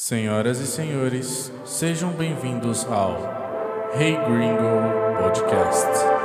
Senhoras 0.00 0.60
e 0.60 0.66
senhores, 0.68 1.50
sejam 1.64 2.12
bem-vindos 2.12 2.86
ao 2.86 3.18
Hey 3.98 4.14
Gringo 4.14 5.20
Podcast. 5.20 6.17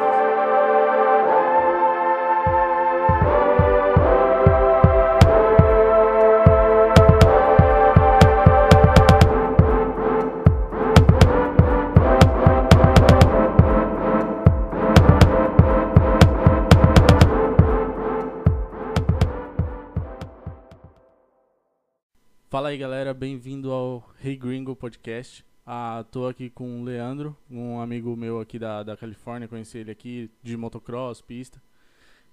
Fala 22.53 22.69
aí 22.69 22.77
galera, 22.77 23.15
bem-vindo 23.15 23.71
ao 23.71 24.07
Hey 24.23 24.37
Gringo 24.37 24.75
Podcast. 24.75 25.43
Ah, 25.65 26.05
tô 26.11 26.27
aqui 26.27 26.51
com 26.51 26.81
o 26.81 26.83
Leandro, 26.83 27.35
um 27.49 27.79
amigo 27.79 28.15
meu 28.15 28.39
aqui 28.39 28.59
da, 28.59 28.83
da 28.83 28.95
Califórnia, 28.95 29.47
conheci 29.47 29.79
ele 29.79 29.89
aqui 29.89 30.29
de 30.43 30.55
motocross, 30.55 31.19
pista. 31.19 31.59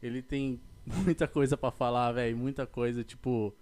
Ele 0.03 0.21
tem 0.21 0.61
muita 0.85 1.27
coisa 1.27 1.57
pra 1.57 1.71
falar, 1.71 2.13
velho, 2.13 2.37
muita 2.37 2.67
coisa, 2.67 3.03
tipo. 3.03 3.55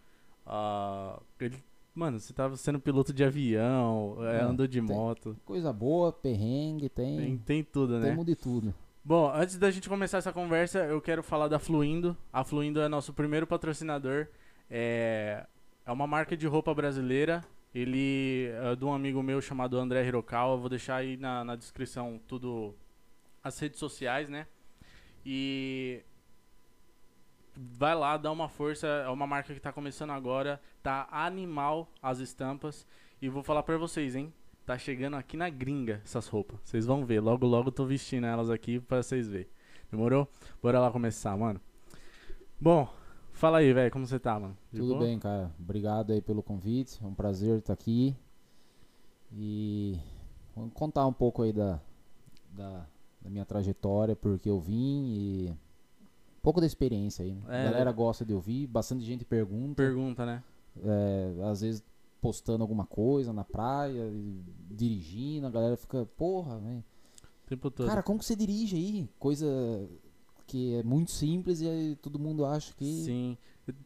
ah, 0.45 1.23
ele, 1.39 1.63
mano, 1.95 2.19
você 2.19 2.33
tava 2.33 2.57
sendo 2.57 2.81
piloto 2.81 3.13
de 3.13 3.23
avião, 3.23 4.17
é, 4.27 4.41
andou 4.43 4.67
de 4.67 4.81
moto, 4.81 5.37
Coisa 5.45 5.73
boa, 5.73 6.13
perrengue, 6.13 6.89
tem, 6.89 7.19
tem, 7.19 7.39
tem 7.39 7.63
tudo, 7.63 8.01
né? 8.01 8.09
temos 8.09 8.27
de 8.27 8.35
tudo. 8.35 8.75
Bom, 9.05 9.31
antes 9.33 9.57
da 9.59 9.71
gente 9.71 9.89
começar 9.89 10.19
essa 10.19 10.33
conversa, 10.33 10.81
eu 10.81 11.01
quero 11.01 11.23
falar 11.23 11.47
da 11.47 11.61
Fluindo. 11.61 12.17
A 12.33 12.43
Fluindo 12.43 12.81
é 12.81 12.89
nosso 12.89 13.13
primeiro 13.13 13.47
patrocinador. 13.47 14.27
É, 14.69 15.47
é 15.89 15.93
uma 15.93 16.07
marca 16.07 16.37
de 16.37 16.47
roupa 16.47 16.75
brasileira. 16.75 17.43
Ele 17.75 18.51
é 18.63 18.77
de 18.77 18.85
um 18.85 18.93
amigo 18.93 19.23
meu 19.23 19.41
chamado 19.41 19.79
André 19.79 20.07
Hirokawa. 20.07 20.55
Vou 20.59 20.69
deixar 20.69 20.97
aí 20.97 21.17
na, 21.17 21.43
na 21.43 21.57
descrição 21.57 22.21
tudo, 22.29 22.75
as 23.43 23.59
redes 23.59 23.79
sociais, 23.79 24.29
né? 24.29 24.47
E 25.25 26.03
vai 27.57 27.95
lá, 27.95 28.19
dá 28.19 28.31
uma 28.31 28.51
força. 28.51 28.87
É 28.87 29.09
uma 29.09 29.27
marca 29.27 29.55
que 29.55 29.61
tá 29.61 29.73
começando 29.73 30.11
agora. 30.11 30.61
Tá 30.83 31.09
animal 31.11 31.91
as 32.03 32.19
estampas. 32.19 32.87
E 33.23 33.31
vou 33.31 33.43
falar 33.43 33.63
pra 33.63 33.79
vocês, 33.79 34.15
hein? 34.15 34.31
Tá 34.67 34.77
chegando 34.77 35.17
aqui 35.17 35.39
na 35.39 35.49
gringa 35.49 36.03
essas 36.05 36.29
roupas. 36.29 36.59
Vocês 36.65 36.85
vão 36.85 37.07
ver. 37.07 37.21
Logo, 37.21 37.47
logo 37.47 37.73
tô 37.73 37.87
vestindo 37.87 38.27
elas 38.27 38.51
aqui 38.51 38.79
pra 38.79 39.03
vocês 39.03 39.27
verem. 39.27 39.49
Demorou? 39.91 40.31
Bora 40.63 40.81
lá 40.81 40.91
começar, 40.91 41.35
mano. 41.35 41.59
Bom, 42.61 42.93
fala 43.39 43.59
aí, 43.59 43.73
velho. 43.73 43.91
Como 43.91 44.07
você 44.07 44.19
tá, 44.19 44.39
mano? 44.39 44.57
De 44.71 44.81
Tudo 44.81 44.95
boa? 44.95 45.07
bem, 45.07 45.19
cara. 45.19 45.51
Obrigado 45.59 46.13
aí 46.13 46.21
pelo 46.21 46.43
convite. 46.43 47.03
É 47.03 47.07
um 47.07 47.15
prazer 47.15 47.59
estar 47.59 47.73
aqui. 47.73 48.15
E 49.33 49.99
vamos 50.55 50.73
contar 50.75 51.07
um 51.07 51.13
pouco 51.13 51.43
aí 51.43 51.53
da, 51.53 51.81
da, 52.51 52.87
da 53.23 53.31
minha 53.31 53.45
trajetória, 53.45 54.17
porque 54.17 54.51
eu 54.51 54.59
vim 54.59 55.05
e 55.07 55.51
um 55.51 56.41
pouco 56.43 56.61
da 56.61 56.67
experiência 56.67 57.25
aí. 57.25 57.33
Né? 57.33 57.43
É, 57.49 57.61
a 57.61 57.71
galera 57.71 57.91
né? 57.91 57.97
gosta 57.97 58.25
de 58.25 58.35
ouvir, 58.35 58.67
bastante 58.67 59.05
gente 59.05 59.25
pergunta. 59.25 59.83
Pergunta, 59.83 60.27
né? 60.27 60.43
é, 60.85 61.35
às 61.45 61.61
vezes 61.61 61.85
postando 62.21 62.63
alguma 62.63 62.85
coisa 62.85 63.33
na 63.33 63.45
praia, 63.45 64.11
dirigindo, 64.71 65.47
a 65.47 65.51
galera 65.51 65.77
fica, 65.77 66.05
porra, 66.17 66.59
velho. 66.59 66.85
Tempo 67.47 67.71
todo. 67.71 67.87
Cara, 67.87 68.03
como 68.03 68.19
que 68.19 68.25
você 68.25 68.37
dirige 68.37 68.77
aí? 68.77 69.09
Coisa 69.19 69.47
que 70.49 70.75
é 70.75 70.83
muito 70.83 71.13
simples 71.13 71.61
e 71.61 71.69
aí 71.69 71.97
todo 71.97 72.19
mundo 72.19 72.45
acha 72.45 72.75
que. 72.75 72.85
Sim. 73.05 73.37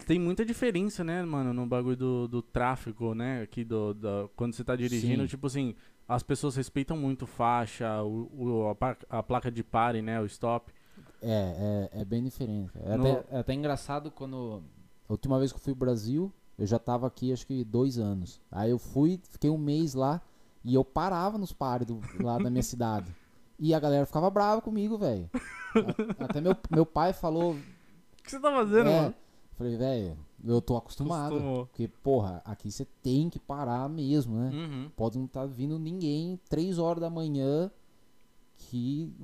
Tem 0.07 0.19
muita 0.19 0.45
diferença, 0.45 1.03
né, 1.03 1.23
mano, 1.25 1.53
no 1.53 1.67
bagulho 1.67 1.97
do, 1.97 2.29
do 2.29 2.41
tráfego, 2.41 3.15
né? 3.15 3.43
Aqui 3.43 3.65
do, 3.65 3.93
da- 3.93 4.29
quando 4.37 4.55
você 4.55 4.63
tá 4.63 4.77
dirigindo, 4.77 5.23
Sim. 5.23 5.29
tipo 5.29 5.47
assim, 5.49 5.75
as 6.09 6.23
pessoas 6.23 6.55
respeitam 6.55 6.97
muito 6.97 7.27
faixa, 7.27 8.01
o, 8.03 8.31
o- 8.33 8.77
a, 9.11 9.19
a 9.19 9.23
placa 9.25 9.51
de 9.51 9.65
pare, 9.65 10.01
né? 10.01 10.21
O 10.21 10.25
stop. 10.27 10.73
É, 11.21 11.89
é, 11.95 12.01
é 12.01 12.05
bem 12.05 12.23
diferente. 12.23 12.71
É, 12.77 12.97
No- 12.97 13.11
até, 13.11 13.25
é 13.37 13.39
até 13.41 13.55
engraçado 13.55 14.11
quando. 14.11 14.63
A 15.09 15.13
última 15.13 15.39
vez 15.39 15.51
que 15.53 15.59
eu 15.59 15.63
fui 15.63 15.75
pro 15.75 15.81
Brasil, 15.87 16.33
eu 16.57 16.67
já 16.67 16.79
tava 16.79 17.07
aqui 17.09 17.33
acho 17.33 17.45
que 17.47 17.65
dois 17.65 17.99
anos. 17.99 18.41
Aí 18.53 18.71
eu 18.71 18.79
fui, 18.79 19.21
fiquei 19.31 19.51
um 19.51 19.59
mês 19.59 19.95
lá 19.95 20.23
e 20.65 20.75
eu 20.75 20.85
parava 20.85 21.37
nos 21.37 21.53
pares 21.53 21.89
do, 21.89 22.01
lá 22.23 22.39
da 22.39 22.49
minha 22.49 22.63
cidade. 22.63 23.13
E 23.63 23.73
a 23.73 23.79
galera 23.79 24.05
ficava 24.05 24.29
brava 24.29 24.61
comigo, 24.61 24.99
velho. 24.99 25.31
Até 26.19 26.41
meu, 26.41 26.57
meu 26.69 26.85
pai 26.85 27.13
falou. 27.13 27.53
O 27.53 28.23
que 28.25 28.29
você 28.29 28.41
tá 28.41 28.51
fazendo, 28.51 28.89
é, 28.89 29.03
mano? 29.03 29.15
falei, 29.53 29.77
velho, 29.77 30.19
eu 30.45 30.61
tô 30.61 30.77
acostumado. 30.77 31.37
Acostumou. 31.37 31.67
Porque, 31.67 31.87
porra, 31.87 32.43
aqui 32.45 32.73
você 32.73 32.85
tem 33.05 33.31
que 33.31 33.39
parar 33.39 33.89
mesmo, 33.89 34.37
né? 34.37 34.51
Uhum. 34.53 34.91
Pode 34.97 35.17
não 35.17 35.27
estar 35.27 35.47
vindo 35.47 35.79
ninguém 35.79 36.41
três 36.49 36.77
horas 36.77 37.01
da 37.01 37.09
manhã 37.09 37.71
que, 38.59 39.15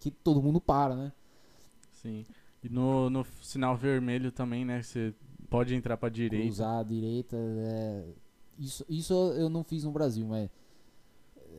que 0.00 0.10
todo 0.10 0.42
mundo 0.42 0.58
para, 0.58 0.96
né? 0.96 1.12
Sim. 1.92 2.24
E 2.64 2.70
no, 2.70 3.10
no 3.10 3.26
sinal 3.42 3.76
vermelho 3.76 4.32
também, 4.32 4.64
né? 4.64 4.82
Você 4.82 5.12
pode 5.50 5.74
entrar 5.74 5.98
pra 5.98 6.08
direita. 6.08 6.46
Cruzar 6.46 6.78
a 6.78 6.82
direita. 6.82 7.36
é, 7.36 8.06
Isso, 8.58 8.86
isso 8.88 9.12
eu 9.36 9.50
não 9.50 9.62
fiz 9.62 9.84
no 9.84 9.92
Brasil, 9.92 10.26
mas 10.26 10.48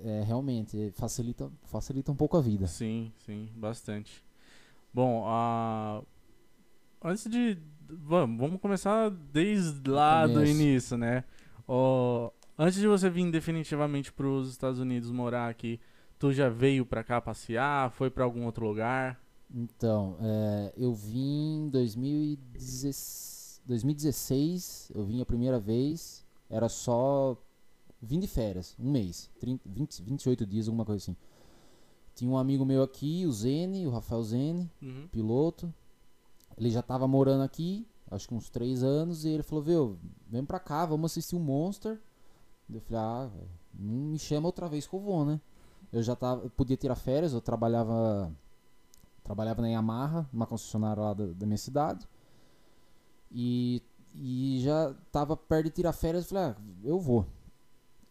é, 0.04 0.24
realmente 0.24 0.92
facilita, 0.96 1.52
facilita 1.64 2.12
um 2.12 2.16
pouco 2.16 2.38
a 2.38 2.42
vida. 2.42 2.68
Sim, 2.68 3.12
sim, 3.26 3.50
bastante. 3.56 4.24
Bom, 4.94 5.26
antes 7.02 7.30
de 7.30 7.58
vamos, 7.90 8.40
vamos 8.40 8.62
começar 8.62 9.10
desde 9.10 9.90
lá 9.90 10.28
do 10.28 10.46
início, 10.46 10.98
né? 10.98 11.24
Antes 12.58 12.80
de 12.80 12.88
você 12.88 13.10
vir 13.10 13.32
definitivamente 13.32 14.12
para 14.14 14.28
os 14.28 14.50
Estados 14.50 14.80
Unidos 14.80 15.10
morar 15.10 15.50
aqui, 15.50 15.80
tu 16.20 16.32
já 16.32 16.50
veio 16.50 16.86
pra 16.86 17.04
cá 17.04 17.20
passear? 17.20 17.90
Foi 17.92 18.12
pra 18.12 18.24
algum 18.24 18.46
outro 18.46 18.68
lugar? 18.68 19.20
Então, 19.54 20.18
é, 20.20 20.74
eu 20.78 20.94
vim 20.94 21.66
em 21.66 21.70
2016, 21.70 23.62
2016, 23.66 24.92
eu 24.94 25.04
vim 25.04 25.22
a 25.22 25.26
primeira 25.26 25.60
vez, 25.60 26.26
era 26.50 26.68
só 26.70 27.38
vim 28.06 28.20
de 28.20 28.28
férias, 28.28 28.76
um 28.78 28.92
mês, 28.92 29.30
30, 29.40 29.62
20, 29.66 30.04
28 30.04 30.46
dias, 30.46 30.68
alguma 30.68 30.84
coisa 30.86 31.02
assim. 31.04 31.16
Tinha 32.14 32.30
um 32.30 32.38
amigo 32.38 32.64
meu 32.66 32.84
aqui, 32.84 33.26
o 33.26 33.32
Zene, 33.32 33.88
o 33.88 33.90
Rafael 33.90 34.22
Zene, 34.24 34.70
Uhum. 34.82 35.08
piloto. 35.12 35.74
Ele 36.58 36.70
já 36.70 36.82
tava 36.84 37.08
morando 37.08 37.42
aqui, 37.44 37.88
acho 38.12 38.28
que 38.28 38.36
uns 38.36 38.50
três 38.50 38.84
anos, 38.84 39.26
e 39.26 39.30
ele 39.30 39.42
falou, 39.42 39.64
viu, 39.64 39.98
vem 40.28 40.44
pra 40.46 40.60
cá, 40.60 40.86
vamos 40.86 41.12
assistir 41.12 41.36
o 41.36 41.40
Monster. 41.40 42.00
Eu 42.72 42.82
falei, 42.82 43.02
ah, 43.02 43.30
não 43.74 43.94
me 44.12 44.20
chama 44.20 44.48
outra 44.48 44.68
vez 44.68 44.86
que 44.86 44.94
eu 44.94 45.00
vou, 45.00 45.26
né? 45.26 45.40
Eu 45.92 46.04
já 46.04 46.16
tava, 46.16 46.44
eu 46.44 46.50
podia 46.50 46.78
tirar 46.78 46.96
férias, 46.96 47.34
eu 47.34 47.42
trabalhava 47.42 48.32
trabalhava 49.24 49.62
na 49.62 49.70
Yamaha, 49.70 50.28
numa 50.34 50.46
concessionária 50.46 51.02
lá 51.02 51.14
da, 51.14 51.28
da 51.28 51.46
minha 51.46 51.58
cidade. 51.58 52.06
E, 53.32 53.82
e 54.14 54.60
já 54.62 54.94
tava 55.12 55.36
perto 55.38 55.66
de 55.66 55.72
tirar 55.72 55.94
férias, 55.94 56.26
eu 56.26 56.30
falei, 56.30 56.44
ah, 56.44 56.56
eu 56.84 57.00
vou. 57.00 57.26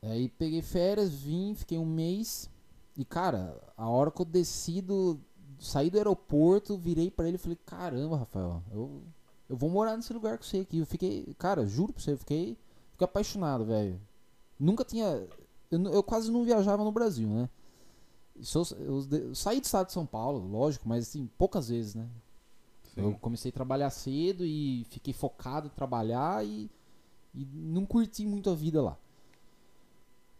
Aí 0.02 0.28
peguei 0.28 0.62
férias, 0.62 1.12
vim, 1.14 1.54
fiquei 1.54 1.78
um 1.78 1.86
mês. 1.86 2.50
E 2.96 3.04
cara, 3.04 3.58
a 3.76 3.88
hora 3.88 4.10
que 4.10 4.20
eu 4.20 4.26
desci 4.26 4.80
do, 4.82 5.18
saí 5.58 5.88
do 5.90 5.96
aeroporto, 5.96 6.76
virei 6.76 7.10
pra 7.10 7.26
ele 7.28 7.36
e 7.36 7.38
falei, 7.38 7.58
caramba, 7.64 8.16
Rafael, 8.18 8.62
eu, 8.72 9.02
eu 9.48 9.56
vou 9.56 9.70
morar 9.70 9.96
nesse 9.96 10.12
lugar 10.12 10.36
com 10.36 10.44
você 10.44 10.58
aqui. 10.58 10.78
Eu 10.78 10.86
fiquei, 10.86 11.32
cara, 11.38 11.64
juro 11.66 11.92
pra 11.92 12.02
você, 12.02 12.12
eu 12.12 12.18
fiquei, 12.18 12.58
fiquei 12.90 13.04
apaixonado, 13.04 13.64
velho. 13.64 14.00
Nunca 14.58 14.84
tinha. 14.84 15.26
Eu, 15.70 15.82
eu 15.84 16.02
quase 16.02 16.30
não 16.30 16.44
viajava 16.44 16.84
no 16.84 16.92
Brasil, 16.92 17.28
né? 17.28 17.48
Eu, 18.80 19.02
de- 19.06 19.16
eu 19.28 19.34
saí 19.34 19.60
do 19.60 19.64
estado 19.64 19.86
de 19.86 19.92
São 19.92 20.04
Paulo, 20.06 20.46
lógico, 20.48 20.88
mas 20.88 21.08
assim, 21.08 21.28
poucas 21.38 21.68
vezes, 21.68 21.94
né? 21.94 22.08
Eu 22.96 23.12
Sim. 23.12 23.18
comecei 23.20 23.50
a 23.50 23.54
trabalhar 23.54 23.88
cedo 23.90 24.44
e 24.44 24.84
fiquei 24.90 25.14
focado 25.14 25.68
em 25.68 25.70
trabalhar 25.70 26.44
e, 26.44 26.70
e 27.34 27.44
não 27.54 27.86
curti 27.86 28.26
muito 28.26 28.50
a 28.50 28.54
vida 28.54 28.82
lá. 28.82 28.98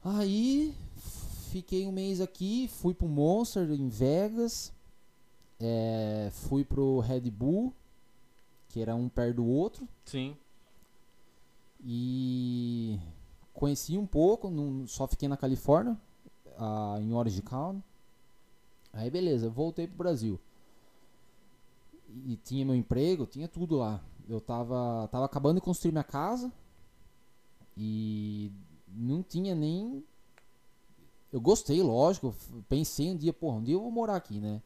Aí 0.04 0.74
fiquei 1.50 1.86
um 1.86 1.92
mês 1.92 2.20
aqui, 2.20 2.66
fui 2.66 2.92
pro 2.92 3.06
Monster 3.06 3.70
em 3.70 3.88
Vegas, 3.88 4.72
é, 5.60 6.28
fui 6.32 6.64
pro 6.64 6.98
Red 6.98 7.30
Bull, 7.30 7.72
que 8.68 8.80
era 8.80 8.96
um 8.96 9.08
perto 9.08 9.36
do 9.36 9.46
outro, 9.46 9.86
Sim. 10.04 10.36
e 11.84 12.98
conheci 13.52 13.96
um 13.96 14.06
pouco, 14.06 14.50
não, 14.50 14.86
só 14.88 15.06
fiquei 15.06 15.28
na 15.28 15.36
Califórnia, 15.36 15.96
ah, 16.58 16.96
em 17.00 17.12
Orange 17.12 17.42
County. 17.42 17.82
Aí 18.92 19.08
beleza, 19.08 19.48
voltei 19.48 19.86
pro 19.86 19.96
Brasil. 19.96 20.40
E 22.08 22.36
tinha 22.44 22.64
meu 22.64 22.74
emprego, 22.74 23.26
tinha 23.26 23.48
tudo 23.48 23.76
lá. 23.76 24.02
Eu 24.28 24.40
tava, 24.40 25.08
tava 25.10 25.24
acabando 25.24 25.56
de 25.56 25.60
construir 25.62 25.92
minha 25.92 26.04
casa 26.04 26.52
e 27.76 28.50
não 28.94 29.22
tinha 29.22 29.54
nem. 29.54 30.04
Eu 31.32 31.40
gostei, 31.40 31.82
lógico. 31.82 32.34
Pensei 32.68 33.10
um 33.10 33.16
dia, 33.16 33.32
porra, 33.32 33.56
um 33.56 33.62
dia 33.62 33.74
eu 33.74 33.80
vou 33.80 33.90
morar 33.90 34.16
aqui, 34.16 34.38
né? 34.38 34.62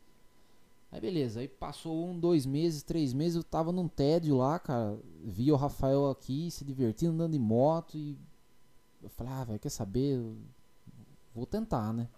Aí 0.90 1.00
beleza, 1.00 1.40
aí 1.40 1.48
passou 1.48 2.06
um, 2.06 2.18
dois 2.18 2.46
meses, 2.46 2.82
três 2.82 3.12
meses, 3.12 3.36
eu 3.36 3.44
tava 3.44 3.72
num 3.72 3.88
tédio 3.88 4.36
lá, 4.36 4.58
cara. 4.58 4.98
Vi 5.24 5.50
o 5.50 5.56
Rafael 5.56 6.08
aqui 6.08 6.50
se 6.50 6.64
divertindo, 6.64 7.12
andando 7.12 7.32
de 7.32 7.38
moto 7.38 7.96
e. 7.96 8.16
eu 9.02 9.08
falei, 9.10 9.32
ah, 9.32 9.44
velho, 9.44 9.58
quer 9.58 9.68
saber? 9.68 10.16
Eu 10.16 10.36
vou 11.34 11.46
tentar, 11.46 11.92
né? 11.92 12.08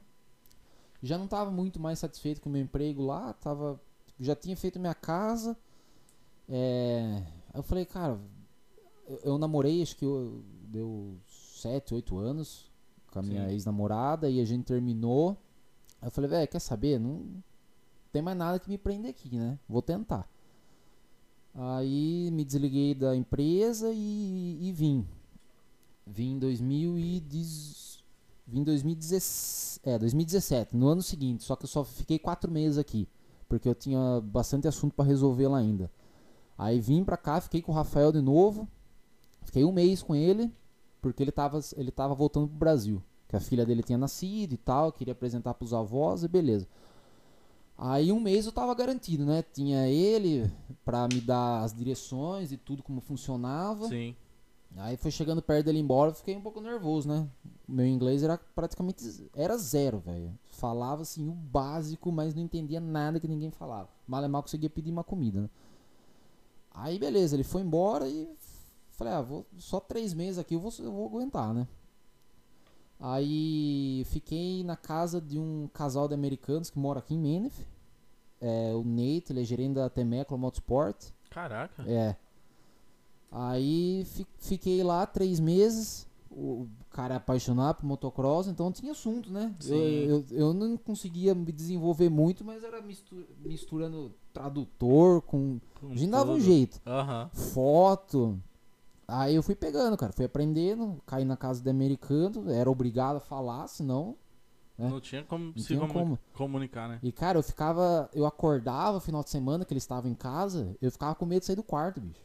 Já 1.03 1.17
não 1.17 1.29
tava 1.29 1.51
muito 1.51 1.81
mais 1.81 1.99
satisfeito 1.99 2.41
com 2.41 2.49
o 2.49 2.53
meu 2.53 2.63
emprego 2.63 3.03
lá, 3.03 3.33
tava, 3.35 3.81
já 4.19 4.35
tinha 4.35 4.57
feito 4.57 4.81
minha 4.81 4.95
casa. 4.95 5.57
É, 6.49 7.23
eu 7.55 7.63
falei, 7.63 7.85
cara, 7.85 8.21
eu, 9.07 9.21
eu 9.25 9.39
namorei, 9.39 9.83
acho 9.83 9.97
que 9.97 10.05
eu, 10.05 10.43
deu 10.69 11.17
7, 11.61 11.95
8 11.95 12.19
anos 12.19 12.71
com 13.11 13.19
a 13.19 13.23
minha 13.23 13.51
ex-namorada 13.51 14.29
e 14.29 14.41
a 14.41 14.45
gente 14.45 14.65
terminou. 14.65 15.37
Eu 16.03 16.11
falei, 16.11 16.31
velho, 16.31 16.49
quer 16.49 16.61
saber? 16.61 16.99
Não 16.99 17.27
tem 18.13 18.23
mais 18.23 18.37
nada 18.37 18.59
que 18.59 18.69
me 18.69 18.79
prender 18.79 19.11
aqui, 19.11 19.37
né? 19.37 19.59
Vou 19.69 19.83
tentar. 19.83 20.29
Aí 21.55 22.31
me 22.33 22.45
desliguei 22.45 22.95
da 22.95 23.17
empresa 23.17 23.91
e, 23.93 24.59
e 24.61 24.73
vim. 24.73 25.07
Vim 26.07 26.33
em 26.35 26.39
2010, 26.39 28.03
vim 28.47 28.61
em 28.61 28.65
2017, 28.65 29.81
é, 29.85 29.99
2017, 29.99 30.77
no 30.77 30.89
ano 30.89 31.03
seguinte. 31.03 31.45
Só 31.45 31.57
que 31.57 31.65
eu 31.65 31.69
só 31.69 31.85
fiquei 31.85 32.19
quatro 32.19 32.51
meses 32.51 32.79
aqui, 32.79 33.09
porque 33.49 33.69
eu 33.69 33.75
tinha 33.75 34.21
bastante 34.23 34.69
assunto 34.69 34.95
para 34.95 35.05
resolver 35.05 35.49
lá 35.49 35.59
ainda. 35.59 35.91
Aí 36.57 36.81
vim 36.81 37.05
pra 37.05 37.17
cá, 37.17 37.41
fiquei 37.41 37.61
com 37.61 37.73
o 37.73 37.75
Rafael 37.75 38.11
de 38.13 38.21
novo. 38.21 38.69
Fiquei 39.43 39.65
um 39.65 39.73
mês 39.73 40.03
com 40.03 40.15
ele, 40.15 40.53
porque 41.01 41.23
ele 41.23 41.33
tava, 41.33 41.61
ele 41.77 41.91
tava 41.91 42.15
voltando 42.15 42.49
pro 42.49 42.57
Brasil. 42.57 43.03
Que 43.29 43.37
a 43.37 43.41
filha 43.41 43.67
dele 43.67 43.83
tinha 43.83 43.99
nascido 43.99 44.55
e 44.55 44.57
tal, 44.57 44.91
queria 44.91 45.13
apresentar 45.13 45.55
pros 45.55 45.75
avós 45.75 46.25
e 46.25 46.29
beleza. 46.29 46.67
Aí 47.77 48.11
um 48.11 48.19
mês 48.19 48.47
eu 48.47 48.53
tava 48.53 48.75
garantido, 48.75 49.25
né? 49.25 49.45
Tinha 49.53 49.87
ele 49.87 50.51
pra 50.85 51.07
me 51.07 51.21
dar 51.21 51.63
as 51.63 51.73
direções 51.73 52.51
e 52.51 52.57
tudo 52.57 52.83
como 52.83 53.01
funcionava. 53.01 53.87
Sim. 53.87 54.17
Aí 54.77 54.97
foi 54.97 55.11
chegando 55.11 55.41
perto 55.41 55.67
dele 55.67 55.79
embora, 55.79 56.11
eu 56.11 56.15
fiquei 56.15 56.37
um 56.37 56.41
pouco 56.41 56.61
nervoso, 56.61 57.09
né? 57.09 57.27
Meu 57.67 57.87
inglês 57.87 58.23
era 58.23 58.37
praticamente 58.37 59.29
era 59.35 59.57
zero, 59.57 59.99
velho. 59.99 60.37
Falava 60.51 61.03
assim 61.03 61.29
o 61.29 61.33
básico, 61.33 62.11
mas 62.11 62.35
não 62.35 62.43
entendia 62.43 62.81
nada 62.81 63.21
que 63.21 63.29
ninguém 63.29 63.51
falava. 63.51 63.89
Mal 64.07 64.25
é 64.25 64.29
mal 64.29 64.43
conseguia 64.43 64.69
pedir 64.69 64.91
uma 64.91 65.05
comida, 65.05 65.43
né? 65.43 65.51
Aí 66.73 66.99
beleza, 66.99 67.37
ele 67.37 67.45
foi 67.45 67.63
embora 67.63 68.09
e 68.09 68.29
falei, 68.99 69.15
ah, 69.15 69.23
vou 69.23 69.47
só 69.57 69.79
três 69.81 70.13
meses 70.13 70.39
aqui, 70.39 70.55
eu 70.55 70.61
vou, 70.61 70.73
eu 70.81 70.93
vou 70.93 71.07
aguentar, 71.07 71.55
né? 71.55 71.67
Aí 73.01 74.05
fiquei 74.07 74.65
na 74.65 74.77
casa 74.77 75.21
de 75.21 75.39
um 75.39 75.69
casal 75.73 76.09
de 76.09 76.15
americanos 76.15 76.69
que 76.69 76.79
mora 76.79 76.99
aqui 76.99 77.15
em 77.15 77.19
Menif. 77.19 77.65
É, 78.41 78.73
o 78.75 78.83
Nate, 78.85 79.27
ele 79.31 79.41
é 79.43 79.45
gerente 79.45 79.75
da 79.75 79.89
Temecula 79.89 80.39
Motorsport. 80.39 80.97
Caraca. 81.31 81.83
É. 81.89 82.17
Aí 83.31 84.05
fi- 84.07 84.27
fiquei 84.39 84.83
lá 84.83 85.07
três 85.07 85.39
meses. 85.39 86.07
O 86.31 86.69
cara 86.91 87.15
é 87.15 87.17
apaixonado 87.17 87.77
por 87.77 87.87
motocross, 87.87 88.47
então 88.49 88.71
tinha 88.71 88.93
assunto, 88.93 89.33
né? 89.33 89.55
Eu, 89.67 89.79
eu, 90.09 90.25
eu 90.31 90.55
não 90.55 90.77
conseguia 90.77 91.35
me 91.35 91.51
desenvolver 91.51 92.09
muito, 92.09 92.45
mas 92.45 92.63
era 92.63 92.81
mistu- 92.83 93.27
misturando 93.45 94.13
tradutor 94.33 95.23
com. 95.23 95.59
Com 95.81 95.87
A 95.93 95.95
gente 95.97 96.11
dava 96.11 96.33
um 96.33 96.41
jeito. 96.41 96.81
Foto. 97.33 98.39
Aí 99.09 99.35
eu 99.35 99.43
fui 99.43 99.55
pegando, 99.55 99.97
cara. 99.97 100.13
Fui 100.13 100.27
aprendendo, 100.27 101.01
caí 101.07 101.25
na 101.25 101.37
casa 101.37 101.63
de 101.63 101.71
americano, 101.71 102.51
era 102.51 102.71
obrigado 102.71 103.17
a 103.17 103.21
falar, 103.21 103.67
senão. 103.67 104.15
É. 104.79 104.87
Não 104.89 105.01
tinha 105.01 105.25
como 105.25 105.59
se 105.59 105.67
tinha 105.67 105.81
comu- 105.81 105.93
como. 105.93 106.19
comunicar, 106.35 106.89
né? 106.89 107.01
E 107.03 107.11
cara, 107.11 107.39
eu 107.39 107.43
ficava. 107.43 108.09
Eu 108.13 108.27
acordava 108.27 109.01
final 109.01 109.25
de 109.25 109.31
semana 109.31 109.65
que 109.65 109.73
eles 109.73 109.83
estavam 109.83 110.11
em 110.11 110.15
casa, 110.15 110.77
eu 110.81 110.93
ficava 110.93 111.15
com 111.15 111.25
medo 111.27 111.41
de 111.41 111.47
sair 111.47 111.57
do 111.57 111.63
quarto, 111.65 112.01
bicho. 112.01 112.21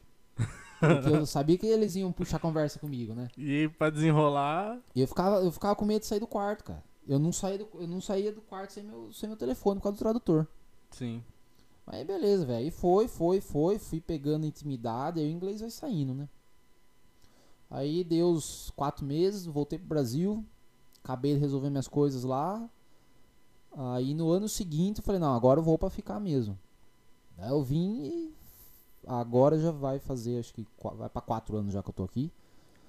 Porque 0.79 1.09
eu 1.15 1.25
sabia 1.25 1.57
que 1.57 1.65
eles 1.65 1.95
iam 1.95 2.11
puxar 2.11 2.39
conversa 2.39 2.77
comigo, 2.77 3.13
né? 3.13 3.29
E 3.37 3.69
pra 3.77 3.89
desenrolar, 3.89 4.77
E 4.93 4.99
eu 5.01 5.07
ficava, 5.07 5.37
eu 5.37 5.49
ficava 5.49 5.75
com 5.77 5.85
medo 5.85 6.01
de 6.01 6.07
sair 6.07 6.19
do 6.19 6.27
quarto, 6.27 6.65
cara. 6.65 6.83
Eu 7.07 7.17
não 7.17 7.31
saía 7.31 7.57
do, 7.59 7.67
eu 7.75 7.87
não 7.87 8.01
saía 8.01 8.33
do 8.33 8.41
quarto 8.41 8.73
sem 8.73 8.83
meu, 8.83 9.11
sem 9.13 9.29
meu 9.29 9.37
telefone 9.37 9.79
por 9.79 9.83
causa 9.83 9.97
do 9.97 9.99
tradutor. 9.99 10.45
sim. 10.91 11.23
Mas 11.85 11.95
aí 11.97 12.05
beleza, 12.05 12.45
velho. 12.45 12.67
E 12.67 12.71
foi, 12.71 13.07
foi, 13.07 13.39
foi, 13.41 13.79
fui 13.79 13.99
pegando 14.01 14.45
intimidade, 14.45 15.19
aí 15.19 15.25
o 15.27 15.31
inglês 15.31 15.59
vai 15.61 15.69
saindo, 15.69 16.13
né? 16.13 16.27
Aí 17.73 18.03
deu 18.03 18.29
os 18.29 18.69
quatro 18.75 19.03
meses, 19.03 19.47
voltei 19.47 19.79
pro 19.79 19.87
Brasil, 19.87 20.45
acabei 21.03 21.33
de 21.33 21.39
resolver 21.39 21.71
minhas 21.71 21.87
coisas 21.87 22.23
lá. 22.23 22.69
Aí 23.75 24.13
no 24.13 24.29
ano 24.29 24.47
seguinte 24.47 24.99
eu 24.99 25.03
falei, 25.03 25.19
não, 25.19 25.33
agora 25.33 25.59
eu 25.59 25.63
vou 25.63 25.75
pra 25.75 25.89
ficar 25.89 26.19
mesmo. 26.19 26.55
Aí 27.35 27.49
eu 27.49 27.63
vim 27.63 28.03
e 28.03 28.33
agora 29.07 29.57
já 29.57 29.71
vai 29.71 29.97
fazer, 29.97 30.37
acho 30.37 30.53
que 30.53 30.67
vai 30.95 31.09
pra 31.09 31.19
quatro 31.19 31.57
anos 31.57 31.73
já 31.73 31.81
que 31.81 31.89
eu 31.89 31.93
tô 31.93 32.03
aqui. 32.03 32.31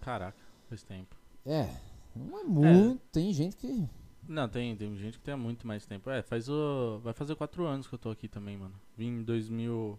Caraca, 0.03 0.37
faz 0.69 0.83
tempo. 0.83 1.17
É, 1.47 1.75
não 2.15 2.39
é 2.39 2.45
muito, 2.45 3.01
tem 3.11 3.33
gente 3.33 3.57
que... 3.57 3.89
Não, 4.29 4.47
tem, 4.51 4.77
tem 4.77 4.95
gente 4.97 5.19
que 5.19 5.25
tem 5.25 5.35
muito 5.35 5.67
mais 5.67 5.87
tempo. 5.87 6.11
É, 6.11 6.23
faz 6.23 6.49
o. 6.49 6.99
Vai 7.03 7.13
fazer 7.13 7.35
quatro 7.37 7.67
anos 7.67 7.87
que 7.87 7.95
eu 7.95 7.99
tô 7.99 8.09
aqui 8.09 8.27
também, 8.27 8.57
mano. 8.57 8.75
Vim 8.97 9.09
em 9.09 9.23
2000. 9.23 9.99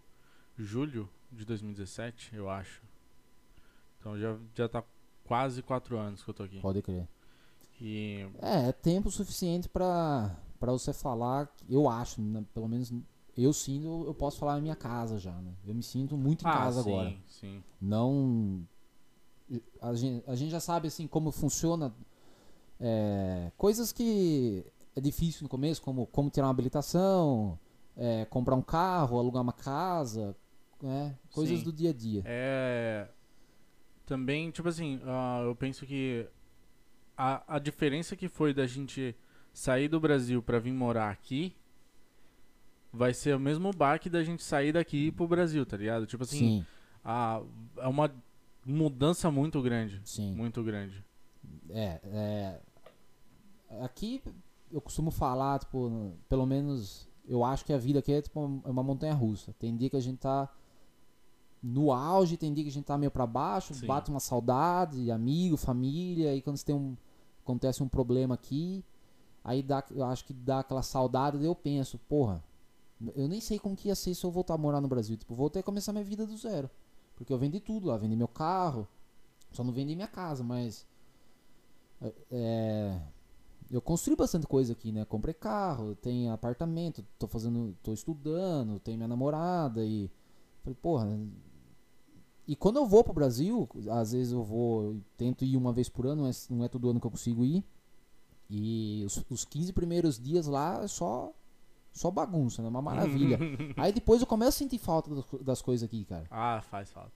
Julho 0.58 1.08
de 1.32 1.46
2017, 1.46 2.36
eu 2.36 2.50
acho. 2.50 2.82
Então 4.06 4.20
já, 4.20 4.38
já 4.54 4.70
tá 4.70 4.84
quase 5.24 5.64
quatro 5.64 5.98
anos 5.98 6.24
que 6.24 6.30
eu 6.30 6.34
tô 6.36 6.44
aqui. 6.44 6.60
Pode 6.60 6.80
crer. 6.84 7.08
E. 7.82 8.24
É, 8.40 8.70
é 8.70 8.72
tempo 8.72 9.10
suficiente 9.10 9.68
pra, 9.68 10.38
pra 10.60 10.72
você 10.72 10.94
falar, 10.94 11.52
eu 11.68 11.90
acho, 11.90 12.22
né, 12.22 12.46
pelo 12.54 12.68
menos 12.68 12.94
eu 13.36 13.52
sinto, 13.52 14.04
eu 14.06 14.14
posso 14.14 14.38
falar 14.38 14.56
na 14.56 14.62
minha 14.62 14.76
casa 14.76 15.18
já, 15.18 15.34
né? 15.42 15.56
Eu 15.66 15.74
me 15.74 15.82
sinto 15.82 16.16
muito 16.16 16.46
em 16.46 16.48
ah, 16.48 16.54
casa 16.54 16.84
sim, 16.84 16.90
agora. 16.92 17.16
sim. 17.26 17.64
Não. 17.82 18.64
A 19.82 19.96
gente, 19.96 20.24
a 20.30 20.36
gente 20.36 20.52
já 20.52 20.60
sabe 20.60 20.88
assim 20.88 21.08
como 21.08 21.32
funciona 21.32 21.92
é, 22.80 23.52
coisas 23.58 23.92
que 23.92 24.64
é 24.96 25.02
difícil 25.02 25.44
no 25.44 25.50
começo, 25.50 25.82
como 25.82 26.06
como 26.08 26.30
tirar 26.30 26.46
uma 26.46 26.52
habilitação, 26.52 27.58
é, 27.98 28.24
comprar 28.26 28.56
um 28.56 28.62
carro, 28.62 29.18
alugar 29.18 29.42
uma 29.42 29.54
casa, 29.54 30.36
né? 30.80 31.18
Coisas 31.32 31.58
Sim. 31.60 31.66
do 31.66 31.74
dia 31.74 31.90
a 31.90 31.94
dia. 31.94 32.22
É. 32.24 33.10
Também, 34.06 34.52
tipo 34.52 34.68
assim, 34.70 35.02
ah, 35.06 35.42
eu 35.46 35.56
penso 35.56 35.86
que 35.86 36.28
a, 37.18 37.56
a 37.56 37.60
diferença 37.60 38.16
que 38.16 38.28
foi 38.28 38.54
da 38.54 38.68
gente 38.68 39.16
sair 39.54 39.88
do 39.88 40.00
Brasil 40.00 40.44
pra 40.44 40.60
vir 40.60 40.74
morar 40.74 41.10
aqui 41.10 41.56
vai 42.92 43.14
ser 43.14 43.36
o 43.36 43.40
mesmo 43.40 43.72
baque 43.72 44.10
da 44.10 44.24
gente 44.24 44.44
sair 44.44 44.72
daqui 44.72 45.12
pro 45.12 45.28
Brasil, 45.28 45.66
tá 45.66 45.76
ligado? 45.76 46.06
Tipo 46.06 46.24
assim, 46.24 46.38
sim, 46.38 46.66
a, 47.04 47.42
é 47.78 47.88
uma 47.88 48.14
mudança 48.66 49.30
muito 49.32 49.62
grande. 49.62 50.02
sim. 50.06 50.34
Muito 50.34 50.64
grande. 50.64 51.04
É, 51.70 52.00
é. 52.04 52.62
Aqui 53.82 54.22
eu 54.72 54.82
costumo 54.82 55.12
falar, 55.12 55.60
tipo, 55.60 56.14
pelo 56.30 56.46
menos 56.46 57.10
eu 57.28 57.44
acho 57.44 57.66
que 57.66 57.74
a 57.74 57.78
vida 57.78 58.00
aqui 58.00 58.14
é 58.14 58.22
tipo 58.22 58.62
é 58.66 58.70
uma 58.70 58.84
montanha 58.84 59.14
russa. 59.14 59.54
Tem 59.60 59.76
dia 59.76 59.90
que 59.90 59.98
a 59.98 60.02
gente 60.02 60.20
tá 60.20 60.50
no 61.62 61.92
auge, 61.92 62.38
tem 62.38 62.54
dia 62.54 62.64
que 62.64 62.70
a 62.70 62.74
gente 62.74 62.86
tá 62.86 62.98
meio 62.98 63.12
pra 63.12 63.26
baixo, 63.26 63.74
Sim. 63.74 63.88
bate 63.88 64.10
uma 64.10 64.20
saudade, 64.20 65.10
amigo, 65.12 65.58
família, 65.58 66.32
aí 66.32 66.42
quando 66.42 66.58
você 66.58 66.66
tem 66.66 66.76
um. 66.76 66.96
acontece 67.44 67.82
um 67.82 67.88
problema 67.88 68.36
aqui, 68.36 68.84
aí 69.44 69.64
dá, 69.64 69.84
eu 69.92 70.06
acho 70.06 70.26
que 70.26 70.34
dá 70.34 70.60
aquela 70.60 70.84
saudade, 70.84 71.38
daí 71.38 71.48
eu 71.48 71.56
penso, 71.56 71.98
porra, 72.08 72.44
eu 73.16 73.28
nem 73.28 73.42
sei 73.42 73.60
como 73.60 73.76
que 73.76 73.88
ia 73.88 73.96
ser 73.96 74.14
se 74.14 74.24
eu 74.24 74.32
voltar 74.32 74.54
a 74.54 74.58
morar 74.58 74.80
no 74.80 74.88
Brasil. 74.88 75.18
Tipo, 75.18 75.36
vou 75.36 75.50
ter 75.50 75.60
que 75.60 75.66
começar 75.66 75.92
minha 75.92 76.04
vida 76.04 76.26
do 76.26 76.38
zero. 76.38 76.70
Porque 77.16 77.32
eu 77.32 77.38
vendi 77.38 77.60
tudo 77.60 77.88
lá, 77.88 77.98
vendi 77.98 78.16
meu 78.16 78.28
carro, 78.28 78.88
só 79.52 79.64
não 79.64 79.74
vendi 79.74 79.96
minha 79.96 80.08
casa, 80.08 80.44
mas. 80.44 80.86
É, 82.30 83.00
eu 83.72 83.82
construí 83.82 84.16
bastante 84.16 84.46
coisa 84.46 84.74
aqui, 84.74 84.92
né? 84.92 85.06
Comprei 85.06 85.34
carro, 85.34 85.96
tenho 85.96 86.32
apartamento, 86.32 87.06
tô 87.18 87.28
fazendo, 87.28 87.76
tô 87.82 87.94
estudando, 87.94 88.80
tenho 88.80 88.98
minha 88.98 89.08
namorada 89.08 89.84
e 89.84 90.12
falei, 90.66 90.78
porra. 90.82 91.20
E 92.48 92.56
quando 92.56 92.76
eu 92.78 92.86
vou 92.86 93.04
pro 93.04 93.14
Brasil, 93.14 93.68
às 93.90 94.12
vezes 94.12 94.32
eu 94.34 94.44
vou, 94.44 94.84
eu 94.84 95.02
tento 95.18 95.44
ir 95.44 95.58
uma 95.58 95.74
vez 95.74 95.90
por 95.90 96.06
ano, 96.06 96.24
mas 96.24 96.48
não 96.50 96.64
é 96.64 96.68
todo 96.68 96.90
ano 96.90 97.00
que 97.00 97.08
eu 97.08 97.12
consigo 97.12 97.44
ir. 97.44 97.64
E 98.50 99.04
os, 99.06 99.24
os 99.30 99.46
15 99.46 99.74
primeiros 99.74 100.20
dias 100.20 100.46
lá 100.46 100.84
é 100.84 100.88
só 100.88 101.32
só 101.92 102.12
bagunça, 102.12 102.62
né? 102.62 102.68
Uma 102.68 102.82
maravilha. 102.82 103.40
Aí 103.78 103.92
depois 103.94 104.20
eu 104.22 104.28
começo 104.28 104.50
a 104.50 104.60
sentir 104.60 104.78
falta 104.78 105.16
das, 105.16 105.26
co- 105.26 105.38
das 105.44 105.62
coisas 105.62 105.86
aqui, 105.86 106.04
cara. 106.06 106.26
Ah, 106.30 106.62
faz 106.70 106.92
falta. 106.92 107.12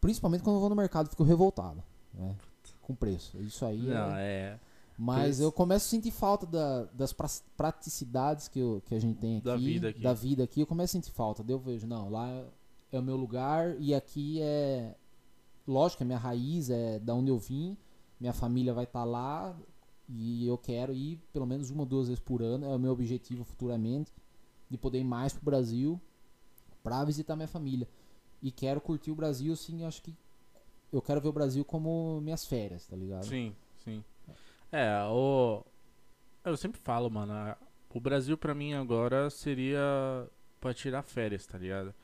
Principalmente 0.00 0.42
quando 0.42 0.56
eu 0.56 0.60
vou 0.60 0.70
no 0.70 0.74
mercado, 0.74 1.08
fico 1.10 1.22
revoltado, 1.22 1.82
né? 2.14 2.34
Com 2.82 2.94
preço. 2.94 3.36
Isso 3.42 3.64
aí 3.64 3.82
Não, 3.82 4.16
é... 4.16 4.26
é. 4.54 4.60
Mas 4.98 5.38
eu 5.38 5.52
começo 5.52 5.84
a 5.86 5.90
sentir 5.90 6.10
falta 6.10 6.46
da- 6.46 6.84
das 6.94 7.12
pra- 7.12 7.28
praticidades 7.56 8.48
que, 8.48 8.58
eu- 8.58 8.82
que 8.86 8.94
a 8.94 8.98
gente 8.98 9.18
tem 9.18 9.36
aqui. 9.36 9.44
Da 9.44 9.56
vida 9.56 9.88
aqui. 9.90 10.00
Da 10.00 10.12
vida 10.14 10.42
aqui, 10.44 10.60
eu 10.62 10.66
começo 10.66 10.96
a 10.96 11.00
sentir 11.00 11.12
falta. 11.14 11.44
Daí 11.44 11.54
eu 11.54 11.58
vejo, 11.60 11.86
não, 11.86 12.08
lá 12.10 12.42
é 12.96 13.00
o 13.00 13.02
meu 13.02 13.16
lugar 13.16 13.76
e 13.80 13.94
aqui 13.94 14.40
é. 14.40 14.94
Lógico, 15.66 16.02
é 16.02 16.06
minha 16.06 16.18
raiz, 16.18 16.70
é 16.70 16.98
da 16.98 17.14
onde 17.14 17.30
eu 17.30 17.38
vim. 17.38 17.76
Minha 18.20 18.32
família 18.32 18.72
vai 18.72 18.84
estar 18.84 19.04
lá 19.04 19.56
e 20.08 20.46
eu 20.46 20.56
quero 20.56 20.94
ir 20.94 21.20
pelo 21.32 21.46
menos 21.46 21.70
uma 21.70 21.82
ou 21.82 21.86
duas 21.86 22.08
vezes 22.08 22.22
por 22.22 22.42
ano. 22.42 22.64
É 22.66 22.74
o 22.74 22.78
meu 22.78 22.92
objetivo 22.92 23.44
futuramente 23.44 24.12
de 24.70 24.78
poder 24.78 25.00
ir 25.00 25.04
mais 25.04 25.32
pro 25.32 25.44
Brasil 25.44 26.00
pra 26.82 27.04
visitar 27.04 27.34
minha 27.34 27.48
família. 27.48 27.88
E 28.42 28.50
quero 28.50 28.80
curtir 28.80 29.10
o 29.10 29.14
Brasil, 29.14 29.52
assim, 29.52 29.84
acho 29.84 30.02
que 30.02 30.14
eu 30.92 31.02
quero 31.02 31.20
ver 31.20 31.28
o 31.28 31.32
Brasil 31.32 31.64
como 31.64 32.20
minhas 32.20 32.46
férias, 32.46 32.86
tá 32.86 32.96
ligado? 32.96 33.24
Sim, 33.26 33.54
sim. 33.78 34.04
É, 34.70 35.02
o. 35.04 35.64
Eu 36.44 36.56
sempre 36.56 36.80
falo, 36.80 37.10
mano. 37.10 37.56
O 37.92 38.00
Brasil 38.00 38.36
pra 38.36 38.54
mim 38.54 38.74
agora 38.74 39.30
seria 39.30 39.80
pra 40.60 40.74
tirar 40.74 41.02
férias, 41.02 41.46
tá 41.46 41.58
ligado? 41.58 41.94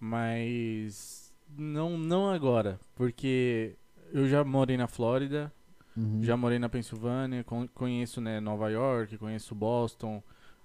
Mas. 0.00 1.32
Não, 1.56 1.96
não 1.98 2.30
agora. 2.30 2.80
Porque 2.96 3.76
eu 4.12 4.26
já 4.26 4.42
morei 4.42 4.76
na 4.76 4.86
Flórida, 4.88 5.52
Uhum. 5.96 6.22
já 6.22 6.36
morei 6.36 6.58
na 6.58 6.68
Pensilvânia, 6.68 7.44
con- 7.44 7.68
conheço 7.74 8.20
né, 8.20 8.40
Nova 8.40 8.70
York, 8.70 9.18
conheço 9.18 9.54
Boston. 9.54 10.22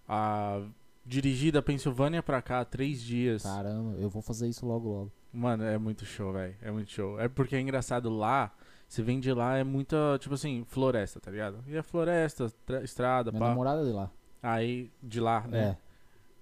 A... 0.08 0.62
Dirigi 1.08 1.52
da 1.52 1.62
Pensilvânia 1.62 2.24
pra 2.24 2.42
cá 2.42 2.66
três 2.66 3.00
dias. 3.02 3.44
Caramba, 3.44 3.96
eu 4.00 4.10
vou 4.10 4.22
fazer 4.24 4.48
isso 4.48 4.66
logo 4.66 4.90
logo. 4.90 5.12
Mano, 5.32 5.64
é 5.64 5.78
muito 5.78 6.04
show, 6.06 6.34
velho. 6.34 6.56
É 6.62 6.72
muito 6.72 6.90
show. 6.92 7.20
É 7.20 7.28
porque 7.28 7.56
é 7.56 7.60
engraçado 7.62 8.10
lá. 8.10 8.52
Você 8.88 9.04
vem 9.04 9.20
de 9.20 9.32
lá, 9.34 9.56
é 9.58 9.64
muita, 9.64 10.18
tipo 10.20 10.34
assim, 10.34 10.64
floresta, 10.68 11.20
tá 11.20 11.30
ligado? 11.30 11.64
E 11.68 11.76
é 11.76 11.84
floresta, 11.84 12.50
tra- 12.66 12.84
estrada, 12.84 13.32
Minha 13.32 13.40
pá. 13.40 13.50
namorada 13.50 13.82
é 13.82 13.86
de 13.86 13.92
lá. 13.92 14.12
Aí, 14.42 14.92
de 15.04 15.20
lá, 15.20 15.46
né? 15.48 15.60
É. 15.70 15.78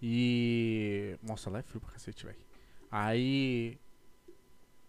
E. 0.02 1.18
Nossa, 1.24 1.50
lá 1.50 1.60
é 1.60 1.62
frio 1.62 1.82
pra 1.82 1.92
cacete, 1.92 2.26
velho. 2.26 2.38
Aí. 2.96 3.78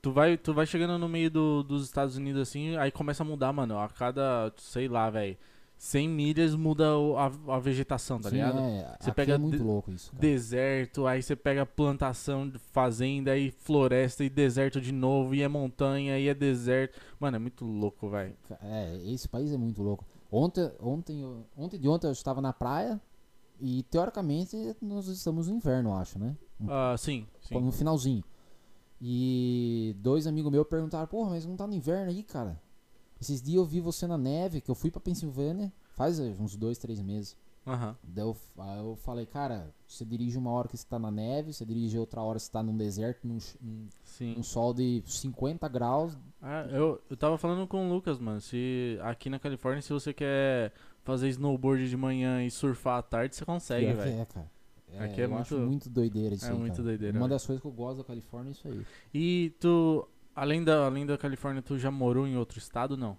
Tu 0.02 0.12
vai, 0.12 0.36
tu 0.36 0.52
vai 0.52 0.66
chegando 0.66 0.98
no 0.98 1.08
meio 1.08 1.30
do- 1.30 1.62
dos 1.62 1.84
Estados 1.84 2.16
Unidos 2.18 2.42
assim, 2.42 2.76
aí 2.76 2.90
começa 2.92 3.22
a 3.22 3.26
mudar, 3.26 3.50
mano. 3.54 3.78
A 3.78 3.88
cada, 3.88 4.52
sei 4.58 4.86
lá, 4.86 5.08
velho. 5.08 5.36
100 5.78 6.08
milhas 6.08 6.54
muda 6.54 6.84
a, 7.16 7.54
a 7.56 7.58
vegetação, 7.58 8.20
tá 8.20 8.28
Sim, 8.28 8.36
ligado? 8.36 8.58
é. 8.60 8.96
Você 9.00 9.12
pega 9.12 9.34
é 9.34 9.38
muito 9.38 9.56
de- 9.56 9.62
louco 9.62 9.90
isso, 9.90 10.10
cara. 10.12 10.20
Deserto, 10.20 11.06
aí 11.06 11.22
você 11.22 11.34
pega 11.34 11.64
plantação, 11.66 12.52
fazenda, 12.70 13.32
aí 13.32 13.50
floresta 13.50 14.22
e 14.22 14.28
deserto 14.30 14.80
de 14.80 14.92
novo, 14.92 15.34
e 15.34 15.42
é 15.42 15.48
montanha, 15.48 16.18
e 16.18 16.28
é 16.28 16.34
deserto. 16.34 16.98
Mano, 17.18 17.36
é 17.36 17.40
muito 17.40 17.64
louco, 17.64 18.08
velho. 18.08 18.36
É, 18.62 18.98
esse 19.06 19.26
país 19.28 19.52
é 19.52 19.56
muito 19.56 19.82
louco. 19.82 20.04
Ontem, 20.30 20.70
ontem, 20.80 21.24
ontem 21.56 21.78
de 21.80 21.88
ontem 21.88 22.06
eu 22.06 22.12
estava 22.12 22.40
na 22.40 22.52
praia 22.52 23.00
e 23.60 23.82
teoricamente 23.84 24.56
nós 24.80 25.06
estamos 25.06 25.48
no 25.48 25.54
inverno, 25.54 25.90
eu 25.90 25.94
acho, 25.94 26.18
né? 26.18 26.36
Ah, 26.68 26.94
sim, 26.98 27.26
sim. 27.40 27.60
No 27.60 27.72
finalzinho. 27.72 28.24
E 29.00 29.94
dois 29.98 30.26
amigos 30.26 30.50
meus 30.50 30.66
perguntaram, 30.66 31.06
porra, 31.06 31.30
mas 31.30 31.44
não 31.44 31.56
tá 31.56 31.66
no 31.66 31.74
inverno 31.74 32.10
aí, 32.10 32.22
cara? 32.22 32.60
Esses 33.20 33.42
dias 33.42 33.56
eu 33.56 33.64
vi 33.64 33.80
você 33.80 34.06
na 34.06 34.18
neve, 34.18 34.60
que 34.60 34.70
eu 34.70 34.74
fui 34.74 34.90
pra 34.90 35.00
Pensilvânia, 35.00 35.72
faz 35.94 36.18
eh, 36.18 36.34
uns 36.38 36.56
dois, 36.56 36.78
três 36.78 37.00
meses. 37.00 37.36
Aham. 37.66 37.96
Daí 38.02 38.24
eu, 38.24 38.36
aí 38.58 38.78
eu 38.78 38.96
falei, 38.96 39.24
cara, 39.24 39.72
você 39.88 40.04
dirige 40.04 40.36
uma 40.36 40.50
hora 40.50 40.68
que 40.68 40.76
você 40.76 40.86
tá 40.86 40.98
na 40.98 41.10
neve, 41.10 41.52
você 41.52 41.64
dirige 41.64 41.98
outra 41.98 42.20
hora 42.20 42.38
que 42.38 42.44
você 42.44 42.52
tá 42.52 42.62
num 42.62 42.76
deserto, 42.76 43.26
num, 43.26 43.38
num 44.20 44.42
sol 44.42 44.74
de 44.74 45.02
50 45.06 45.66
graus. 45.68 46.16
Ah, 46.42 46.66
eu, 46.70 47.00
eu 47.08 47.16
tava 47.16 47.38
falando 47.38 47.66
com 47.66 47.86
o 47.86 47.92
Lucas, 47.92 48.18
mano. 48.18 48.40
Se 48.40 48.98
aqui 49.02 49.30
na 49.30 49.38
Califórnia, 49.38 49.80
se 49.80 49.92
você 49.92 50.12
quer 50.12 50.72
fazer 51.04 51.28
snowboard 51.28 51.88
de 51.88 51.96
manhã 51.96 52.42
e 52.44 52.50
surfar 52.50 52.98
à 52.98 53.02
tarde, 53.02 53.36
você 53.36 53.44
consegue, 53.44 53.86
que 53.86 53.92
velho. 53.92 54.20
É, 54.20 54.24
cara. 54.24 54.50
É, 54.92 55.04
Aqui 55.04 55.20
é 55.20 55.24
eu 55.24 55.28
muito- 55.30 55.42
acho 55.42 55.58
muito 55.58 55.90
doideira 55.90 56.34
isso 56.34 56.46
é 56.46 56.50
aí, 56.50 56.58
muito 56.58 56.72
cara. 56.72 56.82
doideira, 56.84 57.12
Uma 57.18 57.26
velho. 57.26 57.30
das 57.34 57.44
coisas 57.46 57.60
que 57.60 57.66
eu 57.68 57.72
gosto 57.72 57.98
da 57.98 58.04
Califórnia 58.04 58.50
é 58.50 58.52
isso 58.52 58.68
aí. 58.68 58.86
E 59.12 59.52
tu, 59.60 60.08
além 60.34 60.62
da, 60.64 60.86
além 60.86 61.04
da 61.04 61.18
Califórnia, 61.18 61.60
tu 61.62 61.78
já 61.78 61.90
morou 61.90 62.26
em 62.26 62.36
outro 62.36 62.58
estado, 62.58 62.96
não? 62.96 63.16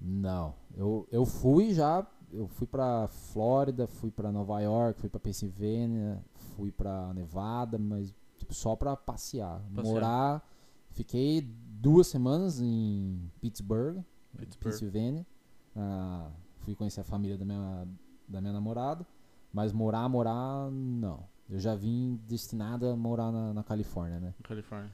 Não, 0.00 0.54
eu, 0.76 1.06
eu 1.10 1.24
fui 1.24 1.72
já, 1.72 2.06
eu 2.32 2.46
fui 2.48 2.66
pra 2.66 3.08
Flórida, 3.08 3.86
fui 3.86 4.10
pra 4.10 4.30
Nova 4.32 4.60
York, 4.60 5.00
fui 5.00 5.08
pra 5.08 5.18
Pensilvânia, 5.20 6.22
fui 6.56 6.70
pra 6.70 7.14
Nevada, 7.14 7.78
mas 7.78 8.12
tipo, 8.36 8.52
só 8.52 8.74
pra 8.76 8.94
passear. 8.96 9.60
Passear. 9.74 9.94
Morar, 9.94 10.48
fiquei 10.90 11.40
duas 11.40 12.08
semanas 12.08 12.60
em 12.60 13.30
Pittsburgh, 13.40 13.98
Pittsburgh. 14.36 14.72
Pensilvânia. 14.72 15.26
Ah, 15.74 16.30
fui 16.66 16.74
conhecer 16.74 17.00
a 17.00 17.04
família 17.04 17.38
da 17.38 17.44
minha, 17.44 17.86
da 18.28 18.40
minha 18.40 18.52
namorada, 18.52 19.06
mas 19.52 19.72
morar, 19.72 20.08
morar, 20.08 20.68
não. 20.70 21.20
Eu 21.48 21.60
já 21.60 21.76
vim 21.76 22.20
destinado 22.28 22.88
a 22.88 22.96
morar 22.96 23.30
na, 23.30 23.54
na 23.54 23.62
Califórnia, 23.62 24.18
né? 24.18 24.34
Califórnia. 24.42 24.90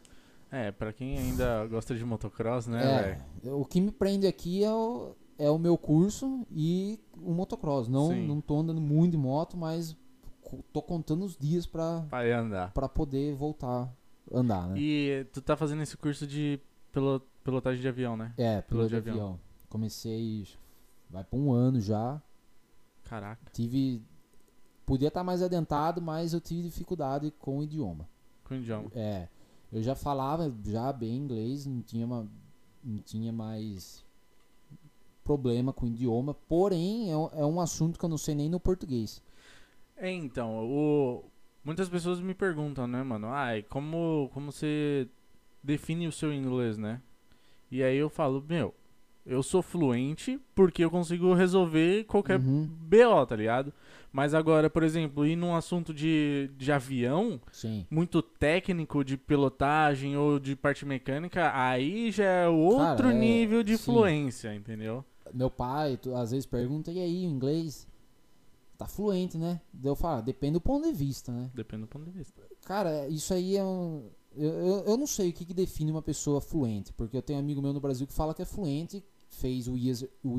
É, 0.50 0.70
pra 0.70 0.92
quem 0.92 1.16
ainda 1.16 1.66
gosta 1.66 1.94
de 1.96 2.04
motocross, 2.04 2.66
né, 2.66 3.18
É, 3.42 3.50
o 3.50 3.64
que 3.64 3.80
me 3.80 3.90
prende 3.90 4.26
aqui 4.26 4.62
é 4.62 4.70
o, 4.70 5.14
é 5.38 5.48
o 5.48 5.58
meu 5.58 5.78
curso 5.78 6.46
e 6.50 7.00
o 7.16 7.32
motocross. 7.32 7.88
Não, 7.88 8.08
Sim. 8.10 8.26
não 8.26 8.38
tô 8.42 8.60
andando 8.60 8.78
muito 8.82 9.12
de 9.12 9.16
moto, 9.16 9.56
mas 9.56 9.96
tô 10.70 10.82
contando 10.82 11.24
os 11.24 11.38
dias 11.38 11.64
pra, 11.64 12.00
Vai 12.10 12.30
andar. 12.32 12.70
pra 12.74 12.86
poder 12.86 13.34
voltar 13.34 13.88
a 14.30 14.38
andar, 14.38 14.68
né? 14.68 14.74
E 14.78 15.24
tu 15.32 15.40
tá 15.40 15.56
fazendo 15.56 15.80
esse 15.82 15.96
curso 15.96 16.26
de 16.26 16.60
pilo- 16.92 17.22
pilotagem 17.42 17.80
de 17.80 17.88
avião, 17.88 18.14
né? 18.14 18.34
É, 18.36 18.60
piloto 18.60 18.88
de 18.90 18.90
de 18.90 18.96
avião. 19.08 19.14
avião. 19.14 19.40
Comecei, 19.70 20.46
vai 21.12 21.22
pra 21.22 21.38
um 21.38 21.52
ano 21.52 21.78
já. 21.80 22.20
Caraca. 23.04 23.50
Tive. 23.52 24.02
Podia 24.86 25.08
estar 25.08 25.22
mais 25.22 25.42
adentado, 25.42 26.00
mas 26.02 26.32
eu 26.32 26.40
tive 26.40 26.62
dificuldade 26.62 27.30
com 27.38 27.58
o 27.58 27.62
idioma. 27.62 28.08
Com 28.44 28.54
o 28.54 28.56
idioma. 28.56 28.90
É, 28.94 29.28
eu 29.72 29.82
já 29.82 29.94
falava 29.94 30.52
já 30.64 30.92
bem 30.92 31.16
inglês, 31.16 31.66
não 31.66 31.82
tinha, 31.82 32.04
uma, 32.04 32.26
não 32.82 32.98
tinha 32.98 33.32
mais 33.32 34.04
problema 35.24 35.72
com 35.72 35.86
o 35.86 35.88
idioma, 35.88 36.34
porém 36.34 37.12
é, 37.12 37.16
um- 37.16 37.30
é 37.32 37.46
um 37.46 37.60
assunto 37.60 37.98
que 37.98 38.04
eu 38.04 38.08
não 38.08 38.18
sei 38.18 38.34
nem 38.34 38.48
no 38.48 38.58
português. 38.58 39.22
É, 39.96 40.10
então, 40.10 40.64
o... 40.68 41.24
muitas 41.64 41.88
pessoas 41.88 42.20
me 42.20 42.34
perguntam, 42.34 42.86
né, 42.88 43.02
mano? 43.04 43.28
Ai, 43.28 43.62
como, 43.62 44.28
como 44.34 44.50
você 44.50 45.08
define 45.62 46.08
o 46.08 46.12
seu 46.12 46.32
inglês, 46.34 46.76
né? 46.76 47.00
E 47.70 47.82
aí 47.82 47.96
eu 47.96 48.10
falo, 48.10 48.44
meu, 48.48 48.74
eu 49.24 49.42
sou 49.42 49.62
fluente 49.62 50.40
porque 50.54 50.84
eu 50.84 50.90
consigo 50.90 51.32
resolver 51.34 52.04
qualquer 52.04 52.38
Uhum, 52.40 52.66
BO, 52.68 53.26
tá 53.26 53.36
ligado? 53.36 53.72
Mas 54.12 54.34
agora, 54.34 54.68
por 54.68 54.82
exemplo, 54.82 55.24
ir 55.26 55.36
num 55.36 55.54
assunto 55.54 55.94
de, 55.94 56.50
de 56.58 56.70
avião, 56.70 57.40
sim. 57.50 57.86
muito 57.90 58.20
técnico, 58.20 59.02
de 59.04 59.16
pilotagem 59.16 60.16
ou 60.16 60.38
de 60.38 60.54
parte 60.54 60.84
mecânica, 60.84 61.50
aí 61.54 62.10
já 62.10 62.24
é 62.24 62.48
outro 62.48 63.08
Cara, 63.08 63.10
é- 63.10 63.14
nível 63.18 63.62
de 63.62 63.76
sim. 63.78 63.84
fluência, 63.84 64.54
entendeu? 64.54 65.04
Meu 65.32 65.50
pai 65.50 65.96
tu- 65.96 66.14
às 66.14 66.30
vezes 66.32 66.44
pergunta, 66.44 66.90
e 66.92 66.98
aí, 67.00 67.26
o 67.26 67.30
inglês? 67.30 67.88
Tá 68.76 68.86
fluente, 68.86 69.38
né? 69.38 69.60
Eu 69.82 69.94
falo, 69.94 70.18
"Ah, 70.18 70.20
depende 70.20 70.54
do 70.54 70.60
ponto 70.60 70.84
de 70.86 70.92
vista, 70.92 71.30
né? 71.30 71.50
Depende 71.54 71.82
do 71.82 71.86
ponto 71.88 72.04
de 72.04 72.10
vista. 72.10 72.42
Cara, 72.64 73.08
isso 73.08 73.32
aí 73.32 73.56
é 73.56 73.62
um. 73.64 74.10
Eu, 74.34 74.50
eu, 74.50 74.84
eu 74.88 74.96
não 74.96 75.06
sei 75.06 75.30
o 75.30 75.32
que, 75.32 75.44
que 75.44 75.54
define 75.54 75.90
uma 75.92 76.02
pessoa 76.02 76.40
fluente, 76.40 76.92
porque 76.92 77.16
eu 77.16 77.22
tenho 77.22 77.38
um 77.38 77.42
amigo 77.42 77.62
meu 77.62 77.72
no 77.72 77.80
Brasil 77.80 78.06
que 78.06 78.12
fala 78.12 78.34
que 78.34 78.42
é 78.42 78.44
fluente, 78.46 79.04
fez 79.32 79.66
o 79.66 79.72
Wizard, 79.72 80.12
o 80.22 80.36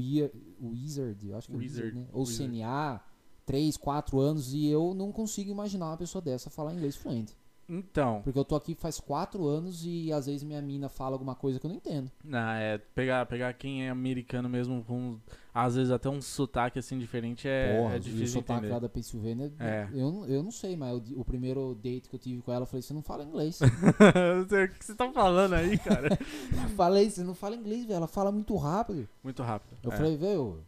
o 0.62 0.70
Wizard 0.70 1.28
eu 1.28 1.38
acho 1.38 1.50
que 1.50 1.56
é 1.56 1.58
Wizard, 1.58 1.88
Wizard, 1.88 2.00
né? 2.00 2.08
Ou 2.14 2.22
Wizard. 2.22 2.52
CNA, 2.52 3.02
3, 3.46 3.76
4 3.78 4.20
anos, 4.20 4.54
e 4.54 4.68
eu 4.68 4.94
não 4.94 5.12
consigo 5.12 5.52
imaginar 5.52 5.88
uma 5.88 5.98
pessoa 5.98 6.22
dessa 6.22 6.50
falar 6.50 6.74
inglês 6.74 6.96
fluente. 6.96 7.36
Então, 7.68 8.22
Porque 8.24 8.38
eu 8.38 8.44
tô 8.44 8.56
aqui 8.56 8.76
faz 8.76 9.00
4 9.00 9.46
anos 9.46 9.86
e 9.86 10.12
às 10.12 10.26
vezes 10.26 10.44
minha 10.44 10.62
mina 10.62 10.90
fala 10.90 11.16
alguma 11.16 11.34
coisa 11.34 11.60
que 11.60 11.66
eu 11.66 11.70
não 11.70 11.78
entendo. 11.78 12.12
não, 12.24 12.52
é 12.52 12.78
pegar, 12.78 13.26
pegar 13.26 13.54
quem 13.54 13.86
é 13.86 13.90
americano 13.90 14.50
mesmo, 14.50 14.84
com 14.84 15.18
às 15.54 15.76
vezes 15.76 15.92
até 15.92 16.10
um 16.10 16.20
sotaque 16.22 16.80
assim 16.80 16.98
diferente 16.98 17.48
é, 17.48 17.78
Porra, 17.78 17.94
é 17.94 17.98
o 17.98 18.00
difícil 18.00 18.26
de 18.26 18.32
sotaque 18.32 18.60
entender. 18.60 18.74
lá 18.74 18.80
da 18.80 18.90
Pensilvânia, 18.90 19.52
É. 19.60 19.88
eu, 19.94 20.12
não- 20.12 20.26
eu 20.26 20.42
não 20.44 20.52
sei, 20.52 20.76
mas 20.76 20.98
o, 21.12 21.22
o 21.22 21.24
primeiro 21.26 21.76
date 21.76 22.10
que 22.10 22.16
eu 22.16 22.20
tive 22.20 22.42
com 22.42 22.52
ela, 22.52 22.64
eu 22.64 22.68
falei, 22.68 22.82
você 22.82 22.94
não 22.94 23.04
fala 23.04 23.24
inglês. 23.24 23.60
o 23.62 24.78
que 24.78 24.86
você 24.86 24.96
tá 24.96 25.12
falando 25.12 25.54
aí, 25.54 25.78
cara? 25.78 26.10
falei, 26.76 27.10
você 27.10 27.24
não 27.24 27.36
fala 27.36 27.56
inglês, 27.56 27.86
velho, 27.86 27.98
ela 27.98 28.08
fala 28.08 28.32
muito 28.32 28.56
rápido. 28.56 29.08
Muito 29.24 29.44
rápido. 29.44 29.78
Eu 29.84 29.92
é. 29.92 29.96
falei, 29.96 30.18
velho, 30.18 30.60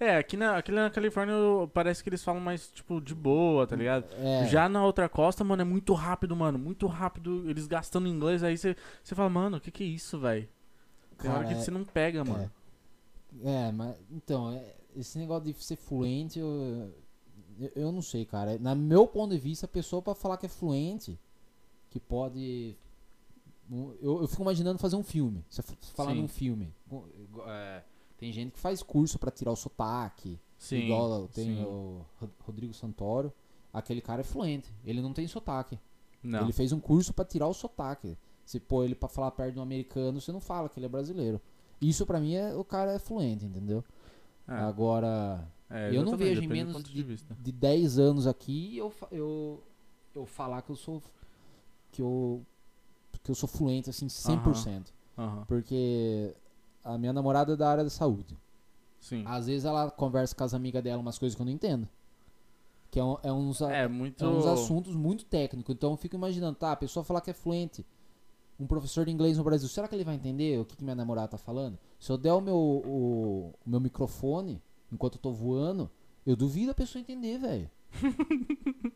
É, 0.00 0.16
aqui 0.16 0.36
na, 0.36 0.56
aqui 0.56 0.72
na 0.72 0.88
Califórnia 0.90 1.34
eu- 1.34 1.70
parece 1.72 2.02
que 2.02 2.08
eles 2.08 2.24
falam 2.24 2.40
mais, 2.40 2.68
tipo, 2.72 3.00
de 3.00 3.14
boa, 3.14 3.66
tá 3.66 3.76
ligado? 3.76 4.06
é... 4.18 4.46
Já 4.48 4.68
na 4.68 4.82
outra 4.84 5.08
costa, 5.08 5.44
mano, 5.44 5.62
é 5.62 5.64
muito 5.64 5.92
rápido, 5.92 6.34
mano. 6.34 6.58
Muito 6.58 6.86
rápido. 6.86 7.48
Eles 7.50 7.66
gastando 7.66 8.08
inglês, 8.08 8.42
aí 8.42 8.56
você 8.56 8.74
fala, 9.14 9.28
mano, 9.28 9.58
o 9.58 9.60
que 9.60 9.70
que 9.70 9.84
é 9.84 9.86
isso, 9.86 10.18
velho? 10.18 10.48
Tem 11.18 11.30
hora 11.30 11.44
que 11.46 11.52
é- 11.52 11.56
você 11.56 11.70
não 11.70 11.84
pega, 11.84 12.24
mano. 12.24 12.50
É, 13.42 13.72
mas 13.72 13.96
então, 14.10 14.50
é, 14.52 14.74
esse 14.96 15.18
negócio 15.18 15.44
de 15.44 15.64
ser 15.64 15.76
fluente, 15.76 16.38
eu, 16.38 16.92
eu, 17.74 17.92
não 17.92 18.02
sei, 18.02 18.24
cara. 18.24 18.58
Na 18.58 18.74
meu 18.74 19.06
ponto 19.06 19.32
de 19.32 19.38
vista, 19.38 19.66
a 19.66 19.68
pessoa 19.68 20.02
pra 20.02 20.14
falar 20.14 20.36
que 20.36 20.46
é 20.46 20.48
fluente, 20.48 21.18
que 21.90 21.98
pode. 21.98 22.76
Eu, 24.00 24.20
eu 24.20 24.28
fico 24.28 24.42
imaginando 24.42 24.78
fazer 24.78 24.96
um 24.96 25.02
filme. 25.02 25.44
Você 25.48 25.62
falar 25.94 26.14
num 26.14 26.28
filme. 26.28 26.72
É, 27.46 27.82
tem 28.18 28.32
gente 28.32 28.52
que 28.52 28.58
faz 28.58 28.82
curso 28.82 29.18
pra 29.18 29.30
tirar 29.30 29.52
o 29.52 29.56
sotaque. 29.56 30.38
Sim. 30.58 30.84
igual 30.84 31.26
tem 31.28 31.56
sim. 31.56 31.64
o 31.64 32.04
Ro- 32.20 32.30
Rodrigo 32.46 32.74
Santoro. 32.74 33.32
Aquele 33.72 34.00
cara 34.00 34.20
é 34.20 34.24
fluente. 34.24 34.70
Ele 34.84 35.00
não 35.00 35.12
tem 35.12 35.26
sotaque. 35.26 35.78
Não. 36.22 36.42
Ele 36.42 36.52
fez 36.52 36.72
um 36.72 36.78
curso 36.78 37.12
pra 37.12 37.24
tirar 37.24 37.48
o 37.48 37.54
sotaque. 37.54 38.16
Se 38.44 38.60
pôr 38.60 38.84
ele 38.84 38.94
pra 38.94 39.08
falar 39.08 39.30
perto 39.30 39.54
de 39.54 39.58
um 39.58 39.62
americano, 39.62 40.20
você 40.20 40.30
não 40.30 40.40
fala 40.40 40.68
que 40.68 40.78
ele 40.78 40.86
é 40.86 40.88
brasileiro. 40.88 41.40
Isso 41.82 42.06
pra 42.06 42.20
mim 42.20 42.34
é 42.34 42.54
o 42.54 42.64
cara 42.64 42.92
é 42.92 42.98
fluente, 42.98 43.44
entendeu? 43.44 43.84
É, 44.48 44.52
Agora, 44.54 45.46
é, 45.70 45.90
eu 45.94 46.04
não 46.04 46.16
vejo 46.16 46.42
em 46.42 46.46
menos 46.48 46.82
de 46.82 47.02
de, 47.02 47.16
de 47.40 47.52
10 47.52 47.98
anos 47.98 48.26
aqui 48.26 48.76
eu, 48.78 48.92
eu, 49.10 49.62
eu 50.14 50.24
falar 50.26 50.62
que 50.62 50.70
eu 50.70 50.76
sou 50.76 51.02
que 51.90 52.00
eu 52.02 52.42
que 53.22 53.30
eu 53.30 53.34
sou 53.34 53.48
fluente 53.48 53.88
assim 53.90 54.06
100%. 54.08 54.92
Aham. 55.18 55.44
Porque 55.46 56.34
a 56.82 56.96
minha 56.98 57.12
namorada 57.12 57.52
é 57.52 57.56
da 57.56 57.68
área 57.70 57.84
da 57.84 57.90
saúde. 57.90 58.36
Sim. 58.98 59.22
Às 59.26 59.46
vezes 59.46 59.64
ela 59.64 59.90
conversa 59.90 60.34
com 60.34 60.42
as 60.44 60.54
amigas 60.54 60.82
dela 60.82 61.00
umas 61.00 61.18
coisas 61.18 61.36
que 61.36 61.42
eu 61.42 61.46
não 61.46 61.52
entendo. 61.52 61.88
Que 62.90 62.98
é, 63.00 63.04
um- 63.04 63.16
é 63.22 63.32
uns, 63.32 63.60
É 63.62 63.86
muito. 63.88 64.24
é 64.24 64.28
uns 64.28 64.44
assuntos 64.46 64.94
muito 64.94 65.24
técnicos. 65.24 65.74
Então 65.74 65.92
eu 65.92 65.96
fico 65.96 66.14
imaginando, 66.16 66.56
tá, 66.56 66.72
a 66.72 66.76
pessoa 66.76 67.04
falar 67.04 67.20
que 67.20 67.30
é 67.30 67.34
fluente. 67.34 67.84
Um 68.62 68.66
professor 68.66 69.04
de 69.04 69.10
inglês 69.10 69.36
no 69.36 69.42
Brasil, 69.44 69.68
será 69.68 69.88
que 69.88 69.94
ele 69.94 70.04
vai 70.04 70.14
entender 70.14 70.58
o 70.60 70.64
que, 70.64 70.76
que 70.76 70.84
minha 70.84 70.94
namorada 70.94 71.28
tá 71.28 71.38
falando? 71.38 71.78
Se 71.98 72.12
eu 72.12 72.16
der 72.16 72.32
o 72.32 72.40
meu, 72.40 72.54
o, 72.56 73.54
o 73.66 73.70
meu 73.70 73.80
microfone 73.80 74.62
enquanto 74.92 75.14
eu 75.16 75.20
tô 75.20 75.32
voando, 75.32 75.90
eu 76.24 76.36
duvido 76.36 76.70
a 76.70 76.74
pessoa 76.74 77.00
entender, 77.00 77.38
velho. 77.38 77.70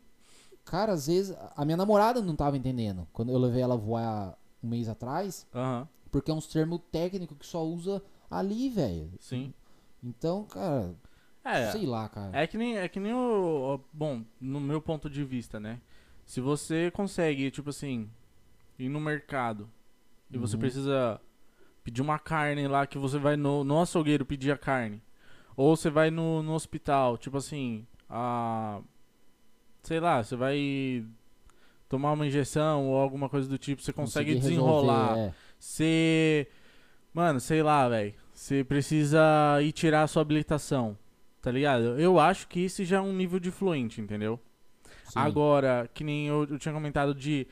Cara, 0.65 0.91
às 0.93 1.07
vezes 1.07 1.35
a 1.55 1.63
minha 1.63 1.77
namorada 1.77 2.21
não 2.21 2.35
tava 2.35 2.57
entendendo. 2.57 3.07
Quando 3.13 3.31
eu 3.31 3.37
levei 3.37 3.61
ela 3.61 3.73
a 3.75 3.77
voar 3.77 4.37
um 4.63 4.67
mês 4.67 4.89
atrás, 4.89 5.45
Aham, 5.53 5.87
porque 6.11 6.29
é 6.29 6.33
uns 6.33 6.47
termos 6.47 6.81
técnicos 6.91 7.37
que 7.37 7.45
só 7.45 7.63
usa 7.65 8.01
ali, 8.29 8.69
velho. 8.69 9.09
sim. 9.19 9.53
Então, 10.03 10.43
cara, 10.45 10.93
É, 11.43 11.71
sei 11.71 11.85
lá, 11.85 12.07
cara. 12.09 12.37
é 12.37 12.45
que 12.45 12.57
nem, 12.57 12.77
é 12.77 12.87
que 12.87 12.99
nem 12.99 13.13
o, 13.13 13.75
o- 13.75 13.79
Bom, 13.91 14.21
no 14.39 14.59
meu 14.59 14.81
ponto 14.81 15.09
de 15.09 15.23
vista, 15.23 15.59
né? 15.59 15.79
Se 16.25 16.39
você 16.41 16.91
consegue, 16.91 17.49
tipo 17.49 17.69
assim, 17.69 18.09
ir 18.79 18.89
no 18.89 18.99
mercado 18.99 19.69
e 20.31 20.37
você 20.37 20.55
Uhum. 20.55 20.59
precisa 20.61 21.19
pedir 21.83 22.01
uma 22.01 22.19
carne 22.19 22.67
lá 22.67 22.85
que 22.85 22.97
você 22.97 23.17
vai 23.17 23.35
no, 23.37 23.63
no 23.63 23.81
açougueiro 23.81 24.25
pedir 24.25 24.51
a 24.51 24.57
carne. 24.57 25.01
Ou 25.55 25.75
você 25.75 25.89
vai 25.89 26.11
no, 26.11 26.43
no 26.43 26.53
hospital, 26.53 27.17
tipo 27.17 27.37
assim, 27.37 27.85
a. 28.09 28.79
Sei 29.81 29.99
lá, 29.99 30.21
você 30.23 30.35
vai 30.35 31.05
tomar 31.89 32.11
uma 32.11 32.27
injeção 32.27 32.87
ou 32.89 32.97
alguma 32.97 33.29
coisa 33.29 33.47
do 33.49 33.57
tipo, 33.57 33.81
você 33.81 33.93
consegue 33.93 34.33
Conseguir 34.35 34.47
desenrolar. 34.49 35.07
resolver, 35.09 35.29
é. 35.29 35.33
Você. 35.59 36.47
Mano, 37.13 37.39
sei 37.39 37.63
lá, 37.63 37.87
velho. 37.89 38.13
Você 38.33 38.63
precisa 38.63 39.19
ir 39.63 39.71
tirar 39.71 40.03
a 40.03 40.07
sua 40.07 40.21
habilitação. 40.21 40.95
Tá 41.41 41.49
ligado? 41.51 41.97
Eu 41.99 42.19
acho 42.19 42.47
que 42.47 42.59
isso 42.59 42.83
já 42.83 42.97
é 42.97 43.01
um 43.01 43.13
nível 43.13 43.39
de 43.39 43.49
fluente, 43.49 44.01
entendeu? 44.01 44.39
Sim. 45.05 45.13
Agora, 45.19 45.89
que 45.93 46.03
nem 46.03 46.27
eu, 46.27 46.45
eu 46.49 46.59
tinha 46.59 46.73
comentado 46.73 47.15
de 47.15 47.47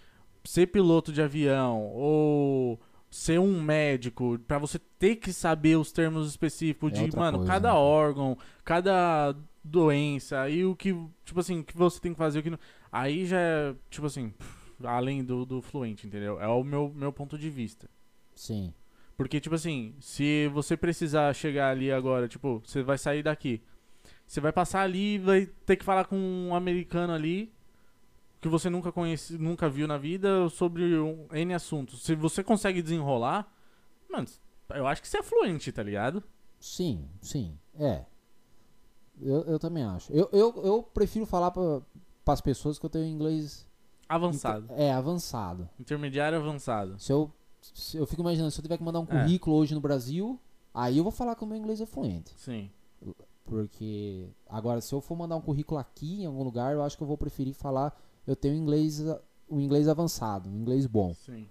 ser 0.45 0.67
piloto 0.67 1.11
de 1.11 1.21
avião 1.21 1.91
ou 1.93 2.79
ser 3.09 3.39
um 3.39 3.61
médico, 3.61 4.37
pra 4.47 4.57
você 4.57 4.77
ter 4.99 5.15
que 5.15 5.31
saber 5.31 5.77
os 5.77 5.91
termos 5.91 6.27
específicos 6.27 6.91
É 6.91 7.07
de, 7.07 7.15
mano, 7.15 7.39
coisa, 7.39 7.53
cada 7.53 7.69
né? 7.69 7.79
órgão, 7.79 8.37
cada 8.63 9.35
doença 9.63 10.49
e 10.49 10.65
o 10.65 10.75
que, 10.75 10.93
tipo 11.23 11.39
assim, 11.39 11.59
o 11.59 11.63
que 11.63 11.75
você 11.75 11.99
tem 11.99 12.11
que 12.11 12.17
fazer, 12.17 12.39
o 12.39 12.43
que 12.43 12.49
não. 12.49 12.59
Aí 12.91 13.25
já 13.25 13.39
é, 13.39 13.75
tipo 13.89 14.05
assim, 14.05 14.33
além 14.83 15.23
do, 15.23 15.45
do 15.45 15.61
fluente, 15.61 16.05
entendeu? 16.05 16.39
É 16.41 16.47
o 16.47 16.63
meu, 16.63 16.91
meu 16.93 17.11
ponto 17.11 17.37
de 17.37 17.49
vista. 17.49 17.89
Sim. 18.35 18.73
Porque, 19.17 19.39
tipo 19.39 19.55
assim, 19.55 19.95
se 19.99 20.49
você 20.49 20.75
precisar 20.75 21.33
chegar 21.33 21.71
ali 21.71 21.91
agora, 21.91 22.27
tipo, 22.27 22.61
você 22.65 22.83
vai 22.83 22.97
sair 22.97 23.23
daqui. 23.23 23.61
Você 24.27 24.41
vai 24.41 24.51
passar 24.51 24.81
ali 24.81 25.15
e 25.15 25.19
vai 25.19 25.45
ter 25.65 25.77
que 25.77 25.85
falar 25.85 26.05
com 26.05 26.17
um 26.17 26.53
americano 26.53 27.13
ali 27.13 27.54
que 28.45 28.51
você 28.51 28.69
nunca 28.69 28.91
conhece, 28.91 29.37
nunca 29.37 29.67
viu 29.67 29.87
na 29.87 29.97
vida 29.97 30.47
sobre 30.49 30.97
um 30.99 31.27
N 31.31 31.53
assuntos. 31.53 32.03
Se 32.03 32.15
você 32.15 32.43
consegue 32.43 32.81
desenrolar, 32.81 33.51
mano, 34.09 34.27
eu 34.69 34.85
acho 34.87 35.01
que 35.01 35.07
você 35.07 35.17
é 35.17 35.23
fluente, 35.23 35.71
tá 35.71 35.81
ligado? 35.81 36.23
Sim, 36.59 37.07
sim. 37.21 37.57
É. 37.77 38.05
Eu, 39.21 39.41
eu 39.45 39.59
também 39.59 39.83
acho. 39.83 40.11
Eu, 40.13 40.29
eu, 40.31 40.53
eu 40.63 40.83
prefiro 40.83 41.25
falar 41.25 41.49
para 41.51 41.81
as 42.27 42.41
pessoas 42.41 42.77
que 42.77 42.85
eu 42.85 42.89
tenho 42.89 43.05
inglês 43.05 43.65
Avançado. 44.07 44.65
inter- 44.65 44.79
é 44.79 44.91
avançado. 44.93 45.69
Intermediário 45.79 46.37
avançado. 46.37 46.99
Se 46.99 47.11
eu, 47.11 47.31
se 47.61 47.97
eu 47.97 48.05
fico 48.05 48.21
imaginando, 48.21 48.51
se 48.51 48.59
eu 48.59 48.63
tiver 48.63 48.77
que 48.77 48.83
mandar 48.83 48.99
um 48.99 49.03
É. 49.09 49.21
currículo 49.23 49.55
hoje 49.55 49.73
no 49.73 49.81
Brasil, 49.81 50.39
aí 50.73 50.97
eu 50.97 51.03
vou 51.03 51.11
falar 51.11 51.35
que 51.35 51.43
o 51.43 51.47
meu 51.47 51.57
inglês 51.57 51.81
é 51.81 51.85
fluente. 51.85 52.31
Sim. 52.37 52.69
Porque 53.45 54.27
agora, 54.49 54.81
se 54.81 54.93
eu 54.93 54.99
for 54.99 55.15
mandar 55.15 55.35
um 55.35 55.41
currículo 55.41 55.79
aqui 55.79 56.23
em 56.23 56.25
algum 56.25 56.43
lugar, 56.43 56.73
eu 56.73 56.81
acho 56.83 56.97
que 56.97 57.03
eu 57.03 57.07
vou 57.07 57.17
preferir 57.17 57.53
falar 57.53 57.95
eu 58.25 58.35
tenho 58.35 58.55
inglês, 58.55 59.03
o 59.47 59.59
inglês 59.59 59.87
avançado, 59.87 60.49
um 60.49 60.55
inglês 60.55 60.85
bom. 60.85 61.13
Sim. 61.13 61.47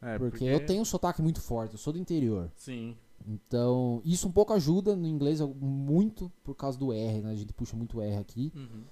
É, 0.00 0.18
porque, 0.18 0.44
eu 0.44 0.64
tenho 0.64 0.82
um 0.82 0.84
sotaque 0.84 1.20
muito 1.20 1.40
forte, 1.40 1.72
eu 1.72 1.78
sou 1.78 1.92
do 1.92 1.98
interior. 1.98 2.50
Sim. 2.54 2.96
Então, 3.26 4.00
isso 4.04 4.28
um 4.28 4.32
pouco 4.32 4.52
ajuda 4.52 4.94
no 4.94 5.06
inglês, 5.06 5.40
muito 5.40 6.30
por 6.44 6.54
causa 6.54 6.78
do 6.78 6.92
R, 6.92 7.20
né? 7.20 7.30
A 7.30 7.34
gente 7.34 7.52
puxa 7.52 7.76
muito 7.76 8.00
R 8.00 8.16
aqui. 8.16 8.52
Uhum. 8.54 8.84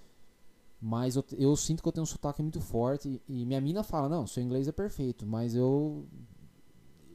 Mas 0.80 1.16
eu, 1.16 1.24
eu 1.38 1.56
sinto 1.56 1.82
que 1.82 1.88
eu 1.88 1.92
tenho 1.92 2.02
um 2.02 2.06
sotaque 2.06 2.42
muito 2.42 2.60
forte. 2.60 3.20
E 3.28 3.44
minha 3.46 3.60
mina 3.60 3.82
fala, 3.82 4.08
não, 4.08 4.26
seu 4.26 4.42
inglês 4.42 4.68
é 4.68 4.72
perfeito. 4.72 5.26
Mas 5.26 5.54
eu. 5.54 6.06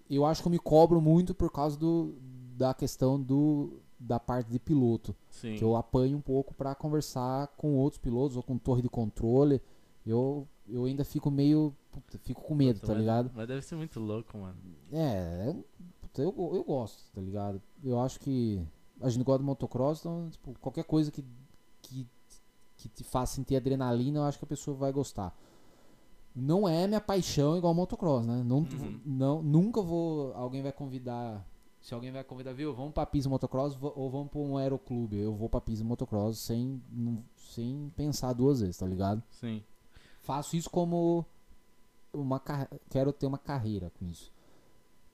Eu 0.10 0.26
acho 0.26 0.42
que 0.42 0.48
eu 0.48 0.52
me 0.52 0.60
cobro 0.60 1.00
muito 1.00 1.34
por 1.34 1.52
causa 1.52 1.78
do, 1.78 2.16
da 2.58 2.74
questão 2.74 3.22
do, 3.22 3.80
da 3.98 4.20
parte 4.20 4.50
de 4.50 4.60
piloto. 4.60 5.16
Sim. 5.30 5.56
Que 5.56 5.64
eu 5.64 5.76
apanho 5.76 6.18
um 6.18 6.22
pouco 6.22 6.54
pra 6.54 6.76
conversar 6.76 7.48
com 7.56 7.78
outros 7.78 8.02
pilotos 8.02 8.36
ou 8.36 8.44
com 8.44 8.58
torre 8.58 8.82
de 8.82 8.90
controle. 8.90 9.62
Eu, 10.06 10.48
eu 10.68 10.86
ainda 10.86 11.04
fico 11.04 11.30
meio. 11.32 11.76
puta, 11.92 12.18
fico 12.20 12.42
com 12.42 12.56
medo, 12.56 12.76
Puta, 12.80 12.88
tá 12.88 12.94
mas- 12.94 13.00
ligado? 13.02 13.32
Mas 13.36 13.48
deve 13.48 13.62
ser 13.62 13.76
muito 13.76 14.00
louco, 14.00 14.38
mano. 14.38 14.56
É, 14.92 15.56
puta, 16.02 16.22
eu, 16.22 16.34
eu 16.56 16.64
gosto, 16.64 17.04
tá 17.14 17.22
ligado? 17.22 17.62
Eu 17.84 18.00
acho 18.00 18.20
que 18.20 18.66
a 19.00 19.10
gente 19.10 19.24
gosta 19.24 19.40
do 19.40 19.46
motocross, 19.46 20.00
então, 20.00 20.30
tipo, 20.30 20.54
qualquer 20.60 20.84
coisa 20.86 21.12
que, 21.12 21.24
que, 21.82 22.08
que 22.78 22.90
te 22.90 23.04
faça 23.04 23.36
sentir 23.36 23.56
adrenalina, 23.56 24.20
eu 24.20 24.24
acho 24.24 24.38
que 24.40 24.46
a 24.46 24.48
pessoa 24.48 24.76
vai 24.76 24.92
gostar. 24.92 25.36
Não 26.34 26.68
é 26.68 26.88
minha 26.88 27.02
paixão 27.02 27.58
igual 27.58 27.74
motocross, 27.74 28.26
né? 28.26 28.42
Não, 28.44 28.60
Uhum. 28.60 29.02
não, 29.06 29.44
nunca 29.44 29.82
vou. 29.82 30.34
Alguém 30.34 30.62
vai 30.64 30.72
convidar. 30.72 31.46
Se 31.82 31.94
alguém 31.94 32.12
vai 32.12 32.24
convidar, 32.24 32.54
viu? 32.54 32.74
Vamos 32.74 32.94
pra 32.94 33.06
pista 33.06 33.30
motocross 33.30 33.76
ou 33.82 34.10
vamos 34.10 34.30
pra 34.30 34.40
um 34.40 34.56
aeroclube. 34.56 35.18
Eu 35.18 35.34
vou 35.36 35.50
pra 35.50 35.60
pista 35.60 35.84
motocross 35.84 36.38
sem, 36.40 36.82
sem 37.36 37.92
pensar 37.98 38.32
duas 38.34 38.62
vezes, 38.62 38.78
tá 38.78 38.86
ligado? 38.86 39.22
Sim. 39.32 39.62
Faço 40.22 40.56
isso 40.56 40.70
como 40.70 41.26
uma 42.14 42.40
car- 42.40 42.70
quero 42.90 43.12
ter 43.14 43.26
uma 43.26 43.38
carreira 43.38 43.92
com 44.00 44.06
isso. 44.06 44.32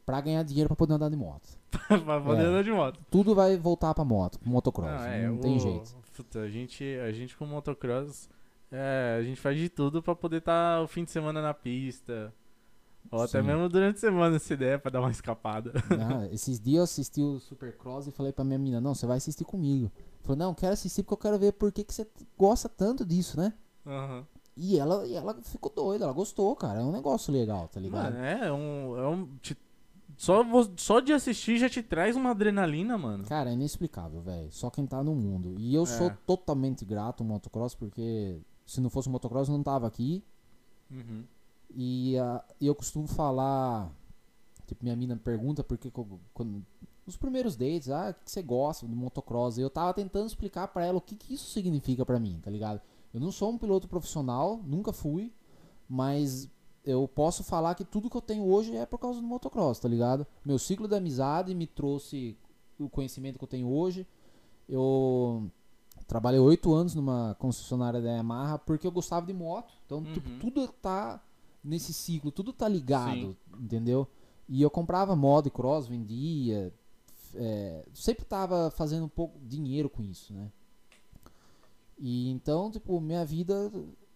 Pra 0.06 0.22
ganhar 0.22 0.42
dinheiro 0.44 0.70
pra 0.70 0.76
poder 0.76 0.94
andar 0.94 1.10
de 1.10 1.18
moto. 1.18 1.50
pra 2.06 2.22
poder 2.22 2.44
É. 2.44 2.46
andar 2.46 2.64
de 2.64 2.72
moto. 2.72 3.00
Tudo 3.12 3.36
vai 3.36 3.58
voltar 3.58 3.94
pra 3.94 4.06
moto, 4.06 4.40
pro 4.40 4.50
motocross. 4.50 4.90
Não, 4.90 4.98
Não, 5.00 5.38
é, 5.38 5.38
tem 5.42 5.58
o- 5.58 5.60
jeito. 5.60 5.96
Puta, 6.16 6.40
a 6.40 6.50
gente, 6.50 6.84
a 7.06 7.12
gente 7.12 7.36
com 7.38 7.46
motocross, 7.46 8.30
é, 8.72 9.18
a 9.20 9.24
gente 9.24 9.40
faz 9.40 9.58
de 9.58 9.70
tudo 9.70 10.02
pra 10.02 10.16
poder 10.16 10.38
estar 10.38 10.82
o 10.82 10.88
fim 10.88 11.04
de 11.04 11.12
semana 11.12 11.42
na 11.42 11.54
pista. 11.54 12.34
Ou 13.12 13.22
até 13.22 13.40
Sim. 13.42 13.48
mesmo 13.48 13.70
durante 13.70 13.98
a 13.98 14.00
semana, 14.00 14.40
se 14.40 14.56
der, 14.58 14.80
pra 14.80 14.90
dar 14.92 15.00
uma 15.00 15.12
escapada. 15.12 15.72
Ah, 15.92 16.28
esses 16.34 16.60
dias 16.60 16.78
eu 16.78 16.84
assisti 16.84 17.22
o 17.22 17.40
Supercross 17.40 18.08
e 18.08 18.12
falei 18.12 18.34
pra 18.34 18.44
minha 18.44 18.58
menina, 18.58 18.82
não, 18.82 18.96
você 18.96 19.06
vai 19.06 19.18
assistir 19.18 19.46
comigo. 19.46 19.92
Falei, 20.24 20.40
não, 20.40 20.54
quero 20.54 20.74
assistir 20.74 21.04
porque 21.04 21.14
eu 21.14 21.18
quero 21.32 21.40
ver 21.40 21.54
por 21.54 21.72
que, 21.72 21.84
que 21.86 21.94
você 21.94 22.06
gosta 22.38 22.68
tanto 22.68 23.06
disso, 23.06 23.38
né? 23.40 23.54
Aham. 23.86 24.26
E 24.60 24.78
ela, 24.80 25.06
e 25.06 25.14
ela 25.14 25.36
ficou 25.44 25.72
doida, 25.74 26.06
ela 26.06 26.14
gostou, 26.14 26.56
cara. 26.56 26.80
É 26.80 26.84
um 26.84 26.92
negócio 26.92 27.32
legal, 27.32 27.68
tá 27.68 27.80
ligado? 27.80 28.14
Mano, 28.14 28.26
é 28.26 28.52
um. 28.52 28.98
É 28.98 29.08
um 29.08 29.28
te- 29.42 29.56
só, 30.18 30.42
só 30.78 31.00
de 31.00 31.14
assistir 31.14 31.60
já 31.60 31.70
te 31.70 31.84
traz 31.84 32.16
uma 32.16 32.32
adrenalina, 32.32 32.98
mano. 32.98 33.24
Cara, 33.26 33.52
é 33.52 33.54
inexplicável, 33.54 34.20
velho. 34.22 34.52
Só 34.52 34.72
quem 34.72 34.88
tá 34.88 35.04
no 35.04 35.14
mundo. 35.14 35.54
E 35.60 35.76
eu 35.76 35.86
sou 35.86 36.08
É. 36.08 36.18
totalmente 36.26 36.84
grato 36.84 37.22
ao 37.22 37.30
motocross 37.30 37.76
porque 37.76 38.40
se 38.66 38.82
não 38.82 38.90
fosse 38.90 39.08
o 39.08 39.12
motocross 39.12 39.48
eu 39.48 39.56
não 39.56 39.62
tava 39.64 39.86
aqui. 39.86 40.24
Uhum. 40.90 41.24
E, 41.76 42.16
e 42.60 42.66
eu 42.66 42.74
costumo 42.74 43.06
falar, 43.08 43.92
tipo, 44.66 44.84
minha 44.84 44.96
mina 44.96 45.16
pergunta 45.18 45.64
por 45.64 45.78
que 45.78 45.92
que 45.92 46.00
eu- 46.00 46.20
quando, 46.34 46.66
nos 47.06 47.16
primeiros 47.16 47.56
dates, 47.56 47.90
ah, 47.90 48.10
o 48.10 48.24
que 48.26 48.32
você 48.32 48.42
gosta 48.42 48.88
do 48.88 48.96
motocross? 48.96 49.58
E 49.58 49.62
eu 49.62 49.70
tava 49.70 49.94
tentando 49.94 50.26
explicar 50.26 50.68
pra 50.70 50.84
ela 50.86 50.98
o 50.98 51.02
que 51.02 51.16
que 51.16 51.34
isso 51.36 51.52
significa 51.52 52.04
pra 52.06 52.20
mim, 52.20 52.40
tá 52.44 52.50
ligado? 52.50 52.82
Eu 53.14 53.20
não 53.20 53.32
sou 53.32 53.52
um 53.52 53.58
piloto 53.58 53.88
profissional, 53.88 54.62
nunca 54.66 54.92
fui, 54.94 55.32
mas 55.88 56.50
eu 56.84 57.08
posso 57.08 57.44
falar 57.44 57.76
que 57.76 57.84
tudo 57.84 58.10
que 58.10 58.18
eu 58.18 58.22
tenho 58.22 58.46
hoje 58.46 58.76
é 58.76 58.86
por 58.86 58.98
causa 59.00 59.20
do 59.20 59.28
motocross, 59.28 59.80
tá 59.80 59.88
ligado? 59.90 60.26
Meu 60.46 60.58
ciclo 60.60 60.88
de 60.88 60.96
amizade 60.96 61.54
me 61.54 61.68
trouxe 61.68 62.38
o 62.80 62.90
conhecimento 62.90 63.38
que 63.38 63.44
eu 63.44 63.48
tenho 63.48 63.68
hoje. 63.70 64.06
Eu 64.70 65.50
trabalhei 66.08 66.40
oito 66.40 66.74
anos 66.74 66.94
numa 66.96 67.36
concessionária 67.40 68.02
da 68.02 68.10
Yamaha 68.12 68.58
porque 68.60 68.86
eu 68.88 68.92
gostava 68.92 69.26
de 69.26 69.34
moto. 69.34 69.74
Então, 69.86 70.04
tipo, 70.04 70.30
Uhum. 70.30 70.40
tudo 70.40 70.68
tá 70.68 71.22
nesse 71.64 71.94
ciclo, 71.94 72.32
tudo 72.32 72.54
tá 72.54 72.68
ligado, 72.68 73.32
Sim. 73.32 73.38
entendeu? 73.60 74.08
E 74.48 74.62
eu 74.62 74.70
comprava 74.70 75.16
moto 75.16 75.48
e 75.48 75.52
cross, 75.52 75.88
vendia. 75.88 76.74
é, 77.36 77.86
sempre 77.94 78.24
tava 78.26 78.72
fazendo 78.72 79.04
um 79.06 79.10
pouco 79.10 79.38
dinheiro 79.46 79.90
com 79.90 80.02
isso, 80.02 80.34
né? 80.34 80.50
E 82.00 82.30
então, 82.30 82.70
tipo, 82.72 83.00
minha 83.02 83.26
vida, 83.26 83.72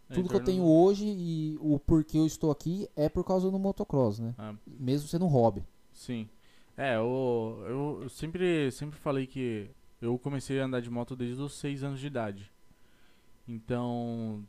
É 0.09 0.13
tudo 0.13 0.29
que 0.29 0.35
eu 0.35 0.43
tenho 0.43 0.63
do- 0.63 0.69
hoje 0.69 1.05
e 1.05 1.57
o 1.59 1.79
porquê 1.79 2.17
eu 2.17 2.25
estou 2.25 2.51
aqui 2.51 2.87
é 2.95 3.09
por 3.09 3.23
causa 3.23 3.49
do 3.49 3.57
motocross, 3.59 4.19
né? 4.19 4.35
Ah, 4.37 4.53
Mesmo 4.67 5.07
sendo 5.07 5.25
um 5.25 5.29
hobby. 5.29 5.63
sim. 5.91 6.29
É, 6.77 6.95
eu, 6.95 7.63
eu, 7.67 7.99
eu 8.03 8.09
sempre, 8.09 8.71
sempre 8.71 8.97
falei 8.97 9.27
que 9.27 9.69
eu 10.01 10.17
comecei 10.17 10.59
a 10.59 10.65
andar 10.65 10.79
de 10.81 10.89
moto 10.89 11.15
desde 11.15 11.39
os 11.41 11.53
6 11.53 11.83
anos 11.83 11.99
de 11.99 12.07
idade. 12.07 12.51
Então, 13.47 14.43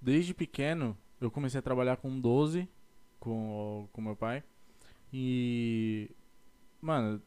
desde 0.00 0.34
pequeno, 0.34 0.96
eu 1.20 1.30
comecei 1.30 1.58
a 1.58 1.62
trabalhar 1.62 1.96
com 1.96 2.20
12 2.20 2.68
com, 3.18 3.88
com 3.92 4.00
meu 4.00 4.14
pai. 4.14 4.44
E, 5.12 6.10
mano, 6.80 7.20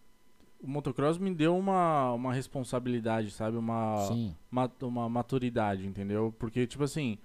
o 0.62 0.68
motocross 0.70 1.18
me 1.18 1.34
deu 1.34 1.58
uma, 1.58 2.14
uma 2.14 2.34
responsabilidade, 2.34 3.32
sabe? 3.32 3.58
Uma, 3.58 3.96
Sim. 4.08 4.36
ma- 4.52 4.70
uma 4.82 5.10
maturidade, 5.10 5.86
entendeu? 5.88 6.34
Porque, 6.38 6.68
tipo 6.68 6.84
assim, 6.84 7.18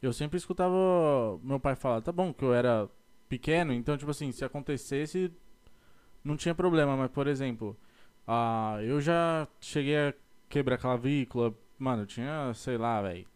eu 0.00 0.12
sempre 0.12 0.36
escutava 0.38 0.74
meu 1.42 1.58
pai 1.60 1.74
falar, 1.74 2.00
tá 2.00 2.12
bom, 2.12 2.32
que 2.32 2.44
eu 2.44 2.54
era 2.54 2.88
pequeno, 3.28 3.72
então, 3.72 3.96
tipo 3.96 4.10
assim, 4.10 4.30
se 4.32 4.44
acontecesse, 4.44 5.32
não 6.22 6.36
tinha 6.36 6.54
problema, 6.54 6.96
mas, 6.96 7.10
por 7.10 7.26
exemplo, 7.26 7.76
ah, 8.26 8.78
eu 8.82 9.00
já 9.00 9.48
cheguei 9.60 9.96
a 9.96 10.14
quebrar 10.48 10.78
clavícula, 10.78 11.54
mano, 11.78 12.02
eu 12.02 12.06
tinha, 12.06 12.52
sei 12.54 12.76
lá, 12.78 13.02
velho, 13.02 13.26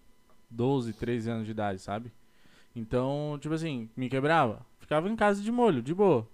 12, 0.50 0.92
13 0.92 1.30
anos 1.30 1.46
de 1.46 1.50
idade, 1.52 1.80
sabe? 1.80 2.12
Então, 2.74 3.38
tipo 3.40 3.54
assim, 3.54 3.88
me 3.96 4.08
quebrava, 4.08 4.64
ficava 4.78 5.08
em 5.08 5.16
casa 5.16 5.42
de 5.42 5.50
molho, 5.50 5.82
de 5.82 5.94
boa. 5.94 6.28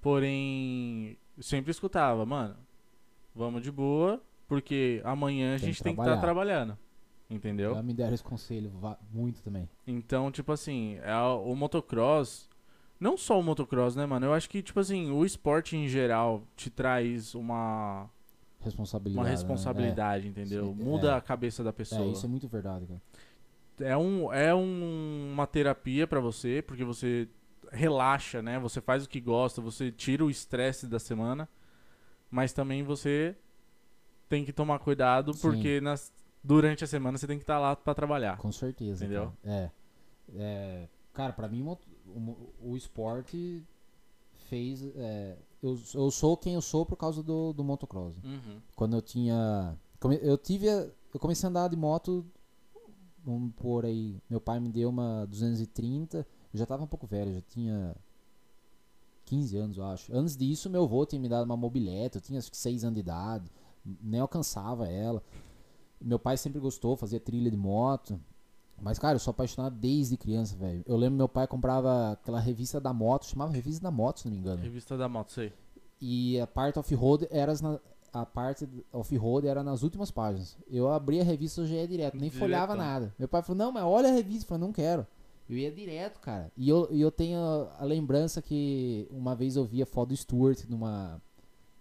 Porém, 0.00 1.16
eu 1.40 1.44
sempre 1.44 1.70
escutava, 1.70 2.24
mano, 2.26 2.54
vamos 3.34 3.62
de 3.62 3.72
boa, 3.72 4.22
porque 4.46 5.00
amanhã 5.04 5.54
a 5.54 5.58
Tem 5.58 5.68
gente 5.68 5.78
que 5.78 5.82
tem 5.84 5.94
que 5.94 6.00
estar 6.02 6.18
trabalhar. 6.20 6.64
trabalhando. 6.64 6.78
Entendeu? 7.30 7.74
Já 7.74 7.82
me 7.82 7.94
deram 7.94 8.12
esse 8.12 8.22
conselho 8.24 8.70
muito 9.12 9.40
também. 9.42 9.68
Então, 9.86 10.30
tipo 10.30 10.52
assim, 10.52 10.98
é 11.02 11.12
a- 11.12 11.32
o 11.34 11.54
motocross. 11.54 12.48
Não 12.98 13.16
só 13.16 13.38
o 13.38 13.42
motocross, 13.42 13.96
né, 13.96 14.04
mano? 14.04 14.26
Eu 14.26 14.34
acho 14.34 14.50
que, 14.50 14.60
tipo 14.62 14.78
assim, 14.80 15.10
o 15.10 15.24
esporte 15.24 15.76
em 15.76 15.88
geral 15.88 16.42
te 16.56 16.68
traz 16.68 17.34
uma, 17.34 18.10
Responsabilidade. 18.60 19.16
uma 19.18 19.24
né? 19.24 19.30
responsabilidade, 19.30 20.28
entendeu? 20.28 20.66
Sim, 20.76 20.84
Muda 20.84 21.12
é. 21.12 21.14
a 21.14 21.20
cabeça 21.20 21.64
da 21.64 21.72
pessoa. 21.72 22.02
é, 22.02 22.08
isso 22.08 22.26
é 22.26 22.28
muito 22.28 22.46
verdade, 22.48 22.84
cara. 22.86 23.00
é, 23.88 23.96
um, 23.96 24.30
é 24.30 24.54
um- 24.54 25.30
uma 25.32 25.46
terapia 25.46 26.06
pra 26.06 26.20
você, 26.20 26.60
porque 26.66 26.84
você 26.84 27.26
relaxa, 27.70 28.42
né? 28.42 28.58
Você 28.58 28.80
faz 28.80 29.04
o 29.04 29.08
que 29.08 29.20
gosta, 29.20 29.60
você 29.60 29.90
tira 29.90 30.24
o 30.24 30.30
estresse 30.30 30.86
da 30.86 30.98
semana, 30.98 31.48
mas 32.30 32.52
também 32.52 32.82
você 32.82 33.36
tem 34.28 34.44
que 34.44 34.52
tomar 34.52 34.78
cuidado, 34.78 35.32
Sim. 35.34 35.40
porque 35.40 35.80
nas, 35.80 36.12
durante 36.42 36.84
a 36.84 36.86
semana 36.86 37.18
você 37.18 37.26
tem 37.26 37.36
que 37.36 37.42
estar 37.42 37.58
lá 37.58 37.74
pra 37.74 37.94
trabalhar. 37.94 38.38
Com 38.38 38.52
certeza. 38.52 39.04
Entendeu? 39.04 39.32
Cara. 39.42 39.54
É. 39.54 39.70
é. 40.36 40.88
Cara, 41.12 41.32
pra 41.32 41.48
mim, 41.48 41.62
o 41.62 41.76
o, 42.62 42.76
esporte 42.76 43.64
fez. 44.48 44.82
é, 44.96 45.36
eu, 45.62 45.78
eu 45.94 46.10
sou 46.10 46.36
quem 46.36 46.54
eu 46.54 46.62
sou 46.62 46.86
por 46.86 46.96
causa 46.96 47.22
do, 47.22 47.52
do 47.52 47.62
motocross. 47.62 48.16
Uhum. 48.24 48.60
Quando 48.74 48.96
eu 48.96 49.02
tinha. 49.02 49.76
Eu 50.22 50.38
tive. 50.38 50.66
Eu 50.66 51.20
comecei 51.20 51.46
a 51.46 51.50
andar 51.50 51.68
de 51.68 51.76
moto. 51.76 52.24
Vamos 53.24 53.52
pôr 53.54 53.84
aí. 53.84 54.20
Meu 54.28 54.40
pai 54.40 54.58
me 54.60 54.70
deu 54.70 54.88
uma 54.88 55.26
230. 55.26 56.26
Eu 56.52 56.58
já 56.58 56.66
tava 56.66 56.82
um 56.82 56.86
pouco 56.86 57.06
velho, 57.06 57.34
já 57.34 57.40
tinha 57.42 57.94
15 59.26 59.56
anos, 59.56 59.76
eu 59.78 59.84
acho. 59.84 60.14
Antes 60.14 60.36
disso, 60.36 60.68
meu 60.68 60.84
avô 60.84 61.06
tinha 61.06 61.20
me 61.20 61.28
dado 61.28 61.44
uma 61.44 61.56
mobilete. 61.56 62.16
Eu 62.16 62.22
tinha 62.22 62.38
acho 62.38 62.50
que 62.50 62.56
6 62.56 62.82
anos 62.84 62.94
de 62.94 63.00
idade. 63.00 63.50
Nem 64.02 64.20
alcançava 64.20 64.88
ela. 64.88 65.22
Meu 66.00 66.18
pai 66.18 66.36
sempre 66.36 66.58
gostou, 66.58 66.96
fazia 66.96 67.20
trilha 67.20 67.50
de 67.50 67.56
moto. 67.56 68.20
Mas, 68.82 68.98
cara, 68.98 69.14
eu 69.16 69.18
sou 69.20 69.30
apaixonado 69.30 69.76
desde 69.76 70.16
criança, 70.16 70.56
velho. 70.56 70.82
Eu 70.86 70.96
lembro 70.96 71.16
meu 71.18 71.28
pai 71.28 71.46
comprava 71.46 72.12
aquela 72.12 72.40
revista 72.40 72.80
da 72.80 72.92
moto, 72.92 73.26
chamava 73.26 73.52
Revista 73.52 73.82
da 73.82 73.90
Moto, 73.90 74.20
se 74.20 74.26
não 74.26 74.32
me 74.32 74.38
engano. 74.38 74.62
Revista 74.62 74.96
da 74.96 75.06
moto, 75.08 75.32
sei. 75.32 75.52
E 76.00 76.40
a 76.40 76.46
parte 76.46 76.78
off-road 76.78 77.28
era 77.30 77.52
na- 77.60 77.78
a 78.10 78.24
parte 78.24 78.66
off-road 78.90 79.46
era 79.46 79.62
nas 79.62 79.82
últimas 79.82 80.10
páginas. 80.10 80.56
Eu 80.70 80.88
abria 80.90 81.20
a 81.20 81.24
revista 81.24 81.60
eu 81.60 81.66
já 81.66 81.74
ia 81.74 81.86
direto, 81.86 82.16
nem 82.16 82.30
folhava 82.30 82.72
nada. 82.74 83.14
Meu 83.18 83.28
pai 83.28 83.42
falou: 83.42 83.58
"Não, 83.58 83.70
mas 83.70 83.84
olha 83.84 84.08
a 84.08 84.12
revista", 84.12 84.44
eu 84.44 84.48
falei: 84.48 84.64
"Não 84.66 84.72
quero". 84.72 85.06
Eu 85.50 85.58
ia 85.58 85.72
direto, 85.72 86.20
cara. 86.20 86.52
E 86.56 86.68
eu, 86.68 86.86
eu 86.92 87.10
tenho 87.10 87.38
a 87.76 87.84
lembrança 87.84 88.40
que 88.40 89.08
uma 89.10 89.34
vez 89.34 89.56
eu 89.56 89.64
via 89.64 89.84
foto 89.84 90.10
do 90.10 90.16
Stuart 90.16 90.64
numa 90.68 91.20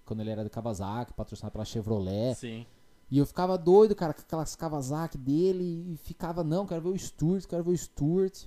quando 0.03 0.21
ele 0.21 0.31
era 0.31 0.43
de 0.43 0.49
Kawasaki, 0.49 1.13
patrocinado 1.13 1.51
pela 1.51 1.63
Chevrolet. 1.63 2.33
Sim. 2.33 2.65
E 3.11 3.19
eu 3.19 3.27
ficava 3.27 3.57
doido, 3.59 3.95
cara, 3.95 4.11
com 4.11 4.21
aquelas 4.21 4.55
Kawasaki 4.55 5.19
dele 5.19 5.93
e 5.93 5.97
ficava, 5.97 6.43
não, 6.43 6.65
quero 6.65 6.81
ver 6.81 6.89
o 6.89 6.97
Stuart, 6.97 7.45
quero 7.45 7.63
ver 7.63 7.71
o 7.71 7.77
Stuart. 7.77 8.45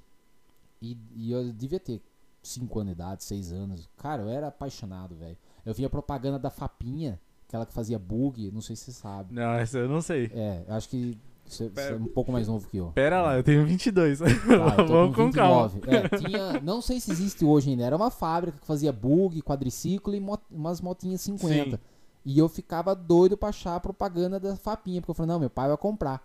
E, 0.81 0.99
e 1.15 1.31
eu 1.31 1.53
devia 1.53 1.79
ter 1.79 2.03
5 2.43 2.81
anos 2.81 2.95
de 2.95 3.01
idade, 3.01 3.25
6 3.25 3.53
anos. 3.53 3.89
Cara, 3.97 4.23
eu 4.23 4.29
era 4.29 4.49
apaixonado, 4.49 5.15
velho. 5.15 5.39
Eu 5.65 5.73
via 5.73 5.89
propaganda 5.89 6.37
da 6.37 6.51
Fapinha, 6.51 7.21
aquela 7.47 7.65
que 7.65 7.73
fazia 7.73 7.99
bug, 7.99 8.51
não 8.51 8.61
sei 8.61 8.75
se 8.75 8.87
você 8.87 8.93
sabe. 8.93 9.33
Não, 9.33 9.53
essa 9.53 9.79
eu 9.79 9.89
não 9.89 10.03
sei. 10.03 10.33
É, 10.35 10.65
eu 10.67 10.75
acho 10.75 10.89
que 10.89 11.17
você, 11.45 11.71
é 11.77 11.95
um 11.95 12.07
pouco 12.07 12.33
mais 12.33 12.49
novo 12.49 12.67
que 12.69 12.77
eu. 12.79 12.93
Pera 12.95 13.21
lá, 13.23 13.37
eu 13.37 13.43
tenho 13.43 13.65
22. 13.67 14.19
Tá, 14.21 14.25
eu 14.27 14.87
tô 14.87 14.87
Vamos 14.93 15.17
com 15.17 15.31
calma. 15.31 15.69
29. 15.69 15.97
É, 15.97 16.09
tinha, 16.19 16.61
não 16.63 16.81
sei 16.81 16.99
se 17.01 17.11
existe 17.11 17.45
hoje 17.45 17.71
ainda, 17.71 17.85
era 17.85 17.97
uma 17.97 18.11
fábrica 18.11 18.59
que 18.59 18.67
fazia 18.67 18.93
bug, 18.93 19.43
quadriciclo 19.43 20.15
e 20.15 20.21
mo- 20.21 20.39
umas 20.51 20.81
motinhas 20.81 21.21
50. 21.21 21.77
Sim. 21.77 21.83
E 22.25 22.39
eu 22.39 22.49
ficava 22.49 22.95
doido 22.95 23.37
pra 23.37 23.49
achar 23.51 23.75
a 23.77 23.81
propaganda 23.81 24.39
da 24.41 24.55
Fapinha, 24.57 25.01
porque 25.01 25.11
eu 25.11 25.15
falei, 25.15 25.29
não, 25.33 25.41
meu 25.41 25.51
pai 25.51 25.69
vai 25.69 25.77
comprar. 25.77 26.25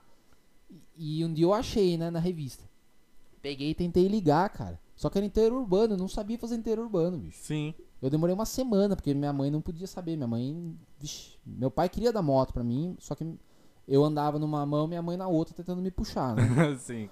E, 0.95 1.19
e 1.21 1.25
um 1.25 1.33
dia 1.33 1.45
eu 1.45 1.53
achei, 1.53 1.97
né, 1.97 2.09
na 2.11 2.19
revista. 2.19 2.63
Peguei 3.41 3.71
e 3.71 3.75
tentei 3.75 4.07
ligar, 4.07 4.47
cara. 4.49 4.79
Só 4.95 5.09
que 5.09 5.17
era 5.17 5.25
inteiro 5.25 5.55
urbano, 5.59 5.93
eu 5.93 5.97
não 5.97 6.07
sabia 6.07 6.37
fazer 6.37 6.55
inteiro 6.55 6.81
urbano, 6.83 7.17
bicho. 7.17 7.39
Sim. 7.41 7.73
Eu 8.01 8.09
demorei 8.09 8.33
uma 8.33 8.45
semana, 8.45 8.95
porque 8.95 9.13
minha 9.13 9.33
mãe 9.33 9.49
não 9.49 9.59
podia 9.61 9.87
saber. 9.87 10.15
Minha 10.15 10.27
mãe. 10.27 10.75
Vixe, 10.99 11.33
meu 11.45 11.69
pai 11.71 11.87
queria 11.89 12.11
dar 12.13 12.21
moto 12.21 12.51
pra 12.53 12.63
mim, 12.63 12.95
só 12.99 13.13
que 13.15 13.23
eu 13.87 14.03
andava 14.03 14.37
numa 14.37 14.65
mão, 14.65 14.87
minha 14.87 15.01
mãe 15.01 15.15
na 15.15 15.27
outra, 15.27 15.55
tentando 15.55 15.81
me 15.81 15.89
puxar, 15.89 16.35
né? 16.35 16.43
Sim. 16.77 17.09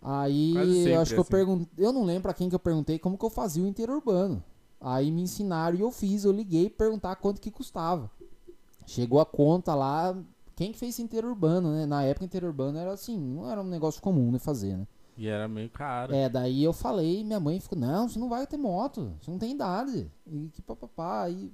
Aí 0.00 0.54
eu 0.88 1.00
acho 1.00 1.12
que 1.12 1.18
eu 1.18 1.22
assim. 1.22 1.30
perguntei. 1.30 1.68
Eu 1.84 1.92
não 1.92 2.04
lembro 2.04 2.22
pra 2.22 2.34
quem 2.34 2.48
que 2.48 2.54
eu 2.54 2.60
perguntei 2.60 2.98
como 2.98 3.18
que 3.18 3.24
eu 3.24 3.30
fazia 3.30 3.62
o 3.62 3.66
inteiro 3.66 3.94
urbano. 3.94 4.42
Aí 4.80 5.10
me 5.10 5.22
ensinaram 5.22 5.76
e 5.76 5.80
eu 5.80 5.90
fiz. 5.90 6.24
Eu 6.24 6.32
liguei 6.32 6.70
perguntar 6.70 7.16
quanto 7.16 7.40
que 7.40 7.50
custava. 7.50 8.10
Chegou 8.86 9.20
a 9.20 9.26
conta 9.26 9.74
lá. 9.74 10.16
Quem 10.54 10.72
que 10.72 10.78
fez 10.78 10.94
esse 10.94 11.02
inteiro 11.02 11.28
urbano, 11.28 11.72
né? 11.72 11.86
Na 11.86 12.02
época 12.04 12.24
inteiro 12.24 12.46
urbano 12.46 12.78
era 12.78 12.92
assim, 12.92 13.18
não 13.18 13.50
era 13.50 13.60
um 13.60 13.66
negócio 13.68 14.02
comum, 14.02 14.30
né, 14.32 14.38
fazer, 14.38 14.76
né? 14.76 14.86
E 15.16 15.26
era 15.28 15.48
meio 15.48 15.70
caro. 15.70 16.14
É, 16.14 16.28
daí 16.28 16.62
eu 16.62 16.72
falei, 16.72 17.24
minha 17.24 17.40
mãe 17.40 17.58
ficou, 17.60 17.78
não, 17.78 18.08
você 18.08 18.18
não 18.18 18.28
vai 18.28 18.46
ter 18.46 18.56
moto, 18.56 19.16
você 19.20 19.30
não 19.30 19.38
tem 19.38 19.52
idade. 19.52 20.10
E 20.26 20.48
que 20.48 20.62
papapá, 20.62 21.22
aí 21.24 21.52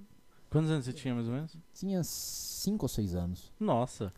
Quantos 0.50 0.70
anos 0.70 0.84
você 0.84 0.92
tinha, 0.92 1.14
mais 1.14 1.26
ou 1.26 1.34
menos? 1.34 1.56
tinha 1.74 2.02
5 2.04 2.84
ou 2.84 2.88
6 2.88 3.14
anos. 3.14 3.52
Nossa. 3.58 4.12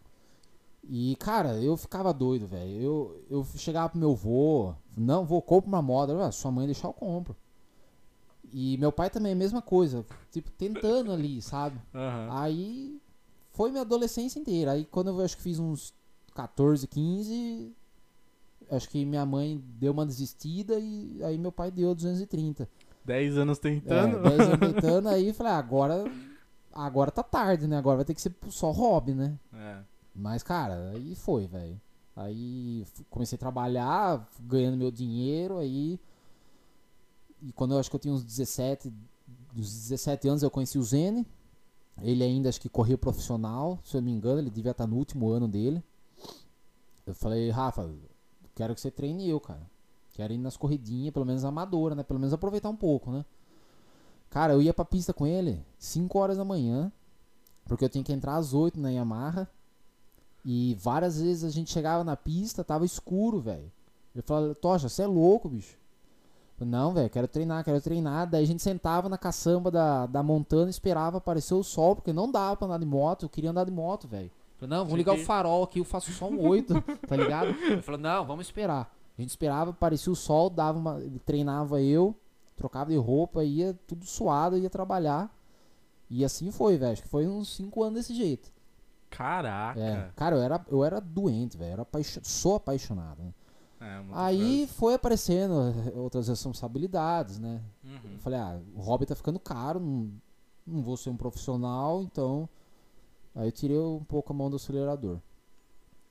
E, 0.88 1.16
cara, 1.16 1.54
eu 1.60 1.76
ficava 1.76 2.12
doido, 2.14 2.46
velho. 2.46 2.80
Eu, 2.80 3.24
eu 3.28 3.46
chegava 3.56 3.88
pro 3.88 3.98
meu 3.98 4.14
vô, 4.14 4.74
não, 4.96 5.24
vou, 5.24 5.42
compro 5.42 5.68
uma 5.68 5.82
moto. 5.82 6.10
Eu, 6.10 6.22
"Ah, 6.22 6.30
sua 6.30 6.50
mãe 6.50 6.66
deixar, 6.66 6.88
eu 6.88 6.92
compro. 6.92 7.34
E 8.52 8.78
meu 8.78 8.92
pai 8.92 9.10
também, 9.10 9.32
a 9.32 9.36
mesma 9.36 9.60
coisa. 9.60 10.04
Tipo, 10.30 10.50
tentando 10.52 11.10
ali, 11.12 11.42
sabe? 11.42 11.78
Aham. 11.94 12.28
Aí 12.30 13.00
foi 13.52 13.70
minha 13.70 13.82
adolescência 13.82 14.38
inteira. 14.38 14.72
Aí 14.72 14.84
quando 14.84 15.08
eu 15.08 15.20
acho 15.20 15.36
que 15.36 15.42
fiz 15.42 15.58
uns 15.58 15.92
14, 16.34 16.86
15, 16.86 17.74
acho 18.70 18.88
que 18.88 19.04
minha 19.04 19.26
mãe 19.26 19.60
deu 19.78 19.92
uma 19.92 20.06
desistida 20.06 20.78
e 20.78 21.20
aí 21.24 21.36
meu 21.36 21.50
pai 21.50 21.70
deu 21.70 21.94
230. 21.94 22.68
10 23.04 23.36
anos 23.38 23.58
tentando. 23.58 24.18
É, 24.18 24.30
10 24.30 24.40
anos 24.40 24.58
tentando, 24.74 25.08
aí 25.08 25.28
eu 25.28 25.34
falei, 25.34 25.52
ah, 25.52 25.58
agora, 25.58 26.04
agora 26.72 27.10
tá 27.10 27.22
tarde, 27.22 27.66
né? 27.66 27.76
Agora 27.78 27.96
vai 27.96 28.04
ter 28.04 28.14
que 28.14 28.20
ser 28.22 28.34
só 28.48 28.70
hobby, 28.70 29.14
né? 29.14 29.38
É. 29.52 29.78
Mas, 30.16 30.42
cara, 30.42 30.90
aí 30.90 31.14
foi, 31.14 31.46
velho. 31.46 31.80
Aí 32.14 32.86
comecei 33.10 33.36
a 33.36 33.38
trabalhar, 33.38 34.28
ganhando 34.40 34.76
meu 34.76 34.90
dinheiro, 34.90 35.58
aí. 35.58 36.00
E 37.42 37.52
quando 37.52 37.74
eu 37.74 37.78
acho 37.78 37.90
que 37.90 37.96
eu 37.96 38.00
tinha 38.00 38.14
uns 38.14 38.24
17, 38.24 38.92
dos 39.52 39.70
17 39.88 40.28
anos 40.28 40.42
eu 40.42 40.50
conheci 40.50 40.78
o 40.78 40.82
Zene. 40.82 41.26
Ele 42.00 42.24
ainda 42.24 42.48
acho 42.48 42.60
que 42.60 42.68
corria 42.68 42.98
profissional, 42.98 43.78
se 43.82 43.96
eu 43.96 44.00
não 44.00 44.06
me 44.06 44.12
engano, 44.12 44.38
ele 44.38 44.50
devia 44.50 44.72
estar 44.72 44.86
no 44.86 44.96
último 44.96 45.28
ano 45.30 45.48
dele. 45.48 45.82
Eu 47.06 47.14
falei, 47.14 47.50
Rafa, 47.50 47.90
quero 48.54 48.74
que 48.74 48.80
você 48.80 48.90
treine 48.90 49.28
eu, 49.28 49.40
cara. 49.40 49.70
Quero 50.12 50.32
ir 50.32 50.38
nas 50.38 50.56
corridinhas, 50.56 51.12
pelo 51.12 51.26
menos 51.26 51.44
amadora, 51.44 51.94
né? 51.94 52.02
Pelo 52.02 52.18
menos 52.18 52.32
aproveitar 52.32 52.68
um 52.68 52.76
pouco, 52.76 53.10
né? 53.10 53.24
Cara, 54.28 54.54
eu 54.54 54.60
ia 54.60 54.74
pra 54.74 54.84
pista 54.84 55.14
com 55.14 55.26
ele 55.26 55.64
5 55.78 56.18
horas 56.18 56.36
da 56.36 56.44
manhã, 56.44 56.92
porque 57.64 57.84
eu 57.84 57.88
tinha 57.88 58.04
que 58.04 58.12
entrar 58.12 58.36
às 58.36 58.52
8 58.52 58.78
na 58.80 58.90
Yamaha. 58.90 59.48
E 60.48 60.76
várias 60.78 61.20
vezes 61.20 61.42
a 61.42 61.50
gente 61.50 61.72
chegava 61.72 62.04
na 62.04 62.16
pista, 62.16 62.62
tava 62.62 62.84
escuro, 62.84 63.40
velho. 63.40 63.68
Eu 64.14 64.22
falava, 64.22 64.54
Tocha, 64.54 64.88
você 64.88 65.02
é 65.02 65.06
louco, 65.06 65.48
bicho. 65.48 65.76
Eu, 66.60 66.64
Não, 66.64 66.94
velho, 66.94 67.10
quero 67.10 67.26
treinar, 67.26 67.64
quero 67.64 67.80
treinar. 67.80 68.30
Daí 68.30 68.44
a 68.44 68.46
gente 68.46 68.62
sentava 68.62 69.08
na 69.08 69.18
caçamba 69.18 69.72
da, 69.72 70.06
da 70.06 70.22
montana 70.22 70.68
e 70.68 70.70
esperava 70.70 71.18
aparecer 71.18 71.52
o 71.52 71.64
sol, 71.64 71.96
porque 71.96 72.12
não 72.12 72.30
dava 72.30 72.56
pra 72.56 72.68
andar 72.68 72.78
de 72.78 72.86
moto. 72.86 73.24
Eu 73.24 73.28
queria 73.28 73.50
andar 73.50 73.64
de 73.64 73.72
moto, 73.72 74.06
velho. 74.06 74.30
Falei, 74.56 74.70
Não, 74.70 74.86
Tinha 74.86 74.96
ligar 74.96 75.14
o 75.16 75.18
farol 75.24 75.64
aqui, 75.64 75.80
eu 75.80 75.84
faço 75.84 76.12
só 76.12 76.28
um 76.28 76.40
8, 76.40 76.80
tá 77.08 77.16
ligado? 77.16 77.48
Eu 77.48 77.82
falei, 77.82 78.00
não, 78.00 78.24
vamos 78.24 78.46
esperar. 78.46 78.96
A 79.18 79.20
gente 79.20 79.30
esperava, 79.30 79.72
aparecia 79.72 80.12
o 80.12 80.16
sol, 80.16 80.48
dava 80.48 80.78
uma. 80.78 81.00
Ele 81.00 81.18
treinava 81.18 81.82
eu, 81.82 82.14
trocava 82.54 82.90
de 82.90 82.96
roupa, 82.96 83.42
ia 83.42 83.76
tudo 83.84 84.06
suado, 84.06 84.56
ia 84.56 84.70
trabalhar. 84.70 85.28
E 86.08 86.24
assim 86.24 86.52
foi, 86.52 86.76
velho. 86.76 86.92
Acho 86.92 87.02
que 87.02 87.08
foi 87.08 87.26
uns 87.26 87.56
5 87.56 87.82
anos 87.82 87.94
desse 87.94 88.14
jeito. 88.14 88.54
Caraca. 89.10 89.80
É, 89.80 90.10
cara, 90.16 90.36
eu 90.36 90.42
era, 90.42 90.66
eu 90.68 90.84
era 90.84 91.00
doente, 91.00 91.56
velho. 91.56 91.70
eu 91.70 91.86
era 91.92 92.04
Sou 92.22 92.56
apaixonado. 92.56 93.22
né? 93.22 93.32
É, 93.80 94.02
Aí 94.12 94.66
foi 94.66 94.94
aparecendo 94.94 95.52
eh, 95.94 95.98
outras 95.98 96.28
responsabilidades, 96.28 97.38
né? 97.38 97.62
Uhum. 97.84 98.12
Eu 98.14 98.18
falei, 98.18 98.38
ah, 98.38 98.60
o 98.74 98.80
hobby 98.80 99.04
tá 99.06 99.14
ficando 99.14 99.38
caro. 99.38 99.78
Não, 99.80 100.10
não 100.66 100.82
vou 100.82 100.96
ser 100.96 101.10
um 101.10 101.16
profissional, 101.16 102.02
então 102.02 102.48
aí 103.34 103.48
eu 103.48 103.52
tirei 103.52 103.78
um 103.78 104.02
pouco 104.02 104.32
a 104.32 104.36
mão 104.36 104.48
do 104.50 104.56
acelerador. 104.56 105.18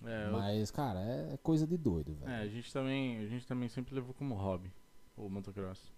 É, 0.05 0.27
eu- 0.27 0.31
Mas, 0.34 0.69
cara, 0.71 0.99
é, 1.01 1.34
é 1.34 1.38
coisa 1.41 1.65
de 1.65 1.75
doido, 1.77 2.13
velho. 2.13 2.31
é, 2.31 2.41
a 2.43 2.47
gente 2.47 2.71
também, 2.71 3.17
a 3.17 3.27
gente 3.27 3.45
também 3.47 3.67
sempre 3.67 3.95
levou 3.95 4.13
como 4.13 4.36
hobby 4.36 4.71
o 5.17 5.27
motocross. 5.29 5.91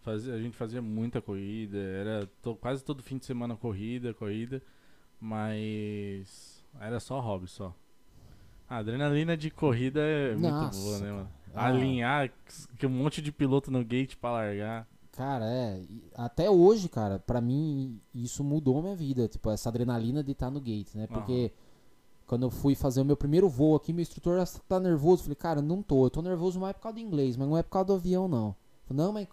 Fazia, 0.00 0.34
a 0.34 0.38
gente 0.40 0.56
fazia 0.56 0.82
muita 0.82 1.22
corrida, 1.22 1.78
era 1.78 2.26
to- 2.42 2.56
quase 2.56 2.82
todo 2.84 3.00
fim 3.02 3.18
de 3.18 3.24
semana 3.24 3.56
corrida, 3.56 4.12
corrida, 4.12 4.60
mas 5.22 6.64
era 6.80 6.98
só 6.98 7.20
hobby 7.20 7.46
só. 7.46 7.72
A 8.68 8.78
adrenalina 8.78 9.36
de 9.36 9.50
corrida 9.50 10.00
é 10.00 10.32
muito 10.32 10.50
Nossa, 10.50 10.80
boa, 10.80 10.98
né, 10.98 11.12
mano? 11.12 11.30
Ah. 11.54 11.66
Alinhar 11.66 12.32
que 12.76 12.86
um 12.86 12.90
monte 12.90 13.22
de 13.22 13.30
piloto 13.30 13.70
no 13.70 13.84
gate 13.84 14.16
pra 14.16 14.32
largar. 14.32 14.88
Cara, 15.12 15.44
é. 15.44 15.80
Até 16.14 16.50
hoje, 16.50 16.88
cara, 16.88 17.20
pra 17.20 17.40
mim 17.40 18.00
isso 18.12 18.42
mudou 18.42 18.82
minha 18.82 18.96
vida. 18.96 19.28
Tipo, 19.28 19.50
essa 19.50 19.68
adrenalina 19.68 20.24
de 20.24 20.32
estar 20.32 20.50
no 20.50 20.60
gate, 20.60 20.94
né? 20.94 21.06
Porque 21.06 21.52
quando 22.26 22.44
eu 22.44 22.50
fui 22.50 22.74
fazer 22.74 23.00
o 23.00 23.04
meu 23.04 23.16
primeiro 23.16 23.48
voo 23.48 23.76
aqui, 23.76 23.92
meu 23.92 24.02
instrutor 24.02 24.44
já 24.44 24.60
tá 24.66 24.80
nervoso. 24.80 25.22
Falei, 25.22 25.36
cara, 25.36 25.62
não 25.62 25.82
tô. 25.82 26.06
Eu 26.06 26.10
tô 26.10 26.22
nervoso 26.22 26.58
mais 26.58 26.74
por 26.74 26.82
causa 26.82 26.96
do 26.96 27.00
inglês, 27.00 27.36
mas 27.36 27.46
não 27.46 27.56
é 27.56 27.62
por 27.62 27.70
causa 27.70 27.86
do 27.88 27.94
avião, 27.94 28.26
não. 28.26 28.56
Falei, 28.86 29.04
não, 29.04 29.12
mas 29.12 29.28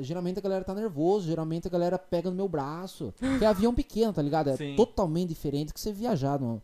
geralmente 0.00 0.38
a 0.38 0.42
galera 0.42 0.64
tá 0.64 0.74
nervoso, 0.74 1.26
geralmente 1.26 1.66
a 1.66 1.70
galera 1.70 1.98
pega 1.98 2.30
no 2.30 2.36
meu 2.36 2.48
braço. 2.48 3.12
Que 3.38 3.44
é 3.44 3.48
avião 3.48 3.74
pequeno, 3.74 4.12
tá 4.12 4.22
ligado? 4.22 4.50
É 4.50 4.56
Sim. 4.56 4.76
totalmente 4.76 5.28
diferente 5.30 5.72
que 5.72 5.80
você 5.80 5.92
viajar 5.92 6.38
num, 6.40 6.60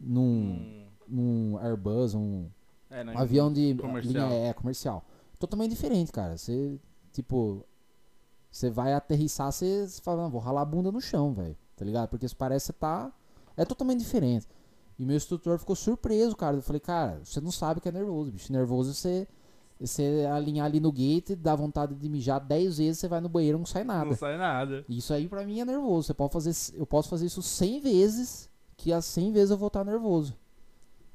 num, 0.00 0.22
Hum, 0.30 0.86
num 1.06 1.58
Airbus, 1.58 2.14
um, 2.14 2.46
é, 2.88 3.04
né, 3.04 3.12
um 3.14 3.18
avião 3.18 3.52
de 3.52 3.74
comercial. 3.74 4.28
linha 4.28 4.48
é 4.48 4.52
comercial. 4.52 5.04
Totalmente 5.38 5.70
diferente, 5.70 6.12
cara. 6.12 6.36
Você, 6.36 6.78
tipo, 7.12 7.64
você 8.50 8.70
vai 8.70 8.92
aterrissar, 8.92 9.52
você 9.52 9.86
fala, 10.02 10.22
não, 10.22 10.30
vou 10.30 10.40
ralar 10.40 10.62
a 10.62 10.64
bunda 10.64 10.90
no 10.90 11.00
chão, 11.00 11.32
velho. 11.32 11.56
Tá 11.76 11.84
ligado? 11.84 12.08
Porque 12.08 12.26
isso 12.26 12.36
parece 12.36 12.72
que 12.72 12.78
tá. 12.78 13.12
É 13.56 13.64
totalmente 13.64 14.00
diferente. 14.00 14.46
E 14.98 15.04
meu 15.04 15.16
instrutor 15.16 15.58
ficou 15.58 15.74
surpreso, 15.74 16.36
cara. 16.36 16.56
Eu 16.56 16.62
falei, 16.62 16.80
cara, 16.80 17.20
você 17.24 17.40
não 17.40 17.50
sabe 17.50 17.80
que 17.80 17.88
é 17.88 17.92
nervoso, 17.92 18.30
bicho. 18.30 18.52
Nervoso 18.52 18.92
você. 18.92 19.26
Você 19.80 20.26
alinhar 20.30 20.66
ali 20.66 20.78
no 20.78 20.92
gate, 20.92 21.30
dá 21.34 21.54
vontade 21.56 21.94
de 21.94 22.08
mijar 22.08 22.38
10 22.38 22.76
vezes, 22.78 22.98
você 22.98 23.08
vai 23.08 23.20
no 23.20 23.30
banheiro 23.30 23.56
não 23.58 23.64
sai 23.64 23.82
nada. 23.82 24.04
Não 24.10 24.16
sai 24.16 24.36
nada. 24.36 24.84
Isso 24.88 25.12
aí 25.14 25.26
pra 25.26 25.42
mim 25.44 25.58
é 25.60 25.64
nervoso. 25.64 26.06
Você 26.08 26.14
pode 26.14 26.32
fazer, 26.34 26.52
eu 26.78 26.86
posso 26.86 27.08
fazer 27.08 27.24
isso 27.26 27.40
100 27.40 27.80
vezes, 27.80 28.50
que 28.76 28.92
as 28.92 29.06
100 29.06 29.32
vezes 29.32 29.50
eu 29.50 29.56
vou 29.56 29.68
estar 29.68 29.82
nervoso. 29.84 30.36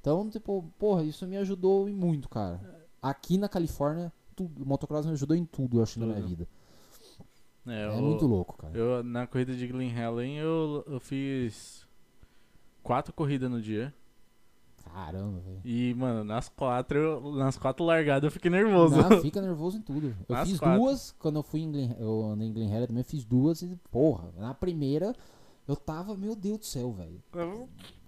Então, 0.01 0.27
tipo, 0.29 0.65
porra, 0.79 1.03
isso 1.03 1.27
me 1.27 1.37
ajudou 1.37 1.87
muito, 1.89 2.27
cara. 2.27 2.59
Aqui 3.01 3.37
na 3.37 3.47
Califórnia, 3.47 4.11
tudo, 4.35 4.63
o 4.63 4.67
motocross 4.67 5.05
me 5.05 5.11
ajudou 5.11 5.37
em 5.37 5.45
tudo, 5.45 5.77
eu 5.77 5.83
acho, 5.83 5.99
na 5.99 6.07
minha 6.07 6.17
Tudo. 6.17 6.27
vida. 6.27 6.47
É, 7.67 7.81
É 7.83 7.87
eu- 7.97 8.01
muito 8.01 8.25
louco, 8.25 8.57
cara. 8.57 8.75
Eu, 8.75 9.03
na 9.03 9.27
corrida 9.27 9.53
de 9.55 9.67
Glen 9.67 9.91
Helen, 9.95 10.37
eu, 10.37 10.83
eu 10.87 10.99
fiz 10.99 11.85
quatro 12.83 13.13
corridas 13.13 13.49
no 13.49 13.61
dia. 13.61 13.93
Caramba, 14.93 15.39
velho. 15.41 15.61
E, 15.65 15.93
mano, 15.95 16.23
nas 16.23 16.47
quatro, 16.47 16.97
eu- 16.97 17.31
nas 17.35 17.57
quatro 17.57 17.83
largadas 17.85 18.23
eu 18.23 18.31
fiquei 18.31 18.49
nervoso. 18.49 18.95
Não, 18.95 19.21
fica 19.21 19.41
nervoso 19.41 19.77
em 19.77 19.81
tudo. 19.81 20.15
Eu 20.29 20.35
Nas 20.35 20.47
fiz 20.47 20.59
quatro. 20.59 20.79
duas, 20.79 21.11
quando 21.19 21.35
eu 21.37 21.43
fui 21.43 21.61
em 21.61 21.71
Glen, 21.71 21.95
eu 21.99 22.35
em 22.39 22.53
Glen 22.53 22.71
Helen 22.71 22.87
também, 22.87 23.01
eu 23.01 23.05
fiz 23.05 23.25
duas 23.25 23.61
e, 23.61 23.75
porra, 23.91 24.31
na 24.37 24.53
primeira 24.53 25.13
eu 25.67 25.75
tava, 25.75 26.15
meu 26.15 26.35
Deus 26.35 26.59
do 26.59 26.65
céu, 26.65 26.93
velho. 26.93 27.21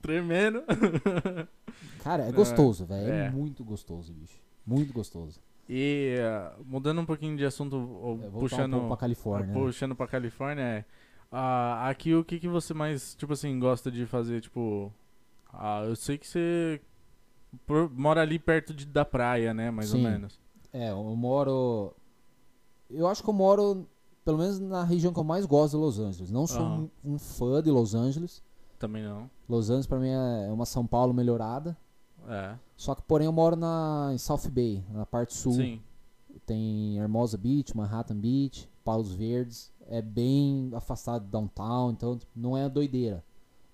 Tremendo. 0.01 0.63
Cara, 2.03 2.23
é 2.25 2.29
É, 2.29 2.31
gostoso, 2.31 2.85
velho. 2.85 3.11
É. 3.11 3.25
é. 3.25 3.29
muito 3.29 3.63
gostoso, 3.63 4.13
bicho. 4.13 4.39
Muito 4.65 4.93
gostoso. 4.93 5.39
E 5.69 6.15
eh, 6.17 6.51
mudando 6.65 7.01
um 7.01 7.05
pouquinho 7.05 7.35
de 7.35 7.43
assunto, 7.45 8.19
É, 8.23 8.29
puxando, 8.29 8.77
um 8.77 8.87
pra 8.87 8.95
Califórnia. 8.97 9.47
né? 9.47 9.53
puxando 9.53 9.95
pra 9.95 10.07
Califórnia, 10.07 10.61
é, 10.63 10.85
ah, 11.31 11.89
aqui 11.89 12.13
o 12.15 12.23
que, 12.23 12.39
que 12.39 12.47
você 12.47 12.73
mais, 12.73 13.13
tipo 13.15 13.33
assim, 13.33 13.59
gosta 13.59 13.91
de 13.91 14.05
fazer, 14.05 14.39
tipo... 14.39 14.93
ah, 15.51 15.83
eu 15.85 15.95
sei 15.95 16.17
que 16.17 16.27
você 16.27 16.81
mora 17.93 18.21
ali 18.21 18.37
perto 18.37 18.73
de, 18.73 18.85
da 18.85 19.05
praia, 19.05 19.53
né, 19.53 19.71
mais 19.71 19.89
Sim. 19.89 19.97
ou 20.05 20.11
menos. 20.11 20.39
É, 20.71 20.91
eu 20.91 21.03
moro. 21.15 21.93
Eu 22.89 23.07
acho 23.07 23.23
que 23.23 23.29
eu 23.29 23.33
moro, 23.33 23.87
pelo 24.23 24.37
menos 24.37 24.59
na 24.59 24.83
região 24.83 25.13
que 25.13 25.19
eu 25.19 25.23
mais 25.23 25.45
gosto 25.45 25.71
de 25.75 25.81
Los 25.83 25.99
Angeles. 25.99 26.31
Não 26.31 26.45
sou 26.45 26.61
um, 26.63 26.89
um 27.03 27.17
fã 27.17 27.61
de 27.61 27.71
Los 27.71 27.95
Angeles. 27.95 28.43
Também 28.77 29.03
não. 29.03 29.29
Los 29.49 29.69
Angeles 29.69 29.87
pra 29.87 29.99
mim 29.99 30.09
é 30.09 30.51
uma 30.51 30.65
São 30.65 30.85
Paulo 30.85 31.13
melhorada. 31.13 31.75
É, 32.27 32.55
Só 32.75 32.93
que, 32.93 33.01
porém, 33.01 33.25
eu 33.25 33.31
moro 33.31 33.55
na, 33.55 34.09
em 34.13 34.17
South 34.17 34.49
Bay, 34.51 34.83
na 34.91 35.05
parte 35.05 35.33
sul. 35.33 35.53
sim. 35.53 35.81
Tem 36.45 36.97
Hermosa 36.97 37.37
Beach, 37.37 37.75
Manhattan 37.75 38.15
Beach, 38.15 38.69
Palos 38.83 39.11
Verdes. 39.13 39.73
É 39.87 40.01
bem 40.01 40.69
afastado 40.73 41.25
de 41.25 41.31
downtown, 41.31 41.91
então 41.91 42.17
tipo, 42.17 42.31
não 42.35 42.55
é 42.55 42.69
doideira. 42.69 43.23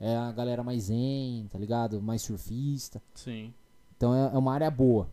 É 0.06 0.18
a 0.18 0.32
galera 0.32 0.64
mais 0.64 0.84
zen, 0.84 1.48
tá 1.50 1.58
ligado? 1.58 2.02
Mais 2.02 2.22
surfista. 2.22 3.02
Sim. 3.16 3.54
Então 3.96 4.14
é, 4.14 4.34
é 4.34 4.38
uma 4.38 4.54
área 4.54 4.70
boa. 4.70 5.08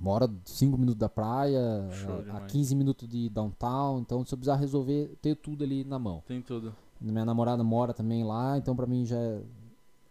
Mora 0.00 0.28
5 0.44 0.76
minutos 0.76 0.98
da 0.98 1.08
praia, 1.08 1.60
a- 1.60 2.18
a 2.18 2.22
demais. 2.22 2.52
15 2.52 2.74
minutos 2.74 3.08
de 3.08 3.28
downtown. 3.28 4.00
Então, 4.00 4.24
se 4.24 4.34
eu 4.34 4.38
precisar 4.38 4.56
resolver, 4.56 5.16
ter 5.22 5.36
tudo 5.36 5.62
ali 5.64 5.84
na 5.84 5.98
mão. 5.98 6.22
Tem 6.26 6.42
tudo. 6.42 6.74
Minha 7.00 7.24
namorada 7.24 7.62
mora 7.62 7.94
também 7.94 8.24
lá, 8.24 8.58
então 8.58 8.74
pra 8.74 8.86
mim 8.86 9.04
já 9.06 9.16
é. 9.16 9.40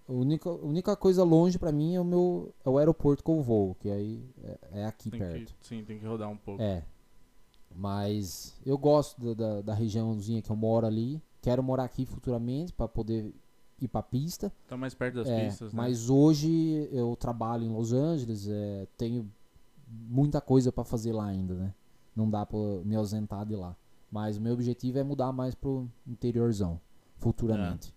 A 0.08 0.13
única, 0.13 0.50
a 0.50 0.54
única 0.54 0.96
coisa 0.96 1.22
longe 1.26 1.60
pra 1.60 1.70
mim 1.72 1.96
é 1.96 2.00
o 2.00 2.06
meu 2.06 2.54
é 2.65 2.70
o 2.70 2.78
aeroporto 2.78 3.22
que 3.22 3.30
eu 3.30 3.41
vou, 3.41 3.76
que 3.76 3.89
aí 3.89 4.24
é, 4.41 4.58
é 4.82 4.86
aqui 4.86 5.12
Tem 5.12 5.20
perto. 5.20 5.54
que, 5.60 5.67
sim, 5.67 5.84
tem 5.84 6.00
que 6.00 6.06
rodar 6.06 6.30
um 6.30 6.38
pouco. 6.38 6.62
É. 6.62 6.82
Mas 7.76 8.56
eu 8.65 8.78
gosto 8.78 9.20
da, 9.22 9.34
da, 9.56 9.62
da 9.62 9.74
regiãozinha 9.74 10.41
que 10.41 10.50
eu 10.50 10.56
moro 10.56 10.88
ali. 10.88 11.22
Quero 11.41 11.62
morar 11.62 11.84
aqui 11.84 12.06
futuramente 12.06 12.74
pra 12.74 12.88
poder 12.88 13.34
ir 13.81 13.87
pra 13.87 14.01
pista. 14.01 14.51
Tá 14.67 14.75
mais 14.77 14.93
perto 14.93 15.15
das 15.15 15.27
É, 15.29 15.45
pistas, 15.45 15.73
né? 15.73 15.77
mas 15.81 16.09
hoje 16.09 16.87
eu 16.91 17.15
trabalho 17.15 17.63
em 17.63 17.69
Los 17.69 17.93
Angeles, 17.93 18.47
é, 18.49 18.87
tenho 18.97 19.29
muita 19.87 20.41
coisa 20.41 20.71
pra 20.71 20.83
fazer 20.83 21.13
lá 21.13 21.25
ainda, 21.27 21.53
né? 21.53 21.73
Não 22.15 22.29
dá 22.29 22.45
pra 22.45 22.57
me 22.83 22.95
ausentar 22.95 23.45
de 23.45 23.55
lá. 23.55 23.75
Mas 24.11 24.37
o 24.37 24.41
meu 24.41 24.53
objetivo 24.53 24.97
é 24.97 25.03
mudar 25.03 25.31
mais 25.31 25.53
pro 25.53 25.87
interiorzão, 26.07 26.79
futuramente. 27.19 27.93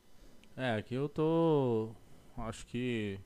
É, 0.56 0.74
aqui 0.76 0.94
eu 0.94 1.08
tô. 1.08 1.90
Acho 2.36 2.66
que. 2.66 3.18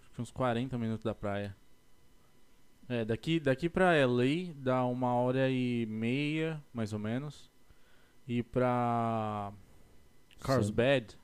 Acho 0.00 0.10
que 0.12 0.22
uns 0.22 0.30
40 0.30 0.76
minutos 0.78 1.02
da 1.04 1.14
praia. 1.14 1.56
É, 2.88 3.04
daqui, 3.04 3.40
daqui 3.40 3.68
pra 3.68 3.94
LA 4.06 4.52
dá 4.56 4.84
uma 4.84 5.12
hora 5.14 5.50
e 5.50 5.86
meia, 5.86 6.62
mais 6.72 6.92
ou 6.92 6.98
menos. 6.98 7.50
E 8.28 8.42
pra. 8.42 9.52
Carlsbad. 10.40 11.14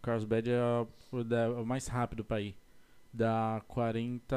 Carlsbad 0.00 0.48
é 0.50 0.60
o 1.12 1.22
da- 1.24 1.50
o 1.60 1.64
mais 1.66 1.86
rápido 1.86 2.24
pra 2.24 2.40
ir. 2.40 2.56
Dá 3.12 3.62
40. 3.68 4.36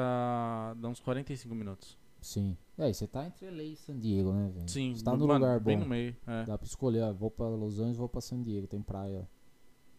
Dá 0.78 0.88
uns 0.88 1.00
45 1.00 1.54
minutos. 1.54 1.96
Sim. 2.20 2.56
É, 2.78 2.92
você 2.92 3.06
tá 3.06 3.26
entre 3.26 3.46
LA 3.46 3.62
e 3.62 3.76
San 3.76 3.98
Diego, 3.98 4.32
né, 4.32 4.50
velho? 4.54 4.68
Sim, 4.68 4.94
Você 4.94 5.02
tá 5.04 5.12
no 5.16 5.26
mano, 5.26 5.34
lugar 5.44 5.60
bem 5.60 5.76
bom. 5.78 5.84
no 5.84 5.88
meio. 5.90 6.14
É, 6.26 6.44
Dá 6.44 6.58
pra 6.58 6.66
escolher, 6.66 7.02
ó, 7.02 7.12
vou 7.12 7.30
pra 7.30 7.48
Los 7.48 7.78
Angeles, 7.78 7.96
vou 7.96 8.08
pra 8.08 8.20
San 8.20 8.42
Diego, 8.42 8.66
tem 8.66 8.82
praia. 8.82 9.28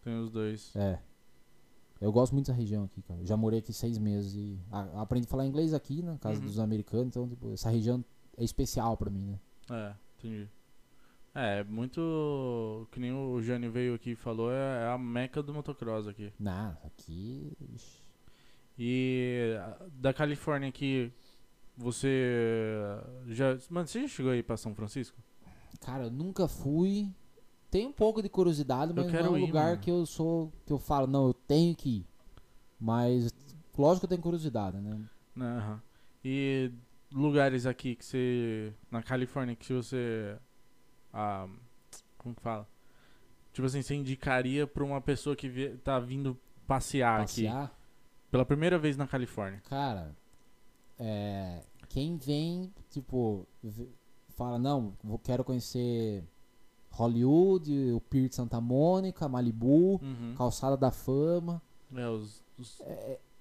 tem 0.03 0.17
os 0.19 0.31
dois. 0.31 0.73
É. 0.75 0.99
Eu 1.99 2.11
gosto 2.13 2.31
muito 2.33 2.45
dessa 2.47 2.57
região 2.57 2.83
aqui, 2.85 3.01
cara. 3.01 3.25
Já 3.25 3.35
morei 3.35 3.59
aqui 3.59 3.73
seis 3.73 3.97
meses 3.97 4.35
e 4.35 4.57
a- 4.71 5.01
aprendi 5.01 5.25
a 5.25 5.29
falar 5.29 5.45
inglês 5.45 5.73
aqui, 5.73 6.01
na 6.01 6.17
casa 6.17 6.39
Uhum. 6.39 6.45
dos 6.45 6.59
americanos, 6.59 7.07
então, 7.07 7.27
tipo, 7.27 7.51
essa 7.51 7.69
região 7.69 8.05
é 8.37 8.43
especial 8.43 8.95
pra 8.95 9.09
mim, 9.09 9.25
né? 9.25 9.39
É, 9.69 9.95
entendi. 10.17 10.47
É, 11.39 11.63
muito. 11.63 12.87
Que 12.91 12.99
nem 12.99 13.13
o 13.13 13.39
Jânio 13.43 13.71
veio 13.71 13.93
aqui 13.93 14.11
e 14.11 14.15
falou, 14.15 14.51
é, 14.51 14.85
é 14.85 14.87
a 14.87 14.97
meca 14.97 15.43
do 15.43 15.53
motocross 15.53 16.07
aqui. 16.07 16.33
Nah, 16.39 16.75
aqui. 16.83 17.55
E 18.75 19.55
ah, 19.59 19.85
da 19.91 20.11
Califórnia 20.11 20.67
aqui, 20.67 21.13
você 21.77 22.73
já. 23.27 23.55
Mano, 23.69 23.85
você 23.87 24.01
já 24.01 24.07
chegou 24.07 24.31
aí 24.31 24.41
pra 24.41 24.57
São 24.57 24.73
Francisco? 24.73 25.15
Cara, 25.79 26.05
eu 26.05 26.11
nunca 26.11 26.47
fui. 26.47 27.07
Tenho 27.69 27.89
um 27.89 27.93
pouco 27.93 28.23
de 28.23 28.29
curiosidade, 28.29 28.91
mas 28.91 29.05
não 29.11 29.19
é 29.19 29.29
um 29.29 29.37
ir, 29.37 29.41
lugar 29.41 29.69
mano. 29.71 29.81
que 29.81 29.91
eu 29.91 30.07
sou. 30.07 30.51
que 30.65 30.73
eu 30.73 30.79
falo, 30.79 31.05
não, 31.05 31.27
eu 31.27 31.33
tenho 31.35 31.75
que 31.75 31.97
ir. 31.97 32.05
Mas, 32.79 33.31
lógico 33.77 33.99
que 33.99 34.05
eu 34.05 34.09
tenho 34.09 34.21
curiosidade, 34.23 34.77
né? 34.77 34.99
Aham. 35.37 35.81
E 36.25 36.71
lugares 37.13 37.67
aqui 37.67 37.95
que 37.95 38.03
você. 38.03 38.73
Na 38.89 39.03
Califórnia 39.03 39.55
que 39.55 39.71
você. 39.71 40.35
Ah, 41.13 41.47
como 42.17 42.35
que 42.35 42.41
fala? 42.41 42.67
Tipo 43.53 43.65
assim, 43.65 43.81
você 43.81 43.95
indicaria 43.95 44.67
pra 44.67 44.83
uma 44.83 45.01
pessoa 45.01 45.35
que 45.35 45.77
tá 45.83 45.99
vindo 45.99 46.37
passear, 46.67 47.21
aqui 47.21 47.43
Passear. 47.45 47.71
pela 48.29 48.45
primeira 48.45 48.77
vez 48.77 48.95
na 48.97 49.07
Califórnia. 49.07 49.61
Cara, 49.69 50.15
é, 50.99 51.63
quem 51.89 52.17
vem, 52.17 52.71
tipo, 52.89 53.47
fala, 54.29 54.59
não, 54.59 54.93
vou, 55.03 55.17
quero 55.17 55.43
conhecer 55.43 56.23
Hollywood, 56.91 57.91
o 57.93 58.01
Pier 58.01 58.27
de 58.29 58.35
Santa 58.35 58.59
Mônica, 58.61 59.27
Malibu, 59.27 59.99
Uhum. 60.03 60.35
Calçada 60.37 60.75
da 60.77 60.91
Fama, 60.91 61.61
É, 61.95 62.07
os, 62.09 62.43
os- 62.57 62.81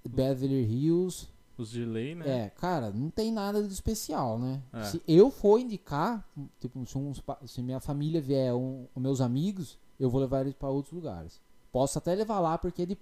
Beverly 0.08 0.62
Hills. 0.64 1.28
Os 1.58 1.70
de 1.70 1.84
lei, 1.84 2.14
né? 2.14 2.44
É, 2.44 2.50
cara, 2.50 2.90
não 2.90 3.08
tem 3.08 3.32
nada 3.32 3.62
de 3.62 3.72
especial, 3.72 4.38
né? 4.38 4.62
É. 4.72 4.84
Se 4.84 5.02
eu 5.08 5.30
for 5.30 5.58
indicar, 5.58 6.22
tipo, 6.60 6.84
se, 6.86 6.98
uns 6.98 7.22
se 7.46 7.62
minha 7.62 7.80
família 7.80 8.20
vier, 8.20 8.52
um, 8.54 8.86
os 8.94 9.02
meus 9.02 9.20
amigos, 9.22 9.78
eu 9.98 10.10
vou 10.10 10.20
levar 10.20 10.42
eles 10.42 10.54
pra 10.54 10.68
outros 10.68 10.92
lugares. 10.92 11.40
Posso 11.72 11.96
até 11.98 12.14
levar 12.14 12.40
lá 12.40 12.58
porque 12.58 12.82
é 12.82 12.86
de, 12.86 12.98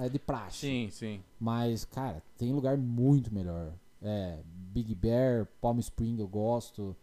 é 0.00 0.08
de 0.10 0.18
praxe. 0.18 0.58
Sim, 0.58 0.88
sim. 0.90 1.22
Mas, 1.40 1.84
cara, 1.86 2.22
tem 2.36 2.52
lugar 2.52 2.76
muito 2.76 3.32
melhor. 3.32 3.72
É, 4.02 4.38
Big 4.44 4.94
Bear, 4.94 5.46
Palm 5.60 5.78
Spring 5.78 6.18
eu 6.20 6.28
gosto. 6.28 6.94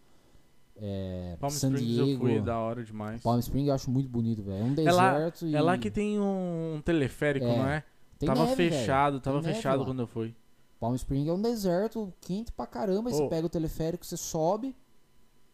É, 0.76 1.36
Palm 1.40 1.52
San 1.52 1.70
Springs 1.74 1.98
eu 1.98 2.06
Diego. 2.06 2.22
fui 2.26 2.40
da 2.42 2.58
hora 2.60 2.84
demais. 2.84 3.22
Palm 3.22 3.40
Spring 3.40 3.68
eu 3.68 3.74
acho 3.74 3.90
muito 3.92 4.10
bonito, 4.10 4.42
velho. 4.42 4.60
É 4.60 4.64
um 4.64 4.88
É 4.88 4.92
lá- 4.92 5.14
deserto 5.14 5.46
e 5.48 5.56
É 5.56 5.62
lá 5.62 5.78
que 5.78 5.92
tem 5.92 6.20
um 6.20 6.82
teleférico, 6.86 7.46
É, 7.46 7.58
não 7.58 7.68
é? 7.68 7.84
tava 8.26 8.46
neve, 8.46 8.70
fechado, 8.70 9.20
tava 9.20 9.42
Tem 9.42 9.54
fechado 9.54 9.80
lá. 9.80 9.86
quando 9.86 10.00
eu 10.04 10.08
fui. 10.08 10.34
Palm 10.82 10.96
Spring 10.96 11.30
é 11.30 11.32
um 11.34 11.40
deserto 11.42 12.12
quente 12.20 12.52
pra 12.52 12.66
caramba. 12.66 13.10
Aí 13.10 13.16
você 13.16 13.22
Ô. 13.22 13.30
pega 13.30 13.46
o 13.46 13.50
teleférico, 13.50 14.04
você 14.04 14.18
sobe, 14.18 14.76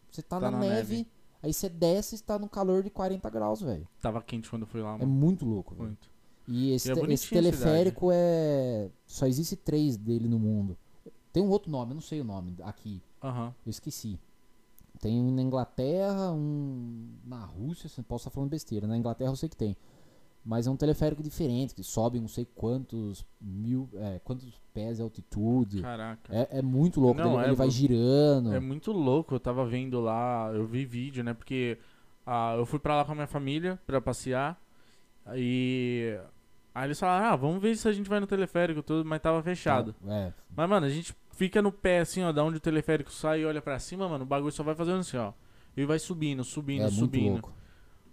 você 0.10 0.22
tá, 0.22 0.40
Tá 0.40 0.50
na, 0.50 0.52
na 0.58 0.60
neve, 0.60 0.96
neve. 0.96 1.08
aí 1.44 1.54
você 1.54 1.68
desce 1.68 2.16
e 2.16 2.18
está 2.18 2.40
no 2.40 2.48
calor 2.48 2.82
de 2.82 2.90
40 2.90 3.30
graus, 3.30 3.62
velho. 3.62 3.86
Tava 4.02 4.22
quente 4.22 4.50
quando 4.50 4.62
eu 4.62 4.68
fui 4.68 4.82
lá, 4.82 4.96
É 4.96 5.00
mano. 5.00 5.08
muito 5.12 5.46
louco, 5.46 5.76
velho. 5.76 5.88
Muito. 5.88 6.10
E 6.48 6.72
esse, 6.72 6.88
E 6.90 6.98
é 6.98 7.14
esse 7.14 7.30
teleférico 7.30 8.10
é. 8.10 8.90
Só 9.06 9.28
existe 9.28 9.58
três 9.58 9.98
dele 9.98 10.30
no 10.30 10.40
mundo. 10.40 10.78
Tem 11.34 11.44
um 11.44 11.50
outro 11.50 11.70
nome, 11.70 11.92
eu 11.92 11.96
não 11.96 12.02
sei 12.02 12.22
o 12.22 12.24
nome 12.24 12.56
aqui. 12.64 13.02
Aham. 13.22 13.54
Eu 13.66 13.70
esqueci. 13.70 14.18
Tem 15.02 15.20
um 15.22 15.30
na 15.30 15.42
Inglaterra, 15.42 16.32
um 16.32 17.10
na 17.26 17.44
Rússia, 17.44 17.90
você 17.90 18.02
posso 18.02 18.24
estar 18.24 18.32
falando 18.34 18.50
besteira. 18.50 18.88
Na 18.88 18.98
Inglaterra 18.98 19.30
eu 19.30 19.36
sei 19.36 19.50
que 19.50 19.58
tem. 19.58 19.76
Mas 20.48 20.66
é 20.66 20.72
um 20.72 20.78
teleférico 20.78 21.22
diferente, 21.22 21.76
que 21.76 21.84
sobe 21.84 22.22
não 22.22 22.28
sei 22.30 22.48
quantos 22.56 23.26
mil. 23.42 23.90
É, 23.96 24.22
quantos 24.24 24.48
pés 24.74 24.96
de 24.96 25.04
altitude. 25.04 25.82
Caraca. 25.82 26.34
É, 26.34 26.60
é 26.60 26.62
muito 26.62 27.02
louco. 27.02 27.20
Não, 27.20 27.42
ele, 27.44 27.52
é, 27.52 27.54
vai 27.54 27.70
girando. 27.70 28.54
É 28.54 28.60
muito 28.60 28.94
louco, 28.94 29.36
eu 29.36 29.42
tava 29.42 29.66
vendo 29.66 30.00
lá, 30.00 30.50
eu 30.54 30.66
vi 30.66 30.86
vídeo, 30.86 31.22
né? 31.22 31.34
Porque 31.34 31.78
ah, 32.26 32.56
eu 32.58 32.66
fui 32.66 32.80
pra 32.80 32.96
lá 32.96 33.04
com 33.04 33.12
a 33.12 33.16
minha 33.16 33.28
família 33.28 33.78
pra 33.86 34.00
passear. 34.00 34.58
E 35.36 36.18
aí 36.74 36.86
eles 36.86 36.98
falaram, 36.98 37.26
ah, 37.26 37.36
vamos 37.36 37.62
ver 37.62 37.76
se 37.76 37.86
a 37.86 37.92
gente 37.92 38.10
vai 38.10 38.22
no 38.22 38.28
teleférico 38.28 38.82
tudo, 38.82 39.04
mas 39.04 39.22
tava 39.22 39.44
fechado. 39.44 39.94
É. 40.08 40.32
Mas, 40.56 40.70
mano, 40.70 40.86
a 40.86 40.90
gente 40.90 41.14
fica 41.34 41.62
no 41.62 41.74
pé 41.74 42.00
assim, 42.00 42.24
ó, 42.24 42.32
da 42.32 42.42
onde 42.42 42.56
o 42.56 42.62
teleférico 42.62 43.12
sai 43.12 43.42
e 43.42 43.46
olha 43.46 43.62
pra 43.62 43.78
cima, 43.80 44.08
mano, 44.08 44.24
o 44.24 44.28
bagulho 44.28 44.54
só 44.54 44.64
vai 44.64 44.76
fazendo 44.76 45.00
assim, 45.00 45.18
ó. 45.18 45.34
E 45.76 45.84
vai 45.84 46.00
subindo, 46.00 46.42
subindo, 46.46 46.84
É 46.84 46.86
muito 46.86 47.00
subindo. 47.00 47.54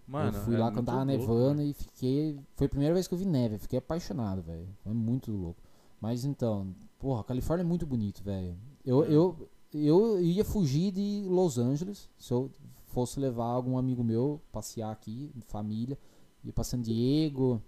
Mano, 0.06 0.36
eu 0.36 0.42
fui 0.42 0.54
é 0.54 0.58
lá 0.58 0.70
quando 0.70 0.86
tava 0.86 1.04
nevando 1.04 1.62
e 1.62 1.72
fiquei. 1.72 2.38
Foi 2.56 2.66
a 2.66 2.70
primeira 2.70 2.94
vez 2.94 3.08
que 3.08 3.14
eu 3.14 3.18
vi 3.18 3.24
neve, 3.24 3.54
eu 3.54 3.58
fiquei 3.58 3.78
apaixonado, 3.78 4.42
velho. 4.42 4.68
Foi 4.82 4.92
muito 4.92 5.32
louco. 5.32 5.62
Mas 6.00 6.24
então, 6.24 6.74
porra, 6.98 7.22
a 7.22 7.24
Califórnia 7.24 7.62
é 7.62 7.66
muito 7.66 7.86
bonito, 7.86 8.22
velho. 8.22 8.56
Eu, 8.84 9.04
eu, 9.04 9.48
eu 9.72 10.20
ia 10.20 10.44
fugir 10.44 10.92
de 10.92 11.24
Los 11.26 11.58
Angeles 11.58 12.10
se 12.18 12.32
eu 12.32 12.50
fosse 12.88 13.18
levar 13.18 13.46
algum 13.46 13.78
amigo 13.78 14.04
meu 14.04 14.40
passear 14.52 14.92
aqui, 14.92 15.32
família. 15.46 15.98
Ia 16.44 16.52
pra 16.52 16.62
San 16.62 16.82
Diego, 16.82 17.62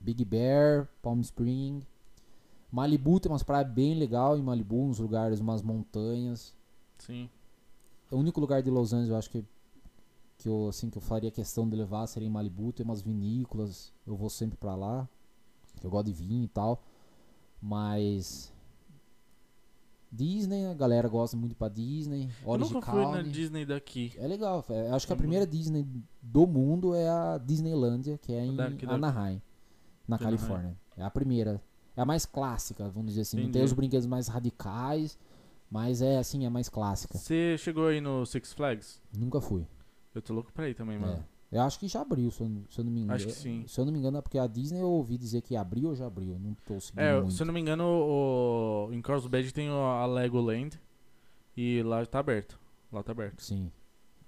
Big 0.00 0.24
Bear, 0.24 0.88
Palm 1.02 1.20
Spring. 1.20 1.82
Malibu 2.70 3.18
tem 3.18 3.30
umas 3.30 3.42
praias 3.42 3.68
bem 3.68 3.94
legal 3.94 4.38
em 4.38 4.42
Malibu, 4.42 4.84
uns 4.84 5.00
lugares, 5.00 5.40
umas 5.40 5.62
montanhas. 5.62 6.54
Sim. 6.98 7.28
O 8.10 8.16
único 8.16 8.40
lugar 8.40 8.62
de 8.62 8.70
Los 8.70 8.92
Angeles 8.92 9.10
eu 9.10 9.16
acho 9.16 9.30
que 9.30 9.44
que 10.38 10.48
eu 10.48 10.68
assim 10.68 10.90
que 10.90 10.98
eu 10.98 11.02
faria 11.02 11.30
questão 11.30 11.68
de 11.68 11.76
levar 11.76 12.06
seria 12.06 12.28
em 12.28 12.30
Malibu, 12.30 12.72
tem 12.72 12.84
umas 12.84 13.02
vinícolas, 13.02 13.92
eu 14.06 14.16
vou 14.16 14.30
sempre 14.30 14.56
pra 14.56 14.74
lá. 14.74 15.08
Eu 15.82 15.90
gosto 15.90 16.06
de 16.06 16.12
vinho 16.12 16.44
e 16.44 16.48
tal. 16.48 16.82
Mas 17.60 18.52
Disney, 20.10 20.66
a 20.66 20.74
galera 20.74 21.08
gosta 21.08 21.36
muito 21.36 21.54
pra 21.54 21.68
Disney, 21.68 22.30
Eu 22.42 22.48
Orange 22.48 22.72
nunca 22.72 22.90
fui 22.90 23.02
na. 23.02 23.22
Disney 23.22 23.66
daqui. 23.66 24.12
É 24.16 24.26
legal, 24.26 24.64
é, 24.70 24.90
acho 24.90 25.06
que 25.06 25.12
a 25.12 25.16
primeira 25.16 25.46
Disney 25.46 25.86
do 26.22 26.46
mundo 26.46 26.94
é 26.94 27.08
a 27.08 27.38
Disneylândia, 27.38 28.18
que 28.18 28.32
é 28.32 28.44
em 28.44 28.54
Daqui. 28.54 28.86
Anaheim, 28.86 29.42
na 30.06 30.18
Califórnia. 30.18 30.76
É 30.96 31.02
a 31.02 31.10
primeira. 31.10 31.60
É 31.96 32.00
a 32.02 32.04
mais 32.04 32.24
clássica, 32.26 32.88
vamos 32.88 33.10
dizer 33.10 33.22
assim. 33.22 33.36
Não 33.36 33.44
tem 33.44 33.50
Entendi. 33.50 33.64
os 33.64 33.72
brinquedos 33.72 34.06
mais 34.06 34.28
radicais, 34.28 35.18
mas 35.70 36.00
é 36.00 36.18
assim, 36.18 36.46
a 36.46 36.50
mais 36.50 36.68
clássica. 36.68 37.18
Você 37.18 37.56
chegou 37.58 37.88
aí 37.88 38.00
no 38.00 38.24
Six 38.24 38.52
Flags? 38.52 39.00
Nunca 39.16 39.40
fui. 39.40 39.66
Eu 40.16 40.22
tô 40.22 40.32
louco 40.34 40.50
pra 40.52 40.68
ir 40.68 40.74
também, 40.74 40.98
mano. 40.98 41.22
É. 41.52 41.58
Eu 41.58 41.62
acho 41.62 41.78
que 41.78 41.86
já 41.86 42.00
abriu, 42.00 42.30
se 42.30 42.40
eu, 42.40 42.48
não- 42.48 42.64
se 42.70 42.80
eu 42.80 42.84
não 42.84 42.90
me 42.90 43.00
engano. 43.02 43.14
Acho 43.14 43.26
que 43.26 43.32
sim. 43.32 43.64
Se 43.68 43.78
eu 43.80 43.84
não 43.84 43.92
me 43.92 43.98
engano, 43.98 44.16
é 44.18 44.22
porque 44.22 44.38
a 44.38 44.46
Disney 44.46 44.80
eu 44.80 44.88
ouvi 44.90 45.16
dizer 45.16 45.42
que 45.42 45.54
abriu 45.54 45.90
ou 45.90 45.94
já 45.94 46.06
abriu. 46.06 46.32
eu 46.32 46.38
Não 46.38 46.54
tô 46.66 46.80
seguindo 46.80 47.00
É, 47.02 47.20
muito. 47.20 47.32
se 47.34 47.42
eu 47.42 47.46
não 47.46 47.54
me 47.54 47.60
engano, 47.60 47.84
o, 47.84 48.88
em 48.92 49.00
Carlsbad 49.02 49.52
tem 49.52 49.70
o- 49.70 49.74
a 49.74 50.06
Legoland 50.06 50.80
e 51.56 51.82
lá 51.82 52.04
tá 52.06 52.18
aberto. 52.18 52.58
Lá 52.90 53.02
tá 53.02 53.12
aberto. 53.12 53.42
Sim. 53.42 53.70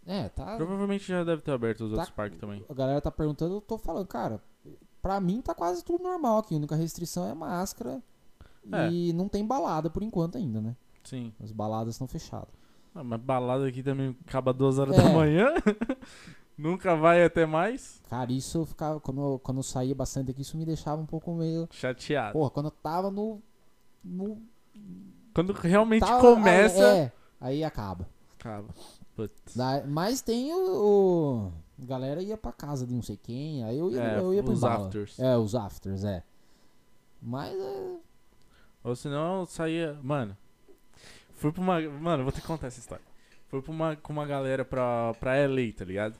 É, 0.06 0.28
tá. 0.28 0.56
Provavelmente 0.56 1.06
já 1.08 1.24
deve 1.24 1.42
ter 1.42 1.50
aberto 1.50 1.80
os 1.84 1.90
Tá- 1.90 1.96
outros 1.96 2.10
parques 2.14 2.38
também. 2.38 2.64
A 2.68 2.74
galera 2.74 3.00
tá 3.00 3.10
perguntando, 3.10 3.54
eu 3.56 3.60
tô 3.60 3.76
falando, 3.78 4.06
cara, 4.06 4.40
pra 5.02 5.20
mim 5.20 5.40
tá 5.42 5.54
quase 5.54 5.82
tudo 5.84 6.02
normal 6.04 6.38
aqui. 6.38 6.54
A 6.54 6.58
única 6.58 6.76
restrição 6.76 7.26
é 7.26 7.34
máscara. 7.34 8.02
É. 8.70 8.90
E 8.90 9.12
não 9.14 9.28
tem 9.28 9.44
balada 9.46 9.88
por 9.90 10.02
enquanto 10.02 10.36
ainda, 10.36 10.60
né? 10.60 10.76
Sim. 11.02 11.32
As 11.40 11.50
baladas 11.52 11.94
estão 11.94 12.06
fechadas. 12.06 12.54
Ah, 12.94 13.04
mas 13.04 13.20
balada 13.20 13.66
aqui 13.66 13.82
também 13.82 14.16
acaba 14.26 14.52
duas 14.52 14.78
horas 14.78 14.98
É. 14.98 15.02
da 15.02 15.08
manhã. 15.10 15.52
Nunca 16.56 16.96
vai 16.96 17.22
até 17.24 17.46
mais. 17.46 18.02
Cara, 18.10 18.32
isso 18.32 18.58
eu 18.58 18.66
ficava. 18.66 18.98
Quando 19.00 19.20
eu, 19.20 19.38
quando 19.38 19.58
eu 19.58 19.62
saía 19.62 19.94
bastante 19.94 20.30
aqui, 20.32 20.42
isso 20.42 20.56
me 20.56 20.64
deixava 20.66 21.00
um 21.00 21.06
pouco 21.06 21.32
meio. 21.34 21.68
Chateado. 21.70 22.32
Porra, 22.32 22.50
quando 22.50 22.66
eu 22.66 22.70
tava 22.72 23.10
no. 23.10 23.40
no 24.04 24.42
Quando 25.32 25.52
realmente 25.52 26.00
tava- 26.04 26.20
começa. 26.20 26.82
É, 26.82 27.12
aí 27.40 27.62
acaba. 27.62 28.08
Acaba. 28.38 28.68
Putz. 29.14 29.54
Mas 29.88 30.20
tem 30.20 30.52
o, 30.52 31.52
o- 31.78 31.84
galera 31.84 32.20
ia 32.22 32.36
pra 32.36 32.50
casa 32.52 32.84
de 32.86 32.92
não 32.94 33.02
sei 33.02 33.16
quem, 33.16 33.62
aí 33.64 33.78
eu 33.78 33.90
ia, 33.92 34.02
É, 34.02 34.18
eu 34.18 34.34
ia 34.34 34.42
pro 34.42 34.52
os 34.52 34.58
embalo. 34.58 34.84
afters. 34.86 35.18
É, 35.20 35.36
os 35.36 35.54
afters, 35.54 36.02
é. 36.04 36.24
Mas 37.22 37.52
é. 37.56 37.96
Ou 38.82 38.96
senão 38.96 39.40
eu 39.40 39.46
saía. 39.46 39.96
Mano. 40.02 40.36
Fui 41.38 41.52
pra 41.52 41.62
uma. 41.62 41.80
Mano, 41.80 42.24
vou 42.24 42.32
que 42.32 42.42
contar 42.42 42.66
essa 42.66 42.80
história. 42.80 43.04
Fui 43.46 43.62
pra 43.62 43.70
uma, 43.70 43.96
com 43.96 44.12
uma 44.12 44.26
galera 44.26 44.64
pra, 44.64 45.14
pra 45.14 45.36
LA, 45.46 45.72
tá 45.74 45.84
ligado? 45.84 46.18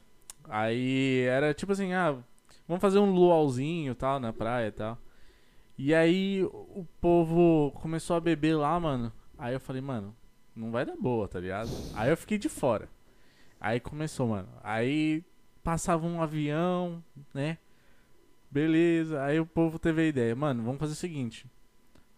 Aí 0.49 1.25
era 1.29 1.53
tipo 1.53 1.73
assim, 1.73 1.93
ah, 1.93 2.17
vamos 2.67 2.81
fazer 2.81 2.99
um 2.99 3.11
luauzinho 3.11 3.93
e 3.93 3.95
tal 3.95 4.19
na 4.21 4.33
praia 4.33 4.69
e 4.69 4.73
tal. 4.73 4.99
E 5.77 5.95
aí 5.95 6.43
o 6.45 6.87
povo 7.01 7.73
começou 7.81 8.17
a 8.17 8.21
beber 8.21 8.57
lá, 8.57 8.79
mano. 8.79 9.13
Aí 9.37 9.55
eu 9.55 9.61
falei, 9.61 9.83
mano, 9.83 10.15
não 10.55 10.71
vai 10.71 10.87
dar 10.87 10.97
boa, 10.97 11.29
tá 11.29 11.39
ligado? 11.39 11.71
Aí 11.95 12.11
eu 12.11 12.17
fiquei 12.17 12.39
de 12.39 12.49
fora. 12.49 12.89
Aí 13.61 13.81
começou, 13.81 14.29
mano. 14.29 14.49
Aí 14.63 15.25
passava 15.63 16.07
um 16.07 16.23
avião, 16.23 17.03
né? 17.35 17.59
Beleza. 18.51 19.23
Aí 19.23 19.39
o 19.39 19.47
povo 19.47 19.79
teve 19.79 20.03
a 20.03 20.07
ideia, 20.07 20.35
mano, 20.35 20.63
vamos 20.63 20.79
fazer 20.79 20.93
o 20.93 20.97
seguinte. 20.97 21.47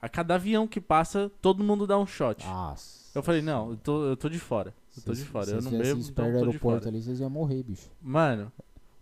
A 0.01 0.09
cada 0.09 0.35
avião 0.37 0.67
que 0.67 0.81
passa, 0.81 1.31
todo 1.43 1.63
mundo 1.63 1.87
dá 1.87 1.99
um 1.99 2.07
shot. 2.07 2.45
Nossa. 2.47 3.01
Eu 3.15 3.23
falei, 3.23 3.43
não, 3.43 3.71
eu 3.71 3.77
tô, 3.77 4.05
eu 4.05 4.17
tô 4.17 4.29
de 4.29 4.39
fora. 4.39 4.75
Eu 4.97 5.03
tô 5.03 5.13
de 5.13 5.25
fora. 5.25 5.51
Eu 5.51 5.63
não 5.63 5.71
bebo, 5.71 6.03
Se 6.03 6.11
então 6.11 6.27
eu 6.27 6.33
tô 6.33 6.39
de 6.39 6.47
aeroporto 6.47 6.85
fora. 6.85 6.89
ali, 6.89 7.03
vocês 7.03 7.21
iam 7.21 7.31
morrer, 7.31 7.63
bicho. 7.63 7.91
Mano, 8.01 8.51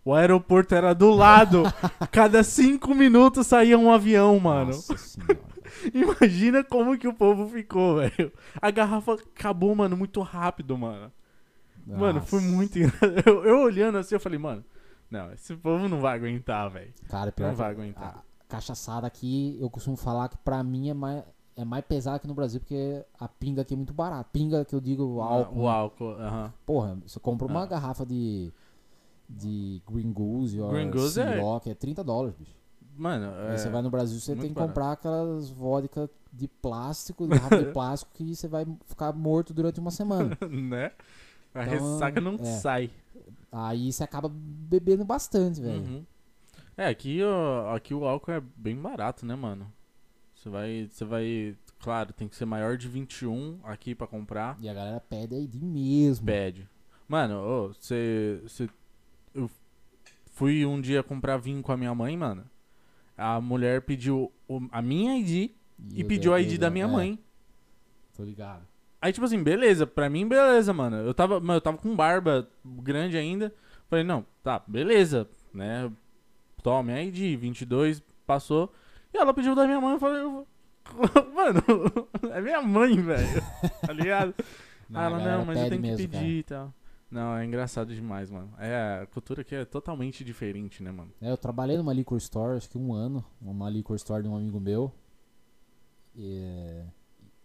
o 0.03 0.13
aeroporto 0.13 0.73
era 0.75 0.93
do 0.93 1.11
lado. 1.11 1.63
Cada 2.11 2.43
cinco 2.43 2.93
minutos 2.93 3.47
saía 3.47 3.77
um 3.77 3.91
avião, 3.91 4.39
mano. 4.39 4.71
Nossa 4.71 4.97
senhora. 4.97 5.39
Imagina 5.93 6.63
como 6.63 6.97
que 6.97 7.07
o 7.07 7.13
povo 7.13 7.47
ficou, 7.47 7.97
velho. 7.97 8.31
A 8.61 8.71
garrafa 8.71 9.13
acabou, 9.13 9.73
mano, 9.75 9.95
muito 9.95 10.19
rápido, 10.21 10.77
mano. 10.77 11.11
Mano, 11.85 12.21
foi 12.21 12.41
Nossa. 12.41 12.55
muito 12.55 12.77
engraçado. 12.79 13.13
Eu, 13.25 13.45
eu 13.45 13.59
olhando 13.61 13.97
assim, 13.97 14.13
eu 14.15 14.19
falei, 14.19 14.37
mano, 14.37 14.63
não, 15.09 15.31
esse 15.33 15.55
povo 15.55 15.87
não 15.87 15.99
vai 15.99 16.15
aguentar, 16.17 16.69
velho. 16.69 16.93
Cara, 17.07 17.31
pior 17.31 17.47
Não 17.47 17.55
vai 17.55 17.71
aguentar. 17.71 18.23
Cachaçada 18.49 19.07
aqui, 19.07 19.55
eu 19.61 19.69
costumo 19.69 19.95
falar 19.95 20.27
que 20.27 20.37
pra 20.39 20.61
mim 20.63 20.89
é 20.89 20.93
mais, 20.93 21.23
é 21.55 21.63
mais 21.63 21.85
pesada 21.85 22.19
que 22.19 22.27
no 22.27 22.33
Brasil, 22.33 22.59
porque 22.59 23.05
a 23.17 23.27
pinga 23.27 23.61
aqui 23.61 23.73
é 23.73 23.77
muito 23.77 23.93
barata. 23.93 24.27
Pinga 24.33 24.65
que 24.65 24.73
eu 24.75 24.81
digo, 24.81 25.03
o 25.05 25.21
álcool. 25.21 25.59
O 25.61 25.67
álcool, 25.69 26.11
aham. 26.15 26.53
Porra, 26.65 26.97
você 27.05 27.19
compra 27.19 27.47
uma 27.47 27.63
Ah. 27.63 27.65
garrafa 27.67 28.05
de, 28.05 28.51
de 29.29 29.81
Green 29.89 30.11
Goose 30.11 30.59
ou 30.59 30.71
Green 30.71 30.89
Goose 30.91 31.19
é- 31.21 31.39
é 31.69 31.73
30 31.73 32.03
dólares, 32.03 32.35
bicho. 32.37 32.57
Mano, 32.97 33.31
Aí 33.47 33.53
é, 33.53 33.57
você 33.57 33.69
vai 33.69 33.81
no 33.81 33.89
Brasil, 33.89 34.19
você 34.19 34.31
muito 34.31 34.41
tem 34.41 34.49
que 34.49 34.55
barato. 34.55 34.71
comprar 34.73 34.91
aquelas 34.91 35.49
vodka 35.49 36.09
de 36.33 36.47
plástico, 36.49 37.25
garrafa 37.27 37.57
de 37.63 37.71
plástico, 37.71 38.11
que 38.13 38.35
você 38.35 38.47
vai 38.47 38.65
ficar 38.85 39.13
morto 39.13 39.53
durante 39.53 39.79
uma 39.79 39.91
semana. 39.91 40.37
né? 40.49 40.91
A 41.53 41.63
Então, 41.65 41.93
ressaca 41.93 42.19
não 42.19 42.33
é. 42.35 42.43
sai. 42.43 42.89
Aí 43.51 43.91
você 43.93 44.03
acaba 44.03 44.29
bebendo 44.29 45.05
bastante, 45.05 45.61
velho. 45.61 45.81
Uhum. 45.81 46.05
É, 46.79 46.87
aqui, 46.87 47.21
ó, 47.21 47.75
aqui 47.75 47.93
o 47.93 48.05
álcool 48.05 48.31
é 48.31 48.41
bem 48.55 48.73
barato, 48.77 49.25
né, 49.25 49.35
mano? 49.35 49.69
Você 50.33 50.47
vai, 50.47 50.87
você 50.89 51.03
vai, 51.03 51.57
claro, 51.77 52.13
tem 52.13 52.25
que 52.25 52.37
ser 52.37 52.45
maior 52.45 52.77
de 52.77 52.87
21 52.87 53.59
aqui 53.65 53.93
pra 53.93 54.07
comprar. 54.07 54.57
E 54.61 54.69
a 54.69 54.73
galera 54.73 55.01
pede 55.01 55.35
aí 55.35 55.45
de 55.45 55.59
mesmo. 55.59 56.25
Pede. 56.25 56.69
Mano, 57.05 57.73
você, 57.73 58.39
você, 58.43 58.69
eu 59.35 59.51
fui 60.31 60.65
um 60.65 60.79
dia 60.79 61.03
comprar 61.03 61.35
vinho 61.35 61.61
com 61.61 61.73
a 61.73 61.75
minha 61.75 61.93
mãe, 61.93 62.15
mano. 62.15 62.45
A 63.17 63.41
mulher 63.41 63.81
pediu 63.81 64.31
o- 64.47 64.65
a 64.71 64.81
minha 64.81 65.19
ID 65.19 65.51
e 65.93 65.99
eu 65.99 66.07
pediu 66.07 66.33
a 66.33 66.39
ID 66.39 66.57
da 66.57 66.69
minha 66.69 66.85
é, 66.85 66.87
mãe. 66.87 67.19
Tô 68.15 68.23
ligado. 68.23 68.65
Aí, 69.01 69.11
tipo 69.11 69.25
assim, 69.25 69.43
beleza, 69.43 69.85
pra 69.85 70.09
mim, 70.09 70.25
beleza, 70.25 70.71
mano. 70.71 70.95
Eu 70.95 71.13
tava, 71.13 71.41
mano, 71.41 71.57
eu 71.57 71.61
tava 71.61 71.77
com 71.77 71.93
barba 71.93 72.49
grande 72.63 73.17
ainda. 73.17 73.53
Falei, 73.89 74.05
não, 74.05 74.25
tá, 74.41 74.63
beleza, 74.65 75.29
né? 75.53 75.91
Tome 76.61 76.93
a 76.93 77.03
ID, 77.03 77.37
22, 77.39 78.01
passou. 78.25 78.71
E 79.13 79.17
ela 79.17 79.33
pediu 79.33 79.55
da 79.55 79.65
minha 79.65 79.81
mãe, 79.81 79.93
eu 79.93 79.99
falei, 79.99 80.23
mano, 81.33 81.63
é 82.33 82.41
minha 82.41 82.61
mãe, 82.61 82.95
velho, 83.01 83.41
tá 83.85 83.93
ligado? 83.93 84.33
Não, 84.89 84.99
Aí 84.99 85.05
ela, 85.05 85.19
não, 85.19 85.45
mas 85.45 85.59
eu 85.59 85.69
tenho 85.69 85.81
que 85.81 86.07
pedir 86.07 86.39
e 86.39 86.43
tal. 86.43 86.73
Não, 87.11 87.35
é 87.35 87.43
engraçado 87.43 87.93
demais, 87.93 88.29
mano. 88.29 88.53
É, 88.59 89.01
a 89.01 89.07
cultura 89.07 89.41
aqui 89.41 89.55
é 89.55 89.65
totalmente 89.65 90.23
diferente, 90.23 90.83
né, 90.83 90.91
mano? 90.91 91.11
É, 91.19 91.31
eu 91.31 91.37
trabalhei 91.37 91.75
numa 91.75 91.91
liquor 91.93 92.17
store, 92.17 92.57
acho 92.57 92.69
que 92.69 92.77
um 92.77 92.93
ano, 92.93 93.25
uma 93.41 93.67
liquor 93.69 93.95
store 93.95 94.21
de 94.21 94.29
um 94.29 94.35
amigo 94.35 94.59
meu. 94.59 94.93
E, 96.15 96.83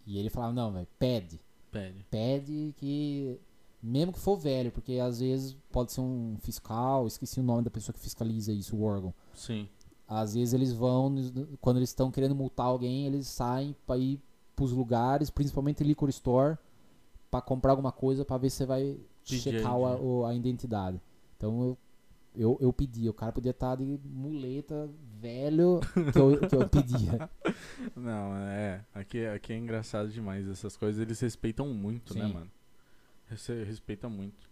e 0.07 0.19
ele 0.19 0.29
falava, 0.29 0.53
não, 0.53 0.73
velho, 0.73 0.87
pede. 0.99 1.41
Pede. 1.71 2.05
Pede 2.11 2.75
que. 2.77 3.41
Mesmo 3.87 4.13
que 4.15 4.19
for 4.19 4.37
velho, 4.39 4.73
porque 4.73 4.95
às 4.95 5.21
vezes 5.21 5.55
pode 5.71 5.93
ser 5.93 6.01
um 6.01 6.37
fiscal, 6.41 7.07
esqueci 7.07 7.39
o 7.39 7.43
nome 7.43 7.63
da 7.63 7.71
pessoa 7.71 7.93
que 7.93 8.01
fiscaliza 8.01 8.51
isso, 8.51 8.75
o 8.75 8.83
órgão. 8.83 9.13
Sim. 9.35 9.69
Às 10.09 10.35
vezes 10.35 10.55
eles 10.55 10.73
vão, 10.73 11.15
quando 11.61 11.77
eles 11.77 11.91
estão 11.91 12.11
querendo 12.11 12.35
multar 12.35 12.65
alguém, 12.67 13.07
eles 13.07 13.27
saem 13.27 13.77
pra 13.87 13.99
ir 13.99 14.19
pros 14.57 14.73
lugares, 14.73 15.29
principalmente 15.29 15.85
liquor 15.85 16.09
store, 16.09 16.57
pra 17.31 17.43
comprar 17.43 17.73
alguma 17.73 17.93
coisa 17.93 18.25
pra 18.25 18.39
ver 18.39 18.49
se 18.49 18.57
você 18.59 18.67
vai 18.67 18.99
checar 19.23 19.73
a 19.73 19.97
o- 19.97 20.25
a 20.25 20.35
identidade. 20.35 20.99
Então 21.37 21.63
eu, 21.63 21.79
eu, 22.37 22.59
eu 22.61 22.73
pedi, 22.73 23.07
o 23.09 23.13
cara 23.15 23.33
podia 23.33 23.51
estar 23.51 23.77
de 23.77 23.99
muleta 24.05 24.89
velho 25.21 25.81
que 26.13 26.19
eu, 26.19 26.49
que 26.49 26.55
eu 26.57 26.69
pedia. 26.71 27.29
Não, 27.95 28.35
é. 28.37 28.83
Aqui, 28.95 29.27
aqui 29.27 29.53
é 29.53 29.59
engraçado 29.59 30.09
demais. 30.11 30.49
Essas 30.49 30.75
coisas 30.77 31.01
eles 31.03 31.21
respeitam 31.21 31.69
muito, 31.69 32.17
né, 32.17 32.27
Sim. 32.27 32.33
mano? 32.33 32.51
Rece- 33.29 33.65
Respeitam 33.65 34.11
muito. 34.11 34.49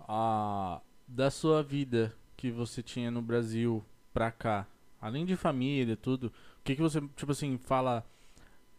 A, 0.00 0.80
da 1.06 1.30
sua 1.30 1.62
vida 1.62 2.14
que 2.36 2.50
você 2.50 2.82
tinha 2.82 3.10
no 3.10 3.20
Brasil 3.22 3.84
pra 4.12 4.30
cá, 4.30 4.66
além 5.00 5.24
de 5.24 5.36
família 5.36 5.92
e 5.92 5.96
tudo, 5.96 6.26
o 6.28 6.62
que, 6.64 6.74
que 6.74 6.82
você, 6.82 7.00
tipo 7.16 7.32
assim, 7.32 7.58
fala. 7.58 8.04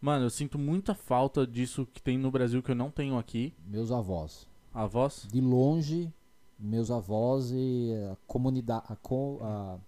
Mano, 0.00 0.24
eu 0.26 0.30
sinto 0.30 0.58
muita 0.58 0.94
falta 0.96 1.46
disso 1.46 1.86
que 1.92 2.02
tem 2.02 2.18
no 2.18 2.28
Brasil 2.30 2.60
que 2.60 2.72
eu 2.72 2.74
não 2.74 2.90
tenho 2.90 3.16
aqui. 3.16 3.54
Meus 3.64 3.92
avós. 3.92 4.48
A 4.74 4.84
voz? 4.84 5.28
De 5.30 5.40
longe, 5.40 6.12
meus 6.58 6.90
avós 6.90 7.52
e 7.52 7.92
a 8.10 8.16
comunidade, 8.26 8.84
a, 8.88 8.96
co- 8.96 9.38
a- 9.42 9.78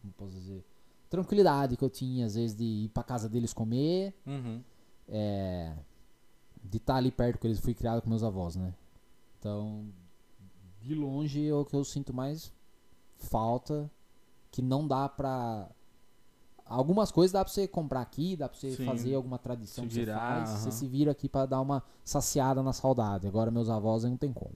como 0.00 0.12
posso 0.14 0.32
dizer, 0.32 0.64
tranquilidade 1.08 1.76
que 1.76 1.84
eu 1.84 1.90
tinha 1.90 2.26
às 2.26 2.34
vezes 2.34 2.56
de 2.56 2.64
ir 2.64 2.88
pra 2.88 3.04
casa 3.04 3.28
deles 3.28 3.52
comer, 3.52 4.12
Uhum. 4.26 4.60
é, 5.08 5.72
de 6.62 6.76
estar 6.78 6.96
ali 6.96 7.10
perto 7.10 7.38
com 7.38 7.46
eles, 7.46 7.60
fui 7.60 7.74
criado 7.74 8.00
com 8.02 8.08
meus 8.08 8.22
avós, 8.22 8.56
né? 8.56 8.72
Então, 9.38 9.84
de 10.80 10.94
longe 10.94 11.46
é 11.48 11.54
o 11.54 11.64
que 11.64 11.74
eu 11.74 11.84
sinto 11.84 12.12
mais 12.14 12.52
falta, 13.16 13.90
que 14.50 14.62
não 14.62 14.86
dá 14.86 15.08
pra. 15.08 15.68
Algumas 16.64 17.10
coisas 17.10 17.32
dá 17.32 17.44
pra 17.44 17.52
você 17.52 17.66
comprar 17.68 18.00
aqui, 18.00 18.36
dá 18.36 18.48
pra 18.48 18.56
você 18.58 18.70
Sim. 18.76 18.86
fazer 18.86 19.14
alguma 19.14 19.38
tradição 19.38 19.84
Se 19.84 19.88
que 19.88 19.94
você 19.94 20.00
virar, 20.00 20.18
faz, 20.46 20.48
você 20.48 20.68
aham. 20.68 20.70
se 20.70 20.86
vira 20.86 21.10
aqui 21.10 21.28
pra 21.28 21.44
dar 21.44 21.60
uma 21.60 21.82
saciada 22.04 22.62
na 22.62 22.72
saudade. 22.72 23.26
Agora 23.26 23.50
meus 23.50 23.68
avós 23.68 24.04
aí 24.04 24.10
não 24.10 24.16
tem 24.16 24.32
como. 24.32 24.54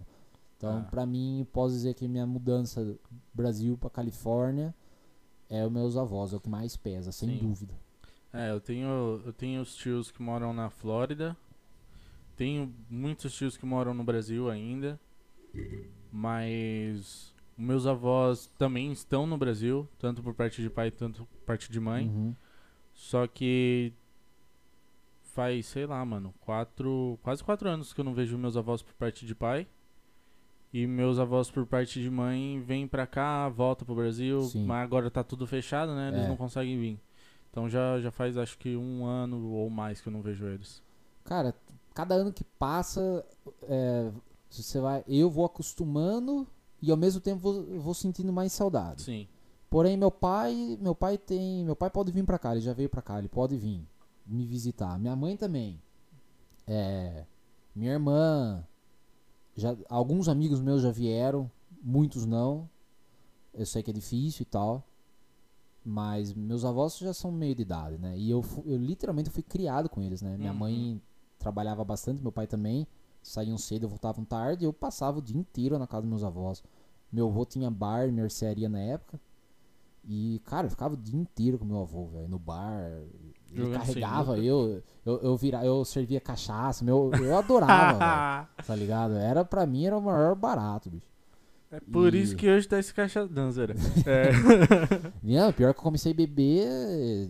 Então, 0.56 0.78
Ah. 0.78 0.88
pra 0.90 1.04
mim, 1.04 1.46
posso 1.52 1.74
dizer 1.74 1.92
que 1.94 2.08
minha 2.08 2.26
mudança 2.26 2.82
do 2.84 2.98
Brasil 3.34 3.76
pra 3.76 3.90
Califórnia 3.90 4.74
é 5.50 5.66
os 5.66 5.70
meus 5.70 5.96
avós, 5.96 6.32
é 6.32 6.36
o 6.36 6.40
que 6.40 6.48
mais 6.48 6.76
pesa, 6.76 7.12
sem 7.12 7.28
Sim. 7.28 7.38
dúvida. 7.38 7.74
É, 8.32 8.50
eu 8.50 8.60
tenho, 8.60 9.20
eu 9.26 9.32
tenho 9.32 9.60
os 9.60 9.74
tios 9.74 10.10
que 10.10 10.22
moram 10.22 10.52
na 10.54 10.70
Flórida. 10.70 11.36
Tenho 12.36 12.72
muitos 12.90 13.34
tios 13.34 13.56
que 13.56 13.64
moram 13.64 13.94
no 13.94 14.04
Brasil 14.04 14.50
ainda. 14.50 15.00
Mas 16.12 17.34
meus 17.56 17.86
avós 17.86 18.46
também 18.58 18.92
estão 18.92 19.26
no 19.26 19.38
Brasil, 19.38 19.88
tanto 19.98 20.22
por 20.22 20.34
parte 20.34 20.60
de 20.60 20.68
pai, 20.70 20.90
tanto 20.90 21.24
por 21.24 21.38
parte 21.46 21.70
de 21.70 21.80
mãe. 21.80 22.06
Uhum. 22.08 22.34
Só 22.92 23.26
que 23.26 23.92
faz, 25.34 25.66
sei 25.66 25.86
lá, 25.86 26.02
mano, 26.04 26.34
quatro, 26.40 27.18
quase 27.22 27.42
quatro 27.44 27.68
anos 27.68 27.92
que 27.92 28.00
eu 28.00 28.04
não 28.04 28.14
vejo 28.14 28.38
meus 28.38 28.56
avós 28.56 28.82
por 28.82 28.94
parte 28.94 29.26
de 29.26 29.34
pai. 29.34 29.66
E 30.72 30.86
meus 30.86 31.18
avós 31.18 31.50
por 31.50 31.64
parte 31.66 32.02
de 32.02 32.10
mãe 32.10 32.60
vêm 32.60 32.86
pra 32.86 33.06
cá, 33.06 33.48
voltam 33.48 33.86
pro 33.86 33.94
Brasil, 33.94 34.42
Sim. 34.42 34.66
mas 34.66 34.82
agora 34.84 35.10
tá 35.10 35.22
tudo 35.24 35.46
fechado, 35.46 35.94
né? 35.94 36.08
Eles 36.08 36.24
É. 36.24 36.28
não 36.28 36.36
conseguem 36.36 36.78
vir. 36.78 37.00
Então 37.50 37.68
já, 37.68 37.98
já 38.00 38.10
faz 38.10 38.36
acho 38.36 38.58
que 38.58 38.76
um 38.76 39.04
ano 39.06 39.42
ou 39.52 39.70
mais 39.70 40.00
que 40.00 40.08
eu 40.08 40.12
não 40.12 40.20
vejo 40.20 40.44
eles. 40.46 40.82
Cara, 41.24 41.54
cada 41.96 42.14
ano 42.14 42.30
que 42.30 42.44
passa, 42.44 43.24
é, 43.62 44.12
você 44.50 44.78
vai, 44.80 45.02
eu 45.08 45.30
vou 45.30 45.46
acostumando 45.46 46.46
e 46.82 46.90
ao 46.90 46.96
mesmo 46.96 47.22
tempo 47.22 47.40
vou, 47.40 47.80
vou 47.80 47.94
sentindo 47.94 48.30
mais 48.30 48.52
saudade. 48.52 49.00
Sim. 49.02 49.26
Porém, 49.70 49.96
meu 49.96 50.10
pai, 50.10 50.78
meu 50.80 50.94
pai 50.94 51.16
tem, 51.16 51.64
meu 51.64 51.74
pai 51.74 51.88
pode 51.88 52.12
vir 52.12 52.22
pra 52.24 52.38
cá, 52.38 52.52
ele 52.52 52.60
já 52.60 52.74
veio 52.74 52.90
pra 52.90 53.00
cá, 53.00 53.18
ele 53.18 53.28
pode 53.28 53.56
vir 53.56 53.82
me 54.26 54.44
visitar. 54.44 54.98
Minha 54.98 55.16
mãe 55.16 55.36
também. 55.38 55.80
É, 56.66 57.24
minha 57.74 57.92
irmã, 57.92 58.62
já 59.56 59.74
alguns 59.88 60.28
amigos 60.28 60.60
meus 60.60 60.82
já 60.82 60.90
vieram, 60.90 61.50
muitos 61.82 62.26
não. 62.26 62.68
Eu 63.54 63.64
sei 63.64 63.82
que 63.82 63.90
é 63.90 63.94
difícil 63.94 64.42
e 64.42 64.46
tal. 64.46 64.84
Mas 65.82 66.34
meus 66.34 66.62
avós 66.64 66.98
já 66.98 67.14
são 67.14 67.30
meio 67.32 67.54
de 67.54 67.62
idade, 67.62 67.96
né? 67.96 68.18
E 68.18 68.28
eu, 68.28 68.44
eu 68.66 68.76
literalmente 68.76 69.30
fui 69.30 69.42
criado 69.42 69.88
com 69.88 70.02
eles, 70.02 70.20
né? 70.20 70.36
Minha 70.36 70.52
Uhum. 70.52 70.58
mãe 70.58 71.02
trabalhava 71.46 71.84
bastante, 71.84 72.20
meu 72.20 72.32
pai 72.32 72.46
também. 72.48 72.86
Saíam 73.22 73.56
cedo, 73.56 73.88
voltavam 73.88 74.24
tarde. 74.24 74.64
Eu 74.64 74.72
passava 74.72 75.18
o 75.18 75.22
dia 75.22 75.36
inteiro 75.38 75.78
na 75.78 75.86
casa 75.86 76.02
dos 76.02 76.10
meus 76.10 76.24
avós. 76.24 76.62
Meu 77.12 77.28
avô 77.28 77.44
tinha 77.44 77.70
bar, 77.70 78.10
mercearia 78.10 78.68
na 78.68 78.80
época. 78.80 79.20
E, 80.08 80.40
cara, 80.44 80.66
eu 80.66 80.70
ficava 80.70 80.94
o 80.94 80.96
dia 80.96 81.18
inteiro 81.18 81.58
com 81.58 81.64
meu 81.64 81.80
avô, 81.80 82.06
velho, 82.06 82.28
no 82.28 82.38
bar. 82.38 82.80
Ele 83.50 83.62
Jogando 83.64 83.78
carregava 83.78 84.38
eu, 84.38 84.82
eu, 85.04 85.18
eu, 85.20 85.36
vira, 85.36 85.64
eu 85.64 85.84
servia 85.84 86.20
cachaça, 86.20 86.84
meu, 86.84 87.10
eu 87.20 87.36
adorava, 87.36 88.46
velho, 88.56 88.66
tá 88.66 88.74
ligado? 88.76 89.14
Era, 89.14 89.44
pra 89.44 89.66
mim, 89.66 89.84
era 89.86 89.96
o 89.96 90.02
maior 90.02 90.34
barato, 90.34 90.90
bicho. 90.90 91.06
É 91.70 91.80
por 91.80 92.14
E- 92.14 92.22
isso 92.22 92.36
que 92.36 92.48
hoje 92.48 92.68
tá 92.68 92.78
esse 92.78 92.92
caixa 92.94 93.26
dançera. 93.26 93.74
É. 94.06 94.30
Não, 95.22 95.52
pior 95.52 95.72
que 95.74 95.80
eu 95.80 95.82
comecei 95.82 96.12
a 96.12 96.14
beber 96.14 97.28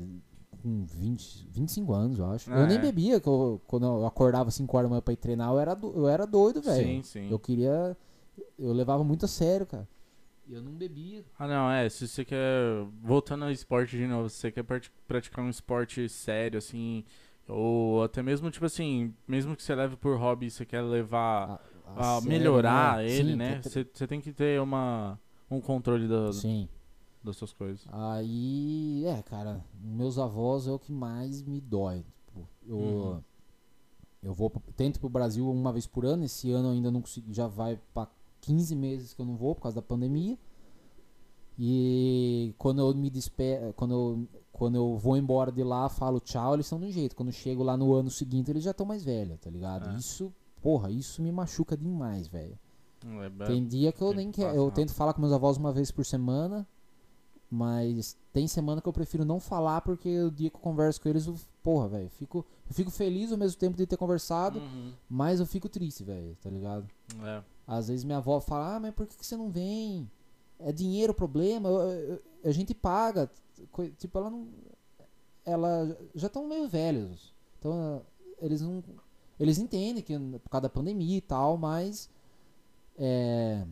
com 0.66 0.84
20, 0.84 1.46
25 1.52 1.92
anos, 1.94 2.18
eu 2.18 2.26
acho. 2.26 2.52
Ah, 2.52 2.58
eu 2.58 2.66
nem 2.66 2.76
é? 2.76 2.80
bebia, 2.80 3.20
que 3.20 3.28
eu- 3.28 3.60
quando 3.68 3.86
eu 3.86 4.04
acordava 4.04 4.50
5 4.50 4.76
horas 4.76 4.86
da 4.88 4.90
manhã 4.90 5.00
pra 5.00 5.12
ir 5.14 5.16
treinar, 5.16 5.50
eu 5.52 5.60
era, 5.60 5.74
do- 5.74 5.92
eu 5.96 6.08
era 6.08 6.26
doido, 6.26 6.60
velho. 6.60 6.84
sim, 6.84 7.02
sim. 7.04 7.30
Eu 7.30 7.38
queria. 7.38 7.96
Eu 8.58 8.72
levava 8.72 9.04
muito 9.04 9.24
a 9.24 9.28
sério, 9.28 9.64
cara. 9.64 9.88
E 10.48 10.54
eu 10.54 10.60
não 10.62 10.72
bebia. 10.72 11.24
Ah, 11.38 11.46
não, 11.46 11.70
é. 11.70 11.88
Se 11.88 12.06
você 12.08 12.24
quer. 12.24 12.36
Voltando 13.00 13.44
ao 13.44 13.50
esporte 13.50 13.96
de 13.96 14.06
novo, 14.08 14.28
se 14.28 14.36
você 14.36 14.50
quer 14.50 14.64
prati- 14.64 14.90
praticar 15.06 15.44
um 15.44 15.48
esporte 15.50 16.08
sério, 16.08 16.58
assim. 16.58 17.04
Ou 17.48 18.02
até 18.02 18.20
mesmo, 18.24 18.50
tipo 18.50 18.66
assim, 18.66 19.14
mesmo 19.26 19.54
que 19.54 19.62
você 19.62 19.72
leve 19.74 19.96
por 19.96 20.18
hobby, 20.18 20.50
você 20.50 20.64
quer 20.66 20.82
levar. 20.82 21.60
a 21.98 22.16
sério, 22.20 22.28
melhorar 22.28 22.96
né? 22.98 23.08
ele, 23.08 23.30
Sim, 23.30 23.36
né? 23.36 23.60
você 23.62 24.06
tem 24.08 24.20
que 24.20 24.32
ter 24.32 24.60
uma, 24.60 25.18
um 25.50 25.60
controle 25.60 26.06
da- 26.08 26.32
Sim. 26.32 26.68
Das 27.26 27.36
suas 27.36 27.52
coisas. 27.52 27.84
Aí, 27.92 29.04
é, 29.06 29.22
cara, 29.22 29.64
meus 29.80 30.18
avós 30.18 30.66
é 30.66 30.72
o 30.72 30.78
que 30.78 30.92
mais 30.92 31.42
me 31.42 31.60
dói. 31.60 32.04
Tipo, 32.26 32.48
eu, 32.66 32.76
Uhum. 32.78 33.20
eu 34.22 34.32
vou, 34.34 34.50
tento 34.76 34.98
pro 35.00 35.08
Brasil 35.08 35.50
uma 35.50 35.72
vez 35.72 35.86
por 35.86 36.04
ano. 36.06 36.24
Esse 36.24 36.50
ano 36.50 36.70
ainda 36.70 36.90
não 36.90 37.00
consegui, 37.00 37.32
já 37.34 37.46
vai 37.46 37.78
pra 37.92 38.08
15 38.40 38.74
meses 38.74 39.12
que 39.14 39.20
eu 39.20 39.26
não 39.26 39.36
vou 39.36 39.54
por 39.54 39.62
causa 39.62 39.76
da 39.76 39.82
pandemia. 39.82 40.38
E 41.58 42.54
quando 42.58 42.80
eu 42.80 42.94
me 42.94 43.08
despe 43.08 43.44
quando 43.76 43.92
eu, 43.92 44.28
quando 44.52 44.74
eu 44.74 44.96
vou 44.98 45.16
embora 45.16 45.50
de 45.50 45.62
lá, 45.62 45.88
falo 45.88 46.20
tchau, 46.20 46.54
eles 46.54 46.66
são 46.66 46.78
de 46.78 46.86
um 46.86 46.90
jeito. 46.92 47.16
Quando 47.16 47.28
eu 47.28 47.32
chego 47.32 47.62
lá 47.62 47.76
no 47.76 47.94
ano 47.94 48.10
seguinte, 48.10 48.50
eles 48.50 48.62
já 48.62 48.72
estão 48.72 48.84
mais 48.84 49.02
velhos, 49.02 49.38
tá 49.40 49.48
ligado? 49.50 49.88
É. 49.88 49.96
Isso, 49.96 50.32
porra, 50.60 50.90
isso 50.90 51.22
me 51.22 51.32
machuca 51.32 51.76
demais, 51.76 52.28
velho. 52.28 52.58
É, 53.40 53.46
Tem 53.46 53.64
dia 53.66 53.92
que 53.92 54.02
eu 54.02 54.12
nem 54.12 54.30
quero. 54.30 54.54
Eu 54.54 54.70
tento 54.70 54.92
falar 54.92 55.14
com 55.14 55.20
meus 55.20 55.32
avós 55.32 55.56
uma 55.56 55.72
vez 55.72 55.90
por 55.90 56.04
semana. 56.04 56.66
Mas 57.50 58.16
tem 58.32 58.48
semana 58.48 58.80
que 58.82 58.88
eu 58.88 58.92
prefiro 58.92 59.24
não 59.24 59.38
falar 59.38 59.80
porque 59.80 60.18
o 60.20 60.30
dia 60.30 60.50
que 60.50 60.56
eu 60.56 60.60
converso 60.60 61.00
com 61.00 61.08
eles, 61.08 61.26
eu, 61.26 61.36
porra, 61.62 61.88
velho, 61.88 62.10
fico, 62.10 62.44
eu 62.68 62.74
fico 62.74 62.90
feliz 62.90 63.30
ao 63.30 63.38
mesmo 63.38 63.58
tempo 63.58 63.76
de 63.76 63.86
ter 63.86 63.96
conversado, 63.96 64.58
Uhum, 64.58 64.92
mas 65.08 65.38
eu 65.38 65.46
fico 65.46 65.68
triste, 65.68 66.02
velho, 66.02 66.36
tá 66.42 66.50
ligado? 66.50 66.86
é. 67.24 67.42
Às 67.68 67.88
vezes 67.88 68.04
minha 68.04 68.18
avó 68.18 68.40
fala, 68.40 68.76
ah, 68.76 68.80
mas 68.80 68.94
por 68.94 69.06
que, 69.06 69.16
que 69.16 69.24
você 69.26 69.36
não 69.36 69.50
vem? 69.50 70.08
É 70.58 70.70
dinheiro 70.72 71.12
o 71.12 71.14
problema, 71.16 71.68
eu- 71.68 71.80
eu- 71.90 72.22
a 72.44 72.50
gente 72.52 72.72
paga. 72.74 73.30
Tipo, 73.98 74.18
ela 74.18 74.30
não. 74.30 74.48
Ela 75.44 75.96
já 76.14 76.26
estão 76.28 76.46
meio 76.46 76.68
velhos. 76.68 77.32
Então, 77.58 78.02
eles 78.40 78.60
não. 78.60 78.82
Eles 79.38 79.58
entendem 79.58 80.02
que 80.02 80.16
por 80.40 80.48
causa 80.48 80.62
da 80.62 80.68
pandemia 80.68 81.16
e 81.18 81.20
tal, 81.20 81.56
mas. 81.56 82.08
É, 82.98 83.64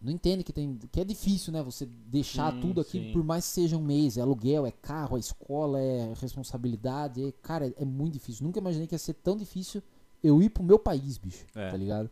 não 0.00 0.12
entende 0.12 0.44
que 0.44 0.52
tem 0.52 0.78
que 0.92 1.00
é 1.00 1.04
difícil, 1.04 1.52
né? 1.52 1.62
Você 1.62 1.86
deixar 1.86 2.52
Sim, 2.52 2.60
tudo 2.60 2.80
aqui 2.80 2.98
sim. 3.06 3.12
por 3.12 3.24
mais 3.24 3.44
que 3.46 3.50
seja 3.52 3.76
um 3.76 3.82
mês, 3.82 4.16
é 4.16 4.20
aluguel, 4.20 4.66
é 4.66 4.70
carro, 4.70 5.16
é 5.16 5.20
escola, 5.20 5.80
é 5.80 6.12
responsabilidade, 6.20 7.24
é, 7.24 7.32
cara, 7.42 7.66
é, 7.68 7.74
é 7.78 7.84
muito 7.84 8.14
difícil. 8.14 8.44
Nunca 8.46 8.58
imaginei 8.58 8.86
que 8.86 8.94
ia 8.94 8.98
ser 8.98 9.14
tão 9.14 9.36
difícil 9.36 9.82
eu 10.22 10.42
ir 10.42 10.50
pro 10.50 10.62
meu 10.62 10.78
país, 10.78 11.18
bicho. 11.18 11.44
É. 11.54 11.70
Tá 11.70 11.76
ligado? 11.76 12.10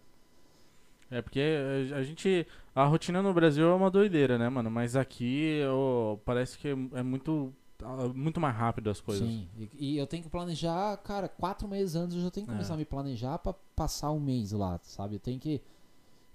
É 1.10 1.20
porque 1.22 1.40
a 1.94 2.02
gente. 2.02 2.46
A 2.74 2.84
rotina 2.86 3.22
no 3.22 3.32
Brasil 3.32 3.68
é 3.68 3.74
uma 3.74 3.90
doideira, 3.90 4.36
né, 4.38 4.48
mano? 4.48 4.70
Mas 4.70 4.96
aqui 4.96 5.60
parece 6.24 6.58
que 6.58 6.68
é 6.68 7.02
muito. 7.02 7.52
ah, 7.82 8.08
Muito 8.14 8.40
mais 8.40 8.56
rápido 8.56 8.90
as 8.90 9.00
coisas. 9.00 9.28
Sim. 9.28 9.46
E, 9.78 9.92
e 9.94 9.98
eu 9.98 10.06
tenho 10.06 10.22
que 10.24 10.28
planejar, 10.30 10.96
cara, 10.98 11.28
quatro 11.28 11.68
meses 11.68 11.94
antes 11.94 12.16
eu 12.16 12.22
já 12.22 12.30
tenho 12.30 12.46
que 12.46 12.52
É. 12.52 12.54
começar 12.54 12.74
a 12.74 12.76
me 12.76 12.84
planejar 12.84 13.38
pra 13.38 13.52
passar 13.76 14.10
um 14.10 14.18
mês 14.18 14.50
lá, 14.52 14.80
sabe? 14.82 15.16
Eu 15.16 15.20
tenho 15.20 15.38
que 15.38 15.60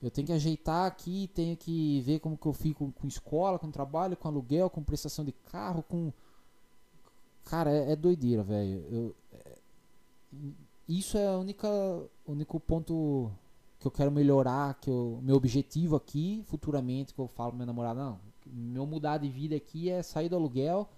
eu 0.02 0.10
tenho 0.12 0.28
que 0.28 0.34
ajeitar 0.34 0.86
aqui, 0.88 1.30
tenho 1.34 1.56
que 1.58 2.02
ver 2.02 2.20
como 2.20 2.38
que 2.38 2.46
eu 2.46 2.54
fico 2.54 2.92
com 2.94 3.08
escola, 3.08 3.60
com 3.60 3.70
trabalho, 3.72 4.16
com 4.18 4.28
aluguel, 4.28 4.70
com 4.70 4.82
prestação 4.84 5.26
de 5.26 5.32
carro, 5.32 5.84
com 5.84 6.12
cara, 7.46 7.72
é, 7.72 7.92
é 7.92 7.96
doideira, 7.96 8.44
velho. 8.44 9.16
É- 9.34 9.60
Isso 10.88 11.18
é 11.18 11.36
única 11.38 11.68
o 12.26 12.32
único 12.32 12.60
ponto 12.60 13.32
que 13.80 13.86
eu 13.88 13.92
quero 13.92 14.12
melhorar, 14.12 14.74
que 14.80 14.90
eu, 14.90 15.20
meu 15.22 15.36
objetivo 15.36 15.96
aqui 15.96 16.44
futuramente 16.48 17.14
que 17.14 17.20
eu 17.20 17.28
falo 17.28 17.52
pra 17.52 17.58
minha 17.58 17.66
namorada, 17.68 18.00
não, 18.04 18.20
meu 18.46 18.86
mudar 18.86 19.18
de 19.20 19.30
vida 19.30 19.56
aqui 19.56 19.90
é 19.90 20.02
sair 20.04 20.30
do 20.30 20.36
aluguel 20.36 20.90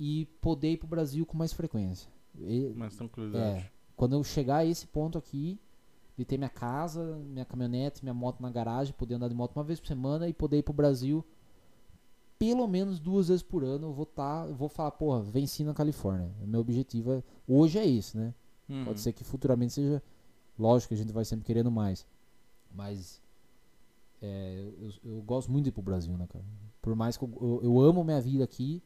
e 0.00 0.26
poder 0.40 0.72
ir 0.72 0.76
pro 0.78 0.86
Brasil 0.88 1.24
com 1.26 1.36
mais 1.36 1.52
frequência. 1.52 2.08
E- 2.38 2.72
Mais 2.74 2.94
tranquilidade. 2.96 3.58
é, 3.60 3.70
quando 3.96 4.14
eu 4.14 4.24
chegar 4.24 4.58
a 4.58 4.64
esse 4.66 4.86
ponto 4.86 5.18
aqui, 5.18 5.58
de 6.18 6.24
ter 6.24 6.36
minha 6.36 6.50
casa, 6.50 7.16
minha 7.24 7.46
caminhonete, 7.46 8.04
minha 8.04 8.12
moto 8.12 8.42
na 8.42 8.50
garagem, 8.50 8.92
poder 8.92 9.14
andar 9.14 9.28
de 9.28 9.34
moto 9.34 9.56
uma 9.56 9.64
vez 9.64 9.80
por 9.80 9.86
semana 9.86 10.28
e 10.28 10.34
poder 10.34 10.58
ir 10.58 10.62
pro 10.62 10.74
Brasil 10.74 11.24
pelo 12.38 12.66
menos 12.68 13.00
duas 13.00 13.28
vezes 13.28 13.42
por 13.42 13.64
ano, 13.64 13.88
eu 13.88 13.92
vou 13.92 14.06
tá, 14.06 14.46
eu 14.48 14.54
vou 14.54 14.68
falar, 14.68 14.92
porra, 14.92 15.20
venci 15.20 15.64
na 15.64 15.74
Califórnia. 15.74 16.30
O 16.40 16.46
meu 16.46 16.60
objetivo 16.60 17.12
é, 17.12 17.22
hoje 17.46 17.78
é 17.78 17.84
isso, 17.84 18.16
né? 18.16 18.32
Uhum. 18.68 18.84
Pode 18.84 19.00
ser 19.00 19.12
que 19.12 19.24
futuramente 19.24 19.72
seja. 19.72 20.02
Lógico 20.56 20.88
que 20.88 20.94
a 20.94 20.96
gente 20.96 21.12
vai 21.12 21.24
sempre 21.24 21.44
querendo 21.44 21.70
mais. 21.70 22.06
Mas. 22.72 23.20
é, 24.22 24.70
eu, 24.80 25.16
eu 25.16 25.22
gosto 25.22 25.50
muito 25.50 25.64
de 25.64 25.70
ir 25.70 25.72
pro 25.72 25.82
Brasil, 25.82 26.16
né, 26.16 26.26
cara? 26.28 26.44
Por 26.80 26.94
mais 26.94 27.16
que 27.16 27.24
eu, 27.24 27.32
eu, 27.40 27.60
eu 27.64 27.80
amo 27.80 28.04
minha 28.04 28.20
vida 28.20 28.44
aqui. 28.44 28.82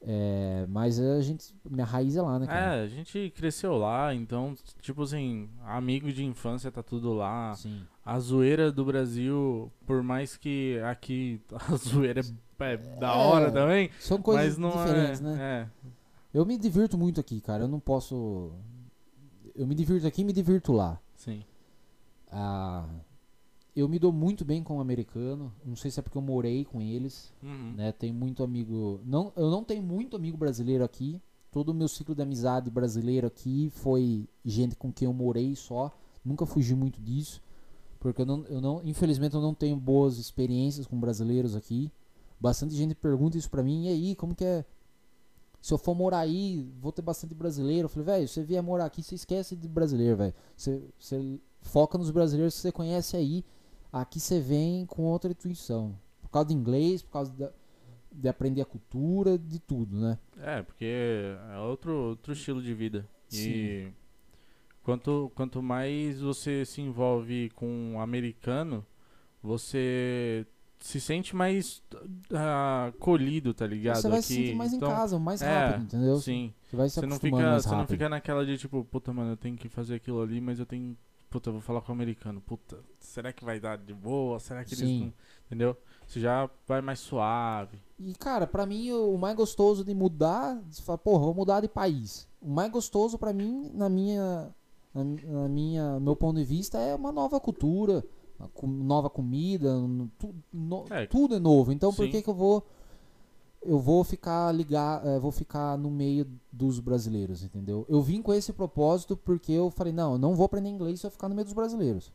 É, 0.00 0.66
mas 0.68 1.00
a 1.00 1.20
gente. 1.20 1.54
Minha 1.68 1.86
raiz 1.86 2.16
é 2.16 2.22
lá, 2.22 2.38
né, 2.38 2.46
cara? 2.46 2.76
É, 2.76 2.82
a 2.84 2.86
gente 2.86 3.32
cresceu 3.34 3.76
lá, 3.76 4.14
então, 4.14 4.54
tipo 4.80 5.02
assim, 5.02 5.48
amigo 5.64 6.12
de 6.12 6.24
infância 6.24 6.70
tá 6.70 6.82
tudo 6.82 7.12
lá. 7.12 7.54
Sim. 7.54 7.82
A 8.04 8.18
zoeira 8.20 8.70
do 8.70 8.84
Brasil, 8.84 9.72
por 9.84 10.02
mais 10.02 10.36
que 10.36 10.78
aqui 10.80 11.40
a 11.52 11.76
zoeira 11.76 12.20
é, 12.60 12.72
é 12.72 12.76
da 12.76 13.08
É, 13.08 13.16
hora 13.16 13.50
também, 13.50 13.90
São 13.98 14.20
coisas 14.20 14.56
não 14.56 14.70
diferentes, 14.70 15.20
é, 15.20 15.24
né? 15.24 15.38
é. 15.40 15.90
Eu 16.32 16.44
me 16.44 16.58
divirto 16.58 16.98
muito 16.98 17.18
aqui, 17.20 17.40
cara. 17.40 17.64
Eu 17.64 17.68
não 17.68 17.80
posso. 17.80 18.52
Eu 19.54 19.66
me 19.66 19.74
divirto 19.74 20.06
aqui 20.06 20.20
e 20.20 20.24
me 20.24 20.32
divirto 20.32 20.72
lá. 20.72 21.00
Sim. 21.16 21.42
Ah, 22.30 22.84
eu 23.76 23.88
me 23.88 23.98
dou 23.98 24.10
muito 24.10 24.42
bem 24.42 24.62
com 24.62 24.78
o 24.78 24.80
americano. 24.80 25.52
Não 25.62 25.76
sei 25.76 25.90
se 25.90 26.00
é 26.00 26.02
porque 26.02 26.16
eu 26.16 26.22
morei 26.22 26.64
com 26.64 26.80
eles. 26.80 27.32
Uhum. 27.42 27.74
né? 27.76 27.92
Tenho 27.92 28.14
muito 28.14 28.42
amigo. 28.42 29.00
Não, 29.04 29.30
eu 29.36 29.50
não 29.50 29.62
tenho 29.62 29.82
muito 29.82 30.16
amigo 30.16 30.36
brasileiro 30.38 30.82
aqui. 30.82 31.20
Todo 31.52 31.68
o 31.68 31.74
meu 31.74 31.86
ciclo 31.86 32.14
de 32.14 32.22
amizade 32.22 32.70
brasileiro 32.70 33.26
aqui 33.26 33.68
foi 33.70 34.26
gente 34.42 34.74
com 34.76 34.90
quem 34.90 35.04
eu 35.04 35.12
morei 35.12 35.54
só. 35.54 35.92
Nunca 36.24 36.46
fugi 36.46 36.74
muito 36.74 37.00
disso. 37.02 37.42
Porque 38.00 38.22
eu 38.22 38.26
não, 38.26 38.44
eu 38.46 38.60
não, 38.60 38.80
infelizmente 38.82 39.34
eu 39.34 39.42
não 39.42 39.54
tenho 39.54 39.76
boas 39.76 40.16
experiências 40.16 40.86
com 40.86 40.98
brasileiros 40.98 41.54
aqui. 41.54 41.92
Bastante 42.40 42.74
gente 42.74 42.94
pergunta 42.94 43.36
isso 43.36 43.50
pra 43.50 43.62
mim. 43.62 43.86
E 43.86 43.88
aí, 43.88 44.14
como 44.16 44.34
que 44.34 44.44
é? 44.44 44.64
Se 45.60 45.74
eu 45.74 45.78
for 45.78 45.94
morar 45.94 46.20
aí, 46.20 46.66
vou 46.80 46.92
ter 46.92 47.02
bastante 47.02 47.34
brasileiro. 47.34 47.86
Eu 47.86 47.88
falei, 47.88 48.06
velho, 48.06 48.28
você 48.28 48.42
vier 48.42 48.62
morar 48.62 48.86
aqui, 48.86 49.02
você 49.02 49.14
esquece 49.14 49.54
de 49.56 49.68
brasileiro, 49.68 50.16
velho. 50.16 50.34
Você, 50.56 50.82
você 50.98 51.40
foca 51.60 51.98
nos 51.98 52.10
brasileiros 52.10 52.54
que 52.54 52.60
você 52.60 52.72
conhece 52.72 53.16
aí. 53.16 53.44
Aqui 54.00 54.20
você 54.20 54.40
vem 54.40 54.84
com 54.86 55.02
outra 55.04 55.30
intuição. 55.30 55.98
Por 56.20 56.28
causa 56.30 56.48
de 56.48 56.54
inglês, 56.54 57.02
por 57.02 57.12
causa 57.12 57.32
da, 57.32 57.50
de 58.12 58.28
aprender 58.28 58.60
a 58.60 58.66
cultura, 58.66 59.38
de 59.38 59.58
tudo, 59.58 59.98
né? 59.98 60.18
É, 60.38 60.62
porque 60.62 60.84
é 60.84 61.58
outro, 61.58 61.92
outro 62.10 62.32
estilo 62.32 62.62
de 62.62 62.74
vida. 62.74 63.08
E 63.32 63.36
Sim. 63.36 63.94
quanto, 64.82 65.32
quanto 65.34 65.62
mais 65.62 66.20
você 66.20 66.64
se 66.64 66.80
envolve 66.80 67.50
com 67.54 67.66
um 67.66 68.00
americano, 68.00 68.84
você 69.42 70.46
se 70.78 71.00
sente 71.00 71.34
mais 71.34 71.82
ah, 72.32 72.92
acolhido, 72.94 73.54
tá 73.54 73.66
ligado? 73.66 73.96
você 73.96 74.08
vai 74.08 74.18
Aqui. 74.18 74.26
se 74.26 74.34
sentir 74.34 74.54
mais 74.54 74.72
Então, 74.72 74.88
em 74.90 74.94
casa, 74.94 75.18
mais 75.18 75.42
é, 75.42 75.46
rápido, 75.46 75.84
entendeu? 75.84 76.16
Sim. 76.18 76.52
Você 76.62 76.76
vai 76.76 76.88
se 76.88 77.00
Você 77.00 77.06
não, 77.06 77.18
fica, 77.18 77.60
você 77.60 77.70
não 77.70 77.86
fica 77.86 78.08
naquela 78.08 78.44
de 78.44 78.58
tipo, 78.58 78.84
puta, 78.84 79.12
mano, 79.12 79.32
eu 79.32 79.36
tenho 79.36 79.56
que 79.56 79.68
fazer 79.68 79.94
aquilo 79.96 80.20
ali, 80.20 80.40
mas 80.40 80.58
eu 80.58 80.66
tenho. 80.66 80.96
Puta, 81.36 81.50
eu 81.50 81.52
vou 81.52 81.60
falar 81.60 81.82
com 81.82 81.92
o 81.92 81.94
americano. 81.94 82.40
Puta, 82.40 82.78
será 82.98 83.30
que 83.30 83.44
vai 83.44 83.60
dar 83.60 83.76
de 83.76 83.92
boa? 83.92 84.40
Será 84.40 84.64
que 84.64 84.70
eles 84.72 84.88
Sim. 84.88 85.00
não. 85.04 85.12
Entendeu? 85.44 85.76
Você 86.06 86.18
já 86.18 86.48
vai 86.66 86.80
mais 86.80 86.98
suave. 86.98 87.78
E, 87.98 88.14
cara, 88.14 88.46
pra 88.46 88.64
mim, 88.64 88.90
o 88.92 89.18
mais 89.18 89.36
gostoso 89.36 89.84
de 89.84 89.92
mudar, 89.94 90.58
você 90.70 90.80
fala, 90.80 90.96
porra, 90.96 91.24
vou 91.26 91.34
mudar 91.34 91.60
de 91.60 91.68
país. 91.68 92.26
O 92.40 92.48
mais 92.48 92.72
gostoso 92.72 93.18
pra 93.18 93.34
mim, 93.34 93.70
na 93.74 93.86
minha, 93.90 94.48
na, 94.94 95.04
na 95.04 95.48
minha, 95.48 96.00
meu 96.00 96.16
ponto 96.16 96.38
de 96.38 96.44
vista, 96.44 96.78
é 96.78 96.94
uma 96.94 97.12
nova 97.12 97.38
cultura, 97.38 98.02
uma 98.40 98.48
nova 98.84 99.10
comida, 99.10 99.74
tu- 100.18 100.34
no- 100.50 100.86
É. 100.88 101.04
tudo 101.06 101.34
é 101.34 101.38
novo. 101.38 101.70
Então, 101.70 101.92
por 101.92 102.06
Sim. 102.06 102.12
que 102.12 102.22
que 102.22 102.30
eu 102.30 102.34
vou, 102.34 102.66
eu 103.68 103.78
vou 103.78 104.02
ficar 104.04 104.52
ligar, 104.52 105.04
eh, 105.06 105.18
vou 105.18 105.30
ficar 105.32 105.76
no 105.76 105.90
meio 105.90 106.26
dos 106.52 106.80
brasileiros, 106.80 107.42
entendeu? 107.42 107.84
Eu 107.88 108.00
vim 108.00 108.22
com 108.22 108.32
esse 108.32 108.52
propósito 108.52 109.16
porque 109.16 109.52
eu 109.52 109.70
falei, 109.70 109.92
não, 109.92 110.12
eu 110.12 110.18
não 110.18 110.34
vou 110.34 110.46
aprender 110.46 110.68
inglês 110.68 111.00
se 111.00 111.06
eu 111.06 111.10
ficar 111.10 111.28
no 111.28 111.34
meio 111.34 111.44
dos 111.44 111.54
brasileiros. 111.54 112.12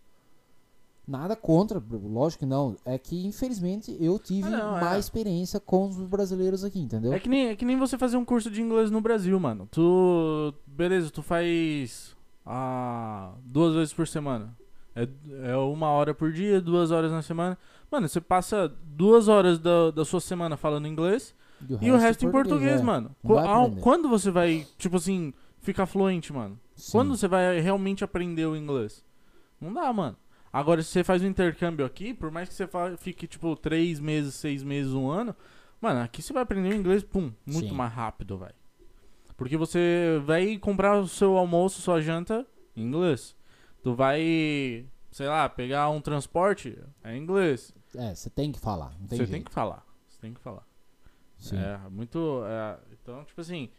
Nada 1.07 1.35
contra, 1.35 1.81
lógico 1.91 2.41
que 2.41 2.45
não. 2.45 2.75
É 2.85 2.97
que, 2.97 3.25
infelizmente, 3.25 3.95
eu 3.99 4.17
tive 4.19 4.47
Ah, 4.47 4.51
não, 4.51 4.77
é. 4.77 4.81
mais 4.81 5.05
experiência 5.05 5.59
com 5.59 5.87
os 5.87 5.97
brasileiros 5.97 6.63
aqui, 6.63 6.79
entendeu? 6.79 7.11
É 7.11 7.19
que, 7.19 7.27
nem, 7.27 7.47
é 7.47 7.55
que 7.55 7.65
nem 7.65 7.77
você 7.77 7.97
fazer 7.97 8.17
um 8.17 8.23
curso 8.23 8.49
de 8.49 8.61
inglês 8.61 8.89
no 8.91 9.01
Brasil, 9.01 9.37
mano. 9.39 9.67
Tu. 9.71 10.53
Beleza, 10.65 11.09
tu 11.09 11.21
faz. 11.21 12.15
Ah, 12.45 13.33
duas 13.43 13.73
vezes 13.75 13.93
por 13.93 14.07
semana. 14.07 14.55
É, 14.95 15.07
é 15.51 15.57
uma 15.57 15.89
hora 15.89 16.13
por 16.13 16.31
dia, 16.31 16.61
duas 16.61 16.91
horas 16.91 17.11
na 17.11 17.21
semana. 17.21 17.57
Mano, 17.91 18.07
você 18.07 18.21
passa 18.21 18.71
duas 18.85 19.27
horas 19.27 19.57
da, 19.59 19.91
da 19.91 20.05
sua 20.05 20.21
semana 20.21 20.55
falando 20.55 20.87
inglês 20.87 21.33
e 21.81 21.91
o 21.91 21.97
resto 21.97 22.25
em 22.25 22.31
português, 22.31 22.79
é. 22.79 22.83
mano. 22.83 23.15
Vai 23.23 23.45
ao- 23.45 23.71
quando 23.71 24.09
você 24.09 24.29
vai, 24.31 24.65
tipo 24.77 24.97
assim, 24.97 25.33
ficar 25.59 25.85
fluente, 25.85 26.31
mano? 26.33 26.59
Sim. 26.75 26.91
Quando 26.91 27.15
você 27.15 27.27
vai 27.27 27.59
realmente 27.59 28.03
aprender 28.03 28.45
o 28.45 28.55
inglês? 28.55 29.03
Não 29.59 29.73
dá, 29.73 29.91
mano. 29.93 30.17
Agora, 30.51 30.81
se 30.83 30.89
você 30.89 31.03
faz 31.03 31.21
um 31.21 31.27
intercâmbio 31.27 31.85
aqui, 31.85 32.13
por 32.13 32.29
mais 32.31 32.49
que 32.49 32.55
você 32.55 32.67
fique, 32.97 33.25
tipo, 33.27 33.55
três 33.55 33.99
meses, 33.99 34.35
seis 34.35 34.63
meses, 34.63 34.91
um 34.93 35.09
ano, 35.09 35.35
mano, 35.79 36.01
aqui 36.01 36.21
você 36.21 36.33
vai 36.33 36.43
aprender 36.43 36.69
o 36.73 36.75
inglês, 36.75 37.03
pum, 37.03 37.31
muito 37.45 37.69
Sim. 37.69 37.75
mais 37.75 37.93
rápido, 37.93 38.37
velho. 38.37 38.55
Porque 39.37 39.55
você 39.55 40.21
vai 40.25 40.57
comprar 40.57 40.99
o 40.99 41.07
seu 41.07 41.37
almoço, 41.37 41.81
sua 41.81 42.01
janta 42.01 42.45
em 42.75 42.83
inglês. 42.83 43.35
Tu 43.81 43.93
vai, 43.95 44.85
sei 45.09 45.27
lá, 45.27 45.47
pegar 45.49 45.89
um 45.89 46.01
transporte, 46.01 46.77
é 47.03 47.15
em 47.15 47.21
inglês. 47.21 47.73
É, 47.95 48.13
você 48.13 48.29
tem 48.29 48.51
que 48.51 48.59
falar. 48.59 48.89
Tem 48.89 49.07
Você 49.09 49.15
jeito. 49.17 49.31
tem 49.31 49.41
que 49.43 49.51
falar. 49.51 49.85
Você 50.07 50.19
tem 50.19 50.33
que 50.33 50.39
falar. 50.41 50.63
Sim. 51.41 51.57
É, 51.57 51.77
muito. 51.89 52.41
é, 52.45 52.79
então, 52.93 53.25
tipo 53.25 53.41
assim, 53.41 53.69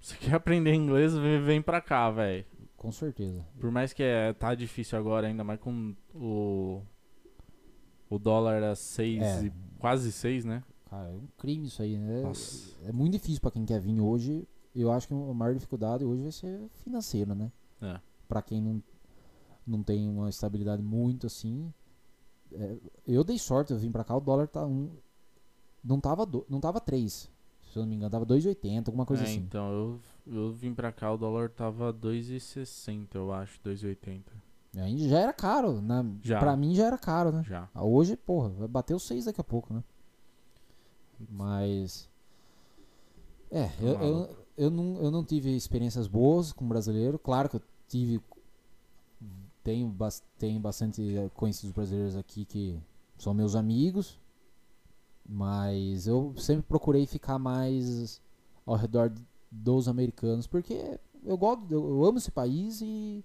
você 0.00 0.14
quer 0.20 0.34
aprender 0.34 0.72
inglês, 0.74 1.16
vem, 1.16 1.42
vem 1.42 1.60
pra 1.62 1.80
cá, 1.80 2.08
velho. 2.10 2.44
Com 2.76 2.92
certeza. 2.92 3.44
Por 3.58 3.72
mais 3.72 3.92
que 3.92 4.02
é, 4.04 4.32
tá 4.32 4.54
difícil 4.54 4.96
agora, 4.96 5.26
ainda 5.26 5.42
mais 5.42 5.58
com 5.58 5.96
o. 6.14 6.80
O 8.10 8.18
dólar 8.18 8.62
a 8.62 8.74
6 8.76 9.22
É. 9.22 9.44
e 9.46 9.52
quase 9.78 10.12
6, 10.12 10.44
né? 10.44 10.62
Cara, 10.88 11.08
é 11.10 11.14
um 11.16 11.26
crime 11.36 11.66
isso 11.66 11.82
aí, 11.82 11.98
né? 11.98 12.22
Nossa. 12.22 12.72
É 12.86 12.92
muito 12.92 13.12
difícil 13.14 13.40
pra 13.40 13.50
quem 13.50 13.66
quer 13.66 13.80
vir 13.80 14.00
hoje. 14.00 14.46
Eu 14.74 14.90
acho 14.92 15.08
que 15.08 15.12
a 15.14 15.16
maior 15.34 15.52
dificuldade 15.54 16.04
hoje 16.04 16.22
vai 16.22 16.32
ser 16.32 16.60
financeiro, 16.84 17.34
né? 17.34 17.50
É. 17.82 18.00
Pra 18.28 18.40
quem 18.40 18.62
não, 18.62 18.82
não 19.66 19.82
tem 19.82 20.08
uma 20.08 20.28
estabilidade 20.30 20.82
muito 20.82 21.26
assim. 21.26 21.70
é, 22.52 22.76
eu 23.06 23.22
dei 23.24 23.38
sorte, 23.38 23.72
eu 23.72 23.78
vim 23.78 23.90
pra 23.90 24.04
cá, 24.04 24.16
o 24.16 24.20
dólar 24.20 24.46
tá 24.48 24.64
um. 24.64 24.90
Não 25.88 25.98
tava, 26.00 26.26
do, 26.26 26.44
não 26.48 26.60
tava 26.60 26.80
3. 26.80 27.30
Se 27.72 27.78
eu 27.78 27.82
não 27.82 27.88
me 27.88 27.96
engano, 27.96 28.10
tava 28.10 28.26
2,80, 28.26 28.86
alguma 28.88 29.06
coisa 29.06 29.22
É, 29.22 29.26
assim. 29.26 29.38
então, 29.38 29.70
eu, 29.72 30.00
eu 30.34 30.52
vim 30.52 30.74
pra 30.74 30.92
cá, 30.92 31.12
o 31.12 31.16
dólar 31.16 31.48
tava 31.50 31.92
2,60, 31.92 33.14
eu 33.14 33.32
acho, 33.32 33.58
2,80. 33.64 34.22
E 34.74 34.80
Ainda 34.80 35.08
já 35.08 35.18
era 35.18 35.32
caro, 35.32 35.80
né? 35.80 36.04
Já. 36.22 36.38
Pra 36.38 36.56
mim 36.56 36.74
já 36.74 36.86
era 36.86 36.98
caro, 36.98 37.32
né? 37.32 37.42
Já. 37.44 37.68
Ah, 37.74 37.84
Hoje, 37.84 38.16
porra, 38.16 38.50
vai 38.50 38.68
bater 38.68 38.94
os 38.94 39.02
6 39.04 39.24
daqui 39.24 39.40
a 39.40 39.44
pouco, 39.44 39.72
né? 39.72 39.82
Mas. 41.30 42.08
É, 43.50 43.70
eu, 43.80 43.88
eu, 43.88 43.98
maluco. 43.98 44.36
eu, 44.56 44.70
não, 44.70 44.96
eu 45.02 45.10
não 45.10 45.24
tive 45.24 45.54
experiências 45.56 46.06
boas 46.06 46.52
com 46.52 46.68
brasileiro. 46.68 47.18
Claro 47.18 47.48
que 47.48 47.56
eu 47.56 47.62
tive 47.88 48.20
tenho, 49.64 49.94
tenho 50.38 50.60
bastante 50.60 51.16
eh, 51.16 51.30
conhecidos 51.34 51.72
brasileiros 51.72 52.16
aqui 52.16 52.44
que 52.44 52.78
são 53.18 53.34
meus 53.34 53.54
amigos, 53.54 54.18
mas 55.28 56.06
eu 56.06 56.34
sempre 56.38 56.62
procurei 56.62 57.06
ficar 57.06 57.38
mais 57.38 58.22
ao 58.64 58.76
redor 58.76 59.12
dos 59.50 59.86
americanos, 59.86 60.46
porque 60.46 60.98
eu 61.24 61.36
gosto, 61.36 61.70
eu 61.70 62.04
amo 62.04 62.16
esse 62.16 62.30
país 62.30 62.80
e, 62.80 63.22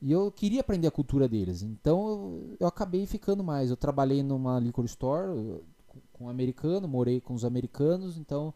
e 0.00 0.12
eu 0.12 0.30
queria 0.30 0.60
aprender 0.60 0.86
a 0.86 0.92
cultura 0.92 1.28
deles. 1.28 1.62
Então 1.62 2.08
eu, 2.08 2.56
eu 2.60 2.66
acabei 2.68 3.04
ficando 3.06 3.42
mais. 3.42 3.70
Eu 3.70 3.76
trabalhei 3.76 4.22
numa 4.22 4.60
liquor 4.60 4.84
store 4.84 5.62
com, 5.86 6.00
com 6.12 6.24
um 6.26 6.28
americano, 6.28 6.86
morei 6.86 7.20
com 7.20 7.34
os 7.34 7.44
americanos, 7.44 8.16
então 8.16 8.54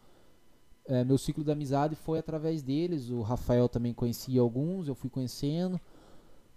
é, 0.86 1.04
meu 1.04 1.18
ciclo 1.18 1.42
de 1.42 1.50
amizade 1.50 1.96
foi 1.96 2.18
através 2.20 2.62
deles. 2.62 3.10
O 3.10 3.22
Rafael 3.22 3.68
também 3.68 3.92
conhecia 3.92 4.40
alguns, 4.40 4.86
eu 4.86 4.94
fui 4.94 5.10
conhecendo. 5.10 5.80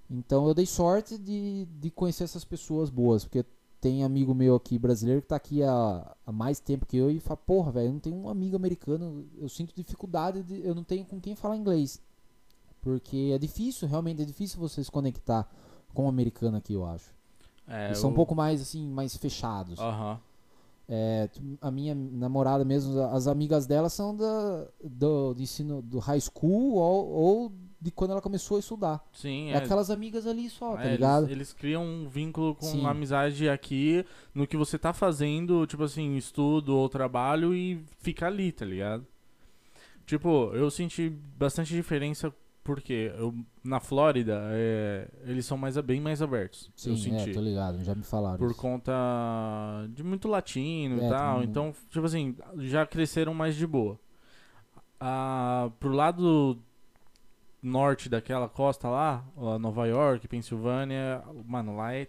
Então 0.09 0.47
eu 0.47 0.53
dei 0.53 0.67
sorte 0.67 1.17
de, 1.17 1.65
de 1.79 1.89
conhecer 1.89 2.25
essas 2.25 2.45
pessoas 2.45 2.91
boas, 2.91 3.23
porque 3.23 3.43
tem 3.85 4.03
amigo 4.03 4.33
meu 4.33 4.55
aqui 4.55 4.79
brasileiro 4.79 5.21
que 5.21 5.27
tá 5.27 5.35
aqui 5.35 5.61
há, 5.61 6.15
há 6.25 6.31
mais 6.31 6.59
tempo 6.59 6.87
que 6.87 6.97
eu 6.97 7.11
e 7.11 7.19
fala, 7.19 7.37
porra, 7.37 7.71
velho, 7.71 7.89
eu 7.89 7.93
não 7.93 7.99
tenho 7.99 8.15
um 8.15 8.27
amigo 8.29 8.55
americano, 8.55 9.23
eu 9.37 9.47
sinto 9.47 9.75
dificuldade, 9.75 10.41
de, 10.41 10.65
eu 10.65 10.73
não 10.73 10.83
tenho 10.83 11.05
com 11.05 11.19
quem 11.21 11.35
falar 11.35 11.55
inglês. 11.55 12.01
Porque 12.81 13.31
é 13.31 13.37
difícil, 13.37 13.87
realmente 13.87 14.23
é 14.23 14.25
difícil 14.25 14.59
você 14.59 14.83
se 14.83 14.89
conectar 14.89 15.47
com 15.93 16.05
o 16.05 16.09
americano 16.09 16.57
aqui, 16.57 16.73
eu 16.73 16.83
acho. 16.83 17.13
É, 17.67 17.85
Eles 17.85 17.99
são 17.99 18.09
um 18.09 18.13
pouco 18.15 18.33
mais 18.33 18.59
assim, 18.59 18.87
mais 18.89 19.15
fechados. 19.17 19.77
Aham. 19.79 20.19
É, 20.89 21.27
tu- 21.27 21.41
a 21.61 21.69
minha 21.69 21.93
namorada 21.93 22.65
mesmo, 22.65 22.99
as 23.01 23.27
amigas 23.27 23.67
dela 23.67 23.87
são 23.89 24.15
da, 24.15 24.67
do, 24.83 25.35
do 25.35 25.41
ensino 25.43 25.79
do 25.83 25.99
high 25.99 26.19
school 26.21 26.73
ou, 26.73 27.07
ou 27.07 27.51
de 27.79 27.91
quando 27.91 28.11
ela 28.11 28.21
começou 28.21 28.57
a 28.57 28.59
estudar. 28.59 29.03
Sim, 29.11 29.51
É, 29.51 29.57
aquelas 29.57 29.89
amigas 29.89 30.25
ali 30.25 30.49
só, 30.49 30.75
tá 30.75 30.85
É, 30.85 30.91
ligado? 30.93 31.23
Eles, 31.25 31.31
eles 31.35 31.53
criam 31.53 31.83
um 31.83 32.07
vínculo 32.07 32.55
com 32.55 32.65
Sim. 32.65 32.85
amizade 32.85 33.47
aqui 33.49 34.05
no 34.33 34.47
que 34.47 34.57
você 34.57 34.77
tá 34.79 34.93
fazendo, 34.93 35.65
tipo 35.67 35.83
assim, 35.83 36.15
estudo 36.15 36.75
ou 36.75 36.89
trabalho 36.89 37.53
e 37.53 37.83
fica 37.99 38.27
ali, 38.27 38.51
tá 38.51 38.65
ligado? 38.65 39.05
Tipo, 40.05 40.51
eu 40.53 40.69
senti 40.69 41.09
bastante 41.09 41.73
diferença 41.73 42.33
porque 42.63 43.11
eu, 43.17 43.33
na 43.63 43.79
Flórida 43.79 44.41
é, 44.51 45.07
eles 45.25 45.45
são 45.45 45.55
mais, 45.57 45.77
bem 45.79 46.01
mais 46.01 46.21
abertos. 46.21 46.71
eu 46.85 46.95
Sim, 46.95 46.97
senti. 46.97 47.29
é, 47.29 47.33
tô 47.33 47.39
ligado, 47.41 47.83
já 47.83 47.93
me 47.93 48.03
falaram. 48.03 48.39
por 48.39 48.49
isso. 48.51 48.59
conta 48.59 48.91
de 49.93 50.03
muito 50.03 50.27
latino 50.27 50.99
É, 51.01 51.05
e 51.05 51.09
tal. 51.09 51.43
Então, 51.43 51.73
tipo 51.89 52.05
assim, 52.05 52.35
já 52.57 52.85
cresceram 52.85 53.33
mais 53.35 53.55
de 53.55 53.67
boa. 53.67 53.99
Ah, 54.99 55.69
pro 55.79 55.91
lado 55.91 56.57
norte 57.65 58.07
daquela 58.07 58.47
costa 58.47 58.87
lá, 58.87 59.25
Nova 59.59 59.87
York, 59.87 60.27
Pensilvânia, 60.27 61.23
mano, 61.45 61.75
lá 61.75 61.93
é, 61.93 62.07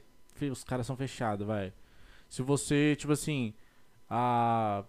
os 0.51 0.63
caras 0.63 0.87
são 0.87 0.97
fechados, 0.97 1.47
vai. 1.47 1.73
Se 2.29 2.43
você, 2.43 2.95
tipo 2.97 3.13
assim, 3.13 3.55
ah, 4.11 4.85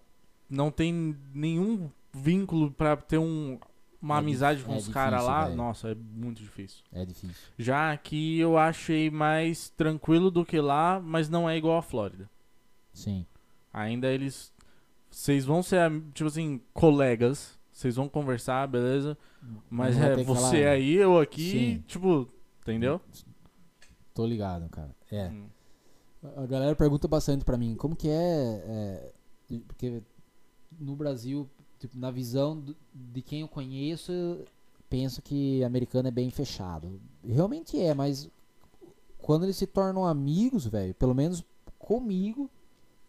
não 0.50 0.70
tem 0.70 1.16
nenhum 1.34 1.90
vínculo 2.14 2.72
pra 2.72 2.98
ter 2.98 3.18
um, 3.18 3.58
uma 4.02 4.16
É 4.16 4.20
amizade 4.20 4.64
com 4.64 4.74
é 4.74 4.78
os 4.78 4.88
caras 4.90 5.24
lá, 5.24 5.46
velho. 5.46 5.56
nossa, 5.56 5.92
é 5.92 5.96
muito 5.96 6.42
difícil. 6.42 6.84
É 6.92 7.06
difícil. 7.06 7.36
Já 7.58 7.92
aqui 7.92 8.40
eu 8.40 8.58
achei 8.58 9.10
mais 9.10 9.70
tranquilo 9.70 10.30
do 10.30 10.46
que 10.46 10.60
lá, 10.60 11.00
mas 11.00 11.30
não 11.30 11.50
é 11.50 11.56
igual 11.56 11.78
a 11.78 11.82
Flórida. 11.82 12.30
Sim. 12.94 13.26
Ainda 13.72 14.08
eles. 14.08 14.52
Vocês 15.10 15.46
vão 15.46 15.64
ser, 15.64 15.90
tipo 16.14 16.28
assim, 16.28 16.60
colegas. 16.74 17.58
Vocês 17.72 17.96
vão 17.96 18.10
conversar, 18.10 18.68
beleza? 18.68 19.16
Mas 19.70 19.98
é 19.98 20.16
você 20.24 20.66
aí, 20.66 20.94
eu 20.94 21.20
aqui, 21.20 21.52
Sim. 21.52 21.84
tipo, 21.88 22.28
entendeu? 22.62 23.02
Tô 24.14 24.26
ligado, 24.26 24.68
cara. 24.70 24.96
É. 25.12 25.28
Hum. 25.28 25.48
A 26.36 26.46
galera 26.46 26.76
pergunta 26.76 27.08
bastante 27.08 27.46
pra 27.46 27.58
mim, 27.58 27.76
como 27.76 27.96
que 27.96 28.10
é, 28.10 28.64
é, 28.66 29.14
porque 29.68 30.02
no 30.80 30.96
Brasil, 30.96 31.48
tipo, 31.80 31.98
na 31.98 32.12
visão 32.12 32.64
de 32.94 33.22
quem 33.22 33.42
eu 33.42 33.48
conheço, 33.48 34.12
eu 34.12 34.46
penso 34.90 35.22
que 35.22 35.64
americano 35.64 36.08
é 36.08 36.12
bem 36.12 36.30
fechado. 36.30 37.00
Realmente 37.24 37.80
é, 37.80 37.94
mas 37.94 38.30
quando 39.20 39.44
eles 39.44 39.58
se 39.58 39.68
tornam 39.68 40.06
amigos, 40.06 40.66
velho, 40.66 40.94
pelo 40.96 41.14
menos 41.14 41.44
comigo, 41.78 42.50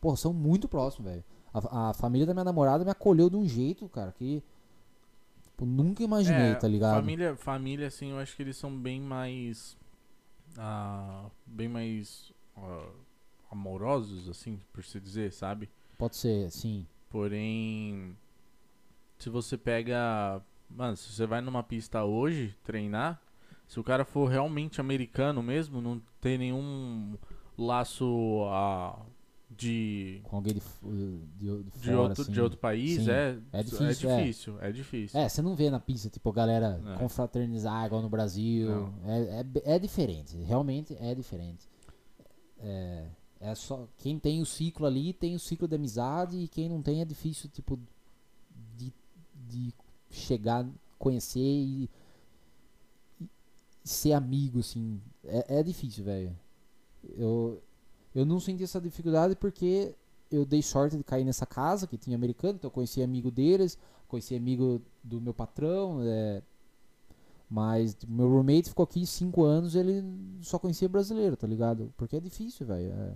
pô, 0.01 0.15
são 0.17 0.33
muito 0.33 0.69
próximos, 0.69 1.11
velho. 1.11 1.25
A, 1.53 1.91
a 1.91 1.95
família 1.95 2.27
da 2.27 2.35
minha 2.35 2.45
namorada 2.45 2.85
me 2.85 2.91
acolheu 2.91 3.31
de 3.31 3.37
um 3.37 3.47
jeito, 3.47 3.89
cara, 3.89 4.13
que 4.13 4.43
tipo, 5.59 5.67
nunca 5.67 6.03
imaginei, 6.03 6.53
É, 6.53 6.55
tá 6.55 6.69
ligado? 6.69 6.95
Família, 6.95 7.37
família, 7.37 7.87
assim, 7.89 8.11
eu 8.11 8.19
acho 8.19 8.37
que 8.37 8.43
eles 8.43 8.57
são 8.57 8.71
bem 8.77 9.01
mais. 9.01 9.77
ah, 10.57 11.27
bem 11.45 11.69
mais. 11.69 12.33
ah, 12.57 12.89
amorosos, 13.51 14.29
assim, 14.29 14.61
por 14.73 14.85
se 14.85 15.01
dizer, 15.01 15.33
sabe? 15.33 15.69
Pode 15.97 16.17
ser, 16.17 16.51
sim. 16.51 16.87
Porém, 17.11 18.17
se 19.19 19.29
você 19.29 19.57
pega. 19.57 20.41
Mano, 20.71 20.97
se 20.97 21.11
você 21.13 21.27
vai 21.27 21.41
numa 21.41 21.63
pista 21.63 22.05
hoje 22.05 22.55
treinar, 22.63 23.21
se 23.67 23.81
o 23.81 23.85
cara 23.85 24.05
for 24.05 24.29
realmente 24.29 24.81
americano 24.81 25.43
mesmo, 25.43 25.81
não 25.81 26.01
tem 26.21 26.37
nenhum 26.37 27.17
laço 27.57 28.45
ah, 28.51 29.01
de, 29.51 30.21
Com 30.25 30.37
alguém 30.37 30.55
de, 30.55 30.61
de, 30.61 31.21
de, 31.39 31.63
de, 31.65 31.79
fora, 31.87 31.99
outro, 32.01 32.23
assim. 32.23 32.33
de 32.33 32.41
outro 32.41 32.59
país, 32.59 33.03
Sim. 33.03 33.11
é, 33.11 33.39
É 33.53 33.63
difícil, 33.63 34.11
é. 34.11 34.17
difícil, 34.21 34.61
é 34.61 34.73
difícil. 34.73 35.21
É, 35.21 35.29
você 35.29 35.41
não 35.43 35.55
vê 35.57 35.71
na 35.71 35.81
pista, 35.81 36.11
tipo, 36.11 36.29
a 36.29 36.33
galera 36.33 36.81
É. 36.95 36.99
confraternizar 36.99 37.87
igual 37.87 38.03
no 38.03 38.09
Brasil. 38.11 38.93
É, 39.05 39.41
é, 39.71 39.75
é 39.75 39.79
diferente, 39.79 40.37
realmente 40.37 40.95
é 41.01 41.15
diferente. 41.15 41.67
É, 42.61 43.07
é 43.41 43.55
só. 43.55 43.89
Quem 43.99 44.19
tem 44.19 44.43
o 44.43 44.47
ciclo 44.47 44.85
ali 44.87 45.13
tem 45.13 45.35
o 45.35 45.39
ciclo 45.39 45.67
de 45.67 45.75
amizade 45.77 46.37
e 46.37 46.49
quem 46.49 46.69
não 46.69 46.83
tem 46.83 47.01
é 47.01 47.05
difícil, 47.05 47.49
tipo, 47.49 47.79
de, 48.77 48.93
de 49.49 49.73
chegar, 50.11 50.67
conhecer 50.99 51.39
e, 51.41 51.89
e 53.21 53.29
ser 53.89 54.13
amigo, 54.13 54.59
assim. 54.61 55.01
É, 55.25 55.61
é 55.61 55.63
difícil, 55.63 56.05
velho. 56.05 56.37
Eu, 57.17 57.63
eu 58.19 58.27
não 58.27 58.41
senti 58.41 58.65
essa 58.65 58.81
dificuldade 58.81 59.37
porque 59.37 59.95
eu 60.31 60.45
dei 60.45 60.63
sorte 60.63 60.97
de 60.97 61.05
cair 61.05 61.25
nessa 61.25 61.47
casa 61.47 61.87
que 61.87 61.97
tinha 61.97 62.17
americano, 62.17 62.55
então 62.57 62.69
eu 62.69 62.73
conheci 62.73 63.03
amigo 63.03 63.31
deles, 63.31 63.79
conheci 64.09 64.35
amigo 64.35 64.81
do 65.03 65.21
meu 65.21 65.33
patrão, 65.35 66.01
é, 66.03 66.43
mas 67.51 67.97
meu 68.07 68.29
roommate 68.29 68.69
ficou 68.69 68.85
aqui 68.85 69.07
cinco 69.07 69.45
anos 69.45 69.75
ele 69.75 70.05
só 70.43 70.59
conhecia 70.59 70.89
brasileiro, 70.89 71.37
tá 71.37 71.47
ligado? 71.47 71.93
Porque 71.97 72.17
é 72.17 72.21
difícil, 72.21 72.67
velho. 72.67 72.93
É, 72.93 73.13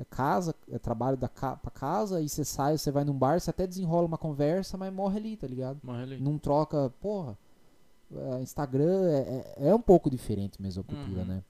é 0.00 0.04
casa, 0.04 0.54
é 0.70 0.78
trabalho 0.78 1.16
da 1.16 1.28
ca 1.28 1.56
pra 1.56 1.70
casa, 1.70 2.18
aí 2.18 2.28
você 2.28 2.44
sai, 2.44 2.76
você 2.78 2.90
vai 2.90 3.04
num 3.04 3.16
bar, 3.16 3.40
você 3.40 3.50
até 3.50 3.66
desenrola 3.66 4.06
uma 4.06 4.18
conversa, 4.18 4.76
mas 4.76 4.92
morre 4.92 5.18
ali, 5.18 5.36
tá 5.36 5.46
ligado? 5.46 5.78
Morre 5.82 6.02
ali. 6.02 6.20
Não 6.20 6.36
troca, 6.38 6.92
porra. 7.00 7.36
é, 8.14 8.42
Instagram 8.42 9.08
é, 9.08 9.54
é, 9.56 9.68
é 9.68 9.74
um 9.74 9.80
pouco 9.80 10.08
diferente 10.10 10.60
mesmo 10.62 10.82
a 10.82 10.84
cultura, 10.84 11.22
Uhum. 11.22 11.26
né? 11.26 11.42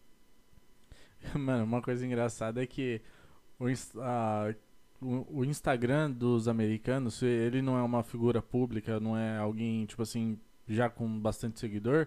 Mano, 1.38 1.64
uma 1.64 1.82
coisa 1.82 2.04
engraçada 2.06 2.62
é 2.62 2.66
que 2.66 3.00
o, 3.58 3.66
a- 4.00 4.54
o- 5.00 5.38
o 5.40 5.44
Instagram 5.44 6.10
dos 6.10 6.48
americanos, 6.48 7.22
ele 7.22 7.60
não 7.62 7.76
é 7.78 7.82
uma 7.82 8.02
figura 8.02 8.40
pública, 8.42 8.98
não 9.00 9.16
é 9.16 9.36
alguém, 9.38 9.84
tipo 9.86 10.02
assim, 10.02 10.38
já 10.68 10.88
com 10.88 11.18
bastante 11.20 11.58
seguidor, 11.60 12.06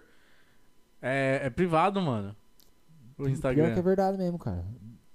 é, 1.00 1.40
é 1.44 1.50
privado, 1.50 2.00
mano. 2.00 2.34
O 3.18 3.22
Pior 3.24 3.30
Instagram. 3.30 3.72
que 3.74 3.78
é 3.78 3.82
verdade 3.82 4.16
mesmo, 4.18 4.38
cara. 4.38 4.64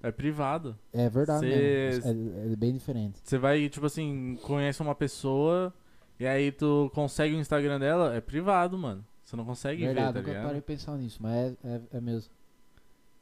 É 0.02 0.10
privado. 0.12 0.78
É 0.92 1.08
verdade 1.08 1.40
Cê- 1.40 1.46
mesmo. 1.46 2.30
É, 2.50 2.52
é 2.52 2.56
bem 2.56 2.72
diferente. 2.74 3.20
Você 3.24 3.38
vai, 3.38 3.68
tipo 3.70 3.86
assim, 3.86 4.38
conhece 4.42 4.82
uma 4.82 4.94
pessoa 4.94 5.72
e 6.20 6.26
aí 6.26 6.52
tu 6.52 6.90
consegue 6.94 7.34
o 7.34 7.38
Instagram 7.40 7.80
dela, 7.80 8.14
é 8.14 8.20
privado, 8.20 8.76
mano. 8.76 9.04
Você 9.24 9.34
não 9.36 9.44
consegue 9.46 9.86
verdade, 9.86 10.12
ver, 10.12 10.20
tá 10.22 10.28
ligado? 10.28 10.44
parei 10.44 10.60
de 10.60 10.66
pensar 10.66 10.96
nisso, 10.98 11.18
mas 11.22 11.56
é, 11.64 11.76
é, 11.76 11.80
é 11.92 12.00
mesmo. 12.00 12.30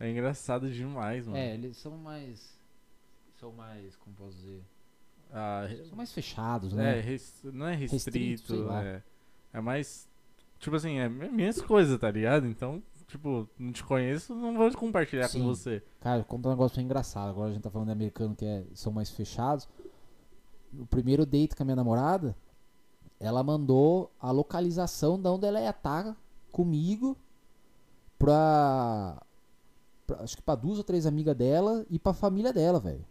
É 0.04 0.10
engraçado 0.10 0.70
demais, 0.70 1.26
mano. 1.26 1.38
É, 1.38 1.54
eles 1.54 1.76
são 1.76 1.96
mais. 1.96 2.58
São 3.38 3.52
mais. 3.52 3.94
Como 3.96 4.16
posso 4.16 4.36
dizer? 4.36 4.62
Ah, 5.32 5.66
São 5.88 5.96
mais 5.96 6.12
fechados, 6.12 6.72
É, 6.72 6.76
né? 6.76 7.00
res- 7.00 7.40
não 7.44 7.66
é 7.66 7.74
Restrito, 7.74 8.18
restrito, 8.52 8.70
é, 8.72 9.02
é 9.52 9.60
mais, 9.60 10.06
tipo 10.58 10.76
assim, 10.76 10.98
é 10.98 11.08
mi- 11.08 11.30
minhas 11.30 11.62
coisas, 11.62 11.98
tá 11.98 12.10
ligado? 12.10 12.46
Então, 12.46 12.82
tipo, 13.06 13.48
não 13.58 13.72
te 13.72 13.82
conheço, 13.82 14.34
não 14.34 14.54
vou 14.54 14.70
compartilhar 14.76 15.28
Sim. 15.28 15.40
com 15.40 15.46
você. 15.46 15.82
Cara, 16.00 16.20
eu 16.20 16.24
conto 16.24 16.46
um 16.48 16.50
negócio 16.50 16.76
bem 16.76 16.84
engraçado. 16.84 17.30
Agora 17.30 17.50
a 17.50 17.52
gente 17.54 17.62
tá 17.62 17.70
falando 17.70 17.86
de 17.88 17.92
americano 17.92 18.34
que 18.36 18.44
é- 18.44 18.64
são 18.74 18.92
mais 18.92 19.08
fechados. 19.10 19.66
O 20.78 20.84
primeiro 20.84 21.24
date 21.24 21.54
com 21.56 21.62
a 21.62 21.66
minha 21.66 21.76
namorada, 21.76 22.36
ela 23.20 23.42
mandou 23.42 24.12
a 24.20 24.30
localização 24.32 25.18
de 25.20 25.28
onde 25.28 25.46
ela 25.46 25.60
ia 25.60 25.70
estar 25.70 26.14
comigo 26.50 27.16
pra, 28.18 29.16
pra- 29.18 29.21
Acho 30.22 30.36
que 30.36 30.42
pra 30.42 30.54
duas 30.54 30.78
ou 30.78 30.84
três 30.84 31.06
amigas 31.06 31.36
dela 31.36 31.84
e 31.90 31.98
pra 31.98 32.12
família 32.12 32.52
dela, 32.52 32.78
velho. 32.78 33.04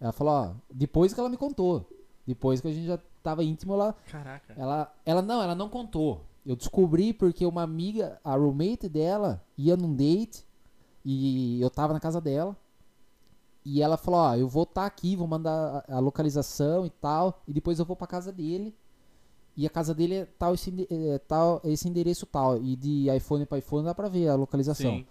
Ela 0.00 0.12
falou, 0.12 0.32
ó, 0.34 0.54
depois 0.72 1.12
que 1.12 1.20
ela 1.20 1.28
me 1.28 1.36
contou. 1.36 1.88
Depois 2.26 2.60
que 2.60 2.68
a 2.68 2.72
gente 2.72 2.86
já 2.86 2.98
tava 3.22 3.44
íntimo, 3.44 3.74
ela, 3.74 3.94
Caraca. 4.10 4.54
ela, 4.56 4.92
ela 5.04 5.22
não, 5.22 5.42
ela 5.42 5.54
não 5.54 5.68
contou. 5.68 6.22
eu 6.44 6.56
descobri 6.56 7.12
porque 7.12 7.44
uma 7.46 7.62
amiga, 7.62 8.18
a 8.24 8.34
roommate 8.36 8.88
dela, 8.88 9.42
ia 9.56 9.76
num 9.76 9.94
date 9.94 10.44
e 11.04 11.60
eu 11.60 11.70
tava 11.70 11.92
na 11.92 12.00
casa 12.00 12.20
dela. 12.20 12.56
E 13.64 13.80
ela 13.80 13.96
falou, 13.96 14.20
ó, 14.20 14.36
eu 14.36 14.46
vou 14.46 14.64
estar 14.64 14.84
aqui, 14.84 15.16
vou 15.16 15.26
mandar 15.26 15.84
a, 15.88 15.96
a 15.96 15.98
localização 15.98 16.84
e 16.84 16.90
tal, 16.90 17.42
e 17.48 17.52
depois 17.52 17.78
eu 17.78 17.84
vou 17.84 17.96
pra 17.96 18.06
casa 18.06 18.30
dele. 18.30 18.74
E 19.56 19.66
a 19.66 19.70
casa 19.70 19.94
dele 19.94 20.14
é 20.16 20.24
tal 20.24 20.52
esse, 20.52 20.86
é, 20.90 21.18
tal, 21.18 21.60
esse 21.64 21.88
endereço 21.88 22.26
tal. 22.26 22.60
E 22.60 22.74
de 22.76 23.08
iPhone 23.14 23.46
pra 23.46 23.58
iPhone 23.58 23.84
dá 23.84 23.94
pra 23.94 24.08
ver 24.08 24.28
a 24.28 24.34
localização. 24.34 24.90
Sim. 24.90 25.06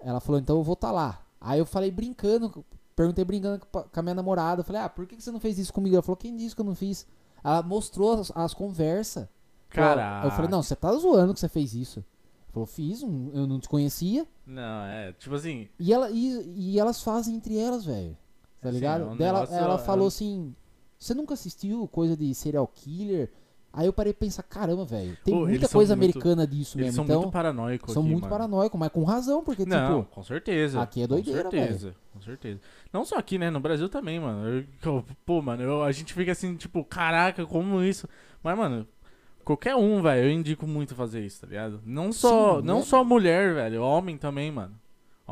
Ela 0.00 0.20
falou, 0.20 0.40
então 0.40 0.56
eu 0.56 0.62
vou 0.62 0.74
estar 0.74 0.90
lá. 0.90 1.22
Aí 1.40 1.58
eu 1.58 1.66
falei 1.66 1.90
brincando, 1.90 2.64
perguntei 2.96 3.24
brincando 3.24 3.64
com 3.66 3.78
a- 4.00 4.02
minha 4.02 4.14
namorada. 4.14 4.60
Eu 4.60 4.64
falei, 4.64 4.82
ah, 4.82 4.88
por 4.88 5.06
que 5.06 5.20
você 5.20 5.30
não 5.30 5.40
fez 5.40 5.58
isso 5.58 5.72
comigo? 5.72 5.94
Ela 5.94 6.02
falou, 6.02 6.16
quem 6.16 6.36
disse 6.36 6.54
que 6.54 6.60
eu 6.60 6.64
não 6.66 6.74
fiz? 6.74 7.06
Ela 7.42 7.62
mostrou 7.62 8.12
as, 8.20 8.32
as 8.34 8.54
conversas. 8.54 9.28
Caraca. 9.68 10.26
Eu 10.26 10.30
falei, 10.32 10.50
não, 10.50 10.62
você 10.62 10.74
tá 10.76 10.92
zoando 10.94 11.32
que 11.34 11.40
você 11.40 11.48
fez 11.48 11.74
isso. 11.74 12.00
Ela 12.00 12.52
falou, 12.52 12.66
fiz, 12.66 13.02
eu 13.02 13.46
não 13.46 13.60
te 13.60 13.68
conhecia. 13.68 14.26
Não, 14.46 14.84
é, 14.84 15.12
tipo 15.12 15.34
assim, 15.34 15.68
E, 15.78 15.92
ela, 15.92 16.10
e, 16.10 16.72
e 16.72 16.78
elas 16.80 17.02
fazem 17.02 17.36
entre 17.36 17.56
elas, 17.56 17.84
velho. 17.84 18.16
Tá 18.60 18.70
ligado? 18.70 19.04
é 19.04 19.06
um 19.06 19.16
Dela, 19.16 19.48
ela 19.50 19.74
é 19.76 19.78
falou 19.78 20.08
assim: 20.08 20.54
Você 20.98 21.14
nunca 21.14 21.32
assistiu 21.32 21.88
coisa 21.88 22.14
de 22.14 22.34
serial 22.34 22.66
killer? 22.66 23.32
Aí 23.72 23.86
eu 23.86 23.92
parei 23.92 24.12
pra 24.12 24.26
pensar: 24.26 24.42
caramba, 24.42 24.84
velho. 24.84 25.16
Tem 25.24 25.34
muita 25.34 25.68
coisa 25.68 25.94
muito- 25.94 26.16
americana 26.16 26.46
disso 26.46 26.76
mesmo. 26.76 26.92
são 26.92 27.04
então, 27.04 27.20
muito 27.20 27.32
paranoicos 27.32 27.92
são 27.92 28.02
aqui, 28.02 28.10
muito 28.10 28.22
mano. 28.24 28.32
paranoicos, 28.32 28.78
mas 28.80 28.88
com 28.90 29.04
razão, 29.04 29.44
porque, 29.44 29.64
Não, 29.64 30.00
tipo. 30.02 30.14
com 30.14 30.22
certeza. 30.24 30.80
aqui 30.82 31.02
é 31.02 31.06
doideira, 31.06 31.44
Com 31.44 31.50
certeza, 31.50 31.94
com 32.12 32.20
certeza. 32.20 32.60
Não 32.92 33.04
só 33.04 33.16
aqui, 33.16 33.38
né? 33.38 33.48
No 33.48 33.60
Brasil 33.60 33.88
também, 33.88 34.18
mano. 34.18 34.66
Eu- 34.84 35.04
pô, 35.24 35.40
mano, 35.40 35.62
eu- 35.62 35.84
a 35.84 35.92
gente 35.92 36.12
fica 36.12 36.32
assim, 36.32 36.56
tipo, 36.56 36.84
caraca, 36.84 37.46
como 37.46 37.82
isso? 37.82 38.08
Mas, 38.42 38.58
mano, 38.58 38.86
qualquer 39.44 39.76
um, 39.76 40.02
velho, 40.02 40.26
eu 40.28 40.32
indico 40.32 40.66
muito 40.66 40.94
fazer 40.96 41.24
isso, 41.24 41.42
tá 41.42 41.46
ligado? 41.46 41.80
Não 41.86 42.12
só, 42.12 42.60
Sim, 42.60 42.66
não 42.66 42.78
é- 42.80 42.82
só 42.82 43.04
mulher, 43.04 43.54
velho, 43.54 43.82
homem 43.82 44.16
também, 44.16 44.50
mano. 44.50 44.74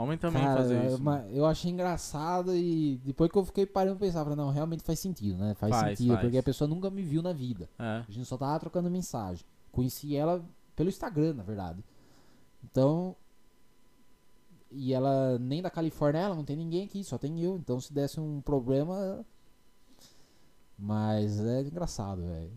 Homem 0.02 0.16
também 0.16 0.42
Cara, 0.42 0.60
fazer 0.60 0.76
eu- 0.76 0.86
isso. 0.94 1.02
mas 1.02 1.34
eu 1.36 1.44
achei 1.44 1.70
engraçado 1.70 2.54
e 2.54 3.00
depois 3.04 3.30
que 3.30 3.36
eu 3.36 3.44
fiquei 3.44 3.66
parando 3.66 3.96
pra 3.96 4.06
pensar, 4.06 4.22
falei, 4.22 4.36
não, 4.36 4.50
realmente 4.50 4.82
faz 4.84 4.98
sentido, 5.00 5.36
né? 5.38 5.54
Faz, 5.54 5.70
Faz, 5.74 5.98
sentido, 5.98 6.12
faz. 6.14 6.20
porque 6.20 6.38
a 6.38 6.42
pessoa 6.42 6.68
nunca 6.68 6.88
me 6.88 7.02
viu 7.02 7.20
na 7.22 7.32
vida. 7.32 7.68
É. 7.78 8.04
A 8.06 8.10
gente 8.10 8.24
só 8.26 8.36
tava 8.36 8.60
trocando 8.60 8.88
mensagem. 8.90 9.44
Conheci 9.72 10.14
ela 10.14 10.44
pelo 10.76 10.88
Instagram, 10.88 11.34
na 11.34 11.42
verdade. 11.42 11.84
Então. 12.62 13.16
E 14.70 14.92
ela 14.92 15.38
nem 15.38 15.62
da 15.62 15.70
Califórnia, 15.70 16.20
ela 16.20 16.34
não 16.34 16.44
tem 16.44 16.54
ninguém 16.56 16.84
aqui, 16.84 17.02
só 17.02 17.16
tem 17.18 17.40
eu. 17.42 17.56
Então 17.56 17.80
se 17.80 17.92
desse 17.92 18.20
um 18.20 18.40
problema. 18.40 19.24
Mas 20.78 21.40
é 21.40 21.62
engraçado, 21.62 22.22
velho. 22.22 22.52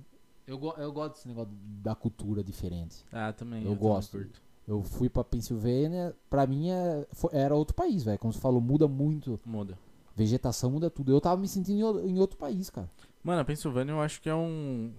Eu, 0.45 0.57
go- 0.59 0.75
eu 0.77 0.91
gosto 0.91 1.13
desse 1.15 1.27
negócio 1.27 1.51
da 1.81 1.95
cultura 1.95 2.43
diferente. 2.43 3.05
Ah, 3.11 3.31
também. 3.33 3.59
Eu 3.63 3.69
também 3.71 3.79
gosto. 3.81 4.17
curto. 4.17 4.41
Eu 4.67 4.83
fui 4.83 5.09
pra 5.09 5.23
Pensilvânia, 5.23 6.15
pra 6.29 6.45
mim 6.47 6.69
é- 6.69 7.05
era 7.31 7.55
outro 7.55 7.75
país, 7.75 8.03
velho. 8.03 8.19
Como 8.19 8.31
você 8.31 8.39
falou, 8.39 8.61
muda 8.61 8.87
muito. 8.87 9.39
Muda. 9.45 9.77
Vegetação 10.15 10.69
muda 10.71 10.89
tudo. 10.89 11.11
Eu 11.11 11.19
tava 11.21 11.39
me 11.41 11.47
sentindo 11.47 11.99
em 12.07 12.19
outro 12.19 12.37
país, 12.37 12.69
cara. 12.69 12.89
Mano, 13.23 13.41
a 13.41 13.45
Pensilvânia 13.45 13.91
eu 13.91 14.01
acho 14.01 14.21
que 14.21 14.29
é 14.29 14.35
um. 14.35 14.93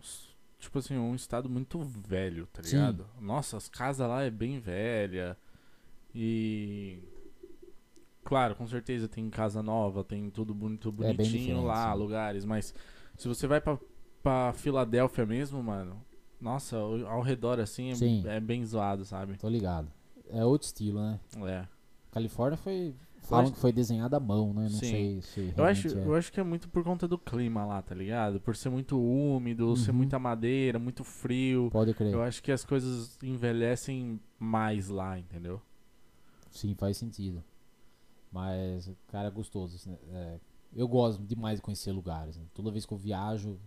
Tipo 0.58 0.78
assim, 0.78 0.96
um 0.96 1.14
estado 1.14 1.48
muito 1.48 1.80
velho, 1.80 2.46
tá 2.52 2.62
Sim. 2.62 2.76
ligado? 2.76 3.06
Nossa, 3.20 3.56
as 3.56 3.68
casas 3.68 4.08
lá 4.08 4.22
é 4.22 4.30
bem 4.30 4.58
velha. 4.60 5.36
E. 6.14 6.98
Claro, 8.24 8.54
com 8.54 8.66
certeza 8.66 9.08
tem 9.08 9.28
casa 9.28 9.62
nova, 9.62 10.04
tem 10.04 10.30
tudo 10.30 10.54
muito 10.54 10.88
É 10.88 10.92
bonitinho 10.92 11.28
diferente, 11.40 11.64
lá, 11.64 11.92
sim. 11.92 11.98
lugares, 11.98 12.44
mas 12.44 12.72
se 13.18 13.26
você 13.26 13.46
vai 13.48 13.60
pra, 13.60 13.76
pra 14.22 14.52
Filadélfia 14.52 15.26
mesmo, 15.26 15.60
mano, 15.62 16.00
nossa, 16.42 16.76
ao 16.76 17.22
redor 17.22 17.58
assim 17.60 17.90
é, 17.90 17.94
Sim. 17.94 18.22
é 18.26 18.38
bem 18.40 18.64
zoado, 18.64 19.04
sabe? 19.04 19.38
Tô 19.38 19.48
ligado. 19.48 19.88
É 20.30 20.44
outro 20.44 20.66
estilo, 20.66 21.00
né? 21.00 21.20
É. 21.46 21.66
Califórnia 22.10 22.56
foi. 22.56 22.94
Falam 23.22 23.44
acho- 23.44 23.52
que 23.54 23.60
foi 23.60 23.72
desenhada 23.72 24.16
à 24.16 24.20
mão, 24.20 24.52
né? 24.52 24.62
Não 24.62 24.68
Sim. 24.70 24.90
sei 24.90 25.22
se. 25.22 25.54
Eu 25.56 25.64
acho, 25.64 25.88
é. 25.88 26.04
eu 26.06 26.14
acho 26.16 26.32
que 26.32 26.40
é 26.40 26.42
muito 26.42 26.68
por 26.68 26.82
conta 26.82 27.06
do 27.06 27.16
clima 27.16 27.64
lá, 27.64 27.80
tá 27.80 27.94
ligado? 27.94 28.40
Por 28.40 28.56
ser 28.56 28.68
muito 28.68 29.00
úmido, 29.00 29.76
ser 29.76 29.92
Uhum. 29.92 29.98
muita 29.98 30.18
madeira, 30.18 30.78
muito 30.78 31.04
frio. 31.04 31.68
Pode 31.70 31.94
crer. 31.94 32.12
Eu 32.12 32.20
acho 32.22 32.42
que 32.42 32.50
as 32.50 32.64
coisas 32.64 33.16
envelhecem 33.22 34.20
mais 34.38 34.88
lá, 34.88 35.18
entendeu? 35.18 35.62
Sim, 36.50 36.74
faz 36.74 36.96
sentido. 36.96 37.42
Mas, 38.30 38.90
cara, 39.08 39.28
é 39.28 39.30
gostoso. 39.30 39.76
assim, 39.76 39.96
é, 40.10 40.38
eu 40.74 40.88
gosto 40.88 41.22
demais 41.22 41.56
de 41.58 41.62
conhecer 41.62 41.92
lugares. 41.92 42.36
né? 42.36 42.44
Toda 42.54 42.70
vez 42.70 42.84
que 42.86 42.92
eu 42.92 42.98
viajo, 42.98 43.58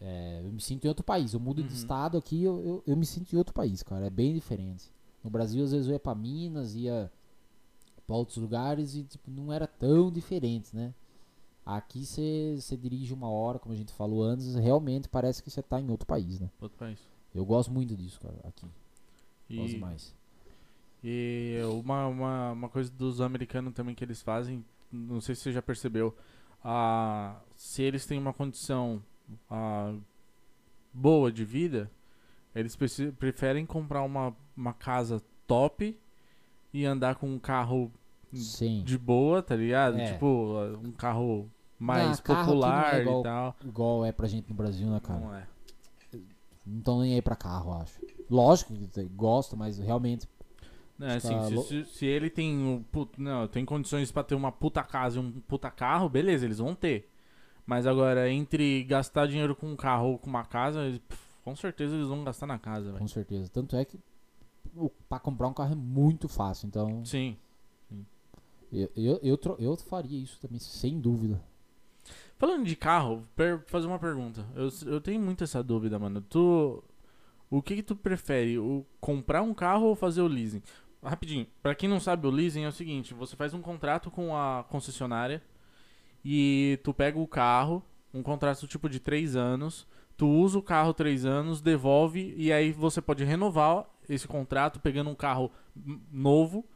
é, 0.00 0.42
eu 0.44 0.52
me 0.52 0.60
sinto 0.60 0.84
em 0.84 0.88
outro 0.88 1.04
país. 1.04 1.32
Eu 1.32 1.40
mudo 1.40 1.60
Uhum. 1.62 1.66
de 1.68 1.74
estado 1.74 2.18
aqui, 2.18 2.42
eu, 2.42 2.60
eu, 2.64 2.82
eu 2.86 2.96
me 2.96 3.06
sinto 3.06 3.32
em 3.32 3.38
outro 3.38 3.54
país, 3.54 3.82
cara. 3.82 4.06
É 4.06 4.10
bem 4.10 4.34
diferente. 4.34 4.90
No 5.24 5.30
Brasil, 5.30 5.64
às 5.64 5.72
vezes 5.72 5.86
eu 5.88 5.92
ia 5.94 5.98
pra 6.00 6.14
Minas, 6.14 6.74
ia 6.74 7.10
pra 8.06 8.14
outros 8.16 8.36
lugares 8.38 8.94
e 8.94 9.02
tipo, 9.04 9.30
não 9.30 9.52
era 9.52 9.66
tão 9.66 10.10
diferente, 10.12 10.74
né? 10.74 10.94
Aqui 11.64 12.04
você 12.06 12.76
dirige 12.76 13.12
uma 13.12 13.28
hora, 13.28 13.58
como 13.58 13.74
a 13.74 13.76
gente 13.76 13.92
falou 13.92 14.22
antes, 14.22 14.54
realmente 14.54 15.08
parece 15.08 15.42
que 15.42 15.50
você 15.50 15.60
tá 15.62 15.80
em 15.80 15.90
outro 15.90 16.06
país, 16.06 16.38
né? 16.38 16.48
Outro 16.60 16.78
país. 16.78 16.98
Eu 17.34 17.44
gosto 17.44 17.72
muito 17.72 17.96
disso, 17.96 18.20
cara, 18.20 18.36
aqui. 18.44 18.66
Gosto 19.50 19.70
E, 19.72 19.74
demais. 19.74 20.14
e 21.02 21.58
uma, 21.82 22.06
uma, 22.06 22.52
uma 22.52 22.68
coisa 22.68 22.90
dos 22.90 23.20
americanos 23.20 23.74
também 23.74 23.94
que 23.96 24.04
eles 24.04 24.22
fazem, 24.22 24.64
não 24.92 25.20
sei 25.20 25.34
se 25.34 25.42
você 25.42 25.52
já 25.52 25.60
percebeu, 25.60 26.14
ah, 26.62 27.40
se 27.56 27.82
eles 27.82 28.06
têm 28.06 28.18
uma 28.18 28.32
condição 28.32 29.02
ah, 29.50 29.94
boa 30.92 31.30
de 31.30 31.44
vida, 31.44 31.90
eles 32.54 32.76
preferem 33.18 33.66
comprar 33.66 34.02
uma, 34.02 34.34
uma 34.56 34.72
casa 34.72 35.22
top 35.46 35.96
e 36.72 36.84
andar 36.84 37.16
com 37.16 37.28
um 37.28 37.38
carro 37.38 37.90
Sim. 38.32 38.82
de 38.84 38.96
boa, 38.98 39.42
tá 39.42 39.54
ligado? 39.56 39.98
É. 39.98 40.12
Tipo, 40.12 40.54
um 40.82 40.92
carro 40.92 41.48
mais 41.78 42.18
Ah, 42.18 42.22
carro 42.22 42.40
aqui 42.40 42.50
não 42.50 42.68
é 42.68 42.80
popular 42.82 43.00
igual- 43.02 43.20
e 43.20 43.22
tal. 43.22 43.56
Igual 43.64 44.04
é 44.04 44.12
pra 44.12 44.26
gente 44.26 44.48
no 44.48 44.54
Brasil, 44.54 44.88
né, 44.88 45.00
cara? 45.00 45.20
Não 45.20 45.34
é. 45.34 45.46
Não 46.66 46.78
estão 46.78 47.00
nem 47.00 47.14
aí 47.14 47.22
pra 47.22 47.36
carro, 47.36 47.74
acho. 47.80 48.00
Lógico 48.28 48.74
que 48.74 49.04
gosta, 49.14 49.54
mas 49.54 49.78
realmente. 49.78 50.28
Assim, 50.98 51.28
Tá 51.34 51.44
se, 51.44 51.62
se- 51.62 51.84
se 51.84 52.06
ele 52.06 52.30
tem, 52.30 52.56
um 52.56 52.82
put- 52.82 53.20
não, 53.20 53.46
tem 53.46 53.64
condições 53.66 54.10
pra 54.10 54.24
ter 54.24 54.34
uma 54.34 54.50
puta 54.50 54.82
casa 54.82 55.18
e 55.18 55.22
um 55.22 55.30
puta 55.46 55.70
carro, 55.70 56.08
beleza, 56.08 56.44
eles 56.46 56.58
vão 56.58 56.74
ter. 56.74 57.08
Mas 57.66 57.86
agora, 57.86 58.30
entre 58.30 58.84
gastar 58.84 59.26
dinheiro 59.26 59.54
com 59.56 59.66
um 59.66 59.76
carro 59.76 60.10
ou 60.12 60.18
com 60.18 60.30
uma 60.30 60.44
casa, 60.44 60.84
eles- 60.84 61.00
pff, 61.00 61.20
com 61.44 61.56
certeza 61.56 61.94
eles 61.96 62.06
vão 62.08 62.22
gastar 62.24 62.46
na 62.46 62.58
casa, 62.58 62.86
velho. 62.86 62.98
Com 62.98 63.08
certeza. 63.08 63.50
Tanto 63.50 63.74
é 63.76 63.84
que 63.84 63.98
o, 64.76 64.88
pra 65.08 65.18
comprar 65.18 65.48
um 65.48 65.52
carro 65.52 65.72
é 65.72 65.76
muito 65.76 66.28
fácil. 66.28 66.66
Então, 66.68 67.04
Sim. 67.04 67.36
eu, 68.72 68.90
eu, 68.96 69.20
eu, 69.22 69.56
eu 69.58 69.76
faria 69.76 70.18
isso 70.18 70.38
também, 70.40 70.58
sem 70.58 71.00
dúvida. 71.00 71.42
Falando 72.38 72.64
de 72.64 72.76
carro, 72.76 73.24
fazer 73.66 73.86
uma 73.86 73.98
pergunta. 73.98 74.46
Eu, 74.54 74.68
eu 74.92 75.00
tenho 75.00 75.20
muito 75.20 75.42
essa 75.42 75.62
dúvida, 75.62 75.98
mano. 75.98 76.20
Tu. 76.20 76.82
O 77.48 77.62
que, 77.62 77.76
que 77.76 77.82
tu 77.82 77.94
prefere? 77.96 78.58
O 78.58 78.84
comprar 79.00 79.40
um 79.42 79.54
carro 79.54 79.86
ou 79.86 79.94
fazer 79.94 80.20
o 80.20 80.26
leasing? 80.26 80.62
Rapidinho, 81.02 81.46
pra 81.62 81.74
quem 81.74 81.88
não 81.88 82.00
sabe, 82.00 82.26
o 82.26 82.30
leasing 82.30 82.62
é 82.62 82.68
o 82.68 82.72
seguinte: 82.72 83.14
você 83.14 83.36
faz 83.36 83.54
um 83.54 83.62
contrato 83.62 84.10
com 84.10 84.36
a 84.36 84.64
concessionária 84.68 85.40
e 86.28 86.80
tu 86.82 86.92
pega 86.92 87.20
o 87.20 87.28
carro, 87.28 87.80
um 88.12 88.20
contrato 88.20 88.66
tipo 88.66 88.88
de 88.88 88.98
três 88.98 89.36
anos, 89.36 89.86
tu 90.16 90.26
usa 90.26 90.58
o 90.58 90.62
carro 90.62 90.92
três 90.92 91.24
anos, 91.24 91.60
devolve 91.60 92.34
e 92.36 92.52
aí 92.52 92.72
você 92.72 93.00
pode 93.00 93.22
renovar 93.22 93.86
esse 94.08 94.26
contrato 94.26 94.80
pegando 94.80 95.08
um 95.08 95.14
carro 95.14 95.52
novo 96.10 96.66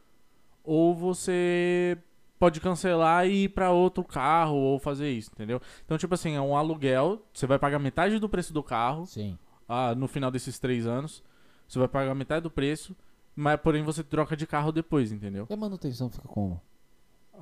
ou 0.63 0.95
você 0.95 1.97
pode 2.39 2.61
cancelar 2.61 3.27
e 3.27 3.43
ir 3.43 3.49
pra 3.49 3.71
outro 3.71 4.05
carro 4.05 4.55
ou 4.55 4.79
fazer 4.79 5.11
isso, 5.11 5.31
entendeu? 5.33 5.59
Então, 5.83 5.97
tipo 5.97 6.13
assim, 6.13 6.33
é 6.33 6.41
um 6.41 6.55
aluguel, 6.55 7.21
você 7.33 7.45
vai 7.45 7.59
pagar 7.59 7.77
metade 7.77 8.19
do 8.19 8.29
preço 8.29 8.53
do 8.53 8.63
carro 8.63 9.05
Sim. 9.05 9.37
ah, 9.67 9.93
no 9.93 10.07
final 10.07 10.31
desses 10.31 10.57
três 10.59 10.87
anos, 10.87 11.21
você 11.67 11.77
vai 11.77 11.89
pagar 11.89 12.15
metade 12.15 12.43
do 12.43 12.49
preço, 12.49 12.95
mas 13.35 13.59
porém 13.59 13.83
você 13.83 14.01
troca 14.01 14.37
de 14.37 14.47
carro 14.47 14.71
depois, 14.71 15.11
entendeu? 15.11 15.45
E 15.49 15.53
a 15.53 15.57
manutenção 15.57 16.09
fica 16.09 16.25
como? 16.25 16.61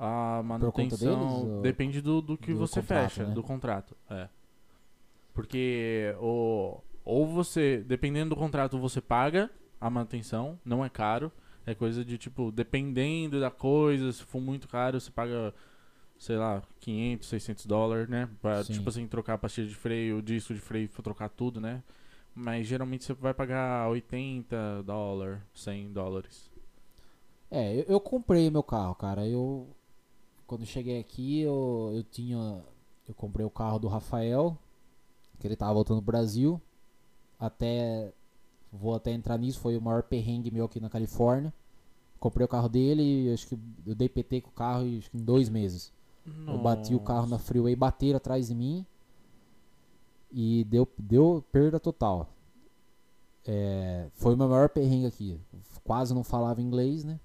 A 0.02 0.36
deles, 0.36 0.46
manutenção 0.48 1.56
ou- 1.56 1.62
depende 1.62 2.00
do, 2.00 2.22
do 2.22 2.38
que 2.38 2.52
do 2.52 2.58
você 2.58 2.80
contrato, 2.80 3.02
fecha, 3.10 3.26
né? 3.26 3.34
do 3.34 3.42
contrato. 3.42 3.94
É. 4.08 4.28
Porque 5.34 6.14
o, 6.18 6.80
ou 7.04 7.26
você, 7.26 7.84
dependendo 7.86 8.30
do 8.30 8.36
contrato, 8.36 8.78
você 8.78 9.00
paga 9.00 9.50
a 9.80 9.90
manutenção, 9.90 10.58
não 10.64 10.82
é 10.84 10.88
caro. 10.88 11.30
É 11.66 11.74
coisa 11.74 12.02
de 12.02 12.16
tipo, 12.16 12.50
dependendo 12.50 13.38
da 13.38 13.50
coisa, 13.50 14.10
se 14.10 14.22
for 14.24 14.40
muito 14.40 14.66
caro, 14.66 14.98
você 14.98 15.10
paga, 15.10 15.54
sei 16.18 16.36
lá, 16.36 16.62
500, 16.80 17.28
600 17.28 17.66
dólares, 17.66 18.08
né? 18.08 18.28
Pra, 18.40 18.64
Sim. 18.64 18.72
tipo 18.72 18.88
assim, 18.88 19.06
trocar 19.06 19.34
a 19.34 19.38
pastilha 19.38 19.68
de 19.68 19.74
freio, 19.74 20.22
disco 20.22 20.54
de 20.54 20.60
freio, 20.60 20.88
pra 20.88 21.02
trocar 21.02 21.28
tudo, 21.28 21.60
né? 21.60 21.82
Mas 22.34 22.66
geralmente 22.66 23.04
você 23.04 23.12
vai 23.12 23.34
pagar 23.34 23.88
80 23.90 24.82
dólares, 24.84 25.40
100 25.54 25.92
dólares. 25.92 26.50
É, 27.50 27.80
eu, 27.80 27.84
eu 27.88 28.00
comprei 28.00 28.48
meu 28.50 28.62
carro, 28.62 28.94
cara. 28.94 29.26
Eu. 29.26 29.68
Quando 30.50 30.66
cheguei 30.66 30.98
aqui, 30.98 31.42
eu, 31.42 31.92
eu 31.94 32.02
tinha. 32.02 32.60
Eu 33.06 33.14
comprei 33.14 33.46
o 33.46 33.50
carro 33.50 33.78
do 33.78 33.86
Rafael, 33.86 34.58
que 35.38 35.46
ele 35.46 35.54
tava 35.54 35.74
voltando 35.74 36.02
pro 36.02 36.10
Brasil. 36.10 36.60
Até 37.38 38.12
vou 38.72 38.96
até 38.96 39.12
entrar 39.12 39.38
nisso, 39.38 39.60
foi 39.60 39.76
o 39.76 39.80
maior 39.80 40.02
perrengue 40.02 40.50
meu 40.50 40.64
aqui 40.64 40.80
na 40.80 40.90
Califórnia. 40.90 41.54
Comprei 42.18 42.44
o 42.44 42.48
carro 42.48 42.68
dele 42.68 43.28
e 43.28 43.32
acho 43.32 43.46
que 43.46 43.56
eu 43.86 43.94
dei 43.94 44.08
PT 44.08 44.40
com 44.40 44.50
o 44.50 44.52
carro 44.52 44.84
em 44.84 45.00
dois 45.14 45.48
meses. 45.48 45.92
Eu 46.26 46.58
bati 46.58 46.96
o 46.96 47.00
carro 47.00 47.28
na 47.28 47.38
freeway, 47.38 47.76
bateram 47.76 48.16
atrás 48.16 48.48
de 48.48 48.54
mim 48.56 48.84
e 50.32 50.64
deu, 50.64 50.88
deu 50.98 51.44
perda 51.52 51.78
total. 51.78 52.28
É, 53.46 54.08
foi 54.14 54.34
o 54.34 54.36
meu 54.36 54.48
maior 54.48 54.68
perrengue 54.68 55.06
aqui. 55.06 55.40
Quase 55.84 56.12
não 56.12 56.24
falava 56.24 56.60
inglês, 56.60 57.04
né? 57.04 57.20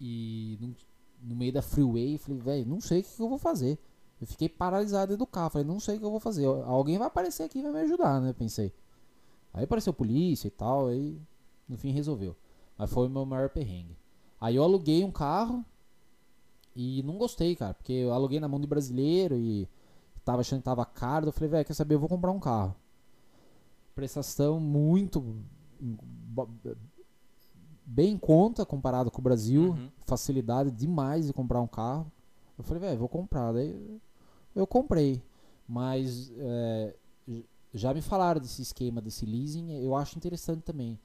E 0.00 0.56
no, 0.60 0.76
no 1.22 1.34
meio 1.34 1.52
da 1.52 1.62
freeway, 1.62 2.18
falei, 2.18 2.40
velho, 2.40 2.66
não 2.66 2.80
sei 2.80 3.00
o 3.00 3.02
que, 3.02 3.20
eu 3.20 3.28
vou 3.28 3.38
fazer. 3.38 3.78
Eu 4.20 4.26
fiquei 4.26 4.48
paralisado 4.48 5.16
do 5.16 5.26
carro. 5.26 5.50
Falei, 5.50 5.66
não 5.66 5.78
sei 5.78 5.96
o 5.96 5.98
que 6.00 6.04
eu 6.04 6.10
vou 6.10 6.20
fazer. 6.20 6.46
Alguém 6.46 6.98
vai 6.98 7.06
aparecer 7.06 7.44
aqui 7.44 7.60
e 7.60 7.62
vai 7.62 7.72
me 7.72 7.80
ajudar, 7.80 8.20
né? 8.20 8.32
Pensei. 8.32 8.72
Aí 9.52 9.64
apareceu 9.64 9.92
polícia 9.92 10.48
e 10.48 10.50
tal, 10.50 10.88
aí 10.88 11.20
no 11.68 11.76
fim 11.76 11.90
resolveu. 11.90 12.36
Mas 12.76 12.90
foi 12.90 13.06
o 13.06 13.10
meu 13.10 13.24
maior 13.24 13.48
perrengue. 13.48 13.96
Aí 14.40 14.56
eu 14.56 14.62
aluguei 14.62 15.04
um 15.04 15.10
carro 15.10 15.64
e 16.74 17.02
não 17.02 17.18
gostei, 17.18 17.56
cara, 17.56 17.74
porque 17.74 17.92
eu 17.92 18.12
aluguei 18.12 18.38
na 18.38 18.46
mão 18.46 18.60
de 18.60 18.66
brasileiro 18.66 19.36
e 19.36 19.68
tava 20.24 20.40
achando 20.40 20.60
que 20.60 20.64
tava 20.64 20.84
caro. 20.84 21.26
Eu 21.28 21.32
falei, 21.32 21.48
velho, 21.48 21.64
quer 21.64 21.74
saber? 21.74 21.94
Eu 21.94 22.00
vou 22.00 22.08
comprar 22.08 22.30
um 22.30 22.40
carro. 22.40 22.74
Prestação 23.94 24.60
muito 24.60 25.42
bem 27.88 28.12
em 28.12 28.18
conta 28.18 28.66
comparado 28.66 29.10
com 29.10 29.20
o 29.20 29.24
Brasil. 29.24 29.70
Uhum. 29.70 29.88
Facilidade 30.04 30.70
demais 30.70 31.26
de 31.26 31.32
comprar 31.32 31.60
um 31.60 31.66
carro. 31.66 32.10
Eu 32.58 32.64
falei, 32.64 32.82
velho, 32.82 32.98
vou 32.98 33.08
comprar. 33.08 33.52
Daí 33.52 34.00
eu 34.54 34.66
comprei. 34.66 35.22
Mas 35.66 36.30
é, 36.36 36.94
já 37.72 37.94
me 37.94 38.02
falaram 38.02 38.40
desse 38.40 38.60
esquema, 38.60 39.00
desse 39.00 39.24
leasing. 39.24 39.82
Eu 39.82 39.94
acho 39.96 40.16
interessante 40.16 40.62
também. 40.62 40.98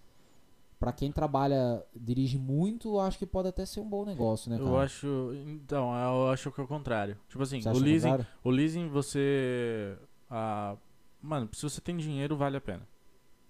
Pra 0.79 0.91
quem 0.91 1.11
trabalha, 1.13 1.81
dirige 1.95 2.37
muito, 2.37 2.95
eu 2.95 2.99
acho 2.99 3.17
que 3.17 3.25
pode 3.25 3.47
até 3.47 3.65
ser 3.65 3.79
um 3.79 3.87
bom 3.87 4.03
negócio, 4.03 4.49
né, 4.49 4.57
cara? 4.57 4.69
Eu 4.69 4.77
acho. 4.77 5.31
Então, 5.47 5.93
eu 5.95 6.27
acho 6.27 6.51
que 6.51 6.59
é 6.59 6.63
o 6.63 6.67
contrário. 6.67 7.17
Tipo 7.29 7.41
assim, 7.41 7.61
o 7.65 7.79
leasing, 7.79 8.09
contrário? 8.09 8.27
o 8.43 8.49
leasing 8.49 8.89
você. 8.89 9.97
ah, 10.29 10.75
mano, 11.21 11.47
se 11.53 11.63
você 11.63 11.79
tem 11.79 11.95
dinheiro, 11.95 12.35
vale 12.35 12.57
a 12.57 12.61
pena. 12.61 12.85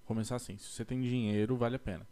Começar 0.05 0.36
assim. 0.36 0.57
Se 0.57 0.67
você 0.67 0.86
tem 0.86 1.01
dinheiro, 1.01 1.57
vale 1.57 1.77
a 1.77 1.79
pena. 1.79 2.05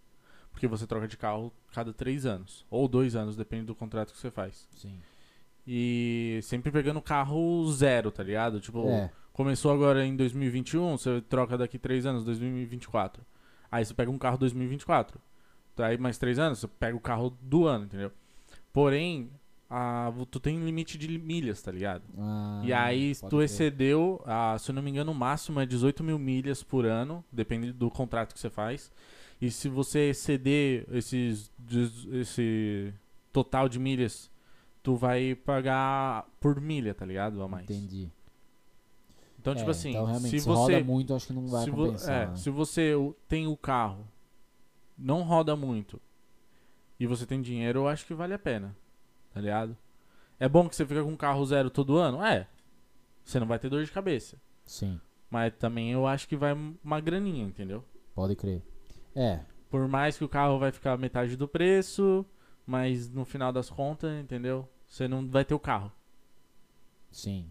Porque 0.52 0.68
você 0.68 0.86
troca 0.86 1.08
de 1.08 1.18
carro 1.18 1.52
cada 1.74 1.94
três 1.94 2.26
anos. 2.26 2.66
Ou 2.70 2.88
dois 2.88 3.16
anos, 3.16 3.36
depende 3.36 3.66
do 3.66 3.76
contrato 3.76 4.12
que 4.12 4.20
você 4.20 4.30
faz. 4.30 4.68
Sim. 4.76 5.00
E 5.66 6.40
sempre 6.44 6.72
pegando 6.72 7.02
carro 7.02 7.72
zero, 7.72 8.12
tá 8.12 8.24
ligado? 8.24 8.60
Tipo, 8.60 8.88
É, 8.88 9.12
começou 9.32 9.72
agora 9.72 10.06
em 10.06 10.16
2021, 10.16 10.98
você 10.98 11.22
troca 11.22 11.58
daqui 11.58 11.78
três 11.78 12.06
anos, 12.06 12.24
2024. 12.26 13.24
Aí 13.72 13.86
você 13.86 13.94
pega 13.94 14.12
um 14.12 14.18
carro 14.18 14.38
2024. 14.38 15.20
Daí 15.76 15.98
mais 15.98 16.18
três 16.18 16.38
anos, 16.38 16.60
você 16.60 16.68
pega 16.68 16.98
o 16.98 17.00
carro 17.00 17.38
do 17.42 17.66
ano, 17.66 17.86
entendeu? 17.86 18.12
Porém, 18.74 19.30
a, 19.70 20.12
tu 20.30 20.40
tem 20.40 20.64
limite 20.64 20.98
de 20.98 21.18
milhas, 21.18 21.62
tá 21.62 21.72
ligado? 21.72 22.04
ah, 22.18 22.62
e 22.64 22.74
aí, 22.74 23.14
tu 23.30 23.42
excedeu, 23.42 24.22
ah, 24.26 24.58
se 24.60 24.70
eu 24.72 24.76
não 24.76 24.82
me 24.82 24.90
engano, 24.90 25.12
o 25.12 25.16
máximo 25.16 25.60
é 25.62 25.66
18 25.66 26.04
mil 26.04 26.20
milhas 26.20 26.62
por 26.62 26.86
ano, 26.86 27.24
depende 27.32 27.72
do 27.72 27.90
contrato 27.90 28.34
que 28.34 28.40
você 28.40 28.50
faz. 28.50 28.92
E 29.42 29.50
se 29.50 29.68
você 29.68 30.10
exceder 30.12 30.86
esses, 30.92 31.52
esse 32.12 32.94
total 33.34 33.68
de 33.68 33.80
milhas, 33.80 34.30
tu 34.84 34.96
vai 34.96 35.34
pagar 35.34 36.28
por 36.40 36.62
milha, 36.62 36.94
tá 36.94 37.06
ligado? 37.06 37.42
A 37.42 37.48
mais. 37.48 37.70
Entendi. 37.70 38.10
Então, 39.40 39.56
tipo 39.56 39.68
É, 39.70 39.72
assim, 39.72 39.90
então, 39.90 40.20
se 40.20 40.30
se 40.30 40.40
você. 40.42 40.74
roda 40.76 40.84
muito, 40.84 41.16
acho 41.16 41.26
que 41.28 41.34
não 41.34 41.48
vai 41.48 41.64
se, 41.64 41.72
compensar. 41.72 42.16
é, 42.24 42.28
né? 42.28 42.36
se 42.36 42.50
você 42.52 42.94
tem 43.28 43.48
o 43.48 43.58
carro, 43.58 44.08
não 44.96 45.24
roda 45.24 45.56
muito, 45.56 46.00
e 47.00 47.08
você 47.08 47.26
tem 47.26 47.42
dinheiro, 47.42 47.80
eu 47.80 47.88
acho 47.88 48.06
que 48.06 48.14
vale 48.14 48.36
a 48.36 48.40
pena. 48.40 48.76
Tá 49.34 49.42
ligado? 49.42 49.76
É 50.40 50.48
bom 50.48 50.70
que 50.70 50.76
você 50.76 50.86
fica 50.86 51.04
com 51.04 51.10
um 51.12 51.18
carro 51.18 51.44
zero 51.46 51.72
todo 51.72 51.98
ano? 51.98 52.24
É. 52.24 52.48
Você 53.24 53.40
não 53.40 53.48
vai 53.48 53.58
ter 53.58 53.70
dor 53.70 53.84
de 53.84 53.92
cabeça. 53.92 54.38
Sim, 54.66 55.00
Mas 55.30 55.54
também 55.58 55.92
eu 55.92 56.06
acho 56.06 56.28
que 56.28 56.36
vai 56.36 56.54
uma 56.84 57.00
graninha, 57.00 57.44
entendeu? 57.46 57.84
pode 58.14 58.36
crer. 58.36 58.62
É, 59.16 59.40
Por 59.70 59.88
mais 59.88 60.18
que 60.18 60.24
o 60.24 60.30
carro 60.30 60.60
vai 60.60 60.72
ficar 60.72 60.98
metade 60.98 61.36
do 61.38 61.48
preço, 61.48 62.26
mas 62.66 63.10
no 63.10 63.26
final 63.26 63.52
das 63.54 63.70
contas, 63.70 64.12
entendeu? 64.22 64.68
Você 64.88 65.08
não 65.08 65.28
vai 65.28 65.46
ter 65.46 65.54
o 65.54 65.60
carro. 65.60 65.92
sim. 67.12 67.50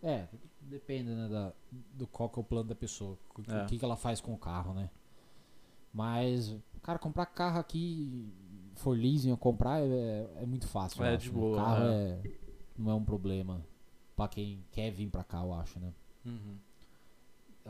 É, 0.00 0.28
depende, 0.60 1.10
né, 1.10 1.28
da, 1.28 1.52
do 1.72 2.06
qual 2.06 2.28
que 2.28 2.38
é 2.38 2.42
o 2.42 2.44
plano 2.44 2.68
da 2.68 2.74
pessoa. 2.76 3.18
O 3.36 3.42
que, 3.42 3.50
É. 3.50 3.64
o 3.64 3.66
que 3.66 3.78
que 3.78 3.84
ela 3.84 3.96
faz 3.96 4.20
com 4.20 4.32
o 4.32 4.38
carro, 4.38 4.72
né? 4.74 4.90
Mas, 5.92 6.54
cara, 6.82 6.98
comprar 7.00 7.26
carro 7.26 7.58
aqui, 7.58 8.32
for 8.76 8.96
leasing 8.96 9.32
ou 9.32 9.36
comprar, 9.36 9.80
é, 9.80 10.30
é 10.36 10.46
muito 10.46 10.68
fácil. 10.68 11.02
É 11.04 11.16
de 11.16 11.28
né? 11.32 11.34
boa, 11.34 11.56
carro 11.56 11.84
é. 11.84 12.10
é, 12.24 12.30
não 12.76 12.92
é 12.92 12.94
um 12.94 13.04
problema 13.04 13.60
pra 14.14 14.28
quem 14.28 14.64
quer 14.70 14.90
vir 14.92 15.08
pra 15.10 15.24
cá, 15.24 15.40
eu 15.42 15.52
acho, 15.52 15.80
né? 15.80 15.92
Uhum. 16.24 16.56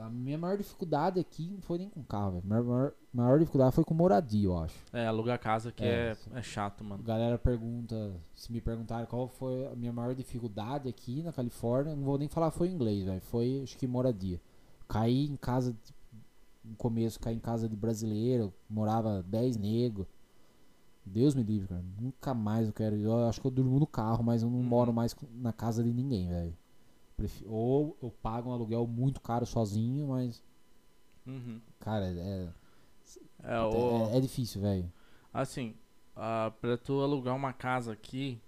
A 0.01 0.09
minha 0.09 0.39
maior 0.39 0.57
dificuldade 0.57 1.19
aqui 1.19 1.51
não 1.51 1.61
foi 1.61 1.79
nem 1.79 1.89
com 1.89 2.03
carro, 2.03 2.33
velho. 2.41 2.45
Minha 2.47 2.63
maior, 2.63 2.93
maior 3.13 3.39
dificuldade 3.39 3.75
foi 3.75 3.85
com 3.85 3.95
moradia, 3.95 4.47
eu 4.47 4.57
acho. 4.57 4.77
É, 4.93 5.07
alugar 5.07 5.39
casa 5.41 5.73
que 5.73 5.83
É, 5.85 6.17
é, 6.35 6.39
é, 6.39 6.43
chato, 6.43 6.85
mano. 6.85 7.03
galera 7.03 7.37
pergunta, 7.39 8.13
se 8.35 8.53
me 8.53 8.61
perguntaram 8.61 9.07
qual 9.07 9.27
foi 9.29 9.67
a 9.67 9.75
minha 9.75 9.93
maior 9.93 10.15
dificuldade 10.15 10.89
aqui 10.89 11.23
na 11.23 11.33
Califórnia, 11.33 11.97
não 11.97 12.05
vou 12.05 12.17
nem 12.19 12.29
falar 12.29 12.51
foi 12.51 12.69
inglês, 12.69 13.05
velho. 13.05 13.21
Foi, 13.23 13.61
acho 13.65 13.77
que 13.77 13.87
moradia. 13.87 14.41
Caí 14.89 15.27
em 15.27 15.37
casa, 15.37 15.77
no 16.65 16.77
começo, 16.77 17.19
caí 17.19 17.35
em 17.35 17.41
casa 17.41 17.69
de 17.69 17.75
brasileiro, 17.77 18.53
morava 18.71 19.23
10 19.25 19.57
negros. 19.57 20.07
Deus 21.05 21.35
me 21.35 21.43
livre, 21.43 21.69
cara. 21.69 21.83
Nunca 22.01 22.35
mais 22.35 22.67
eu 22.69 22.73
quero. 22.73 22.95
Eu 22.97 23.27
acho 23.27 23.41
que 23.41 23.47
eu 23.47 23.51
durmo 23.51 23.81
no 23.81 23.87
carro, 23.87 24.23
mas 24.23 24.43
eu 24.43 24.51
não 24.51 24.59
Uhum. 24.59 24.63
moro 24.65 24.93
mais 24.93 25.17
na 25.33 25.53
casa 25.53 25.83
de 25.83 25.93
ninguém, 25.93 26.29
velho. 26.29 26.55
Ou 27.47 27.97
eu 28.03 28.11
pago 28.11 28.51
um 28.51 28.53
aluguel 28.53 28.87
muito 28.87 29.21
caro 29.21 29.45
sozinho, 29.47 30.09
mas, 30.09 30.43
Uhum. 31.27 31.61
cara, 31.81 32.07
é, 32.07 32.49
É, 33.43 33.61
o... 33.61 34.13
é, 34.13 34.19
é 34.19 34.21
difícil, 34.21 34.61
velho. 34.63 34.91
Assim, 35.33 35.75
ah, 36.17 36.53
pra 36.61 36.77
tu 36.77 37.01
alugar 37.03 37.35
uma 37.37 37.53
casa 37.53 37.93
aqui, 37.93 38.41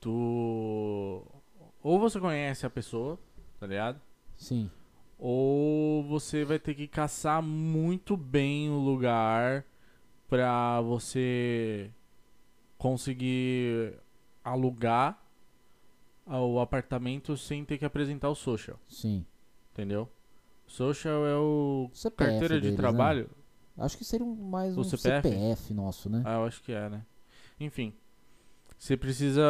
tu. 0.00 1.24
Ou 1.82 1.98
você 1.98 2.20
conhece 2.20 2.66
a 2.66 2.70
pessoa, 2.70 3.18
tá 3.58 3.66
ligado? 3.66 4.00
Sim, 4.36 4.70
Ou 5.18 6.02
você 6.04 6.44
vai 6.44 6.58
ter 6.58 6.74
que 6.74 6.88
caçar 6.88 7.42
muito 7.42 8.16
bem 8.16 8.70
o 8.70 8.78
lugar 8.78 9.64
pra 10.28 10.80
você 10.80 11.90
conseguir 12.78 13.94
alugar 14.44 15.18
o 16.38 16.60
apartamento 16.60 17.36
sem 17.36 17.64
ter 17.64 17.78
que 17.78 17.84
apresentar 17.84 18.28
o 18.28 18.34
social, 18.34 18.78
sim. 18.88 19.24
entendeu? 19.72 20.08
Social 20.66 21.26
é 21.26 21.36
o 21.36 21.90
CPF 21.92 22.30
carteira 22.30 22.54
de 22.54 22.60
deles, 22.60 22.76
né? 22.76 22.76
trabalho. 22.76 23.28
Acho 23.76 23.98
que 23.98 24.04
seria 24.04 24.26
mais 24.26 24.76
O 24.76 24.80
um 24.80 24.84
CPF? 24.84 25.28
CPF? 25.28 25.74
nosso, 25.74 26.08
né? 26.08 26.22
Ah, 26.24 26.34
eu 26.34 26.44
acho 26.44 26.62
que 26.62 26.70
é, 26.70 26.88
né? 26.88 27.04
Enfim. 27.58 27.92
Você 28.78 28.96
precisa. 28.96 29.42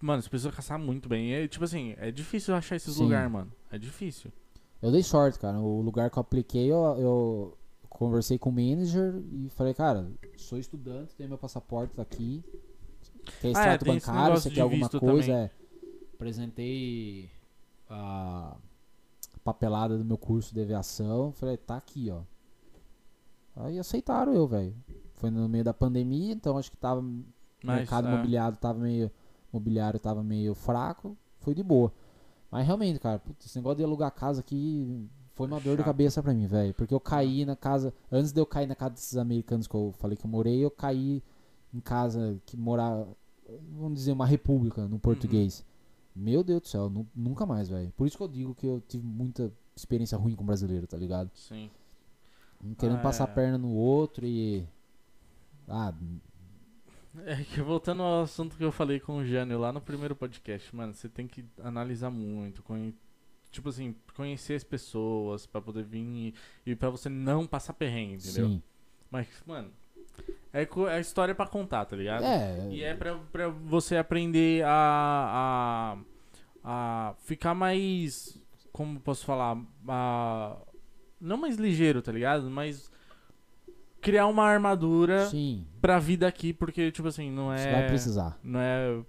Mano, 0.00 0.22
você 0.22 0.28
precisa 0.28 0.50
caçar 0.50 0.78
muito 0.78 1.08
bem. 1.08 1.34
É, 1.34 1.46
tipo 1.46 1.64
assim, 1.64 1.94
é 1.98 2.10
difícil 2.10 2.54
achar 2.54 2.76
esses 2.76 2.96
lugares, 2.96 3.30
mano. 3.30 3.52
É 3.70 3.78
difícil. 3.78 4.32
Eu 4.80 4.90
dei 4.90 5.02
sorte, 5.02 5.38
cara. 5.38 5.58
O 5.60 5.82
lugar 5.82 6.10
que 6.10 6.18
eu 6.18 6.20
apliquei, 6.22 6.70
eu, 6.70 6.84
eu 6.98 7.58
conversei 7.88 8.38
com 8.38 8.50
o 8.50 8.52
manager 8.52 9.22
e 9.32 9.48
falei, 9.50 9.74
cara, 9.74 10.10
sou 10.36 10.58
estudante, 10.58 11.14
tenho 11.14 11.28
meu 11.28 11.38
passaporte 11.38 11.94
tá 11.94 12.04
aqui. 13.26 13.40
Quer 13.40 13.46
Ah, 13.46 13.48
é, 13.48 13.50
extrato 13.50 13.84
tem 13.84 13.94
bancário, 13.94 14.36
você 14.40 14.50
quer 14.50 14.60
alguma 14.60 14.88
coisa? 14.88 15.26
também. 15.26 15.44
É. 15.44 15.50
Apresentei 16.14 17.30
a 17.88 18.56
papelada 19.44 19.96
do 19.96 20.04
meu 20.04 20.18
curso 20.18 20.54
de 20.54 20.60
aviação. 20.60 21.32
Falei, 21.32 21.56
tá 21.56 21.76
aqui, 21.76 22.10
ó. 22.10 22.22
Aí 23.56 23.78
aceitaram 23.78 24.34
eu, 24.34 24.46
velho. 24.46 24.74
Foi 25.14 25.30
no 25.30 25.48
meio 25.48 25.64
da 25.64 25.72
pandemia, 25.72 26.32
então 26.32 26.58
acho 26.58 26.70
que 26.70 26.76
tava 26.76 27.02
Mas, 27.62 27.78
mercado 27.78 28.08
é, 28.08 28.12
imobiliário 28.12 28.56
tava 28.56 28.78
meio 28.78 29.10
mobiliário 29.52 29.98
tava 29.98 30.22
meio 30.22 30.54
fraco, 30.54 31.16
foi 31.38 31.54
de 31.54 31.62
boa. 31.62 31.92
Mas 32.50 32.66
realmente, 32.66 32.98
cara, 32.98 33.18
putz, 33.18 33.46
esse 33.46 33.56
negócio 33.56 33.78
de 33.78 33.84
alugar 33.84 34.10
casa 34.12 34.40
aqui 34.40 35.08
foi 35.34 35.46
uma 35.46 35.60
dor 35.60 35.76
de 35.76 35.82
cabeça 35.82 36.22
pra 36.22 36.32
mim, 36.32 36.46
velho, 36.46 36.74
porque 36.74 36.94
eu 36.94 37.00
caí 37.00 37.44
na 37.44 37.56
casa, 37.56 37.92
antes 38.10 38.32
de 38.32 38.40
eu 38.40 38.46
cair 38.46 38.66
na 38.66 38.74
casa 38.74 38.94
desses 38.94 39.16
americanos 39.16 39.66
que 39.66 39.74
eu 39.74 39.94
falei 39.98 40.16
que 40.16 40.24
eu 40.24 40.30
morei, 40.30 40.64
eu 40.64 40.70
caí 40.70 41.22
em 41.76 41.80
casa 41.80 42.40
que 42.46 42.56
morava, 42.56 43.08
vamos 43.76 43.94
dizer, 43.98 44.12
uma 44.12 44.26
república 44.26 44.86
no 44.88 44.98
português. 44.98 45.64
Meu 46.14 46.42
Deus 46.42 46.62
do 46.62 46.68
céu, 46.68 46.88
nu- 46.88 47.06
nunca 47.14 47.44
mais, 47.44 47.68
velho. 47.68 47.92
Por 47.96 48.06
isso 48.06 48.16
que 48.16 48.22
eu 48.22 48.28
digo 48.28 48.54
que 48.54 48.66
eu 48.66 48.82
tive 48.88 49.06
muita 49.06 49.52
experiência 49.76 50.16
ruim 50.16 50.34
com 50.34 50.44
brasileiro, 50.44 50.86
tá 50.86 50.96
ligado? 50.96 51.30
Sim. 51.34 51.70
Um 52.64 52.74
querendo 52.74 52.98
Ah, 52.98 53.02
passar 53.02 53.28
a 53.28 53.30
é. 53.30 53.34
perna 53.34 53.58
no 53.58 53.70
outro 53.74 54.24
e 54.26 54.66
ah, 55.68 55.92
É 57.26 57.36
que 57.44 57.60
voltando 57.62 58.02
ao 58.02 58.22
assunto 58.22 58.56
que 58.56 58.64
eu 58.64 58.72
falei 58.72 59.00
com 59.00 59.16
o 59.18 59.24
Jânio 59.24 59.58
lá 59.58 59.72
no 59.72 59.80
primeiro 59.80 60.14
podcast, 60.16 60.74
mano, 60.74 60.92
você 60.94 61.08
tem 61.08 61.26
que 61.26 61.44
analisar 61.62 62.10
muito. 62.10 62.62
conhe- 62.62 62.94
tipo 63.50 63.68
assim, 63.70 63.94
conhecer 64.14 64.54
as 64.54 64.64
pessoas, 64.64 65.46
pra 65.46 65.60
poder 65.62 65.82
vir 65.84 66.00
e, 66.00 66.34
e 66.70 66.76
pra 66.76 66.90
você 66.90 67.08
não 67.08 67.46
passar 67.46 67.72
perrengue, 67.72 68.16
entendeu? 68.16 68.48
Sim. 68.48 68.62
Mas, 69.10 69.28
mano, 69.46 69.70
é, 70.52 70.66
é 70.96 71.00
história 71.00 71.34
pra 71.34 71.46
contar, 71.46 71.84
tá 71.84 71.96
ligado? 71.96 72.24
É, 72.24 72.68
E 72.70 72.82
é 72.82 72.94
pra, 72.94 73.16
pra 73.32 73.48
você 73.48 73.96
aprender 73.96 74.64
a, 74.64 75.96
a, 76.64 77.08
a 77.10 77.14
ficar 77.24 77.54
mais. 77.54 78.38
Como 78.72 79.00
posso 79.00 79.24
falar? 79.24 79.58
A, 79.88 80.56
não 81.20 81.36
mais 81.36 81.56
ligeiro, 81.56 82.02
tá 82.02 82.12
ligado? 82.12 82.50
Mas 82.50 82.90
criar 84.00 84.26
uma 84.26 84.44
armadura 84.44 85.26
sim. 85.26 85.66
pra 85.80 85.98
vida 85.98 86.26
aqui, 86.28 86.52
porque, 86.52 86.90
tipo 86.92 87.08
assim, 87.08 87.30
não 87.30 87.46
Você 87.48 87.70
vai 87.70 87.82
é. 87.84 87.86
precisar. 87.88 88.38
Não 88.42 88.60
é 88.60 89.00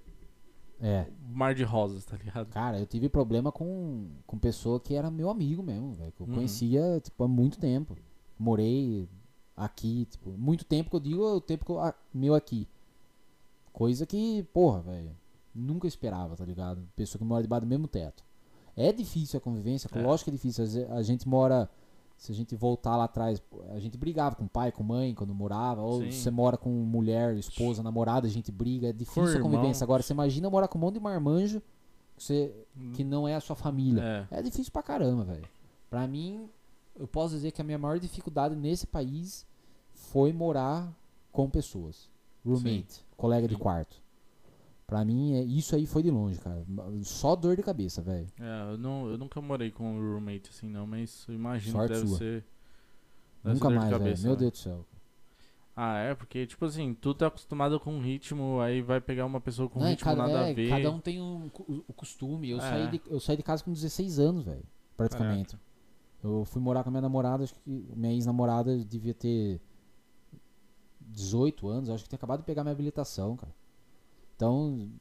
É. 0.82 1.06
mar 1.30 1.54
de 1.54 1.64
rosas, 1.64 2.04
tá 2.06 2.18
ligado? 2.18 2.48
Cara, 2.50 2.80
eu 2.80 2.86
tive 2.88 3.10
problema 3.10 3.52
com, 3.52 4.10
com 4.26 4.38
pessoa 4.40 4.80
que 4.80 4.96
era 4.96 5.12
meu 5.12 5.30
amigo 5.30 5.62
mesmo, 5.62 5.94
velho. 5.94 6.12
Que 6.14 6.22
eu 6.22 6.28
Uhum. 6.28 6.34
conhecia, 6.36 7.00
tipo, 7.04 7.24
há 7.24 7.28
muito 7.28 7.60
tempo. 7.60 7.96
Morei 8.40 9.08
aqui, 9.58 10.06
tipo, 10.06 10.30
muito 10.38 10.64
tempo 10.64 10.90
que 10.92 10.96
eu 10.96 11.00
digo, 11.00 11.28
é 11.28 11.34
o 11.34 11.42
tempo 11.42 11.66
que 11.66 11.72
eu, 11.72 11.80
meu 12.14 12.36
aqui. 12.36 12.68
Coisa 13.74 14.06
que, 14.06 14.44
porra, 14.54 14.82
velho, 14.82 15.12
nunca 15.54 15.88
esperava, 15.88 16.36
tá 16.36 16.46
ligado? 16.46 16.88
Pessoa 16.96 17.20
que 17.20 17.26
mora 17.26 17.42
debaixo 17.44 17.66
do 17.66 17.70
mesmo 17.70 17.88
teto. 17.88 18.24
É 18.76 18.92
difícil 18.94 19.38
a 19.38 19.42
convivência, 19.42 19.90
É. 19.94 20.02
lógico 20.02 20.26
que 20.26 20.36
é 20.36 20.38
difícil. 20.40 20.64
A 20.92 21.02
gente 21.02 21.28
mora, 21.28 21.70
se 22.16 22.32
a 22.32 22.36
gente 22.36 22.56
voltar 22.56 22.96
lá 22.96 23.06
atrás, 23.06 23.42
a 23.72 23.80
gente 23.80 23.98
brigava 23.98 24.36
com 24.36 24.46
o 24.46 24.50
pai, 24.50 24.72
com 24.72 24.84
mãe 24.84 25.14
quando 25.16 25.34
morava. 25.34 25.82
Ou 25.82 26.02
Sim. 26.02 26.12
você 26.12 26.30
mora 26.32 26.58
com 26.58 26.70
mulher, 26.70 27.36
esposa, 27.36 27.82
namorada, 27.82 28.28
a 28.28 28.30
gente 28.30 28.52
briga. 28.52 28.90
É 28.90 28.94
difícil 28.94 29.24
a 29.24 29.30
irmão. 29.32 29.50
convivência. 29.52 29.84
Agora, 29.84 30.02
você 30.04 30.14
imagina 30.14 30.50
morar 30.50 30.68
com 30.68 30.78
um 30.78 30.82
monte 30.82 30.96
de 30.96 31.00
marmanjo 31.00 31.62
que 32.16 32.24
você 32.24 32.54
que 32.94 33.04
não 33.04 33.28
é 33.28 33.36
a 33.36 33.40
sua 33.40 33.56
família. 33.56 34.28
É. 34.32 34.40
É 34.40 34.42
difícil 34.44 34.72
pra 34.72 34.82
caramba, 34.84 35.24
velho. 35.24 35.48
Pra 35.90 36.08
mim, 36.08 36.48
eu 37.00 37.08
posso 37.08 37.34
dizer 37.36 37.52
que 37.52 37.62
a 37.62 37.64
minha 37.64 37.78
maior 37.78 38.00
dificuldade 38.00 38.56
nesse 38.56 38.86
país 38.88 39.46
foi 39.94 40.32
morar 40.34 40.92
com 41.32 41.50
pessoas. 41.50 42.10
Roommate, 42.46 43.06
colega 43.16 43.48
de 43.48 43.56
Sim. 43.56 43.60
quarto. 43.60 44.02
Pra 44.86 45.04
mim, 45.04 45.34
é- 45.34 45.44
isso 45.44 45.76
aí 45.76 45.86
foi 45.86 46.02
de 46.02 46.10
longe, 46.10 46.40
cara. 46.40 46.64
Só 47.04 47.36
dor 47.36 47.58
de 47.58 47.62
cabeça, 47.64 48.02
velho. 48.02 48.28
É, 48.40 48.72
eu, 48.74 48.78
não, 48.78 49.10
eu 49.10 49.18
nunca 49.18 49.42
morei 49.42 49.70
com 49.70 49.84
um 49.98 50.14
roommate 50.14 50.50
assim, 50.50 50.70
não, 50.70 50.88
mas 50.88 51.26
eu 51.28 51.36
imagino 51.36 51.74
Sorte 51.74 51.88
que 51.90 51.94
deve 51.96 52.08
sua. 52.08 52.18
ser. 52.18 52.46
deve 53.44 53.56
Nunca 53.56 53.68
ser 53.68 53.74
de 53.74 53.80
mais, 53.80 53.90
velho. 53.90 54.00
cabeça, 54.04 54.24
Meu 54.24 54.32
né? 54.32 54.38
Deus 54.40 54.52
do 54.54 54.58
céu. 54.58 54.86
Ah, 55.76 55.98
é, 56.00 56.16
porque, 56.16 56.48
tipo 56.48 56.66
assim, 56.66 56.94
tu 57.00 57.14
tá 57.14 57.28
acostumado 57.28 57.80
com 57.80 57.94
um 57.94 58.00
ritmo, 58.02 58.60
aí 58.62 58.82
vai 58.82 59.00
pegar 59.00 59.26
uma 59.26 59.40
pessoa 59.42 59.70
com 59.70 59.78
um 59.78 59.82
Não, 59.84 59.90
e 59.90 59.92
ritmo 59.92 60.06
cada, 60.06 60.22
nada 60.28 60.48
é, 60.48 60.52
a 60.52 60.54
ver. 60.54 60.70
cada 60.70 60.90
um 60.90 61.00
tem 61.00 61.22
um, 61.22 61.52
o 61.88 61.94
costume. 61.94 62.50
Eu, 62.50 62.58
É. 62.58 62.62
saí 62.62 62.88
de, 62.92 63.02
eu 63.08 63.20
saí 63.20 63.38
de 63.38 63.44
casa 63.44 63.64
com 63.64 63.72
16 63.72 64.18
anos, 64.20 64.44
velho. 64.46 64.64
Praticamente. 64.96 65.56
Eu 66.28 66.46
fui 66.46 66.62
morar 66.62 66.84
com 66.84 66.90
a 66.90 66.92
minha 66.92 67.02
namorada, 67.02 67.44
acho 67.44 67.54
que 67.54 67.62
minha 67.96 68.14
ex-namorada 68.14 68.78
devia 68.84 69.14
ter 69.14 69.60
18 71.02 71.68
anos, 71.68 71.90
acho 71.90 72.04
que 72.04 72.10
tinha 72.10 72.18
acabado 72.18 72.40
de 72.40 72.46
pegar 72.46 72.64
minha 72.64 72.74
habilitação, 72.74 73.36
cara. 73.36 73.54
Então, 74.36 74.92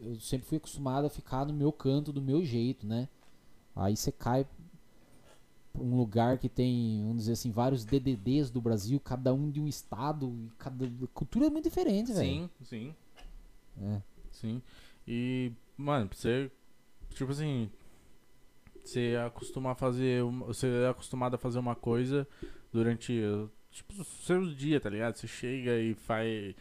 eu 0.00 0.18
sempre 0.20 0.46
fui 0.46 0.58
acostumado 0.58 1.06
a 1.06 1.10
ficar 1.10 1.44
no 1.46 1.52
meu 1.52 1.72
canto, 1.72 2.12
do 2.12 2.20
meu 2.22 2.44
jeito, 2.44 2.86
né? 2.86 3.08
Aí 3.76 3.96
você 3.96 4.10
cai 4.10 4.44
pra 5.72 5.82
um 5.82 5.96
lugar 5.96 6.38
que 6.38 6.48
tem, 6.48 7.02
vamos 7.02 7.18
dizer 7.22 7.32
assim, 7.32 7.50
vários 7.50 7.84
DDDs 7.84 8.50
do 8.50 8.60
Brasil, 8.60 8.98
cada 9.00 9.34
um 9.34 9.50
de 9.50 9.60
um 9.60 9.66
estado, 9.66 10.32
e 10.46 10.50
cada 10.56 10.88
cultura 11.12 11.46
é 11.46 11.50
muito 11.50 11.64
diferente, 11.64 12.12
velho. 12.12 12.26
Sim, 12.26 12.50
sim, 12.62 12.94
É. 13.82 14.00
sim. 14.30 14.62
E, 15.06 15.52
mano, 15.76 16.08
pra 16.08 16.16
você, 16.16 16.50
tipo 17.10 17.30
assim, 17.32 17.68
você 18.84 19.16
acostumar 19.26 19.72
a 19.72 19.74
fazer, 19.74 20.22
você 20.46 20.66
é 20.68 20.88
acostumado 20.88 21.34
a 21.34 21.38
fazer 21.38 21.58
uma 21.58 21.74
coisa 21.74 22.28
durante, 22.72 23.20
tipo, 23.70 23.94
o 24.00 24.04
seu 24.04 24.46
dia, 24.54 24.78
tá 24.78 24.90
ligado? 24.90 25.16
Você 25.16 25.26
chega 25.26 25.78
e 25.78 25.94
faz, 25.94 26.54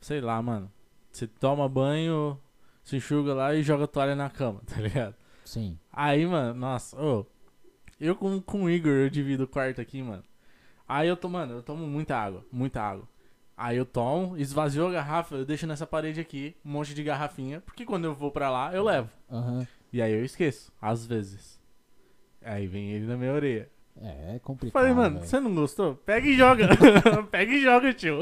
sei 0.00 0.20
lá, 0.20 0.40
mano, 0.40 0.70
você 1.10 1.26
toma 1.26 1.68
banho, 1.68 2.38
se 2.82 2.96
enxuga 2.96 3.34
lá 3.34 3.54
e 3.54 3.62
joga 3.62 3.88
toalha 3.88 4.14
na 4.14 4.30
cama, 4.30 4.60
tá 4.66 4.80
ligado? 4.80 5.14
Sim. 5.44 5.78
Aí, 5.92 6.24
mano, 6.26 6.54
nossa, 6.54 7.00
ô. 7.00 7.26
eu 8.00 8.14
com, 8.14 8.40
com 8.40 8.64
o 8.64 8.70
Igor, 8.70 8.92
eu 8.92 9.10
divido 9.10 9.44
o 9.44 9.48
quarto 9.48 9.80
aqui, 9.80 10.02
mano. 10.02 10.22
Aí 10.86 11.08
eu 11.08 11.16
tomo, 11.16 11.38
mano, 11.38 11.54
eu 11.54 11.62
tomo 11.62 11.86
muita 11.86 12.16
água, 12.16 12.44
muita 12.52 12.82
água. 12.82 13.08
Aí 13.56 13.76
eu 13.76 13.86
tomo, 13.86 14.36
esvazio 14.36 14.86
a 14.86 14.92
garrafa, 14.92 15.36
eu 15.36 15.44
deixo 15.44 15.66
nessa 15.66 15.86
parede 15.86 16.20
aqui, 16.20 16.56
um 16.64 16.70
monte 16.70 16.92
de 16.92 17.02
garrafinha, 17.02 17.60
porque 17.60 17.84
quando 17.84 18.04
eu 18.04 18.14
vou 18.14 18.30
pra 18.30 18.50
lá, 18.50 18.74
eu 18.74 18.82
levo. 18.82 19.08
Aham. 19.30 19.66
E 19.92 20.02
aí 20.02 20.12
eu 20.12 20.24
esqueço, 20.24 20.72
às 20.82 21.06
vezes. 21.06 21.60
Aí 22.44 22.66
vem 22.66 22.90
ele 22.90 23.06
na 23.06 23.16
minha 23.16 23.32
orelha. 23.32 23.68
É, 24.00 24.34
é 24.34 24.38
complicado. 24.40 24.72
Falei, 24.82 24.92
mano, 24.94 25.16
velho. 25.18 25.26
você 25.28 25.38
não 25.40 25.54
gostou? 25.54 25.94
Pega 25.94 26.26
e 26.26 26.34
joga. 26.36 26.66
Pega 27.30 27.52
e 27.52 27.60
joga, 27.62 27.94
tio. 27.94 28.18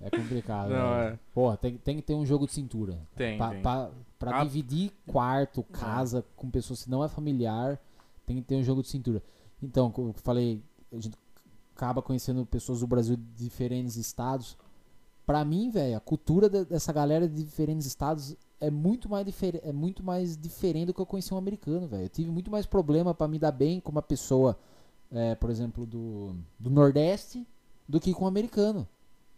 É 0.00 0.10
complicado. 0.10 0.70
Não, 0.70 0.94
é. 0.94 1.18
Porra, 1.32 1.56
tem, 1.56 1.76
tem 1.76 1.96
que 1.96 2.02
ter 2.02 2.14
um 2.14 2.26
jogo 2.26 2.46
de 2.46 2.52
cintura. 2.52 2.98
Tem, 3.16 3.36
pra, 3.38 3.50
tem. 3.50 3.62
pra- 3.62 3.90
pra 4.18 4.40
Ah. 4.40 4.44
dividir 4.44 4.90
quarto, 5.06 5.62
casa 5.64 6.24
com 6.34 6.50
pessoas 6.50 6.82
que 6.84 6.90
não 6.90 7.04
é 7.04 7.08
familiar, 7.08 7.78
tem 8.26 8.36
que 8.36 8.42
ter 8.42 8.56
um 8.56 8.62
jogo 8.62 8.82
de 8.82 8.88
cintura. 8.88 9.22
Então, 9.62 9.90
como 9.90 10.08
eu 10.08 10.14
falei, 10.14 10.62
a 10.92 10.96
gente 10.96 11.16
acaba 11.76 12.02
conhecendo 12.02 12.44
pessoas 12.46 12.80
do 12.80 12.86
Brasil 12.86 13.16
de 13.16 13.44
diferentes 13.44 13.96
estados. 13.96 14.56
Pra 15.26 15.44
mim, 15.44 15.70
velho, 15.70 15.96
a 15.96 16.00
cultura 16.00 16.48
de- 16.48 16.64
dessa 16.64 16.92
galera 16.92 17.28
de 17.28 17.42
diferentes 17.44 17.86
estados 17.86 18.36
é 18.60 18.70
muito 18.70 19.08
mais 19.08 19.24
diferente, 19.26 19.66
é 19.66 19.72
muito 19.72 20.02
mais 20.02 20.36
diferente 20.36 20.86
do 20.86 20.94
que 20.94 21.00
eu 21.00 21.06
conheci 21.06 21.32
um 21.34 21.36
americano, 21.38 21.86
velho. 21.86 22.04
Eu 22.04 22.08
tive 22.08 22.30
muito 22.30 22.50
mais 22.50 22.66
problema 22.66 23.12
pra 23.14 23.28
me 23.28 23.38
dar 23.38 23.52
bem 23.52 23.80
com 23.80 23.90
uma 23.92 24.02
pessoa, 24.02 24.58
é, 25.12 25.34
por 25.34 25.50
exemplo, 25.50 25.84
do, 25.86 26.34
do 26.58 26.70
Nordeste 26.70 27.46
do 27.88 28.00
que 28.00 28.12
com 28.14 28.24
um 28.24 28.28
americano. 28.28 28.88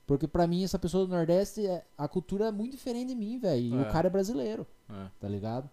Porque 0.07 0.29
pra 0.29 0.47
mim, 0.47 0.63
essa 0.63 0.79
pessoa 0.79 1.05
do 1.05 1.11
Nordeste, 1.13 1.67
é- 1.67 1.85
a 1.99 2.07
cultura 2.07 2.47
é 2.47 2.53
muito 2.53 2.73
diferente 2.73 3.09
de 3.09 3.15
mim, 3.17 3.39
velho. 3.39 3.61
E 3.61 3.75
É. 3.77 3.83
o 3.83 3.91
cara 3.91 4.07
é 4.07 4.11
brasileiro, 4.11 4.65
É. 4.89 5.07
tá 5.19 5.29
ligado? 5.29 5.69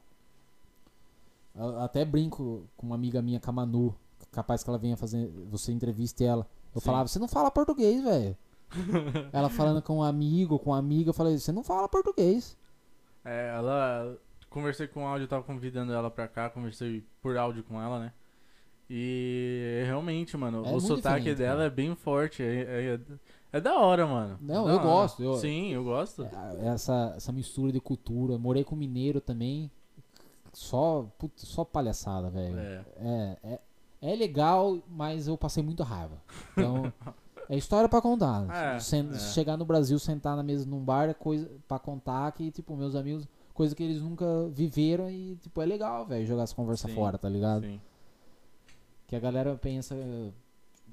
Eu 1.55 1.79
até 1.81 2.03
brinco 2.03 2.63
com 2.75 2.87
uma 2.87 2.95
amiga 2.95 3.21
minha, 3.21 3.39
Camanu, 3.39 3.95
capaz 4.31 4.63
que 4.63 4.69
ela 4.69 4.79
venha 4.79 4.97
fazer, 4.97 5.27
você 5.51 5.71
entreviste 5.71 6.23
ela. 6.23 6.47
Eu 6.73 6.81
Sim. 6.81 6.85
falava, 6.87 7.07
você 7.07 7.19
não 7.19 7.27
fala 7.27 7.51
português, 7.51 8.03
velho. 8.03 8.35
ela 9.31 9.49
falando 9.49 9.79
com 9.83 9.97
um 9.97 10.03
amigo, 10.03 10.57
com 10.57 10.71
uma 10.71 10.79
amiga, 10.79 11.11
eu 11.11 11.13
falei, 11.13 11.37
você 11.37 11.51
não 11.51 11.63
fala 11.63 11.87
português. 11.87 12.57
É, 13.25 13.49
ela. 13.55 14.17
Conversei 14.49 14.87
com 14.87 15.07
áudio, 15.07 15.27
tava 15.27 15.43
convidando 15.43 15.91
ela 15.93 16.11
pra 16.11 16.27
cá, 16.27 16.49
conversei 16.49 17.03
por 17.21 17.35
áudio 17.37 17.63
com 17.63 17.81
ela, 17.81 17.99
né? 17.99 18.13
E 18.89 19.81
realmente, 19.87 20.37
mano, 20.37 20.57
É 20.59 20.67
o 20.67 20.71
muito 20.73 20.81
sotaque 20.87 21.33
dela 21.33 21.63
é 21.63 21.69
bem 21.69 21.95
forte. 21.95 22.43
É, 22.43 22.93
é, 22.93 22.99
é 23.53 23.61
da 23.61 23.75
hora, 23.79 24.05
mano. 24.05 24.37
Não, 24.41 24.65
Da 24.65 24.71
eu 24.71 24.75
hora. 24.75 24.83
gosto, 24.83 25.23
eu- 25.23 25.33
Sim, 25.35 25.69
eu 25.73 25.83
gosto. 25.83 26.23
É, 26.23 26.67
Essa, 26.67 27.13
essa 27.17 27.31
mistura 27.31 27.71
de 27.71 27.79
cultura. 27.79 28.37
Morei 28.37 28.63
com 28.63 28.75
mineiro 28.75 29.19
também. 29.19 29.71
Só, 30.51 31.07
putz, 31.17 31.47
só 31.47 31.63
palhaçada, 31.65 32.29
velho. 32.29 32.59
É. 32.59 32.85
É, 32.97 33.37
é, 33.43 33.59
é 34.11 34.15
legal, 34.15 34.77
mas 34.87 35.27
eu 35.27 35.35
passei 35.35 35.63
muita 35.63 35.83
raiva. 35.83 36.21
Então, 36.51 36.93
é 37.49 37.57
história 37.57 37.87
pra 37.89 38.01
contar. 38.01 38.47
É, 38.75 38.79
Sen- 38.79 39.09
é. 39.13 39.19
Chegar 39.19 39.57
no 39.57 39.65
Brasil, 39.65 39.97
sentar 39.99 40.35
na 40.35 40.43
mesa 40.43 40.65
num 40.65 40.83
bar 40.83 41.09
é 41.09 41.13
coisa 41.13 41.49
pra 41.67 41.79
contar 41.79 42.31
que, 42.31 42.51
tipo, 42.51 42.75
meus 42.75 42.95
amigos, 42.95 43.27
coisa 43.53 43.75
que 43.75 43.83
eles 43.83 44.01
nunca 44.01 44.25
viveram 44.49 45.09
e, 45.09 45.35
tipo, 45.37 45.61
é 45.61 45.65
legal, 45.65 46.05
velho, 46.05 46.25
jogar 46.25 46.43
essa 46.43 46.55
conversa 46.55 46.87
Sim, 46.87 46.95
fora, 46.95 47.17
tá 47.17 47.29
ligado? 47.29 47.63
Sim. 47.65 47.79
Que 49.07 49.15
a 49.15 49.19
galera 49.19 49.55
pensa, 49.55 49.95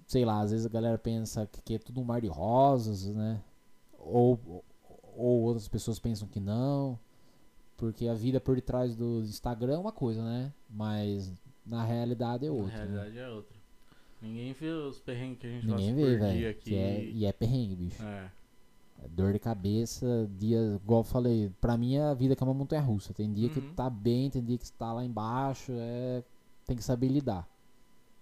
sei 0.06 0.24
lá, 0.24 0.40
às 0.40 0.50
vezes 0.50 0.66
a 0.66 0.68
galera 0.68 0.98
pensa 0.98 1.46
que, 1.46 1.62
que 1.62 1.74
é 1.74 1.78
tudo 1.78 2.00
um 2.00 2.04
mar 2.04 2.20
de 2.20 2.26
rosas, 2.28 3.06
né? 3.06 3.40
Ou, 3.98 4.38
ou 5.16 5.42
outras 5.42 5.68
pessoas 5.68 5.98
pensam 5.98 6.26
que 6.28 6.40
não. 6.40 6.98
Porque 7.76 8.08
a 8.08 8.14
vida 8.14 8.38
por 8.40 8.54
detrás 8.56 8.94
do 8.94 9.20
Instagram 9.20 9.74
é 9.74 9.78
uma 9.78 9.92
coisa, 9.92 10.22
né? 10.22 10.52
Mas 10.68 11.32
na 11.64 11.82
realidade 11.82 12.44
é 12.44 12.48
Na 12.48 12.54
outra. 12.54 12.84
né? 12.84 12.84
realidade 12.92 13.18
é 13.18 13.28
outra. 13.30 13.56
Ninguém 14.22 14.52
vê 14.52 14.66
os 14.68 14.98
perrengues 15.00 15.38
que 15.38 15.46
a 15.46 15.50
gente 15.50 15.66
Ninguém 15.66 15.94
vê, 15.94 16.02
por 16.02 16.08
dia 16.10 16.18
velho. 16.18 16.50
aqui. 16.50 16.60
que 16.70 16.74
é- 16.76 17.04
E 17.04 17.24
é 17.26 17.32
perrengue, 17.32 17.74
bicho. 17.76 18.02
É. 18.02 18.30
É 19.02 19.08
dor 19.08 19.32
de 19.32 19.38
cabeça, 19.38 20.28
dia, 20.38 20.78
igual 20.82 21.00
eu 21.00 21.04
falei, 21.04 21.50
pra 21.58 21.74
mim 21.78 21.96
a 21.96 22.12
vida 22.12 22.36
que 22.36 22.42
é 22.42 22.46
uma 22.46 22.52
montanha 22.52 22.82
russa. 22.82 23.14
Tem 23.14 23.32
dia 23.32 23.48
que 23.48 23.58
Uhum. 23.60 23.72
tá 23.74 23.88
bem, 23.88 24.28
tem 24.28 24.44
dia 24.44 24.58
que 24.58 24.70
tá 24.72 24.92
lá 24.92 25.02
embaixo, 25.02 25.72
é. 25.74 26.22
Tem 26.66 26.76
que 26.76 26.84
saber 26.84 27.08
lidar. 27.08 27.48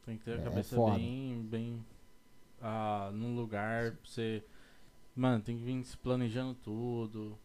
Tem 0.06 0.16
que 0.16 0.24
ter 0.24 0.34
a 0.34 0.40
É 0.40 0.44
cabeça 0.44 0.76
foda. 0.76 0.96
bem, 0.96 1.42
bem 1.50 1.84
ah, 2.62 3.10
num 3.12 3.34
lugar 3.34 3.90
pra 3.92 4.00
você. 4.04 4.42
Mano, 5.16 5.42
tem 5.42 5.56
que 5.58 5.64
vir 5.64 5.84
se 5.84 5.96
planejando 5.96 6.54
tudo. 6.62 7.36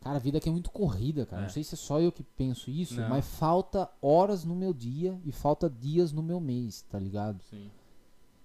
Cara, 0.00 0.16
a 0.16 0.20
vida 0.20 0.38
aqui 0.38 0.48
é 0.48 0.52
muito 0.52 0.70
corrida, 0.70 1.24
cara. 1.26 1.42
É. 1.42 1.44
Não 1.44 1.50
sei 1.50 1.62
se 1.62 1.74
é 1.74 1.78
só 1.78 2.00
eu 2.00 2.10
que 2.10 2.22
penso 2.24 2.70
isso, 2.70 3.00
Não. 3.00 3.08
mas 3.08 3.24
falta 3.38 3.88
horas 4.02 4.44
no 4.44 4.56
meu 4.56 4.74
dia 4.74 5.16
e 5.24 5.30
falta 5.30 5.70
dias 5.70 6.12
no 6.12 6.22
meu 6.22 6.40
mês, 6.40 6.82
tá 6.82 6.98
ligado? 6.98 7.40
Sim. 7.44 7.70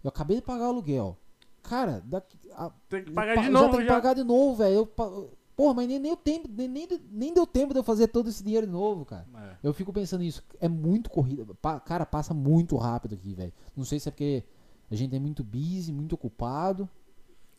Eu 0.06 0.10
acabei 0.10 0.38
de 0.38 0.44
pagar 0.44 0.66
o 0.66 0.70
aluguel. 0.70 1.18
Cara, 1.64 2.02
daqui, 2.06 2.38
a- 2.54 2.72
Tem 2.88 3.04
que 3.04 3.10
eu 3.10 3.14
pagar 3.16 3.36
pa- 3.36 3.42
de 3.42 3.48
já 3.48 3.54
novo 3.54 3.70
tem 3.72 3.80
que 3.80 3.86
já. 3.88 3.94
pagar 3.94 4.14
de 4.14 4.24
novo, 4.24 4.56
velho. 4.58 4.76
Eu 4.76 4.86
Porra, 5.56 5.74
mas 5.74 5.88
nem, 5.88 5.98
nem, 6.00 6.12
o 6.12 6.18
tempo, 6.18 6.50
nem, 6.52 6.68
nem, 6.68 6.88
nem 7.10 7.34
deu 7.34 7.48
tempo 7.48 7.74
de 7.74 7.80
eu 7.80 7.84
fazer 7.84 8.08
todo 8.10 8.30
esse 8.30 8.44
dinheiro 8.44 8.68
de 8.68 8.72
novo, 8.74 9.06
cara. 9.06 9.26
É. 9.36 9.56
Eu 9.64 9.74
fico 9.74 9.94
pensando 9.94 10.20
nisso. 10.20 10.44
É 10.60 10.68
muito 10.68 11.10
corrida. 11.10 11.46
Pa- 11.62 11.80
cara, 11.80 12.06
passa 12.06 12.34
muito 12.34 12.76
rápido 12.76 13.16
aqui, 13.16 13.34
velho. 13.34 13.54
Não 13.76 13.86
sei 13.86 13.98
se 14.00 14.10
é 14.10 14.12
porque 14.12 14.44
a 14.92 14.96
gente 14.96 15.16
é 15.16 15.20
muito 15.20 15.46
busy, 15.46 15.94
muito 15.94 16.14
ocupado. 16.14 16.90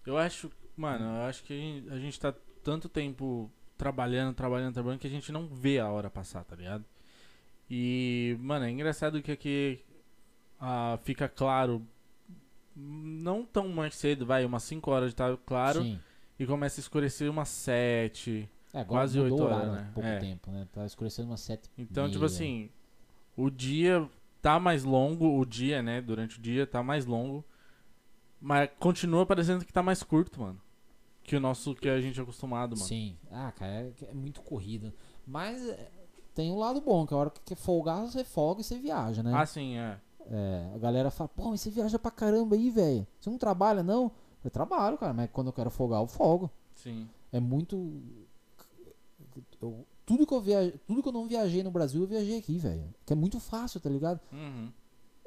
Eu 0.05 0.19
acho, 0.19 0.53
mano, 0.77 1.05
eu 1.07 1.23
acho 1.23 1.43
que 1.43 1.55
a 1.55 1.57
gente, 1.57 1.89
a 1.91 1.99
gente 1.99 2.21
tá 2.21 2.35
tanto 2.63 2.87
tempo 2.89 3.51
trabalhando, 3.79 4.35
trabalhando, 4.35 4.75
trabalhando 4.75 5.01
que 5.01 5.07
a 5.07 5.11
gente 5.11 5.33
não 5.33 5.49
vê 5.49 5.79
a 5.81 5.89
hora 5.91 6.11
passar, 6.11 6.45
tá 6.45 6.55
ligado? 6.55 6.85
E, 7.71 8.37
mano, 8.41 8.67
é 8.67 8.71
engraçado 8.71 9.23
que 9.23 9.33
aqui 9.33 9.81
ah, 10.61 10.99
fica 11.03 11.29
claro, 11.31 11.83
não 12.77 13.45
tão 13.45 13.69
mais 13.69 13.95
cedo, 13.95 14.27
vai, 14.27 14.45
umas 14.45 14.63
5 14.65 14.91
horas 14.91 15.11
de 15.11 15.17
tá 15.17 15.37
claro, 15.47 15.83
Sim. 15.83 15.99
e 16.39 16.47
começa 16.47 16.79
a 16.79 16.83
escurecer 16.83 17.31
umas 17.31 17.49
7. 17.49 18.49
É, 18.75 18.85
Quase 18.85 19.19
mudou 19.19 19.33
oito 19.39 19.43
o 19.43 19.47
horário 19.47 19.71
horas, 19.71 19.81
há 19.81 19.85
né? 19.85 19.91
pouco 19.95 20.09
É. 20.09 20.19
tempo, 20.19 20.51
né? 20.51 20.69
Tá 20.71 20.85
escurecendo 20.85 21.29
umas 21.31 21.41
sete. 21.41 21.71
e 21.79 21.83
Então, 21.83 22.07
tipo 22.09 22.19
meia. 22.19 22.27
assim, 22.27 22.71
o 23.35 23.49
dia 23.49 24.07
tá 24.43 24.61
mais 24.61 24.85
longo, 24.85 25.39
o 25.41 25.47
dia, 25.47 25.83
né, 25.83 26.03
durante 26.03 26.39
o 26.39 26.43
dia 26.43 26.67
tá 26.67 26.83
mais 26.83 27.07
longo, 27.07 27.43
mas 28.39 28.69
continua 28.79 29.25
parecendo 29.25 29.65
que 29.65 29.73
tá 29.73 29.83
mais 29.83 30.03
curto, 30.03 30.41
mano. 30.43 30.61
Que 31.23 31.35
o 31.37 31.41
nosso, 31.41 31.75
que 31.75 31.89
a 31.89 32.01
gente 32.01 32.21
é 32.21 32.23
acostumado, 32.23 32.77
mano. 32.77 32.87
Sim. 32.87 33.17
Ah, 33.31 33.51
cara, 33.57 33.73
é, 33.73 33.93
é 34.11 34.13
muito 34.15 34.43
corrida. 34.43 34.95
Mas 35.27 35.67
é, 35.69 35.91
tem 36.35 36.53
um 36.53 36.59
lado 36.59 36.81
bom, 36.81 37.07
que 37.07 37.15
a 37.15 37.17
hora 37.17 37.33
que 37.45 37.55
folgar, 37.57 38.03
você 38.03 38.23
folga 38.25 38.61
e 38.61 38.65
você 38.65 38.79
viaja, 38.79 39.23
né? 39.23 39.33
Ah, 39.35 39.47
sim, 39.47 39.79
é. 39.79 39.99
É, 40.31 40.71
a 40.75 40.79
galera 40.79 41.11
fala, 41.11 41.29
pô, 41.29 41.51
mas 41.51 41.61
você 41.61 41.71
viaja 41.71 41.99
pra 41.99 42.11
caramba 42.11 42.57
aí, 42.57 42.69
velho. 42.71 43.07
Você 43.21 43.31
não 43.31 43.39
trabalha, 43.39 43.83
não? 43.83 44.11
Eu 44.45 44.51
trabalho, 44.51 44.97
cara, 44.99 45.13
mas 45.13 45.31
quando 45.33 45.49
eu 45.49 45.53
quero 45.53 45.71
folgar, 45.71 46.01
eu 46.03 46.07
folgo. 46.07 46.51
Sim. 46.75 47.09
É 47.33 47.41
muito. 47.41 47.77
eu- 49.61 49.85
tudo, 50.05 50.27
que 50.27 50.33
eu 50.35 50.41
viaje, 50.41 50.75
tudo 50.87 51.03
que 51.03 51.09
eu 51.09 51.13
não 51.13 51.27
viajei 51.27 51.63
no 51.63 51.71
Brasil, 51.71 52.01
eu 52.03 52.07
viajei 52.07 52.39
aqui, 52.39 52.59
velho. 52.59 52.95
Que 53.05 53.13
é 53.13 53.17
muito 53.17 53.41
fácil, 53.41 53.81
tá 53.81 53.91
ligado? 53.91 54.21
Uhum. 54.33 54.71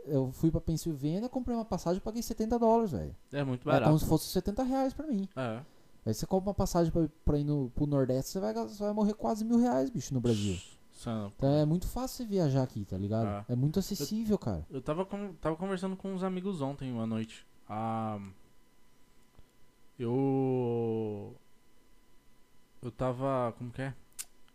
Eu 0.06 0.32
fui 0.32 0.50
pra 0.50 0.62
Pensilvânia, 0.62 1.28
comprei 1.28 1.56
uma 1.56 1.66
passagem 1.66 1.98
e 1.98 2.02
paguei 2.02 2.22
70 2.24 2.58
dólares, 2.58 2.92
velho. 2.92 3.16
É 3.34 3.44
muito 3.44 3.62
É 3.62 3.64
como 3.64 3.74
barato. 3.82 4.00
se 4.00 4.06
fosse 4.06 4.28
70 4.30 4.64
reais 4.64 4.94
pra 4.94 5.06
mim. 5.06 5.28
É. 5.36 5.62
Aí 6.06 6.14
você 6.14 6.26
compra 6.26 6.50
uma 6.50 6.54
passagem 6.56 6.92
pra, 6.92 7.08
pra 7.26 7.38
ir 7.38 7.44
no, 7.44 7.70
pro 7.76 7.86
Nordeste, 7.86 8.32
você 8.32 8.40
vai, 8.40 8.54
você 8.54 8.82
vai 8.82 8.94
morrer 8.94 9.14
quase 9.14 9.44
mil 9.44 9.60
reais, 9.60 9.90
bicho, 9.90 10.14
no 10.14 10.22
Brasil. 10.22 10.58
Então 11.36 11.54
é 11.54 11.66
muito 11.66 11.88
fácil 11.88 12.18
você 12.18 12.26
viajar 12.26 12.64
aqui, 12.64 12.84
tá 12.84 12.98
ligado? 12.98 13.28
Ah. 13.28 13.46
É 13.48 13.56
muito 13.56 13.80
acessível, 13.80 14.38
cara. 14.38 14.66
Eu 14.70 14.82
tava, 14.82 15.06
com, 15.06 15.34
tava 15.34 15.56
conversando 15.56 15.96
com 15.96 16.14
uns 16.14 16.24
amigos 16.24 16.62
ontem, 16.62 16.92
uma 16.92 17.08
noite. 17.08 17.46
Ah, 17.68 18.20
eu. 19.98 21.36
Eu 22.82 22.92
tava. 22.92 23.54
Como 23.58 23.72
que 23.72 23.82
é? 23.82 23.94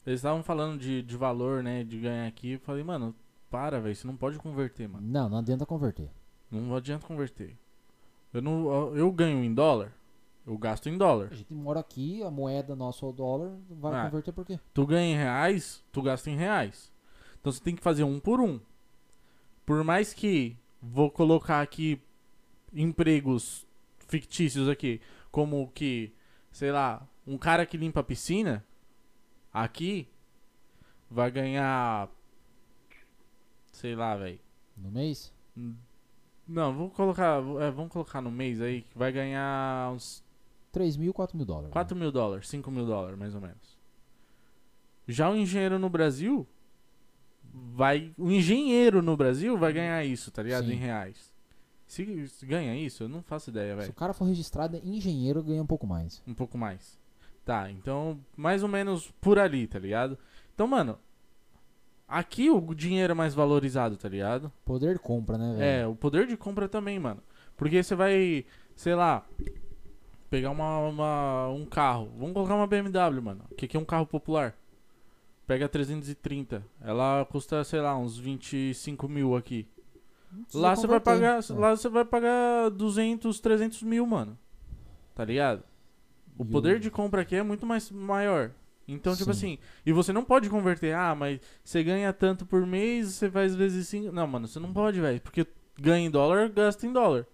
Eles 0.07 0.21
estavam 0.21 0.43
falando 0.43 0.79
de, 0.79 1.03
de 1.03 1.17
valor, 1.17 1.63
né? 1.63 1.83
De 1.83 1.99
ganhar 1.99 2.27
aqui. 2.27 2.53
Eu 2.53 2.61
falei, 2.61 2.85
mano, 2.85 3.15
para, 3.51 3.81
velho. 3.81 3.95
Você 3.95 4.07
não 4.07 4.17
pode 4.17 4.39
converter, 4.39 4.89
mano. 4.89 5.07
Não, 5.07 5.29
não 5.29 5.39
adianta 5.39 5.65
converter. 5.65 6.11
Não 6.51 6.75
adianta 6.75 7.07
converter. 7.07 7.57
Eu, 8.33 8.43
não, 8.43 8.97
eu 8.97 9.11
ganho 9.13 9.43
em 9.43 9.55
dólar. 9.55 9.93
Eu 10.47 10.59
gasto 10.59 10.89
em 10.89 10.99
dólar. 10.99 11.29
A 11.31 11.35
gente 11.35 11.55
mora 11.55 11.81
aqui, 11.81 12.23
a 12.23 12.31
moeda 12.31 12.77
nossa 12.77 13.05
é 13.05 13.09
o 13.09 13.13
dólar, 13.13 13.57
vai 13.71 13.95
Ah. 13.95 14.05
converter 14.07 14.33
por 14.33 14.45
quê? 14.45 14.61
Tu 14.75 14.87
ganha 14.87 15.15
em 15.15 15.17
reais, 15.17 15.83
tu 15.91 16.03
gasta 16.03 16.31
em 16.31 16.37
reais. 16.37 16.93
Então 17.41 17.51
você 17.53 17.63
tem 17.63 17.75
que 17.75 17.83
fazer 17.83 18.05
um 18.05 18.21
por 18.21 18.41
um. 18.41 18.61
Por 19.65 19.83
mais 19.83 20.13
que 20.13 20.57
vou 20.83 21.11
colocar 21.11 21.63
aqui 21.63 22.01
empregos 22.73 23.67
fictícios 24.07 24.69
aqui, 24.69 25.01
como 25.31 25.69
que, 25.73 26.13
sei 26.53 26.71
lá, 26.73 27.07
um 27.27 27.39
cara 27.39 27.65
que 27.65 27.77
limpa 27.77 28.01
a 28.01 28.05
piscina 28.05 28.65
aqui 29.53 30.09
vai 31.11 31.31
ganhar 31.31 32.11
sei 33.73 33.95
lá, 33.95 34.17
velho. 34.17 34.39
No 34.77 34.91
mês? 34.91 35.33
Não, 36.47 36.75
vou 36.75 36.91
colocar, 36.91 37.39
é, 37.61 37.71
vamos 37.71 37.93
colocar 37.93 38.21
no 38.21 38.31
mês 38.31 38.61
aí 38.61 38.83
que 38.83 38.97
vai 38.99 39.13
ganhar 39.13 39.93
uns 39.93 40.24
3 40.75 40.97
mil, 40.97 41.15
4 41.15 41.37
mil 41.37 41.47
dólares. 41.47 41.71
4 41.73 41.97
mil 41.97 42.11
dólares, 42.11 42.49
5 42.49 42.69
mil 42.71 42.85
dólares, 42.85 43.17
mais 43.17 43.35
ou 43.35 43.41
menos. 43.41 43.79
Já 45.07 45.31
o 45.31 45.37
engenheiro 45.37 45.79
no 45.79 45.89
Brasil 45.89 46.47
vai. 47.43 48.13
O 48.19 48.31
engenheiro 48.31 49.01
no 49.01 49.17
Brasil 49.17 49.57
vai 49.57 49.73
ganhar 49.73 50.05
isso, 50.05 50.31
tá 50.33 50.43
ligado? 50.43 50.67
Sim. 50.67 50.73
Em 50.73 50.77
reais. 50.77 51.33
Se, 51.87 52.29
se 52.29 52.45
ganha 52.45 52.75
isso, 52.77 53.05
eu 53.05 53.09
não 53.09 53.23
faço 53.23 53.51
ideia, 53.51 53.69
Se 53.69 53.75
o 53.75 53.81
velho. 53.83 53.93
cara 53.93 54.13
for 54.13 54.25
registrado 54.25 54.77
em 54.77 54.97
engenheiro, 54.97 55.43
ganha 55.43 55.63
um 55.63 55.67
pouco 55.67 55.87
mais. 55.87 56.21
Um 56.27 56.35
pouco 56.35 56.59
mais. 56.59 56.99
Tá, 57.45 57.71
então, 57.71 58.19
mais 58.37 58.63
ou 58.63 58.69
menos 58.69 59.13
por 59.21 59.39
ali, 59.39 59.67
tá 59.67 59.79
ligado? 59.79 60.19
Então, 60.55 60.67
mano, 60.67 60.99
aqui 62.09 62.51
o 62.51 62.75
dinheiro 62.75 63.13
é 63.13 63.15
mais 63.15 63.35
valorizado, 63.35 63.97
tá 63.97 64.09
ligado? 64.09 64.51
Poder 64.65 64.95
de 64.95 64.99
compra, 65.01 65.37
né, 65.39 65.53
velho? 65.53 65.63
É, 65.63 65.87
o 65.87 65.95
poder 65.95 66.27
de 66.27 66.37
compra 66.37 66.69
também, 66.69 66.99
mano. 66.99 67.23
Porque 67.57 67.83
você 67.83 67.95
vai, 67.95 68.47
sei 68.75 68.95
lá, 68.95 69.25
pegar 70.35 70.51
uma, 70.51 70.79
uma- 70.81 71.49
um 71.51 71.65
carro. 71.65 72.11
Vamos 72.19 72.33
colocar 72.35 72.57
uma 72.57 72.67
BMW, 72.67 73.23
mano. 73.23 73.45
Que 73.57 73.67
aqui 73.67 73.77
é 73.77 73.81
um 73.81 73.85
carro 73.85 74.05
popular. 74.05 74.57
Pega 75.47 75.67
a 75.67 75.69
330. 75.69 76.65
Ela 76.81 77.25
custa, 77.31 77.63
sei 77.63 77.81
lá, 77.81 77.97
uns 77.97 78.19
25 78.19 79.09
mil 79.09 79.37
aqui. 79.37 79.69
Lá 80.53 80.75
você 80.75 80.89
vai 80.89 80.99
pagar, 80.99 81.39
É. 81.39 81.53
lá 81.55 81.77
você 81.77 81.89
vai 81.89 82.05
pagar 82.05 82.69
200, 82.71 83.39
300 83.39 83.81
mil, 83.85 84.05
mano. 84.05 84.37
Tá 85.15 85.25
ligado? 85.25 85.63
O 86.37 86.45
poder 86.45 86.81
de 86.81 86.91
compra 86.91 87.23
aqui 87.23 87.37
é 87.37 87.43
muito 87.45 87.65
mais 87.65 87.89
maior. 87.93 88.51
Então, 88.89 89.15
tipo 89.15 89.33
Sim. 89.33 89.55
assim, 89.55 89.59
e 89.87 89.93
você 89.93 90.13
não 90.13 90.25
pode 90.25 90.51
converter, 90.51 90.95
ah, 90.97 91.15
mas 91.15 91.41
você 91.63 91.85
ganha 91.85 92.13
tanto 92.13 92.45
por 92.45 92.67
mês, 92.67 93.11
você 93.13 93.31
faz 93.31 93.55
vezes 93.55 93.87
5. 93.87 94.11
Não, 94.11 94.27
mano, 94.27 94.49
você 94.49 94.59
não 94.59 94.73
pode, 94.73 95.01
velho. 95.01 95.21
Porque 95.21 95.47
ganha 95.81 96.05
em 96.07 96.11
dólar, 96.11 96.49
gasta 96.49 96.85
em 96.87 96.93
dólar. 96.93 97.25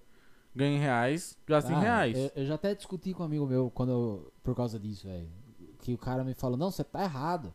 Ganha 0.55 0.77
em 0.77 0.81
reais, 0.81 1.37
gasta 1.47 1.71
em 1.73 1.77
Ah, 1.77 1.81
reais. 1.81 2.17
Eu, 2.19 2.31
eu 2.37 2.47
já 2.47 2.55
até 2.57 2.75
discuti 2.75 3.15
com 3.15 3.23
um 3.23 3.27
amigo 3.27 3.47
meu 3.47 3.71
quando 3.71 3.91
eu- 3.93 4.33
por 4.43 4.55
causa 4.55 4.79
disso, 4.79 5.07
velho. 5.07 5.29
Que 5.81 5.95
o 5.95 5.99
cara 5.99 6.25
me 6.25 6.35
falou, 6.35 6.57
não, 6.57 6.71
você 6.71 6.83
tá 6.85 7.03
errado. 7.05 7.55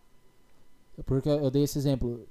Porque 1.05 1.27
eu 1.27 1.39
eu 1.39 1.51
dei 1.51 1.63
esse 1.63 1.77
exemplo. 1.77 2.27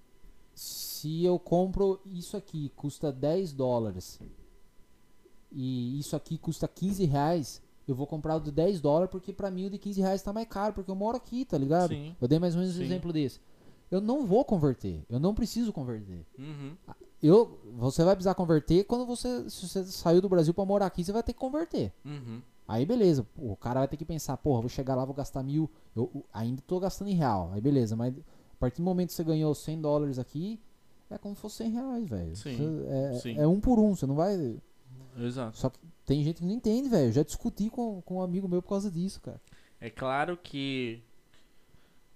Se 0.55 1.23
eu 1.25 1.39
compro 1.39 2.01
isso 2.07 2.37
aqui, 2.37 2.71
custa 2.75 3.13
10 3.13 3.53
dólares. 3.53 4.19
E 5.53 5.99
isso 5.99 6.17
aqui 6.17 6.39
custa 6.39 6.67
15 6.67 7.05
reais. 7.05 7.63
Eu 7.87 7.95
vou 7.95 8.07
comprar 8.07 8.37
o 8.37 8.41
de 8.41 8.51
10 8.51 8.81
dólares 8.81 9.11
porque 9.11 9.33
pra 9.33 9.51
mim 9.51 9.67
o 9.67 9.71
de 9.71 9.79
15 9.79 10.01
reais 10.01 10.23
tá 10.23 10.33
mais 10.33 10.49
caro. 10.49 10.73
Porque 10.73 10.91
eu 10.91 10.95
moro 10.95 11.17
aqui, 11.17 11.45
tá 11.45 11.59
ligado? 11.59 11.91
Sim. 11.91 12.17
Eu 12.21 12.27
dei 12.27 12.39
mais 12.39 12.55
ou 12.55 12.61
menos 12.63 12.77
um 12.77 12.83
exemplo 12.83 13.13
desse. 13.13 13.39
Eu 13.91 14.01
não 14.01 14.27
vou 14.27 14.45
converter. 14.45 15.05
Eu 15.11 15.21
não 15.21 15.35
preciso 15.35 15.73
converter. 15.73 16.25
Uhum. 16.39 16.75
Eu, 17.27 17.59
você 17.77 18.05
vai 18.05 18.15
precisar 18.15 18.35
converter 18.35 18.85
quando 18.85 19.07
você, 19.07 19.49
se 19.49 19.67
você 19.69 19.85
saiu 19.85 20.21
do 20.21 20.29
Brasil 20.29 20.53
pra 20.53 20.65
morar 20.65 20.87
aqui, 20.87 21.03
você 21.03 21.13
vai 21.13 21.23
ter 21.23 21.33
que 21.33 21.39
converter. 21.39 21.93
Uhum. 22.05 22.43
Aí 22.67 22.85
beleza, 22.87 23.27
o 23.37 23.57
cara 23.57 23.81
vai 23.81 23.89
ter 23.89 23.97
que 23.97 24.05
pensar, 24.05 24.37
porra, 24.37 24.61
vou 24.61 24.69
chegar 24.71 24.95
lá, 24.95 25.05
vou 25.05 25.15
gastar 25.15 25.43
mil, 25.43 25.71
eu 25.95 26.11
eu 26.15 26.25
ainda 26.33 26.63
tô 26.67 26.81
gastando 26.81 27.09
em 27.09 27.15
real. 27.15 27.51
Aí 27.53 27.61
beleza, 27.61 27.95
mas 27.97 28.15
a 28.17 28.57
partir 28.59 28.79
do 28.79 28.85
momento 28.85 29.09
que 29.09 29.15
você 29.15 29.25
ganhou 29.25 29.55
100 29.55 29.81
dólares 29.81 30.19
aqui, 30.19 30.61
é 31.11 31.19
como 31.19 31.35
se 31.35 31.41
fosse 31.43 31.57
100 31.59 31.71
reais, 31.71 32.09
velho. 32.09 32.37
Sim, 32.37 32.85
É, 32.89 33.15
sim. 33.15 33.39
é 33.39 33.47
um 33.47 33.61
por 33.61 33.79
um, 33.79 33.95
você 33.95 34.07
não 34.07 34.15
vai... 34.15 34.57
Exato. 35.19 35.57
Só 35.59 35.71
que 35.71 35.79
tem 36.05 36.23
gente 36.25 36.39
que 36.39 36.45
não 36.45 36.53
entende, 36.53 36.89
velho. 36.89 37.09
Eu 37.09 37.13
já 37.13 37.23
discuti 37.23 37.71
com, 37.71 38.03
com 38.03 38.17
um 38.17 38.23
amigo 38.23 38.49
meu 38.49 38.61
por 38.61 38.71
causa 38.71 38.91
disso, 38.91 39.21
cara. 39.21 39.41
É 39.81 39.89
claro 39.91 40.37
que 40.37 41.03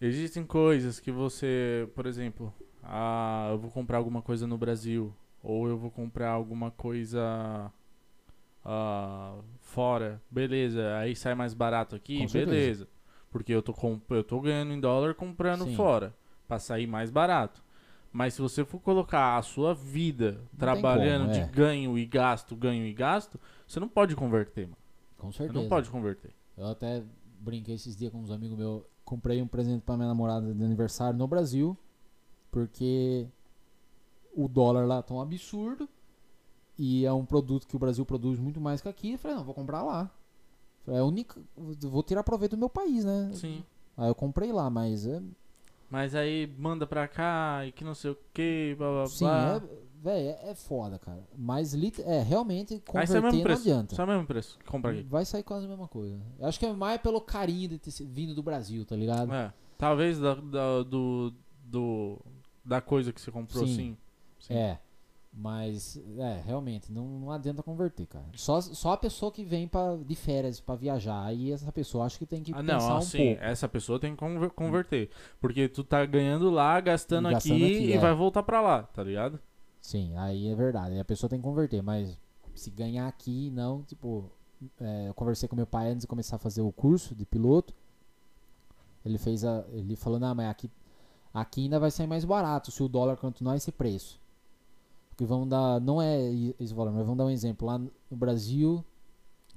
existem 0.00 0.44
coisas 0.44 0.98
que 0.98 1.10
você, 1.12 1.88
por 1.94 2.06
exemplo, 2.06 2.52
ah, 2.88 3.48
eu 3.50 3.58
vou 3.58 3.70
comprar 3.70 3.98
alguma 3.98 4.22
coisa 4.22 4.46
no 4.46 4.56
Brasil 4.56 5.14
ou 5.42 5.68
eu 5.68 5.76
vou 5.76 5.90
comprar 5.90 6.30
alguma 6.30 6.70
coisa 6.70 7.70
ah, 8.64 9.36
fora, 9.60 10.20
beleza, 10.30 10.96
aí 10.96 11.14
sai 11.14 11.34
mais 11.34 11.52
barato 11.54 11.94
aqui, 11.94 12.18
Com 12.18 12.28
certeza. 12.28 12.56
beleza. 12.56 12.88
Porque 13.30 13.52
eu 13.52 13.62
tô, 13.62 13.74
eu 14.10 14.24
tô 14.24 14.40
ganhando 14.40 14.72
em 14.72 14.80
dólar 14.80 15.14
comprando 15.14 15.64
Sim. 15.64 15.76
fora, 15.76 16.14
pra 16.46 16.58
sair 16.58 16.86
mais 16.86 17.10
barato. 17.10 17.62
Mas 18.10 18.32
se 18.34 18.40
você 18.40 18.64
for 18.64 18.80
colocar 18.80 19.36
a 19.36 19.42
sua 19.42 19.74
vida 19.74 20.40
trabalhando 20.56 21.26
como, 21.26 21.34
de 21.34 21.40
é. 21.40 21.46
ganho 21.46 21.98
e 21.98 22.06
gasto, 22.06 22.56
ganho 22.56 22.86
e 22.86 22.92
gasto, 22.94 23.38
você 23.66 23.78
não 23.78 23.88
pode 23.88 24.16
converter, 24.16 24.62
mano. 24.62 24.78
Com 25.18 25.30
Você 25.30 25.38
certeza. 25.38 25.60
não 25.60 25.68
pode 25.68 25.90
converter. 25.90 26.30
Eu 26.56 26.68
até 26.68 27.02
brinquei 27.40 27.74
esses 27.74 27.94
dias 27.94 28.10
com 28.10 28.18
uns 28.18 28.30
amigos 28.30 28.56
meus. 28.56 28.82
Comprei 29.04 29.42
um 29.42 29.46
presente 29.46 29.82
pra 29.82 29.96
minha 29.96 30.08
namorada 30.08 30.54
de 30.54 30.64
aniversário 30.64 31.18
no 31.18 31.26
Brasil. 31.26 31.76
Porque 32.50 33.26
o 34.34 34.48
dólar 34.48 34.86
lá 34.86 35.02
tá 35.02 35.14
um 35.14 35.20
absurdo. 35.20 35.88
E 36.78 37.04
é 37.04 37.12
um 37.12 37.24
produto 37.24 37.66
que 37.66 37.74
o 37.74 37.78
Brasil 37.78 38.04
produz 38.06 38.38
muito 38.38 38.60
mais 38.60 38.80
que 38.80 38.88
aqui. 38.88 39.12
Eu 39.12 39.18
falei, 39.18 39.36
não, 39.36 39.44
vou 39.44 39.54
comprar 39.54 39.82
lá. 39.82 40.10
É 40.86 40.98
a 40.98 41.04
única. 41.04 41.40
Vou 41.56 42.02
tirar 42.02 42.22
proveito 42.22 42.52
do 42.52 42.58
meu 42.60 42.70
país, 42.70 43.04
né? 43.04 43.30
Sim. 43.34 43.64
Aí 43.96 44.08
eu 44.08 44.14
comprei 44.14 44.52
lá, 44.52 44.70
mas 44.70 45.04
é. 45.06 45.20
Mas 45.90 46.14
aí 46.14 46.46
manda 46.58 46.86
pra 46.86 47.08
cá 47.08 47.66
e 47.66 47.72
que 47.72 47.82
não 47.82 47.94
sei 47.94 48.12
o 48.12 48.18
que, 48.32 48.74
blá 48.78 48.90
blá 48.92 49.06
Sim, 49.06 49.24
blá. 49.24 49.56
é, 49.56 49.88
Véi, 50.00 50.28
é, 50.28 50.50
é 50.50 50.54
foda, 50.54 50.98
cara. 50.98 51.26
Mas 51.36 51.74
é, 51.74 52.22
realmente 52.22 52.80
converter 52.86 53.20
não 53.20 53.42
preço. 53.42 53.62
adianta. 53.62 53.96
Sai 53.96 54.04
o 54.04 54.08
mesmo 54.08 54.26
preço. 54.26 54.56
Compra 54.64 54.92
aqui. 54.92 55.02
Vai 55.02 55.24
sair 55.24 55.42
quase 55.42 55.66
a 55.66 55.68
mesma 55.68 55.88
coisa. 55.88 56.16
Eu 56.38 56.46
acho 56.46 56.58
que 56.60 56.66
é 56.66 56.72
mais 56.72 57.00
pelo 57.00 57.20
carinho 57.20 57.70
de 57.70 57.78
ter 57.78 57.90
vindo 58.04 58.34
do 58.34 58.42
Brasil, 58.42 58.84
tá 58.84 58.94
ligado? 58.94 59.32
É. 59.34 59.52
Talvez 59.76 60.20
da, 60.20 60.34
da- 60.36 60.82
do, 60.84 61.32
do. 61.64 62.20
Da 62.68 62.80
coisa 62.80 63.12
que 63.12 63.20
você 63.20 63.30
comprou, 63.30 63.66
Sim. 63.66 63.74
sim. 63.74 63.96
Sim. 64.40 64.54
É. 64.54 64.78
Mas, 65.32 66.00
é, 66.18 66.42
realmente, 66.44 66.90
não, 66.90 67.06
não 67.06 67.30
adianta 67.30 67.62
converter, 67.62 68.06
cara. 68.06 68.24
Só, 68.34 68.60
só 68.60 68.92
a 68.92 68.96
pessoa 68.96 69.30
que 69.30 69.44
vem 69.44 69.68
pra, 69.68 69.96
de 69.96 70.14
férias 70.14 70.58
pra 70.58 70.74
viajar. 70.74 71.22
Aí 71.24 71.52
essa 71.52 71.70
pessoa 71.70 72.04
acho 72.06 72.18
que 72.18 72.26
tem 72.26 72.42
que 72.42 72.52
Ah, 72.52 72.56
pensar 72.56 72.78
não, 72.78 72.94
um 72.94 72.96
assim, 72.98 73.34
pouco. 73.34 73.44
essa 73.44 73.68
pessoa 73.68 74.00
tem 74.00 74.12
que 74.12 74.18
conver- 74.18 74.50
converter. 74.50 75.10
Porque 75.40 75.68
tu 75.68 75.84
tá 75.84 76.04
ganhando 76.06 76.50
lá, 76.50 76.80
gastando, 76.80 77.30
gastando 77.30 77.56
aqui, 77.64 77.64
aqui, 77.76 77.84
e 77.86 77.92
é. 77.92 77.98
vai 77.98 78.14
voltar 78.14 78.42
pra 78.42 78.60
lá, 78.60 78.82
tá 78.82 79.02
ligado? 79.04 79.38
Sim, 79.80 80.16
aí 80.16 80.48
é 80.48 80.54
verdade. 80.54 80.94
Aí 80.94 81.00
a 81.00 81.04
pessoa 81.04 81.30
tem 81.30 81.38
que 81.38 81.44
converter. 81.44 81.82
Mas 81.82 82.18
se 82.54 82.70
ganhar 82.70 83.06
aqui, 83.06 83.50
não, 83.50 83.82
tipo. 83.82 84.30
é, 84.80 85.08
eu 85.08 85.14
conversei 85.14 85.48
com 85.48 85.54
meu 85.54 85.66
pai 85.66 85.88
antes 85.90 86.00
de 86.02 86.06
começar 86.08 86.36
a 86.36 86.38
fazer 86.40 86.62
o 86.62 86.72
curso 86.72 87.14
de 87.14 87.24
piloto. 87.24 87.72
Ele 89.04 89.18
fez 89.18 89.44
a. 89.44 89.64
Ele 89.72 89.94
falou, 89.94 90.18
não, 90.18 90.34
mas 90.34 90.48
aqui, 90.50 90.70
aqui 91.40 91.62
ainda 91.62 91.78
vai 91.78 91.90
sair 91.90 92.06
mais 92.06 92.24
barato 92.24 92.70
se 92.70 92.82
o 92.82 92.88
dólar 92.88 93.16
continuar 93.16 93.56
esse 93.56 93.70
preço. 93.72 94.20
Porque 95.10 95.24
vamos 95.24 95.48
dar. 95.48 95.80
Não 95.80 96.00
é 96.00 96.30
esse 96.60 96.72
valor, 96.74 96.92
mas 96.92 97.02
vamos 97.04 97.18
dar 97.18 97.24
um 97.26 97.30
exemplo. 97.30 97.66
Lá 97.66 97.78
no 97.78 97.90
Brasil, 98.10 98.84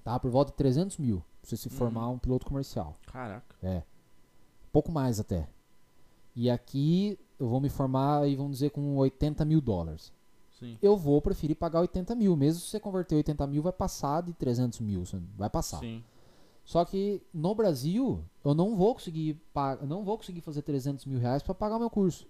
tá 0.03 0.19
por 0.19 0.31
volta 0.31 0.51
de 0.51 0.57
300 0.57 0.97
mil. 0.97 1.17
Pra 1.41 1.49
você 1.49 1.57
se 1.57 1.69
Uhum. 1.69 1.75
formar 1.75 2.09
um 2.09 2.17
piloto 2.17 2.45
comercial. 2.45 2.97
Caraca. 3.07 3.55
É. 3.61 3.83
Pouco 4.71 4.91
mais 4.91 5.19
até. 5.19 5.47
E 6.35 6.49
aqui 6.49 7.19
eu 7.39 7.47
vou 7.47 7.59
me 7.59 7.69
formar 7.69 8.21
aí, 8.21 8.35
vamos 8.35 8.53
dizer, 8.53 8.69
com 8.71 8.95
80 8.95 9.43
mil 9.45 9.59
dólares. 9.61 10.13
Sim. 10.59 10.77
Eu 10.81 10.95
vou 10.95 11.19
preferir 11.21 11.55
pagar 11.55 11.81
80 11.81 12.13
mil. 12.15 12.35
Mesmo 12.35 12.61
se 12.61 12.67
você 12.69 12.79
converter 12.79 13.15
80 13.15 13.45
mil, 13.47 13.61
vai 13.63 13.73
passar 13.73 14.21
de 14.21 14.33
300 14.33 14.79
mil. 14.79 15.03
Vai 15.35 15.49
passar. 15.49 15.79
Sim. 15.79 16.03
Só 16.71 16.85
que 16.85 17.21
no 17.33 17.53
Brasil, 17.53 18.23
eu 18.45 18.53
não 18.53 18.77
vou 18.77 18.93
conseguir, 18.93 19.33
pa- 19.53 19.77
eu 19.81 19.85
não 19.85 20.05
vou 20.05 20.15
conseguir 20.17 20.39
fazer 20.39 20.61
300 20.61 21.03
mil 21.05 21.19
reais 21.19 21.43
para 21.43 21.53
pagar 21.53 21.77
meu 21.77 21.89
curso. 21.89 22.25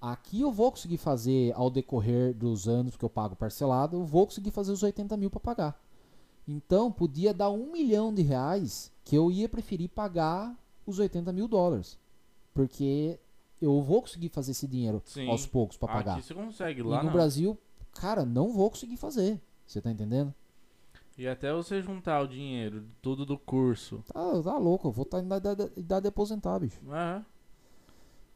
Aqui 0.00 0.40
eu 0.40 0.50
vou 0.50 0.70
conseguir 0.70 0.96
fazer 0.96 1.52
ao 1.54 1.68
decorrer 1.68 2.32
dos 2.34 2.66
anos 2.66 2.96
que 2.96 3.04
eu 3.04 3.10
pago 3.10 3.36
parcelado, 3.36 3.98
eu 3.98 4.04
vou 4.04 4.24
conseguir 4.24 4.50
fazer 4.50 4.72
os 4.72 4.82
80 4.82 5.14
mil 5.18 5.28
para 5.28 5.40
pagar. 5.40 5.78
Então 6.48 6.90
podia 6.90 7.34
dar 7.34 7.50
um 7.50 7.70
milhão 7.70 8.14
de 8.14 8.22
reais 8.22 8.90
que 9.04 9.14
eu 9.14 9.30
ia 9.30 9.46
preferir 9.46 9.90
pagar 9.90 10.56
os 10.86 10.98
80 10.98 11.30
mil 11.30 11.46
dólares. 11.46 11.98
Porque 12.54 13.20
eu 13.60 13.82
vou 13.82 14.00
conseguir 14.00 14.30
fazer 14.30 14.52
esse 14.52 14.66
dinheiro 14.66 15.02
Sim. 15.04 15.28
aos 15.28 15.44
poucos 15.44 15.76
para 15.76 15.92
pagar. 15.92 16.12
Aqui 16.14 16.22
você 16.22 16.32
consegue, 16.32 16.80
E 16.80 16.82
lá 16.82 17.00
no 17.00 17.04
não. 17.08 17.12
Brasil, 17.12 17.58
cara, 17.92 18.24
não 18.24 18.54
vou 18.54 18.70
conseguir 18.70 18.96
fazer. 18.96 19.38
Você 19.66 19.82
tá 19.82 19.90
entendendo? 19.90 20.32
E 21.18 21.26
até 21.26 21.52
você 21.52 21.82
juntar 21.82 22.20
o 22.22 22.28
dinheiro, 22.28 22.84
tudo 23.02 23.26
do 23.26 23.36
curso. 23.36 24.04
Tá, 24.06 24.42
tá 24.42 24.56
louco, 24.56 24.86
eu 24.88 24.92
vou 24.92 25.02
estar 25.02 25.20
em 25.20 25.26
idade, 25.26 25.70
idade 25.76 26.02
de 26.02 26.08
aposentar, 26.08 26.58
bicho. 26.60 26.78
É. 26.92 27.20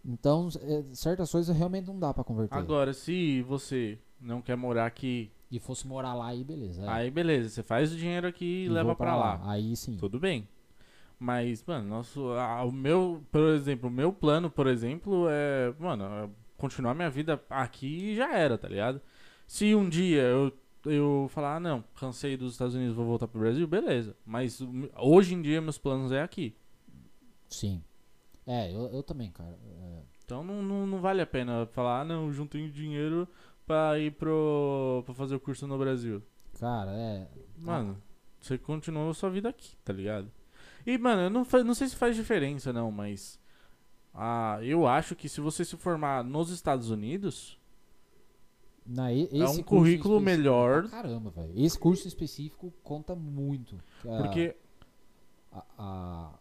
Então, 0.04 0.48
é, 0.60 0.82
certas 0.92 1.30
coisas 1.30 1.56
realmente 1.56 1.86
não 1.86 1.98
dá 1.98 2.12
pra 2.12 2.24
converter. 2.24 2.56
Agora, 2.58 2.92
se 2.92 3.40
você 3.42 3.98
não 4.20 4.42
quer 4.42 4.56
morar 4.56 4.86
aqui, 4.86 5.30
E 5.50 5.60
fosse 5.60 5.86
morar 5.86 6.14
lá 6.14 6.26
aí, 6.28 6.42
beleza. 6.42 6.82
é. 6.82 6.88
aí 6.88 7.10
beleza, 7.10 7.48
você 7.50 7.62
faz 7.62 7.92
o 7.92 7.96
dinheiro 7.96 8.26
aqui 8.26 8.44
e, 8.44 8.64
E 8.64 8.68
leva 8.68 8.96
pra 8.96 9.14
lá. 9.14 9.40
Aí 9.44 9.76
sim. 9.76 9.96
Tudo 9.96 10.18
bem. 10.18 10.48
Mas, 11.20 11.62
mano, 11.64 11.88
nosso, 11.88 12.30
a- 12.32 12.64
o 12.64 12.72
meu, 12.72 13.22
por 13.30 13.42
exemplo, 13.54 13.88
o 13.88 13.92
meu 13.92 14.12
plano, 14.12 14.50
por 14.50 14.66
exemplo, 14.66 15.26
é, 15.30 15.72
mano, 15.78 16.02
é 16.04 16.28
continuar 16.56 16.94
minha 16.94 17.10
vida 17.10 17.40
aqui 17.48 18.10
e 18.10 18.16
já 18.16 18.34
era, 18.36 18.58
tá 18.58 18.66
ligado? 18.68 19.00
Se 19.46 19.72
um 19.72 19.88
dia 19.88 20.22
eu, 20.22 20.52
eu 20.84 21.28
falar, 21.30 21.56
ah, 21.56 21.60
não, 21.60 21.84
cansei 21.98 22.36
dos 22.36 22.52
Estados 22.52 22.74
Unidos, 22.74 22.94
vou 22.94 23.06
voltar 23.06 23.28
pro 23.28 23.40
Brasil, 23.40 23.66
beleza. 23.66 24.16
Mas 24.24 24.60
hoje 24.98 25.34
em 25.34 25.42
dia 25.42 25.60
meus 25.60 25.78
planos 25.78 26.12
é 26.12 26.22
aqui. 26.22 26.54
Sim. 27.48 27.82
É, 28.46 28.74
eu, 28.74 28.86
eu 28.92 29.02
também, 29.02 29.30
cara. 29.30 29.58
É, 29.64 30.02
Então 30.24 30.42
não, 30.42 30.62
não, 30.62 30.86
não 30.86 31.00
vale 31.00 31.20
a 31.20 31.26
pena 31.26 31.66
falar, 31.66 32.00
ah, 32.00 32.04
não, 32.04 32.32
juntei 32.32 32.68
dinheiro 32.70 33.28
pra 33.66 33.98
ir 33.98 34.12
pro. 34.12 35.02
pra 35.04 35.14
fazer 35.14 35.34
o 35.34 35.40
curso 35.40 35.66
no 35.66 35.78
Brasil. 35.78 36.22
cara, 36.58 36.90
é. 36.92 37.28
Mano, 37.56 38.02
você 38.40 38.58
continua 38.58 39.10
a 39.10 39.14
sua 39.14 39.30
vida 39.30 39.48
aqui, 39.48 39.76
tá 39.84 39.92
ligado? 39.92 40.30
E, 40.84 40.98
mano, 40.98 41.22
eu 41.22 41.30
não, 41.30 41.46
não 41.64 41.74
sei 41.74 41.86
se 41.88 41.96
faz 41.96 42.16
diferença, 42.16 42.72
não, 42.72 42.90
mas. 42.90 43.40
Ah, 44.14 44.58
eu 44.62 44.86
acho 44.86 45.14
que 45.16 45.28
se 45.28 45.40
você 45.40 45.64
se 45.64 45.76
formar 45.76 46.22
nos 46.24 46.50
Estados 46.50 46.90
Unidos, 46.90 47.58
Na, 48.84 49.12
e- 49.12 49.28
é 49.32 49.48
um 49.48 49.62
currículo 49.62 50.16
específico- 50.16 50.20
melhor. 50.20 50.88
Caramba, 50.88 51.30
velho. 51.30 51.52
Esse 51.56 51.78
curso 51.78 52.06
específico 52.08 52.72
conta 52.82 53.14
muito. 53.14 53.76
Porque. 54.02 54.56
a, 55.52 55.64
a- 55.78 56.38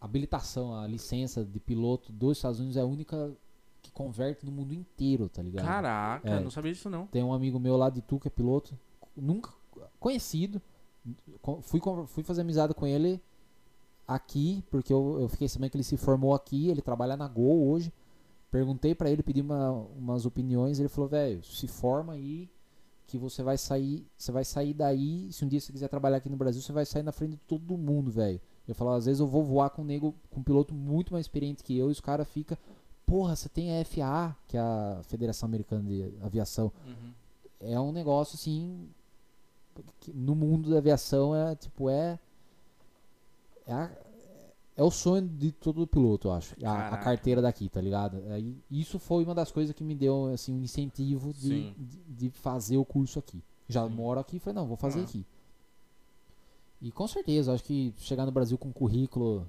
a 0.00 0.04
habilitação, 0.04 0.74
a 0.74 0.86
licença 0.86 1.44
de 1.44 1.58
piloto 1.58 2.12
dos 2.12 2.36
Estados 2.38 2.58
Unidos 2.60 2.76
é 2.76 2.80
a 2.80 2.84
única 2.84 3.32
que 3.80 3.90
converte 3.92 4.44
no 4.44 4.52
mundo 4.52 4.74
inteiro, 4.74 5.28
tá 5.28 5.40
ligado? 5.42 5.64
Caraca, 5.64 6.28
É. 6.28 6.40
não 6.40 6.50
sabia 6.50 6.72
disso 6.72 6.90
não. 6.90 7.06
Tem 7.06 7.22
um 7.22 7.32
amigo 7.32 7.58
meu 7.58 7.76
lá 7.76 7.88
de 7.88 8.02
Tu 8.02 8.18
que 8.18 8.28
é 8.28 8.30
piloto, 8.30 8.78
nunca 9.16 9.50
conhecido. 10.00 10.60
co- 11.40 11.60
Fui, 11.62 11.80
fui 12.06 12.22
fazer 12.24 12.40
amizade 12.42 12.74
com 12.74 12.86
ele 12.86 13.20
aqui, 14.06 14.62
porque 14.70 14.92
eu, 14.92 15.18
eu 15.20 15.28
fiquei 15.28 15.48
sabendo 15.48 15.70
que 15.70 15.76
ele 15.78 15.84
se 15.84 15.96
formou 15.96 16.34
aqui, 16.34 16.68
ele 16.68 16.82
trabalha 16.82 17.16
na 17.16 17.26
Gol 17.28 17.68
hoje. 17.68 17.92
Perguntei 18.54 18.94
pra 18.94 19.10
ele, 19.10 19.20
pedi 19.20 19.40
uma- 19.40 19.72
umas 19.98 20.24
opiniões, 20.24 20.78
ele 20.78 20.88
falou, 20.88 21.10
velho, 21.10 21.42
se 21.42 21.66
forma 21.66 22.12
aí 22.12 22.48
que 23.08 23.18
você 23.18 23.42
vai 23.42 23.58
sair, 23.58 24.06
você 24.16 24.30
vai 24.30 24.44
sair 24.44 24.72
daí, 24.72 25.28
se 25.32 25.44
um 25.44 25.48
dia 25.48 25.58
você 25.60 25.72
quiser 25.72 25.88
trabalhar 25.88 26.18
aqui 26.18 26.28
no 26.28 26.36
Brasil, 26.36 26.62
você 26.62 26.70
vai 26.72 26.86
sair 26.86 27.02
na 27.02 27.10
frente 27.10 27.32
de 27.32 27.36
todo 27.48 27.76
mundo, 27.76 28.12
velho. 28.12 28.40
Eu 28.68 28.72
falo, 28.76 28.90
às 28.92 29.06
vezes 29.06 29.18
eu 29.18 29.26
vou 29.26 29.42
voar 29.42 29.70
com 29.70 29.82
um 29.82 29.84
nego, 29.84 30.14
com 30.30 30.38
um 30.38 30.42
piloto 30.44 30.72
muito 30.72 31.12
mais 31.12 31.24
experiente 31.26 31.64
que 31.64 31.76
eu, 31.76 31.88
e 31.88 31.90
os 31.90 31.98
caras 32.00 32.28
ficam, 32.28 32.56
porra, 33.04 33.34
você 33.34 33.48
tem 33.48 33.76
a 33.76 33.84
FAA, 33.84 34.36
que 34.46 34.56
é 34.56 34.60
a 34.60 35.00
Federação 35.08 35.48
Americana 35.48 35.82
de 35.82 36.14
Aviação 36.22 36.70
Uhum. 36.86 37.10
é 37.58 37.80
um 37.80 37.90
negócio 37.90 38.36
assim 38.36 38.88
no 40.14 40.36
mundo 40.36 40.70
da 40.70 40.78
aviação 40.78 41.34
é 41.34 41.56
tipo 41.56 41.90
é 41.90 42.20
é, 43.66 43.72
a- 43.72 43.90
é 44.76 44.82
o 44.82 44.90
sonho 44.90 45.26
de 45.28 45.52
todo 45.52 45.86
piloto, 45.86 46.28
eu 46.28 46.32
acho. 46.32 46.54
A, 46.64 46.88
a 46.88 46.96
carteira 46.98 47.40
daqui, 47.40 47.68
tá 47.68 47.80
ligado? 47.80 48.22
Aí, 48.30 48.56
isso 48.70 48.98
foi 48.98 49.24
uma 49.24 49.34
das 49.34 49.52
coisas 49.52 49.74
que 49.74 49.84
me 49.84 49.94
deu 49.94 50.26
assim 50.32 50.52
um 50.52 50.60
incentivo 50.62 51.32
de, 51.32 51.70
de, 51.74 51.98
de 52.08 52.30
fazer 52.30 52.76
o 52.76 52.84
curso 52.84 53.18
aqui. 53.18 53.42
Já 53.68 53.86
Sim. 53.86 53.94
moro 53.94 54.18
aqui, 54.20 54.38
falei, 54.38 54.56
não, 54.60 54.66
vou 54.66 54.76
fazer 54.76 55.00
Ah. 55.00 55.04
aqui. 55.04 55.24
E 56.82 56.90
com 56.90 57.06
certeza, 57.06 57.52
acho 57.54 57.64
que 57.64 57.94
chegar 57.98 58.26
no 58.26 58.32
Brasil 58.32 58.58
com 58.58 58.72
currículo 58.72 59.46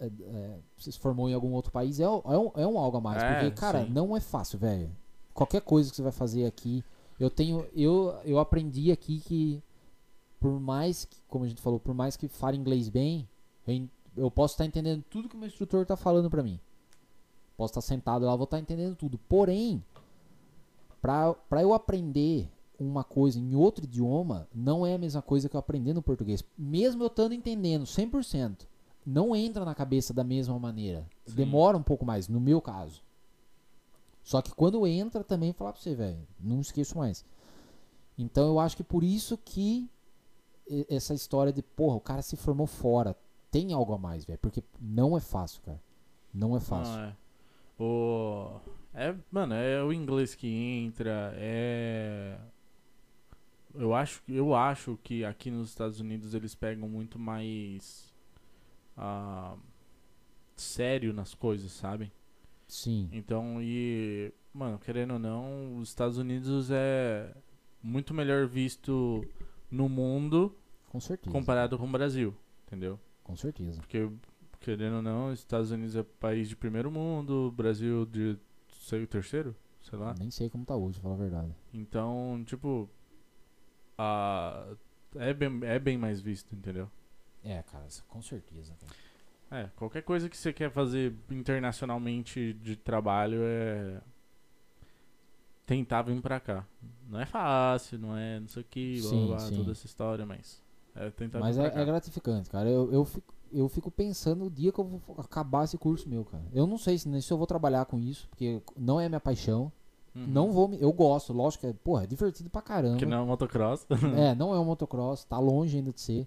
é, 0.00 0.06
é, 0.06 0.58
você 0.76 0.90
se 0.92 0.98
formou 0.98 1.28
em 1.28 1.34
algum 1.34 1.52
outro 1.52 1.70
país 1.72 2.00
é, 2.00 2.08
um- 2.08 2.20
é, 2.26 2.38
um, 2.38 2.50
é 2.56 2.66
um 2.66 2.78
algo 2.78 2.96
a 2.98 3.00
mais. 3.00 3.22
É, 3.22 3.32
porque, 3.34 3.50
cara, 3.52 3.84
sim. 3.84 3.90
não 3.90 4.16
é 4.16 4.20
fácil, 4.20 4.58
velho. 4.58 4.90
Qualquer 5.32 5.60
coisa 5.62 5.88
que 5.90 5.96
você 5.96 6.02
vai 6.02 6.12
fazer 6.12 6.44
aqui. 6.46 6.82
Eu 7.18 7.30
tenho. 7.30 7.66
Eu, 7.74 8.14
eu 8.24 8.38
aprendi 8.38 8.90
aqui 8.92 9.20
que 9.20 9.62
por 10.40 10.58
mais 10.60 11.04
que, 11.06 11.16
como 11.28 11.44
a 11.44 11.48
gente 11.48 11.62
falou, 11.62 11.78
por 11.80 11.94
mais 11.94 12.16
que 12.16 12.28
fale 12.28 12.56
inglês 12.58 12.88
bem, 12.88 13.26
eu, 13.66 13.88
eu 14.16 14.30
posso 14.30 14.54
estar 14.54 14.64
entendendo 14.64 15.04
tudo 15.10 15.28
que 15.28 15.36
o 15.36 15.38
meu 15.38 15.48
instrutor 15.48 15.82
está 15.82 15.96
falando 15.96 16.30
pra 16.30 16.42
mim. 16.42 16.58
Posso 17.56 17.72
estar 17.72 17.80
sentado 17.80 18.24
lá, 18.24 18.34
vou 18.36 18.44
estar 18.44 18.58
entendendo 18.58 18.96
tudo. 18.96 19.18
Porém, 19.18 19.82
pra 21.00 21.36
eu 21.62 21.72
aprender 21.72 22.50
uma 22.78 23.02
coisa 23.02 23.38
em 23.38 23.54
outro 23.54 23.84
idioma, 23.84 24.48
não 24.54 24.86
é 24.86 24.94
a 24.94 24.98
mesma 24.98 25.22
coisa 25.22 25.48
que 25.48 25.56
eu 25.56 25.60
aprender 25.60 25.94
no 25.94 26.02
português. 26.02 26.44
Mesmo 26.58 27.02
eu 27.02 27.06
estando 27.06 27.32
entendendo 27.32 27.84
100%, 27.84 28.66
não 29.04 29.34
entra 29.34 29.64
na 29.64 29.74
cabeça 29.74 30.12
da 30.12 30.22
mesma 30.22 30.58
maneira. 30.58 31.08
Sim. 31.24 31.36
Demora 31.36 31.76
um 31.76 31.82
pouco 31.82 32.04
mais, 32.04 32.28
no 32.28 32.40
meu 32.40 32.60
caso. 32.60 33.02
Só 34.22 34.42
que 34.42 34.54
quando 34.54 34.86
entra 34.86 35.22
também, 35.24 35.52
falar 35.52 35.72
pra 35.72 35.80
você, 35.80 35.94
velho, 35.94 36.18
não 36.38 36.60
esqueço 36.60 36.98
mais. 36.98 37.24
Então 38.18 38.48
eu 38.48 38.58
acho 38.58 38.76
que 38.76 38.84
por 38.84 39.04
isso 39.04 39.38
que 39.38 39.88
essa 40.90 41.14
história 41.14 41.52
de, 41.52 41.62
porra, 41.62 41.96
o 41.96 42.00
cara 42.00 42.22
se 42.22 42.36
formou 42.36 42.66
fora, 42.66 43.16
tem 43.50 43.72
algo 43.72 43.92
a 43.94 43.98
mais, 43.98 44.24
velho, 44.24 44.38
porque 44.38 44.62
não 44.80 45.16
é 45.16 45.20
fácil, 45.20 45.62
cara. 45.62 45.82
Não 46.32 46.56
é 46.56 46.60
fácil. 46.60 46.94
Não, 46.94 47.04
é. 47.04 47.16
O... 47.78 48.60
É, 48.94 49.14
mano, 49.30 49.54
é 49.54 49.82
o 49.82 49.92
inglês 49.92 50.34
que 50.34 50.46
entra, 50.48 51.32
é... 51.36 52.38
Eu 53.74 53.94
acho, 53.94 54.22
eu 54.26 54.54
acho 54.54 54.98
que 55.02 55.24
aqui 55.24 55.50
nos 55.50 55.68
Estados 55.68 56.00
Unidos 56.00 56.34
eles 56.34 56.54
pegam 56.54 56.88
muito 56.88 57.18
mais... 57.18 58.14
ah, 58.96 59.54
sério 60.56 61.12
nas 61.12 61.34
coisas, 61.34 61.72
sabe? 61.72 62.10
Sim, 62.66 63.08
Então, 63.12 63.58
e... 63.60 64.32
Mano, 64.52 64.78
querendo 64.78 65.12
ou 65.14 65.18
não, 65.18 65.76
os 65.76 65.90
Estados 65.90 66.16
Unidos 66.16 66.70
é 66.70 67.34
muito 67.82 68.14
melhor 68.14 68.46
visto 68.46 69.22
no 69.70 69.88
mundo 69.88 70.56
com 70.88 70.98
certeza. 70.98 71.30
comparado 71.30 71.78
com 71.78 71.84
o 71.86 71.92
Brasil, 71.92 72.34
entendeu? 72.66 72.98
Com 73.26 73.34
certeza. 73.34 73.80
Porque, 73.80 74.08
querendo 74.60 74.96
ou 74.96 75.02
não, 75.02 75.32
os 75.32 75.40
Estados 75.40 75.72
Unidos 75.72 75.96
é 75.96 76.04
país 76.04 76.48
de 76.48 76.54
primeiro 76.54 76.92
mundo, 76.92 77.52
Brasil 77.56 78.06
de 78.06 78.38
sei, 78.70 79.02
o 79.02 79.06
terceiro? 79.06 79.54
sei 79.82 79.98
lá. 79.98 80.14
Nem 80.18 80.30
sei 80.30 80.48
como 80.48 80.64
tá 80.64 80.76
hoje, 80.76 81.00
falar 81.00 81.14
a 81.14 81.18
verdade. 81.18 81.52
Então, 81.72 82.42
tipo, 82.46 82.88
a, 83.98 84.66
é, 85.16 85.34
bem, 85.34 85.60
é 85.62 85.78
bem 85.78 85.98
mais 85.98 86.20
visto, 86.20 86.54
entendeu? 86.54 86.90
É, 87.44 87.62
cara, 87.62 87.86
com 88.08 88.22
certeza. 88.22 88.74
Cara. 88.80 89.62
É, 89.62 89.70
qualquer 89.76 90.02
coisa 90.02 90.28
que 90.28 90.36
você 90.36 90.52
quer 90.52 90.70
fazer 90.70 91.14
internacionalmente 91.30 92.52
de 92.54 92.76
trabalho 92.76 93.38
é 93.42 94.00
tentar 95.64 96.02
vir 96.02 96.20
pra 96.20 96.40
cá. 96.40 96.64
Não 97.08 97.20
é 97.20 97.26
fácil, 97.26 97.98
não 97.98 98.16
é 98.16 98.40
não 98.40 98.48
sei 98.48 98.62
o 98.62 98.66
que, 98.68 99.00
blá, 99.00 99.10
Sim, 99.10 99.26
blá, 99.26 99.38
sim. 99.40 99.56
toda 99.56 99.72
essa 99.72 99.86
história, 99.86 100.24
mas 100.24 100.62
é 100.96 101.10
tentar 101.10 101.38
Mas 101.38 101.58
é, 101.58 101.66
é 101.66 101.84
gratificante, 101.84 102.50
cara. 102.50 102.68
Eu, 102.68 102.92
eu, 102.92 103.04
fico, 103.04 103.34
eu 103.52 103.68
fico 103.68 103.90
pensando 103.90 104.46
o 104.46 104.50
dia 104.50 104.72
que 104.72 104.78
eu 104.78 104.84
vou 104.84 105.00
acabar 105.18 105.64
esse 105.64 105.76
curso 105.76 106.08
meu, 106.08 106.24
cara. 106.24 106.44
Eu 106.52 106.66
não 106.66 106.78
sei 106.78 106.98
se, 106.98 107.08
nem 107.08 107.20
se 107.20 107.32
eu 107.32 107.36
vou 107.36 107.46
trabalhar 107.46 107.84
com 107.84 107.98
isso, 107.98 108.28
porque 108.28 108.62
não 108.76 109.00
é 109.00 109.08
minha 109.08 109.20
paixão. 109.20 109.70
Uhum. 110.14 110.26
Não 110.26 110.50
vou 110.50 110.68
me. 110.68 110.80
Eu 110.80 110.92
gosto, 110.92 111.32
lógico 111.32 111.62
que 111.62 111.66
é, 111.66 111.72
porra, 111.74 112.04
é 112.04 112.06
divertido 112.06 112.48
pra 112.48 112.62
caramba. 112.62 112.96
Que 112.96 113.04
não 113.04 113.22
é 113.22 113.26
motocross. 113.26 113.86
É, 114.16 114.34
não 114.36 114.54
é 114.54 114.58
um 114.58 114.64
motocross, 114.64 115.24
tá 115.24 115.38
longe 115.38 115.76
ainda 115.76 115.92
de 115.92 116.00
ser. 116.00 116.26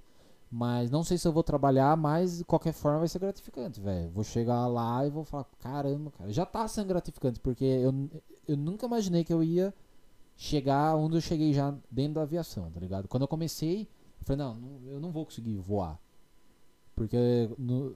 Mas 0.52 0.90
não 0.90 1.04
sei 1.04 1.18
se 1.18 1.28
eu 1.28 1.32
vou 1.32 1.44
trabalhar, 1.44 1.96
mas 1.96 2.40
de 2.40 2.44
qualquer 2.44 2.74
forma 2.74 3.00
vai 3.00 3.08
ser 3.08 3.20
gratificante, 3.20 3.80
velho. 3.80 4.10
Vou 4.10 4.24
chegar 4.24 4.66
lá 4.68 5.06
e 5.06 5.10
vou 5.10 5.24
falar, 5.24 5.46
caramba, 5.60 6.12
cara. 6.12 6.32
Já 6.32 6.44
tá 6.44 6.68
sendo 6.68 6.88
gratificante, 6.88 7.40
porque 7.40 7.64
eu, 7.64 8.10
eu 8.48 8.58
nunca 8.58 8.88
imaginei 8.88 9.24
que 9.24 9.32
eu 9.32 9.44
ia 9.44 9.72
chegar 10.36 10.96
onde 10.96 11.18
eu 11.18 11.22
cheguei 11.22 11.54
já 11.54 11.76
dentro 11.91 12.16
da 12.16 12.22
aviação, 12.24 12.72
tá 12.72 12.80
ligado? 12.80 13.08
Quando 13.08 13.24
eu 13.24 13.28
comecei, 13.28 13.88
eu 14.22 14.26
falei, 14.26 14.38
não, 14.46 14.56
não- 14.56 14.88
eu 14.91 15.00
não 15.00 15.12
vou 15.12 15.26
conseguir 15.26 15.56
voar. 15.58 16.00
Porque 16.96 17.50
no- 17.58 17.96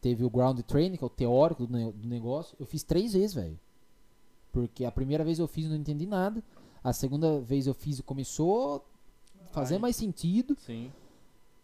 teve 0.00 0.24
o 0.24 0.30
ground 0.30 0.60
training, 0.60 0.96
que 0.96 1.04
é 1.04 1.06
o 1.06 1.10
teórico 1.10 1.66
do, 1.66 1.72
ne- 1.72 1.92
do 1.92 2.08
negócio, 2.08 2.56
eu 2.60 2.66
fiz 2.66 2.82
três 2.82 3.12
vezes, 3.12 3.34
velho. 3.34 3.58
Porque 4.52 4.84
a 4.84 4.92
primeira 4.92 5.24
vez 5.24 5.38
eu 5.38 5.48
fiz 5.48 5.66
e 5.66 5.68
não 5.68 5.76
entendi 5.76 6.06
nada. 6.06 6.42
A 6.82 6.92
segunda 6.92 7.40
vez 7.40 7.66
eu 7.66 7.74
fiz 7.74 7.98
e 7.98 8.02
começou 8.02 8.84
a 9.42 9.46
fazer 9.52 9.74
Ai. 9.74 9.80
mais 9.80 9.96
sentido. 9.96 10.56
Sim. 10.58 10.90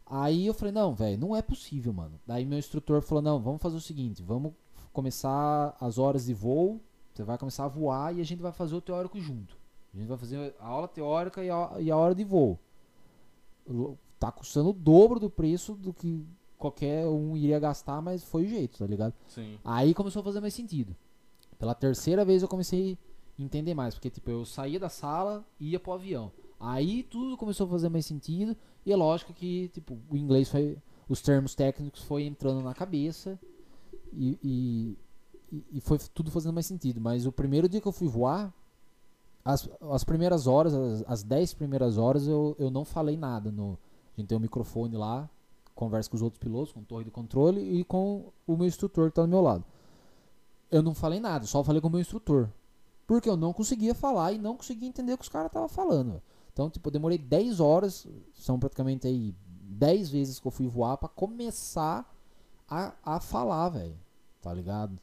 Aí 0.06 0.47
eu 0.47 0.52
falei, 0.52 0.72
não, 0.72 0.93
velho, 0.94 1.18
não 1.18 1.35
é 1.35 1.40
possível, 1.40 1.93
mano. 1.93 2.20
Daí 2.26 2.44
meu 2.44 2.59
instrutor 2.59 3.01
falou, 3.01 3.22
não, 3.22 3.40
vamos 3.40 3.62
fazer 3.62 3.76
o 3.76 3.81
seguinte, 3.81 4.22
vamos 4.22 4.52
começar 4.93 5.76
as 5.81 5.98
horas 5.98 6.26
de 6.26 6.35
voo, 6.35 6.81
você 7.12 7.22
vai 7.24 7.39
começar 7.39 7.64
a 7.64 7.68
voar 7.68 8.14
e 8.14 8.20
a 8.20 8.24
gente 8.24 8.43
vai 8.43 8.52
fazer 8.52 8.74
o 8.74 8.81
teórico 8.81 9.18
junto. 9.18 9.56
A 9.93 9.97
gente 9.97 10.06
vai 10.09 10.18
fazer 10.18 10.55
a 10.60 10.66
aula 10.66 10.86
teórica 10.89 11.43
e 11.43 11.48
a, 11.51 11.72
e 11.81 11.90
a 11.90 11.97
hora 11.97 12.14
de 12.14 12.22
voo. 12.24 12.59
Tá 14.19 14.31
custando 14.32 14.70
o 14.70 14.73
dobro 14.73 15.19
do 15.20 15.28
preço 15.28 15.74
do 15.74 15.93
que 15.93 16.24
qualquer 16.59 17.07
um 17.07 17.36
iria 17.36 17.59
gastar, 17.59 18.01
mas 18.01 18.23
foi 18.24 18.45
o 18.45 18.49
jeito, 18.49 18.78
tá 18.78 18.86
ligado? 18.86 19.12
Sim. 19.28 19.59
Aí 19.65 19.93
começou 19.93 20.20
a 20.20 20.24
fazer 20.24 20.41
mais 20.41 20.55
sentido. 20.55 20.97
Pela 21.59 21.74
terceira 21.74 22.24
vez 22.24 22.43
eu 22.43 22.49
comecei 22.49 22.97
a 23.39 23.43
entender 23.43 23.74
mais, 23.74 23.95
porque 23.95 24.09
tipo, 24.11 24.31
eu 24.31 24.45
saía 24.45 24.78
da 24.81 24.89
sala 24.89 25.45
e 25.61 25.70
ia 25.70 25.81
pro 25.81 25.93
avião. 25.93 26.31
Aí 26.59 27.03
tudo 27.03 27.36
começou 27.36 27.66
a 27.66 27.70
fazer 27.70 27.89
mais 27.89 28.07
sentido 28.07 28.57
e 28.86 28.93
é 28.93 28.97
lógico 28.97 29.32
que 29.35 29.69
tipo, 29.74 29.99
o 30.11 30.16
inglês 30.16 30.49
foi 30.49 30.78
os 31.09 31.20
termos 31.20 31.55
técnicos 31.55 32.03
foi 32.03 32.24
entrando 32.24 32.62
na 32.62 32.73
cabeça 32.73 33.39
e, 34.12 34.39
e- 34.43 34.99
e 35.73 35.81
foi 35.81 35.99
tudo 36.15 36.31
fazendo 36.31 36.55
mais 36.55 36.65
sentido, 36.66 37.01
mas 37.01 37.27
o 37.27 37.32
primeiro 37.32 37.69
dia 37.69 37.81
que 37.81 37.86
eu 37.89 37.93
fui 37.93 38.09
voar 38.09 38.53
as, 39.44 39.68
as 39.90 40.04
primeiras 40.04 40.46
horas, 40.46 40.74
as, 40.74 41.04
as 41.06 41.22
dez 41.22 41.52
primeiras 41.52 41.98
horas 41.98 42.26
eu, 42.26 42.56
eu 42.58 42.70
não 42.70 42.84
falei 42.84 43.16
nada 43.16 43.50
no 43.50 43.78
a 44.16 44.20
gente 44.20 44.28
tem 44.28 44.38
um 44.38 44.40
microfone 44.40 44.96
lá, 44.96 45.28
conversa 45.74 46.08
com 46.08 46.16
os 46.16 46.22
outros 46.22 46.38
pilotos, 46.38 46.72
com 46.72 46.84
torre 46.84 47.04
de 47.04 47.10
controle 47.10 47.60
e 47.60 47.82
com 47.84 48.32
o 48.46 48.56
meu 48.56 48.66
instrutor 48.66 49.10
que 49.10 49.16
tá 49.16 49.22
do 49.22 49.28
meu 49.28 49.40
lado. 49.40 49.64
Eu 50.70 50.82
não 50.82 50.94
falei 50.94 51.18
nada, 51.18 51.46
só 51.46 51.64
falei 51.64 51.80
com 51.80 51.88
o 51.88 51.90
meu 51.90 52.00
instrutor. 52.00 52.48
Porque 53.06 53.28
eu 53.28 53.36
não 53.36 53.52
conseguia 53.52 53.94
falar 53.94 54.32
e 54.32 54.38
não 54.38 54.56
conseguia 54.56 54.88
entender 54.88 55.12
o 55.12 55.18
que 55.18 55.24
os 55.24 55.28
caras 55.28 55.48
estavam 55.48 55.68
falando. 55.68 56.22
Então, 56.52 56.70
tipo, 56.70 56.88
eu 56.88 56.92
demorei 56.92 57.18
10 57.18 57.58
horas, 57.58 58.06
são 58.34 58.58
praticamente 58.58 59.06
aí 59.06 59.34
10 59.46 60.10
vezes 60.10 60.38
que 60.38 60.46
eu 60.46 60.52
fui 60.52 60.68
voar 60.68 60.96
pra 60.96 61.08
começar 61.08 62.08
a, 62.68 62.94
a 63.04 63.20
falar, 63.20 63.68
velho. 63.70 63.98
Tá 64.40 64.54
ligado? 64.54 64.96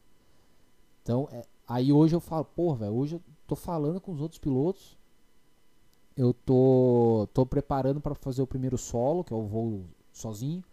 Então, 1.03 1.27
é- 1.31 1.45
aí 1.67 1.91
hoje 1.91 2.15
eu 2.15 2.21
falo, 2.21 2.45
pô, 2.45 2.73
velho, 2.73 2.93
hoje 2.93 3.15
eu 3.15 3.21
tô 3.51 3.55
falando 3.55 3.99
com 3.99 4.13
os 4.13 4.21
outros 4.21 4.39
pilotos. 4.39 4.97
Eu 6.15 6.33
tô, 6.33 7.27
tô 7.33 7.45
preparando 7.45 7.99
pra 7.99 8.15
fazer 8.15 8.41
o 8.41 8.47
primeiro 8.47 8.77
solo, 8.77 9.23
que 9.23 9.33
é 9.33 9.35
o 9.35 9.45
voo 9.45 9.85
sozinho. 10.13 10.63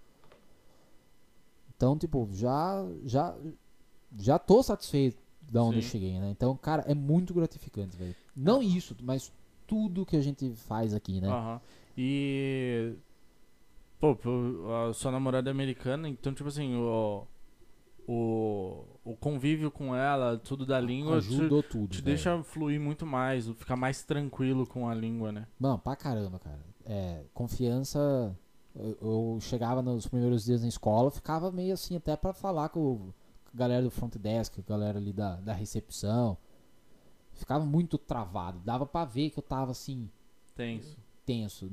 Então, 1.76 1.98
tipo, 1.98 2.28
já 2.32 2.86
já 3.04 3.36
já 4.16 4.38
tô 4.38 4.62
satisfeito 4.62 5.18
da 5.50 5.62
onde 5.62 5.78
eu 5.78 5.82
Sim. 5.82 5.88
cheguei, 5.88 6.20
né? 6.20 6.30
Então, 6.30 6.56
cara, 6.56 6.84
é 6.86 6.94
muito 6.94 7.34
gratificante, 7.34 7.96
velho. 7.96 8.14
Não 8.34 8.62
isso, 8.62 8.96
mas 9.02 9.32
tudo 9.66 10.06
que 10.06 10.16
a 10.16 10.20
gente 10.20 10.50
faz 10.54 10.94
aqui, 10.94 11.20
né? 11.20 11.60
E. 11.96 12.94
Pô, 13.98 14.14
pô, 14.14 14.30
a 14.88 14.94
sua 14.94 15.10
namorada 15.10 15.50
é 15.50 15.52
americana, 15.52 16.08
então, 16.08 16.32
tipo 16.32 16.48
assim, 16.48 16.76
o. 16.76 17.26
O, 18.10 18.86
o 19.04 19.14
convívio 19.14 19.70
com 19.70 19.94
ela, 19.94 20.38
tudo 20.38 20.64
da 20.64 20.80
língua, 20.80 21.20
te, 21.20 21.28
Ajudou 21.28 21.62
tudo. 21.62 21.88
te 21.88 21.96
velho. 21.96 22.04
deixa 22.06 22.42
fluir 22.42 22.80
muito 22.80 23.04
mais, 23.04 23.46
ficar 23.50 23.76
mais 23.76 24.02
tranquilo 24.02 24.66
com 24.66 24.88
a 24.88 24.94
língua, 24.94 25.30
né? 25.30 25.46
Não, 25.60 25.78
pra 25.78 25.94
caramba, 25.94 26.38
cara. 26.38 26.58
É, 26.86 27.24
confiança. 27.34 28.34
Eu, 28.74 28.96
eu 29.02 29.38
chegava 29.42 29.82
nos 29.82 30.06
primeiros 30.06 30.44
dias 30.44 30.62
na 30.62 30.68
escola, 30.68 31.10
ficava 31.10 31.52
meio 31.52 31.74
assim, 31.74 31.96
até 31.96 32.16
pra 32.16 32.32
falar 32.32 32.70
com, 32.70 33.10
a 33.52 33.56
galera 33.56 33.82
do 33.82 33.90
front 33.90 34.16
desk, 34.16 34.58
a 34.58 34.62
galera 34.66 34.98
ali 34.98 35.12
da, 35.12 35.36
da 35.36 35.52
recepção. 35.52 36.38
Ficava 37.34 37.64
muito 37.66 37.98
travado. 37.98 38.58
Dava 38.64 38.86
pra 38.86 39.04
ver 39.04 39.28
que 39.30 39.38
eu 39.38 39.42
tava 39.42 39.72
assim, 39.72 40.08
Tenso. 40.56 40.96
tenso. 41.26 41.70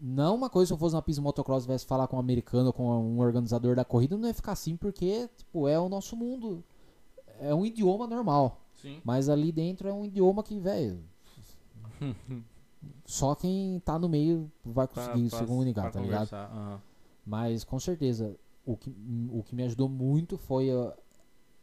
Não 0.00 0.34
uma 0.34 0.48
coisa 0.48 0.68
se 0.68 0.72
eu 0.72 0.78
fosse 0.78 0.94
na 0.94 1.02
pista 1.02 1.20
motocross 1.20 1.62
e 1.62 1.66
tivesse 1.66 1.84
falar 1.84 2.08
com 2.08 2.16
um 2.16 2.20
americano 2.20 2.68
ou 2.68 2.72
com 2.72 2.88
um 2.88 3.20
organizador 3.20 3.76
da 3.76 3.84
corrida, 3.84 4.16
não 4.16 4.26
ia 4.26 4.34
ficar 4.34 4.52
assim, 4.52 4.76
porque, 4.76 5.28
tipo, 5.36 5.68
é 5.68 5.78
o 5.78 5.88
nosso 5.88 6.16
mundo. 6.16 6.64
É 7.38 7.54
um 7.54 7.66
idioma 7.66 8.06
normal. 8.06 8.60
Sim. 8.76 9.00
Mas 9.04 9.28
ali 9.28 9.52
dentro 9.52 9.88
é 9.88 9.92
um 9.92 10.04
idioma 10.04 10.42
que, 10.42 10.58
velho. 10.58 11.02
só 13.04 13.34
quem 13.34 13.80
tá 13.84 13.98
no 13.98 14.08
meio 14.08 14.50
vai 14.64 14.88
conseguir 14.88 15.28
se 15.28 15.44
comunicar, 15.44 15.90
tá 15.90 16.00
ligado? 16.00 16.32
aham. 16.32 16.80
Mas 17.26 17.62
com 17.62 17.78
certeza, 17.78 18.36
o 18.64 18.76
que, 18.76 18.90
o 19.30 19.42
que 19.42 19.54
me 19.54 19.62
ajudou 19.64 19.88
muito 19.88 20.38
foi 20.38 20.70
a, 20.70 20.94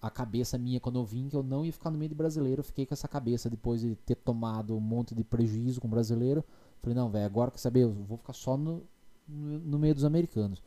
a 0.01 0.09
cabeça 0.09 0.57
minha 0.57 0.79
quando 0.79 0.99
eu 0.99 1.05
vim, 1.05 1.27
que 1.27 1.35
eu 1.35 1.43
não 1.43 1.65
ia 1.65 1.73
ficar 1.73 1.89
no 1.89 1.97
meio 1.97 2.09
de 2.09 2.15
brasileiro. 2.15 2.59
Eu 2.59 2.63
fiquei 2.63 2.85
com 2.85 2.93
essa 2.93 3.07
cabeça 3.07 3.49
depois 3.49 3.81
de 3.81 3.95
ter 3.95 4.15
tomado 4.15 4.75
um 4.75 4.79
monte 4.79 5.15
de 5.15 5.23
prejuízo 5.23 5.81
com 5.81 5.89
brasileiro. 5.89 6.43
Falei, 6.81 6.95
não, 6.95 7.09
velho, 7.09 7.25
agora 7.25 7.51
quer 7.51 7.57
saber? 7.59 7.81
Eu 7.83 7.91
vou 7.91 8.17
ficar 8.17 8.33
só 8.33 8.55
no, 8.55 8.83
no, 9.27 9.59
no 9.59 9.79
meio 9.79 9.93
dos 9.95 10.03
americanos. 10.05 10.61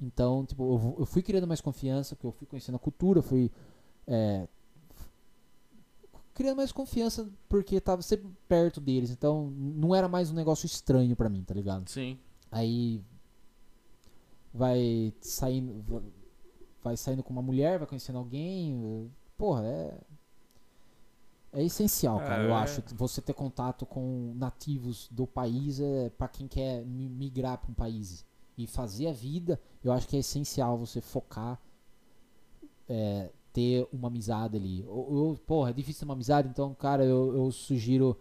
Então, 0.00 0.44
tipo, 0.44 0.62
eu, 0.62 0.96
eu 1.00 1.06
fui 1.06 1.22
criando 1.22 1.46
mais 1.46 1.60
confiança, 1.60 2.14
porque 2.14 2.26
eu 2.26 2.32
fui 2.32 2.46
conhecendo 2.46 2.74
a 2.76 2.78
cultura, 2.78 3.22
fui 3.22 3.50
é, 4.06 4.46
criando 6.34 6.56
mais 6.58 6.70
confiança 6.72 7.30
porque 7.48 7.80
tava 7.80 8.02
sempre 8.02 8.28
perto 8.48 8.80
deles. 8.80 9.10
Então, 9.10 9.50
não 9.50 9.94
era 9.94 10.08
mais 10.08 10.30
um 10.30 10.34
negócio 10.34 10.66
estranho 10.66 11.16
pra 11.16 11.28
mim, 11.30 11.42
tá 11.44 11.54
ligado? 11.54 11.88
Sim. 11.88 12.18
Aí 12.50 13.02
vai 14.52 15.12
saindo 15.20 15.82
va- 15.82 16.02
vai 16.82 16.96
saindo 16.96 17.22
com 17.22 17.32
uma 17.32 17.42
mulher, 17.42 17.78
vai 17.78 17.86
conhecendo 17.88 18.18
alguém, 18.18 19.10
porra, 19.36 19.64
é 19.66 19.98
é 21.58 21.64
essencial, 21.64 22.18
cara. 22.18 22.42
Eu 22.44 22.50
É. 22.50 22.54
acho 22.54 22.82
que 22.82 22.94
você 22.94 23.20
ter 23.22 23.32
contato 23.32 23.84
com 23.86 24.32
nativos 24.36 25.08
do 25.10 25.26
país 25.26 25.80
é 25.80 26.10
para 26.10 26.28
quem 26.28 26.46
quer 26.46 26.84
mi- 26.84 27.08
migrar 27.08 27.58
para 27.58 27.70
um 27.70 27.74
país 27.74 28.24
e 28.58 28.66
fazer 28.66 29.06
a 29.08 29.12
vida. 29.12 29.60
Eu 29.82 29.92
acho 29.92 30.06
que 30.08 30.16
é 30.16 30.20
essencial 30.20 30.76
você 30.78 31.00
focar 31.00 31.60
é, 32.88 33.30
ter 33.52 33.86
uma 33.92 34.08
amizade 34.08 34.56
ali. 34.56 34.84
Ou, 34.86 35.12
ou, 35.12 35.36
porra, 35.36 35.70
é 35.70 35.72
difícil 35.72 36.00
ter 36.00 36.04
uma 36.04 36.14
amizade, 36.14 36.48
então, 36.48 36.74
cara, 36.74 37.04
eu, 37.04 37.34
eu 37.34 37.50
sugiro, 37.50 38.16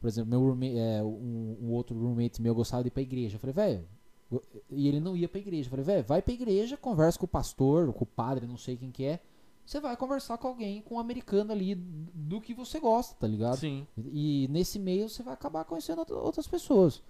por 0.00 0.08
exemplo, 0.08 0.30
meu 0.30 0.40
roommate, 0.40 0.76
é, 0.78 1.02
um, 1.02 1.56
um 1.62 1.70
outro 1.72 1.96
roommate 1.98 2.40
meu 2.42 2.54
gostava 2.54 2.82
de 2.82 2.88
ir 2.88 2.90
pra 2.92 3.02
igreja. 3.02 3.36
Eu 3.36 3.40
falei, 3.40 3.54
velho, 3.54 3.88
eu- 4.30 4.42
e 4.70 4.88
ele 4.88 5.00
não 5.00 5.16
ia 5.16 5.28
pra 5.28 5.40
igreja. 5.40 5.66
Eu 5.66 5.70
falei, 5.70 5.84
velho, 5.84 6.04
vai 6.04 6.22
pra 6.22 6.32
igreja, 6.34 6.76
conversa 6.76 7.18
com 7.18 7.26
o 7.26 7.28
pastor, 7.28 7.92
com 7.92 8.04
o 8.04 8.06
padre, 8.06 8.46
não 8.46 8.56
sei 8.56 8.76
quem 8.76 8.90
que 8.90 9.04
é. 9.04 9.20
Você 9.68 9.80
vai 9.80 9.94
conversar 9.98 10.38
com 10.38 10.48
alguém, 10.48 10.80
com 10.80 10.94
um 10.94 10.98
americano 10.98 11.52
ali 11.52 11.74
do 11.74 12.40
que 12.40 12.54
você 12.54 12.80
gosta, 12.80 13.14
tá 13.20 13.26
ligado? 13.26 13.58
Sim. 13.58 13.86
E 13.98 14.48
nesse 14.50 14.78
meio 14.78 15.10
você 15.10 15.22
vai 15.22 15.34
acabar 15.34 15.62
conhecendo 15.66 15.98
outra- 15.98 16.16
outras 16.16 16.46
pessoas. 16.48 17.02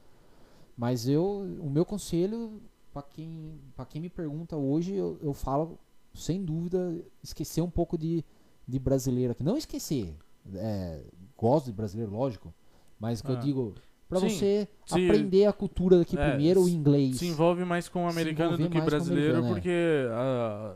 Mas 0.76 1.08
eu, 1.08 1.24
o 1.60 1.70
meu 1.70 1.84
conselho 1.84 2.60
pra 2.92 3.00
quem, 3.02 3.60
pra 3.76 3.84
quem 3.86 4.00
me 4.02 4.08
pergunta 4.10 4.56
hoje, 4.56 4.92
eu, 4.92 5.16
eu 5.22 5.32
falo 5.32 5.78
sem 6.12 6.44
dúvida 6.44 7.00
esquecer 7.22 7.60
um 7.60 7.70
pouco 7.70 7.96
de, 7.96 8.24
de 8.66 8.76
brasileiro 8.80 9.30
aqui. 9.30 9.44
Não 9.44 9.56
esquecer, 9.56 10.12
é, 10.56 11.00
gosto 11.36 11.66
de 11.66 11.72
brasileiro, 11.72 12.10
lógico, 12.10 12.52
mas 12.98 13.22
que 13.22 13.30
eu 13.30 13.36
Ah. 13.36 13.38
digo 13.38 13.74
pra 14.08 14.18
Sim, 14.18 14.30
você 14.30 14.68
se- 14.84 15.04
aprender 15.08 15.44
a 15.46 15.52
cultura 15.52 15.96
daqui 15.96 16.18
é, 16.18 16.30
primeiro, 16.30 16.64
o 16.64 16.68
inglês. 16.68 17.18
Se 17.18 17.26
envolve 17.28 17.64
mais 17.64 17.88
com 17.88 18.04
o 18.04 18.08
americano 18.08 18.58
do 18.58 18.68
que 18.68 18.80
brasileiro, 18.80 19.44
é. 19.44 19.48
porque, 19.48 20.08
ah, 20.10 20.74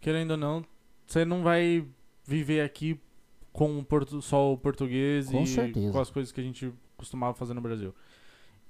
querendo 0.00 0.30
ou 0.32 0.36
não, 0.36 0.64
você 1.06 1.24
não 1.24 1.42
vai 1.42 1.86
viver 2.24 2.60
aqui 2.62 3.00
com 3.52 3.78
o 3.78 3.84
portu- 3.84 4.20
só 4.20 4.52
o 4.52 4.58
português 4.58 5.28
Com 5.30 5.42
e 5.42 5.46
certeza. 5.46 5.92
com 5.92 6.00
as 6.00 6.10
coisas 6.10 6.32
que 6.32 6.40
a 6.40 6.44
gente 6.44 6.72
costumava 6.96 7.34
fazer 7.34 7.54
no 7.54 7.60
Brasil. 7.60 7.94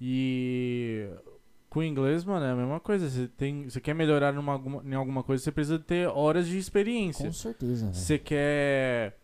E 0.00 1.08
com 1.70 1.80
o 1.80 1.84
inglês, 1.84 2.24
mano, 2.24 2.44
é 2.44 2.50
a 2.50 2.54
mesma 2.54 2.78
coisa. 2.80 3.08
Você 3.08 3.28
tem, 3.28 3.68
você 3.68 3.80
quer 3.80 3.94
melhorar 3.94 4.32
numa, 4.32 4.60
em 4.84 4.94
alguma 4.94 5.22
coisa, 5.22 5.42
você 5.42 5.50
precisa 5.52 5.78
ter 5.78 6.06
horas 6.08 6.46
de 6.46 6.58
experiência. 6.58 7.26
Com 7.26 7.32
certeza, 7.32 7.86
velho. 7.86 7.94
Você 7.94 8.18
quer 8.18 9.16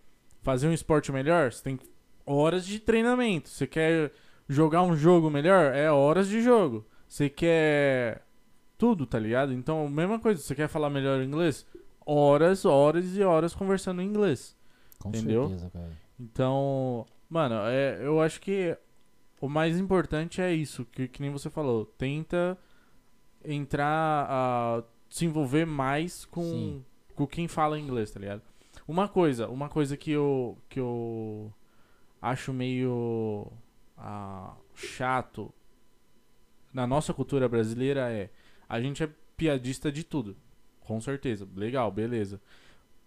fazer 0.42 0.66
um 0.68 0.72
esporte 0.72 1.12
melhor? 1.12 1.52
Você 1.52 1.62
tem 1.62 1.78
horas 2.26 2.64
de 2.66 2.78
treinamento. 2.78 3.48
Você 3.48 3.66
quer 3.66 4.10
jogar 4.48 4.82
um 4.82 4.96
jogo 4.96 5.30
melhor? 5.30 5.74
É 5.74 5.90
horas 5.90 6.28
de 6.28 6.40
jogo. 6.40 6.86
Você 7.08 7.28
quer 7.28 8.24
tudo, 8.78 9.06
tá 9.06 9.18
ligado? 9.18 9.52
Então, 9.52 9.86
mesma 9.88 10.18
coisa. 10.18 10.40
Você 10.40 10.54
quer 10.54 10.68
falar 10.68 10.88
melhor 10.90 11.22
inglês? 11.22 11.66
Horas, 12.04 12.64
horas 12.64 13.16
e 13.16 13.22
horas 13.22 13.54
conversando 13.54 14.02
em 14.02 14.06
inglês. 14.06 14.56
Com 14.98 15.08
entendeu? 15.10 15.48
certeza, 15.48 15.70
cara. 15.70 15.90
Então, 16.18 17.06
mano, 17.28 17.56
é, 17.66 17.98
eu 18.02 18.20
acho 18.20 18.40
que 18.40 18.76
o 19.40 19.48
mais 19.48 19.78
importante 19.78 20.40
é 20.40 20.52
isso, 20.52 20.84
que, 20.84 21.08
que 21.08 21.20
nem 21.20 21.30
você 21.30 21.50
falou. 21.50 21.84
Tenta 21.84 22.56
entrar, 23.44 24.26
a 24.28 24.84
se 25.10 25.26
envolver 25.26 25.66
mais 25.66 26.24
com, 26.24 26.42
Sim. 26.42 26.84
com 27.14 27.26
quem 27.26 27.48
fala 27.48 27.78
inglês, 27.78 28.10
tá 28.10 28.20
ligado? 28.20 28.42
Uma 28.86 29.08
coisa, 29.08 29.48
uma 29.48 29.68
coisa 29.68 29.96
que 29.96 30.10
eu, 30.10 30.56
que 30.68 30.80
eu 30.80 31.52
acho 32.20 32.52
meio 32.52 33.52
ah, 33.96 34.54
chato 34.74 35.52
na 36.72 36.86
nossa 36.86 37.12
cultura 37.12 37.48
brasileira 37.48 38.10
é 38.10 38.30
a 38.68 38.80
gente 38.80 39.02
é 39.02 39.10
piadista 39.36 39.92
de 39.92 40.02
tudo, 40.02 40.36
com 40.86 41.00
certeza, 41.00 41.48
legal, 41.54 41.90
beleza. 41.90 42.40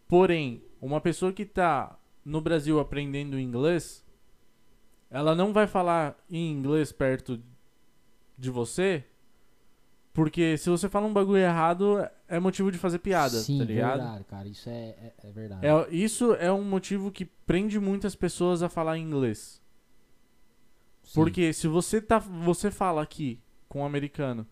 Porém, 0.07 0.63
uma 0.81 1.01
pessoa 1.01 1.33
que 1.33 1.45
tá 1.45 1.97
no 2.23 2.41
Brasil 2.41 2.79
aprendendo 2.79 3.39
inglês, 3.39 4.05
ela 5.09 5.35
não 5.35 5.53
vai 5.53 5.67
falar 5.67 6.17
em 6.29 6.51
inglês 6.51 6.91
perto 6.91 7.41
de 8.37 8.49
você, 8.49 9.03
porque 10.13 10.57
se 10.57 10.69
você 10.69 10.87
fala 10.87 11.07
um 11.07 11.13
bagulho 11.13 11.39
errado, 11.39 11.97
é 12.27 12.39
motivo 12.39 12.71
de 12.71 12.77
fazer 12.77 12.99
piada, 12.99 13.37
Sim, 13.37 13.59
tá 13.59 13.65
ligado? 13.65 13.97
verdade, 13.97 14.23
cara. 14.23 14.47
Isso 14.47 14.69
é, 14.69 14.73
é, 14.73 15.13
é 15.23 15.31
verdade. 15.31 15.65
É, 15.65 15.93
isso 15.93 16.33
é 16.35 16.51
um 16.51 16.63
motivo 16.63 17.11
que 17.11 17.25
prende 17.25 17.79
muitas 17.79 18.15
pessoas 18.15 18.63
a 18.63 18.69
falar 18.69 18.97
inglês. 18.97 19.61
Sim. 21.03 21.13
Porque 21.15 21.51
se 21.53 21.67
você 21.67 22.01
tá 22.01 22.17
você 22.17 22.71
fala 22.71 23.01
aqui 23.01 23.39
com 23.67 23.81
um 23.81 23.85
americano, 23.85 24.47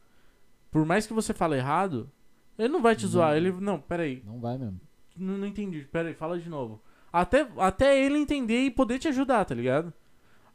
por 0.69 0.85
mais 0.85 1.07
que 1.07 1.13
você 1.13 1.33
fale 1.33 1.55
errado, 1.55 2.11
ele 2.57 2.69
não 2.69 2.81
vai 2.81 2.95
te 2.95 3.03
Não. 3.03 3.09
zoar, 3.11 3.35
ele 3.37 3.51
não, 3.51 3.79
peraí, 3.79 4.21
Não 4.25 4.39
vai 4.39 4.57
mesmo. 4.57 4.79
não, 5.17 5.37
não 5.37 5.47
entendi, 5.47 5.87
peraí, 5.91 6.13
fala 6.13 6.39
de 6.39 6.49
novo. 6.49 6.81
Até 7.11 7.47
até 7.57 7.99
ele 8.03 8.17
entender 8.17 8.61
e 8.65 8.71
poder 8.71 8.97
te 8.99 9.07
ajudar, 9.07 9.45
tá 9.45 9.53
ligado? 9.53 9.93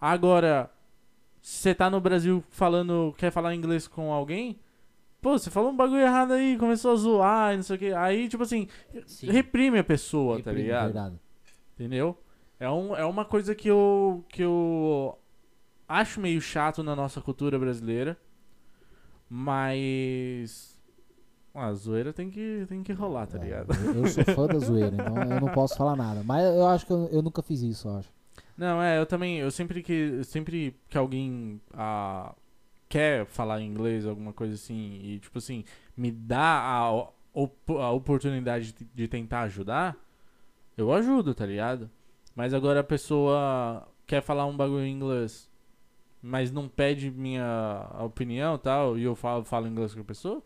Agora, 0.01 0.71
se 1.41 1.59
você 1.59 1.75
tá 1.75 1.89
no 1.89 2.01
Brasil 2.01 2.43
falando, 2.51 3.15
quer 3.17 3.31
falar 3.31 3.55
inglês 3.55 3.87
com 3.87 4.13
alguém, 4.13 4.59
pô, 5.21 5.39
você 5.39 5.51
falou 5.51 5.71
um 5.71 5.77
bagulho 5.77 6.01
errado 6.01 6.33
aí, 6.33 6.57
começou 6.59 6.93
a 6.93 6.97
zoar 6.97 7.53
e 7.55 7.57
não 7.57 7.63
sei 7.63 7.77
o 7.77 7.79
que. 7.79 7.93
Aí, 7.93 8.29
tipo 8.29 8.43
assim, 8.43 8.67
Sim. 9.07 9.31
reprime 9.31 9.79
a 9.79 9.85
pessoa, 9.85 10.37
tá 10.43 10.51
Reprime, 10.51 10.63
ligado? 10.63 10.85
Verdade. 10.87 11.21
Entendeu? 11.75 12.19
É, 12.61 12.69
um, 12.69 12.97
é 12.97 13.05
uma 13.05 13.25
coisa 13.25 13.55
que 13.55 13.69
eu, 13.69 14.25
que 14.29 14.43
eu 14.43 15.17
acho 15.89 16.21
meio 16.21 16.41
chato 16.41 16.83
na 16.83 16.97
nossa 16.97 17.21
cultura 17.21 17.57
brasileira. 17.59 18.17
Mas. 19.31 20.78
A 21.61 21.73
zoeira 21.75 22.13
tem 22.13 22.31
que, 22.31 22.67
tem 22.69 22.83
que 22.83 22.93
rolar, 22.93 23.27
tá 23.27 23.39
É, 23.39 23.39
ligado? 23.39 23.69
eu, 23.69 23.91
eu 23.93 24.07
sou 24.07 24.25
fã 24.25 24.49
da 24.49 24.59
zoeira, 24.59 24.97
então 24.97 25.31
eu 25.33 25.39
não 25.39 25.51
posso 25.51 25.77
falar 25.77 25.97
nada. 25.97 26.23
Mas 26.25 26.45
eu 26.45 26.67
acho 26.67 26.87
que 26.87 26.93
eu, 26.93 27.09
eu 27.13 27.23
nunca 27.23 27.43
fiz 27.43 27.63
isso, 27.63 27.89
eu 27.89 27.97
acho. 27.97 28.09
Não, 28.57 28.83
é, 28.83 28.99
eu 28.99 29.07
também. 29.07 29.39
Eu 29.39 29.51
sempre 29.51 29.83
que, 29.83 30.23
sempre 30.25 30.75
que 30.89 30.99
alguém 30.99 31.61
ah, 31.73 32.35
quer 32.89 33.27
falar 33.27 33.63
inglês, 33.63 34.07
alguma 34.07 34.33
coisa 34.33 34.55
assim, 34.55 35.01
e 35.03 35.19
tipo 35.21 35.39
assim, 35.39 35.65
me 35.97 36.11
dá 36.13 36.61
a, 36.61 36.93
op- 37.35 37.71
a 37.73 37.91
oportunidade 37.93 38.73
de, 38.73 38.85
de 38.95 39.09
tentar 39.09 39.43
ajudar, 39.43 39.97
eu 40.77 40.93
ajudo, 40.93 41.35
tá 41.35 41.47
ligado? 41.47 41.91
Mas 42.37 42.55
agora 42.55 42.81
a 42.81 42.85
pessoa 42.85 43.89
quer 44.07 44.23
falar 44.23 44.47
um 44.47 44.57
bagulho 44.57 44.85
em 44.85 44.93
inglês, 44.95 45.51
mas 46.23 46.51
não 46.53 46.69
pede 46.69 47.11
minha 47.11 47.89
opinião 48.01 48.57
e 48.57 48.59
tal, 48.59 48.99
e 48.99 49.05
eu 49.05 49.15
falo, 49.17 49.45
falo 49.45 49.69
inglês 49.69 49.95
com 49.95 50.01
a 50.01 50.05
pessoa, 50.05 50.43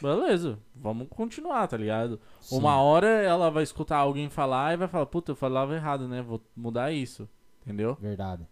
beleza, 0.00 0.58
vamos 0.74 1.08
continuar, 1.08 1.66
tá 1.68 1.76
ligado? 1.76 2.20
Sim. 2.40 2.58
Uma 2.58 2.76
hora 2.80 3.06
ela 3.08 3.50
vai 3.50 3.62
escutar 3.62 3.98
alguém 3.98 4.28
falar 4.28 4.74
e 4.74 4.76
vai 4.76 4.88
falar, 4.88 5.06
puta, 5.06 5.32
eu 5.32 5.36
falava 5.36 5.74
errado, 5.74 6.06
né? 6.08 6.22
Vou 6.22 6.40
mudar 6.56 6.92
isso. 6.92 7.28
Entendeu? 7.62 7.96
Verdade. 8.00 8.46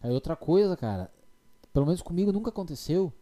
Aí 0.00 0.10
outra 0.10 0.36
coisa, 0.36 0.76
cara, 0.76 1.10
pelo 1.72 1.86
menos 1.86 2.02
comigo 2.02 2.32
nunca 2.32 2.50
aconteceu. 2.50 3.12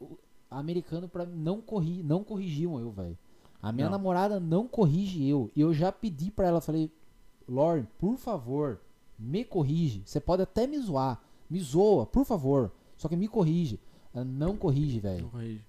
O 0.00 0.16
americano 0.50 1.08
pra 1.08 1.24
mim 1.24 1.36
não 1.36 1.60
corri, 1.60 2.02
não 2.02 2.22
corrigiam 2.22 2.78
eu, 2.78 2.90
velho. 2.90 3.18
A 3.62 3.70
minha 3.72 3.86
Não. 3.86 3.92
namorada 3.92 4.40
não 4.40 4.66
corrige 4.66 5.26
eu. 5.26 5.50
E 5.54 5.60
eu 5.60 5.72
já 5.72 5.92
pedi 5.92 6.30
pra 6.30 6.48
ela, 6.48 6.60
falei, 6.60 6.90
Lauren, 7.48 7.86
por 7.98 8.16
favor, 8.16 8.80
me 9.18 9.44
corrige. 9.44 10.02
Você 10.04 10.20
pode 10.20 10.42
até 10.42 10.66
me 10.66 10.78
zoar, 10.78 11.20
me 11.48 11.60
zoa, 11.60 12.04
por 12.04 12.24
favor. 12.24 12.72
Só 12.96 13.08
que 13.08 13.16
me 13.16 13.28
corrige. 13.28 13.78
Ela 14.12 14.24
não 14.24 14.56
corrige, 14.56 14.98
velho. 15.00 15.28
corrige. 15.28 15.64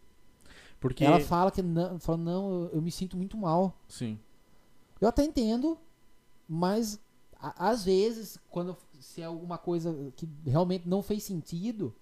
Porque. 0.84 1.06
Ela 1.06 1.20
fala 1.22 1.50
que 1.50 1.62
não, 1.62 1.98
fala, 2.00 2.18
não, 2.18 2.70
eu, 2.74 2.82
me 2.82 2.92
sinto 2.92 3.16
muito 3.16 3.38
mal. 3.38 3.74
Sim. 3.88 4.20
Eu 5.00 5.08
até 5.08 5.24
entendo, 5.24 5.78
mas 6.48 7.00
a- 7.40 7.70
às 7.70 7.86
vezes, 7.86 8.38
quando 8.50 8.76
se 9.00 9.22
é 9.22 9.26
alguma 9.26 9.58
coisa 9.58 10.12
que 10.16 10.28
realmente 10.46 10.88
não 10.88 11.02
fez 11.02 11.24
sentido, 11.24 11.94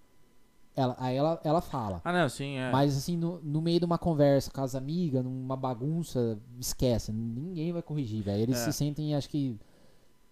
ela, 0.76 0.96
aí 1.00 1.16
ela, 1.16 1.40
ela 1.44 1.62
fala. 1.62 2.02
Ah, 2.04 2.12
não, 2.12 2.28
sim, 2.28 2.58
é. 2.58 2.72
Mas 2.72 2.98
assim, 2.98 3.16
no, 3.16 3.40
no 3.44 3.62
meio 3.62 3.80
de 3.80 3.86
uma 3.86 3.98
conversa 4.00 4.50
com 4.50 4.62
as 4.62 4.74
amigas, 4.74 5.24
numa 5.24 5.56
bagunça, 5.56 6.40
esquece. 6.60 7.12
Ninguém 7.12 7.72
vai 7.72 7.82
corrigir, 7.84 8.24
velho. 8.24 8.42
Eles 8.42 8.58
É. 8.58 8.66
se 8.66 8.74
sentem, 8.74 9.16
acho 9.16 9.30
que. 9.30 9.60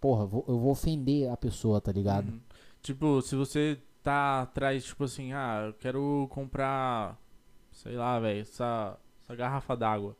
Porra, 0.00 0.22
eu 0.24 0.28
vou, 0.28 0.44
eu 0.48 0.58
vou 0.58 0.72
ofender 0.72 1.30
a 1.30 1.36
pessoa, 1.36 1.80
tá 1.80 1.92
ligado? 1.92 2.28
Uhum. 2.30 2.40
Tipo, 2.82 3.20
se 3.22 3.36
você 3.36 3.78
tá 4.02 4.40
atrás, 4.42 4.82
tipo 4.84 5.04
assim, 5.04 5.32
ah, 5.34 5.64
eu 5.66 5.74
quero 5.74 6.26
comprar, 6.30 7.20
sei 7.72 7.96
lá, 7.96 8.18
velho, 8.20 8.40
essa, 8.40 8.96
essa 9.24 9.34
garrafa 9.36 9.76
d'água. 9.76 10.16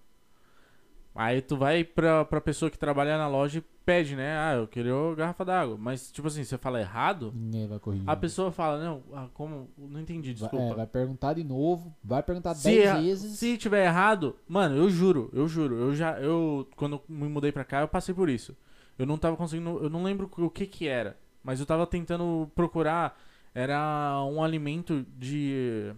Aí 1.15 1.43
tu 1.43 1.57
vai 1.57 1.83
pra, 1.83 2.25
pra 2.25 2.41
pessoa 2.41 2.71
que 2.71 2.79
trabalha 2.79 3.19
na 3.19 3.27
loja 3.27 3.59
e 3.59 3.65
pede, 3.85 4.15
né? 4.15 4.39
Ah, 4.39 4.55
eu 4.55 4.69
queria 4.69 4.95
uma 4.95 5.15
garrafa 5.15 5.45
d'água. 5.45 5.77
Mas, 5.77 6.11
tipo 6.13 6.29
assim, 6.29 6.45
você 6.45 6.57
fala 6.57 6.81
errado, 6.81 7.35
vai 7.69 7.79
corrigir. 7.81 8.09
a 8.09 8.15
pessoa 8.15 8.53
fala, 8.53 8.79
não, 8.83 9.03
ah, 9.13 9.27
como? 9.35 9.69
Não 9.77 10.01
entendi, 10.01 10.29
Vai- 10.29 10.35
desculpa. 10.35 10.73
é, 10.73 10.75
vai 10.77 10.87
perguntar 10.87 11.35
de 11.35 11.43
novo, 11.43 11.93
vai 12.03 12.23
perguntar 12.23 12.55
se, 12.55 12.69
10 12.71 12.85
erra- 12.85 13.01
vezes. 13.01 13.39
se 13.39 13.59
tiver 13.59 13.85
errado, 13.85 14.37
mano, 14.49 14.77
eu 14.77 14.89
juro, 14.89 15.29
eu 15.33 15.49
juro, 15.49 15.75
eu 15.75 15.95
já, 15.95 16.19
eu, 16.21 16.69
quando 16.77 16.95
eu 16.97 17.03
me 17.09 17.29
mudei 17.29 17.51
pra 17.51 17.65
cá, 17.65 17.81
eu 17.81 17.89
passei 17.89 18.15
por 18.15 18.29
isso. 18.29 18.57
Eu 18.97 19.05
não 19.05 19.19
tava 19.19 19.37
conseguindo, 19.37 19.83
eu 19.83 19.91
não 19.91 20.05
lembro 20.05 20.31
o 20.39 20.49
que 20.51 20.65
que 20.67 20.87
era, 20.87 21.19
mas 21.43 21.59
eu 21.59 21.67
tava 21.67 21.87
tentando 21.89 22.49
procurar, 22.55 23.19
era 23.53 24.23
um 24.31 24.45
alimento 24.45 25.05
de, 25.19 25.93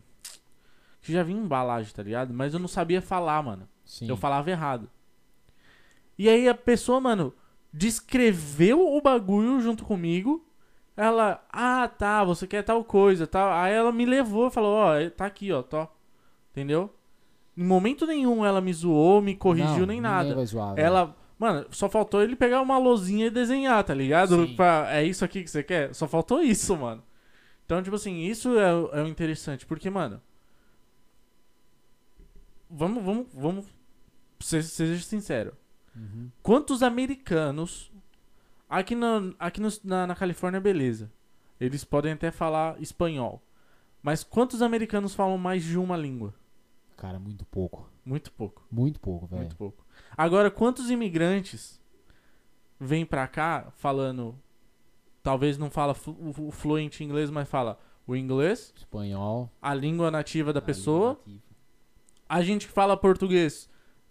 que 1.03 1.13
já 1.13 1.23
vinha 1.23 1.41
em 1.41 1.45
embalagem, 1.45 1.93
tá 1.93 2.03
ligado? 2.03 2.33
Mas 2.33 2.55
eu 2.55 2.61
não 2.61 2.69
sabia 2.69 3.03
falar, 3.03 3.43
mano. 3.43 3.69
Sim. 3.85 4.09
Eu 4.09 4.17
falava 4.17 4.51
errado. 4.51 4.89
E 6.19 6.29
aí 6.29 6.49
a 6.49 6.55
pessoa, 6.55 7.01
mano, 7.01 7.35
descreveu 7.73 8.81
o 8.95 9.01
bagulho 9.01 9.61
junto 9.61 9.85
comigo. 9.85 10.47
Ela, 10.97 11.45
ah, 11.51 11.89
tá, 11.89 12.23
você 12.23 12.47
quer 12.47 12.63
tal 12.63 12.85
coisa, 12.85 13.27
tal. 13.27 13.51
Aí 13.53 13.73
ela 13.73 13.91
me 13.91 14.05
levou 14.07 14.49
e 14.49 14.51
falou, 14.51 14.75
ó, 14.77 15.11
tá 15.11 15.27
aqui, 15.27 15.51
ó, 15.53 15.63
tó. 15.63 15.93
Entendeu? 16.53 16.95
Em 17.57 17.65
momento 17.65 18.07
nenhum 18.07 18.45
ela 18.45 18.61
me 18.61 18.73
zoou, 18.73 19.21
me 19.21 19.35
corrigiu, 19.35 19.81
Não, 19.81 19.87
nem 19.87 20.01
nada. 20.01 20.35
vai 20.35 20.47
zoar. 20.47 20.79
Ela, 20.79 21.17
mano, 21.39 21.67
só 21.71 21.89
faltou 21.89 22.23
ele 22.23 22.37
pegar 22.37 22.61
uma 22.61 22.79
lousinha 22.79 23.27
e 23.27 23.31
desenhar, 23.31 23.83
tá 23.85 23.95
ligado? 23.95 24.47
Sim. 24.47 24.55
Pra- 24.55 24.89
é 24.91 25.05
isso 25.05 25.25
aqui 25.25 25.43
que 25.43 25.51
você 25.51 25.63
quer? 25.63 25.95
Só 25.95 26.07
faltou 26.07 26.41
isso, 26.43 26.77
mano. 26.77 27.03
Então, 27.65 27.83
tipo 27.83 27.97
assim, 27.97 28.21
isso 28.21 28.59
é, 28.59 28.69
é 29.01 29.03
o 29.03 29.07
interessante, 29.09 29.65
porque, 29.67 29.89
mano. 29.91 30.21
Vamos, 32.75 33.05
vamos, 33.05 33.27
vamos. 33.35 33.67
Seja, 34.41 34.67
seja 34.69 35.03
sincero. 35.05 35.53
Uhum. 35.95 36.31
Quantos 36.43 36.83
americanos. 36.83 37.93
Aqui, 38.69 38.95
na, 38.95 39.33
aqui 39.39 39.61
no- 39.61 39.69
na, 39.85 40.07
na 40.07 40.15
Califórnia, 40.15 40.59
beleza. 40.61 41.13
Eles 41.61 41.85
podem 41.85 42.13
até 42.13 42.31
falar 42.31 42.81
espanhol. 42.81 43.43
Mas 44.03 44.25
quantos 44.25 44.63
americanos 44.63 45.15
falam 45.15 45.37
mais 45.39 45.63
de 45.63 45.77
uma 45.79 45.97
língua? 45.97 46.35
Cara, 46.97 47.19
muito 47.19 47.45
pouco. 47.45 47.89
Muito 48.05 48.33
pouco. 48.33 48.67
Muito 48.71 48.99
pouco, 48.99 49.27
velho. 49.27 49.41
Muito 49.43 49.57
pouco. 49.57 49.85
Agora, 50.17 50.51
quantos 50.51 50.91
imigrantes 50.91 51.81
vêm 52.81 53.05
pra 53.05 53.29
cá 53.29 53.71
falando. 53.77 54.35
Talvez 55.23 55.57
não 55.57 55.71
fala 55.71 55.95
o 56.39 56.51
fluente 56.51 57.05
inglês, 57.05 57.31
mas 57.31 57.49
fala 57.49 57.79
o 58.05 58.17
inglês, 58.17 58.73
Espanhol. 58.77 59.49
a 59.63 59.73
língua 59.73 60.11
nativa 60.11 60.53
da 60.53 60.59
a 60.59 60.63
pessoa. 60.63 61.11
nativa. 61.11 61.52
A 62.33 62.41
gente 62.41 62.67
que 62.67 62.73
fala 62.73 62.97
português 62.97 63.69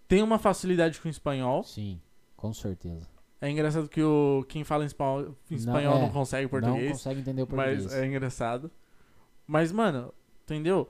tem 0.07 0.21
uma 0.21 0.37
facilidade 0.37 1.01
com 1.01 1.07
o 1.07 1.11
espanhol. 1.11 1.63
Sim, 1.63 1.99
com 2.37 2.53
certeza. 2.53 3.09
É 3.41 3.49
engraçado 3.49 3.89
que 3.89 3.99
o 3.99 4.45
quem 4.47 4.63
fala 4.63 4.83
em 4.83 4.85
espanhol, 4.85 5.35
em 5.49 5.55
espanhol 5.55 5.97
não, 5.97 6.05
é, 6.05 6.09
consegue 6.11 6.43
Não 6.43 6.49
português. 6.51 6.91
consegue 6.91 7.21
entender 7.21 7.41
o 7.41 7.47
português. 7.47 7.85
Mas 7.85 7.93
é 7.95 8.05
engraçado. 8.05 8.69
Mas, 9.47 9.71
mano, 9.71 10.13
entendeu? 10.43 10.87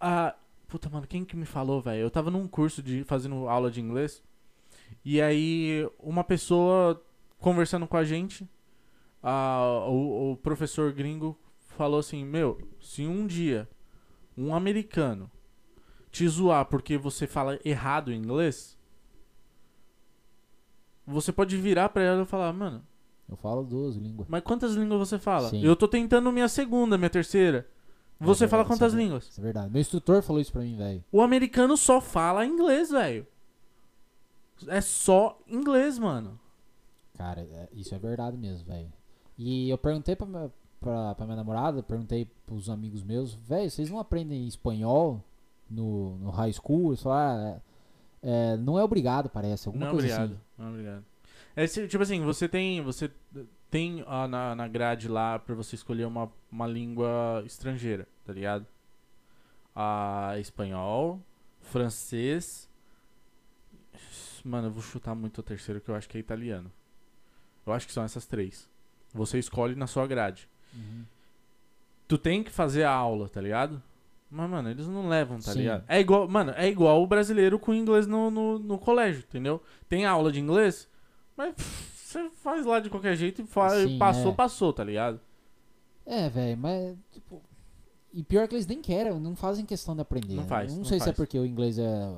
Ah, 0.00 0.34
puta, 0.66 0.90
mano, 0.90 1.06
quem 1.06 1.24
que 1.24 1.36
me 1.36 1.44
falou, 1.44 1.80
velho? 1.80 2.00
Eu 2.00 2.10
tava 2.10 2.32
num 2.32 2.48
curso 2.48 2.82
de 2.82 3.04
fazendo 3.04 3.48
aula 3.48 3.70
de 3.70 3.80
inglês. 3.80 4.20
E 5.04 5.22
aí, 5.22 5.88
uma 6.00 6.24
pessoa 6.24 7.00
conversando 7.38 7.86
com 7.86 7.96
a 7.96 8.02
gente, 8.02 8.44
ah, 9.22 9.86
o, 9.86 10.32
o 10.32 10.36
professor 10.36 10.92
gringo 10.92 11.38
falou 11.60 12.00
assim: 12.00 12.24
Meu, 12.24 12.58
se 12.80 13.06
um 13.06 13.24
dia 13.24 13.68
um 14.36 14.52
americano 14.52 15.30
te 16.12 16.28
zoar 16.28 16.66
porque 16.66 16.96
você 16.96 17.26
fala 17.26 17.58
errado 17.64 18.12
em 18.12 18.18
inglês, 18.18 18.78
você 21.06 21.32
pode 21.32 21.56
virar 21.56 21.88
pra 21.88 22.02
ela 22.02 22.22
e 22.22 22.26
falar: 22.26 22.52
Mano, 22.52 22.84
Eu 23.28 23.36
falo 23.36 23.64
duas 23.64 23.96
línguas. 23.96 24.28
mas 24.28 24.42
quantas 24.42 24.74
línguas 24.74 25.00
você 25.08 25.18
fala? 25.18 25.48
Sim. 25.48 25.64
Eu 25.64 25.74
tô 25.74 25.88
tentando 25.88 26.30
minha 26.30 26.48
segunda, 26.48 26.96
minha 26.96 27.10
terceira. 27.10 27.66
Você 28.20 28.44
É 28.44 28.48
fala 28.48 28.62
verdade, 28.62 28.78
quantas 28.78 28.92
isso 28.92 29.00
é 29.00 29.04
línguas? 29.04 29.24
Isso 29.28 29.40
é 29.40 29.42
verdade. 29.44 29.72
Meu 29.72 29.80
instrutor 29.80 30.22
falou 30.22 30.40
isso 30.40 30.52
pra 30.52 30.62
mim, 30.62 30.76
velho. 30.76 31.02
O 31.10 31.20
americano 31.20 31.76
só 31.76 32.00
fala 32.00 32.46
inglês, 32.46 32.90
velho. 32.90 33.26
É 34.68 34.80
só 34.80 35.40
inglês, 35.48 35.98
mano. 35.98 36.38
Cara, 37.14 37.40
é- 37.40 37.68
isso 37.72 37.92
é 37.94 37.98
verdade 37.98 38.36
mesmo, 38.36 38.64
velho. 38.64 38.92
E 39.36 39.68
eu 39.68 39.76
perguntei 39.76 40.14
pra 40.14 40.24
minha, 40.26 40.52
pra, 40.78 41.16
pra 41.16 41.26
minha 41.26 41.36
namorada, 41.36 41.82
perguntei 41.82 42.26
pros 42.46 42.70
amigos 42.70 43.02
meus, 43.02 43.34
velho, 43.34 43.68
vocês 43.68 43.90
não 43.90 43.98
aprendem 43.98 44.46
espanhol 44.46 45.20
no, 45.72 46.18
no 46.18 46.30
high 46.30 46.52
school? 46.52 46.96
Falaram, 46.96 47.40
ah, 47.54 47.60
é, 48.22 48.52
é, 48.52 48.56
não 48.56 48.78
é 48.78 48.84
obrigado, 48.84 49.28
parece, 49.28 49.68
alguma 49.68 49.86
Não 49.86 49.92
é 49.92 49.94
coisa 49.94 50.06
obrigado. 50.14 50.32
assim. 50.32 50.40
Não 50.58 50.66
é 50.66 50.70
obrigado. 50.70 51.04
É, 51.54 51.66
tipo 51.66 52.02
assim, 52.02 52.20
você 52.22 52.48
tem. 52.48 52.80
Você 52.82 53.10
tem 53.70 54.04
ah, 54.06 54.28
na, 54.28 54.54
na 54.54 54.68
grade 54.68 55.08
lá 55.08 55.38
pra 55.38 55.54
você 55.54 55.74
escolher 55.74 56.04
uma, 56.06 56.30
uma 56.50 56.66
língua 56.66 57.42
estrangeira, 57.46 58.06
tá 58.24 58.32
ligado? 58.32 58.66
Ah, 59.74 60.34
espanhol, 60.38 61.20
francês. 61.60 62.68
Mano, 64.44 64.68
eu 64.68 64.72
vou 64.72 64.82
chutar 64.82 65.14
muito 65.14 65.38
o 65.38 65.42
terceiro 65.42 65.80
que 65.80 65.88
eu 65.88 65.94
acho 65.94 66.08
que 66.08 66.16
é 66.16 66.20
italiano. 66.20 66.70
Eu 67.64 67.72
acho 67.72 67.86
que 67.86 67.92
são 67.92 68.02
essas 68.02 68.26
três. 68.26 68.68
Você 69.14 69.38
escolhe 69.38 69.74
na 69.74 69.86
sua 69.86 70.06
grade. 70.06 70.48
Uhum. 70.74 71.04
tu 72.08 72.16
tem 72.16 72.42
que 72.42 72.50
fazer 72.50 72.84
a 72.84 72.90
aula, 72.90 73.28
tá 73.28 73.42
ligado? 73.42 73.82
Mas, 74.34 74.48
mano, 74.48 74.70
eles 74.70 74.88
não 74.88 75.10
levam, 75.10 75.38
tá 75.38 75.52
Sim. 75.52 75.58
ligado? 75.58 75.84
É 75.86 76.00
igual, 76.00 76.26
mano, 76.26 76.52
é 76.56 76.66
igual 76.66 77.02
o 77.02 77.06
brasileiro 77.06 77.58
com 77.58 77.74
inglês 77.74 78.06
no, 78.06 78.30
no, 78.30 78.58
no 78.58 78.78
colégio, 78.78 79.22
entendeu? 79.28 79.62
Tem 79.86 80.06
aula 80.06 80.32
de 80.32 80.40
inglês, 80.40 80.88
mas 81.36 81.54
você 81.94 82.30
faz 82.30 82.64
lá 82.64 82.80
de 82.80 82.88
qualquer 82.88 83.14
jeito 83.14 83.42
e 83.42 83.46
faz, 83.46 83.90
Sim, 83.90 83.98
passou, 83.98 84.32
é. 84.32 84.34
passou, 84.34 84.72
tá 84.72 84.82
ligado? 84.82 85.20
É, 86.06 86.30
velho, 86.30 86.56
mas, 86.56 86.96
tipo... 87.10 87.42
E 88.10 88.22
pior 88.22 88.48
que 88.48 88.54
eles 88.54 88.66
nem 88.66 88.80
querem, 88.80 89.20
não 89.20 89.36
fazem 89.36 89.66
questão 89.66 89.94
de 89.94 90.00
aprender. 90.00 90.34
Não 90.34 90.44
né? 90.44 90.48
faz, 90.48 90.70
Não, 90.70 90.78
não 90.78 90.84
sei 90.86 90.98
se 90.98 91.04
é 91.04 91.06
faz. 91.06 91.16
porque 91.16 91.38
o 91.38 91.44
inglês 91.44 91.78
é, 91.78 92.14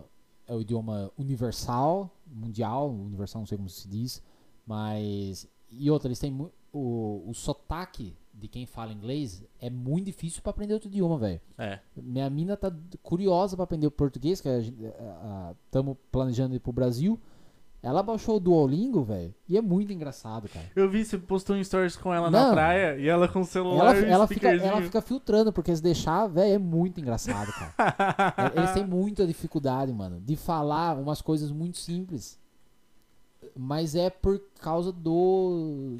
é 0.46 0.54
o 0.54 0.60
idioma 0.60 1.10
universal, 1.18 2.16
mundial, 2.24 2.90
universal 2.90 3.40
não 3.40 3.46
sei 3.46 3.58
como 3.58 3.68
se 3.68 3.88
diz, 3.88 4.22
mas... 4.64 5.48
E 5.68 5.90
outra, 5.90 6.06
eles 6.06 6.20
têm... 6.20 6.32
O, 6.72 7.28
o 7.28 7.34
sotaque 7.34 8.16
de 8.34 8.48
quem 8.48 8.66
fala 8.66 8.92
inglês 8.92 9.42
é 9.60 9.70
muito 9.70 10.06
difícil 10.06 10.42
pra 10.42 10.50
aprender 10.50 10.74
outro 10.74 10.88
idioma, 10.88 11.16
velho. 11.16 11.40
É. 11.56 11.78
Minha 11.96 12.28
mina 12.28 12.56
tá 12.56 12.72
curiosa 13.02 13.56
pra 13.56 13.64
aprender 13.64 13.86
o 13.86 13.90
português, 13.90 14.40
que 14.40 14.48
estamos 15.66 15.96
planejando 16.10 16.54
ir 16.54 16.58
pro 16.60 16.72
Brasil. 16.72 17.18
Ela 17.82 18.02
baixou 18.02 18.36
o 18.36 18.40
Duolingo, 18.40 19.02
velho, 19.04 19.34
e 19.46 19.58
é 19.58 19.60
muito 19.60 19.92
engraçado, 19.92 20.48
cara. 20.48 20.64
Eu 20.74 20.88
vi, 20.88 21.04
você 21.04 21.18
postou 21.18 21.54
um 21.54 21.62
stories 21.62 21.96
com 21.96 22.14
ela 22.14 22.30
na 22.30 22.46
Não. 22.46 22.52
praia 22.54 22.96
e 22.98 23.06
ela 23.06 23.28
com 23.28 23.40
o 23.40 23.44
celular 23.44 23.94
Ela, 23.94 24.06
e 24.06 24.10
ela, 24.10 24.26
fica, 24.26 24.48
ela 24.48 24.80
fica 24.80 25.02
filtrando, 25.02 25.52
porque 25.52 25.76
se 25.76 25.82
deixar, 25.82 26.26
velho, 26.26 26.54
é 26.54 26.58
muito 26.58 26.98
engraçado, 26.98 27.52
cara. 27.52 28.34
É, 28.54 28.58
Eles 28.58 28.72
têm 28.72 28.86
muita 28.86 29.26
dificuldade, 29.26 29.92
mano, 29.92 30.18
de 30.18 30.34
falar 30.34 30.96
umas 30.98 31.20
coisas 31.20 31.50
muito 31.52 31.76
simples. 31.76 32.38
Mas 33.54 33.94
é 33.94 34.08
por 34.08 34.40
causa 34.60 34.90
do 34.90 35.98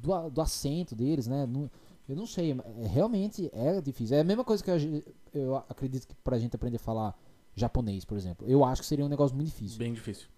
do, 0.00 0.30
do 0.30 0.40
acento 0.40 0.94
deles, 0.94 1.26
né? 1.26 1.46
Não- 1.46 1.70
eu 2.08 2.16
não 2.16 2.26
sei, 2.26 2.52
é- 2.52 2.86
realmente 2.86 3.50
é 3.52 3.80
difícil. 3.80 4.16
É 4.16 4.20
a 4.20 4.24
mesma 4.24 4.44
coisa 4.44 4.62
que 4.64 4.78
gen- 4.78 5.02
eu 5.34 5.56
acredito 5.56 6.06
que 6.08 6.14
pra 6.24 6.38
gente 6.38 6.56
aprender 6.56 6.76
a 6.76 6.80
falar 6.80 7.14
japonês, 7.54 8.04
por 8.04 8.16
exemplo. 8.16 8.46
Eu 8.48 8.64
acho 8.64 8.80
que 8.82 8.86
seria 8.88 9.04
um 9.04 9.08
negócio 9.08 9.34
muito 9.36 9.48
difícil. 9.48 9.78
Bem 9.78 9.92
difícil. 9.92 10.28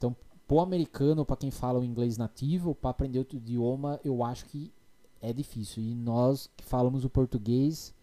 Pro 0.49 0.59
americano, 0.61 1.25
pra 1.25 1.37
quem 1.37 1.51
fala 1.53 1.79
o 1.79 1.85
inglês 1.85 2.17
nativo, 2.17 2.75
pra 2.75 2.91
aprender 2.91 3.19
outro 3.21 3.37
idioma, 3.37 4.01
eu 4.05 4.25
acho 4.25 4.47
que 4.47 4.73
é 5.23 5.33
difícil. 5.33 5.81
E 5.83 5.95
nós 5.95 6.51
que 6.57 6.65
falamos 6.65 7.05
o 7.05 7.11
português, 7.11 7.95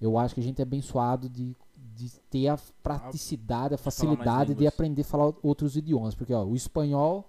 eu 0.00 0.16
acho 0.16 0.34
que 0.34 0.40
a 0.40 0.44
gente 0.44 0.60
é 0.60 0.62
abençoado 0.62 1.28
de, 1.28 1.54
de 1.94 2.10
ter 2.30 2.48
a 2.48 2.56
praticidade, 2.82 3.74
a 3.74 3.78
facilidade 3.78 4.54
de 4.54 4.66
aprender 4.66 5.02
a 5.02 5.04
falar 5.04 5.34
outros 5.42 5.76
idiomas. 5.76 6.14
Porque 6.14 6.32
ó, 6.32 6.42
o 6.42 6.54
espanhol 6.56 7.28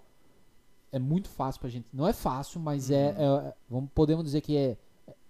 é 0.92 0.98
muito 0.98 1.28
fácil 1.28 1.60
pra 1.60 1.70
gente. 1.70 1.86
Não 1.92 2.06
é 2.06 2.12
fácil, 2.12 2.60
mas 2.60 2.90
é, 2.90 3.14
Uhum. 3.18 3.36
é- 3.48 3.54
vamos, 3.68 3.90
podemos 3.94 4.24
dizer 4.24 4.40
que 4.40 4.56
é, 4.56 4.76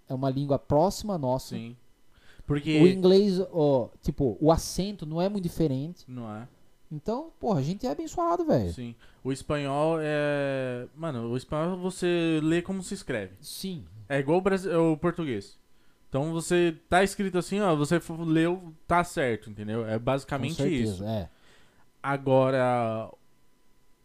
é 0.09 0.13
uma 0.13 0.29
língua 0.29 0.57
próxima 0.59 1.15
à 1.15 1.17
nossa. 1.17 1.55
Sim. 1.55 1.75
O 2.39 2.43
Porque. 2.47 2.77
inglês, 2.79 3.39
ó, 3.51 3.89
tipo, 4.01 4.37
o 4.39 4.51
acento 4.51 5.05
não 5.05 5.21
é 5.21 5.27
muito 5.27 5.43
diferente. 5.43 6.05
Não 6.07 6.33
é. 6.33 6.47
Então, 6.89 7.31
porra, 7.39 7.59
a 7.59 7.63
gente 7.63 7.85
é 7.85 7.91
abençoado, 7.91 8.45
velho. 8.45 8.71
Sim. 8.71 8.95
O 9.21 9.31
espanhol 9.33 9.97
é. 9.99 10.87
Mano, 10.95 11.29
o 11.29 11.35
espanhol 11.35 11.77
você 11.77 12.39
lê 12.41 12.61
como 12.61 12.81
se 12.81 12.93
escreve. 12.93 13.33
Sim. 13.41 13.83
É 14.07 14.19
igual 14.19 14.41
o, 14.41 14.93
o 14.93 14.97
português. 14.97 15.59
Então 16.07 16.31
você 16.31 16.77
tá 16.87 17.03
escrito 17.03 17.37
assim, 17.37 17.59
ó, 17.59 17.75
você 17.75 17.99
leu, 18.25 18.73
tá 18.87 19.03
certo, 19.03 19.49
entendeu? 19.49 19.85
É 19.85 19.99
basicamente 19.99 20.55
certeza, 20.55 20.93
isso. 20.93 21.03
É. 21.03 21.29
Agora, 22.01 23.11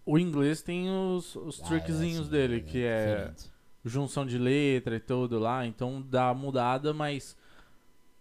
o 0.05 0.19
inglês 0.19 0.63
tem 0.63 0.89
os, 0.91 1.35
os 1.37 1.61
Ah, 1.63 1.67
trickzinhos 1.67 2.27
sim, 2.27 2.31
dele, 2.33 2.61
que 2.61 2.83
é 2.85 3.07
diferente. 3.17 3.53
junção 3.85 4.27
de 4.27 4.39
letra 4.39 4.97
e 4.97 5.01
tudo 5.01 5.39
lá, 5.39 5.67
então 5.67 6.03
dá 6.09 6.33
mudada, 6.35 6.93
mas 6.93 7.37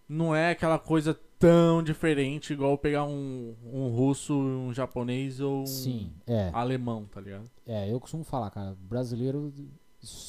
não 0.07 0.35
é 0.35 0.51
aquela 0.51 0.77
coisa 0.79 1.17
tão 1.39 1.81
diferente 1.81 2.53
igual 2.53 2.77
pegar 2.77 3.03
um, 3.05 3.55
um 3.65 3.87
russo, 3.89 4.33
um 4.33 4.73
japonês 4.73 5.39
ou 5.39 5.63
um 5.63 5.65
Sim, 5.65 6.11
é. 6.27 6.51
alemão, 6.53 7.05
tá 7.05 7.19
ligado? 7.19 7.49
É, 7.65 7.91
eu 7.91 7.99
costumo 7.99 8.23
falar, 8.23 8.49
cara, 8.51 8.75
brasileiro 8.81 9.51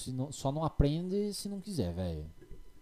não- 0.09 0.33
só 0.33 0.51
não 0.53 0.65
aprende 0.65 1.33
se 1.35 1.49
não 1.49 1.61
quiser, 1.61 1.93
velho. 1.93 2.25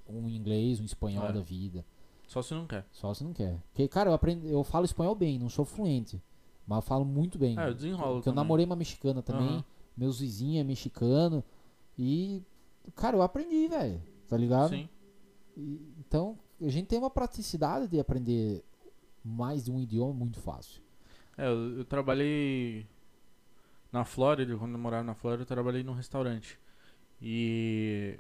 Um 0.09 0.29
inglês, 0.29 0.81
um 0.81 0.85
espanhol 0.85 1.27
É. 1.29 1.33
da 1.33 1.41
vida. 1.41 1.85
Só 2.29 2.43
se 2.43 2.55
não 2.55 2.67
quer. 2.67 2.85
Só 2.93 3.13
se 3.15 3.25
não 3.25 3.33
quer. 3.33 3.57
Porque, 3.73 3.89
cara, 3.89 4.11
eu 4.11 4.15
aprendo, 4.15 4.47
eu 4.47 4.63
falo 4.63 4.85
espanhol 4.85 5.15
bem, 5.17 5.39
não 5.39 5.49
sou 5.49 5.65
fluente. 5.65 6.21
Mas 6.71 6.77
eu 6.77 6.83
falo 6.83 7.05
muito 7.05 7.37
bem. 7.37 7.59
Ah, 7.59 7.67
eu 7.67 7.75
desenrolo 7.75 8.15
Porque 8.15 8.29
eu 8.29 8.33
também. 8.33 8.45
namorei 8.45 8.65
uma 8.65 8.77
mexicana 8.77 9.21
também. 9.21 9.49
Aham. 9.57 9.65
Meus 9.97 10.21
vizinhos 10.21 10.61
é 10.61 10.65
mexicano. 10.65 11.43
E, 11.99 12.45
cara, 12.95 13.17
eu 13.17 13.23
aprendi, 13.23 13.67
velho. 13.67 14.01
Tá 14.29 14.37
ligado? 14.37 14.69
Sim. 14.71 14.89
E- 15.57 15.93
então, 15.99 16.39
a 16.63 16.69
gente 16.69 16.87
tem 16.87 16.97
uma 17.01 17.11
praticidade 17.11 17.89
de 17.89 17.99
aprender 17.99 18.63
mais 19.25 19.65
de 19.65 19.73
um 19.73 19.81
idioma 19.81 20.15
muito 20.15 20.39
fácil. 20.39 20.81
É, 21.37 21.49
eu, 21.49 21.79
eu 21.79 21.85
trabalhei 21.85 22.87
na 23.93 24.05
Flórida, 24.05 24.57
quando 24.57 24.75
eu 24.75 24.79
morava 24.79 25.03
na 25.03 25.15
Flórida, 25.15 25.43
eu 25.43 25.47
trabalhei 25.47 25.83
num 25.83 25.93
restaurante. 25.93 26.57
E 27.21 28.17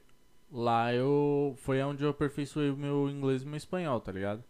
lá 0.51 0.93
eu 0.93 1.55
foi 1.59 1.81
onde 1.85 2.02
eu 2.02 2.10
aperfeiçoei 2.10 2.68
o 2.70 2.77
meu 2.77 3.09
inglês 3.09 3.43
e 3.43 3.47
meu 3.47 3.56
espanhol, 3.56 4.01
tá 4.01 4.10
ligado? 4.10 4.43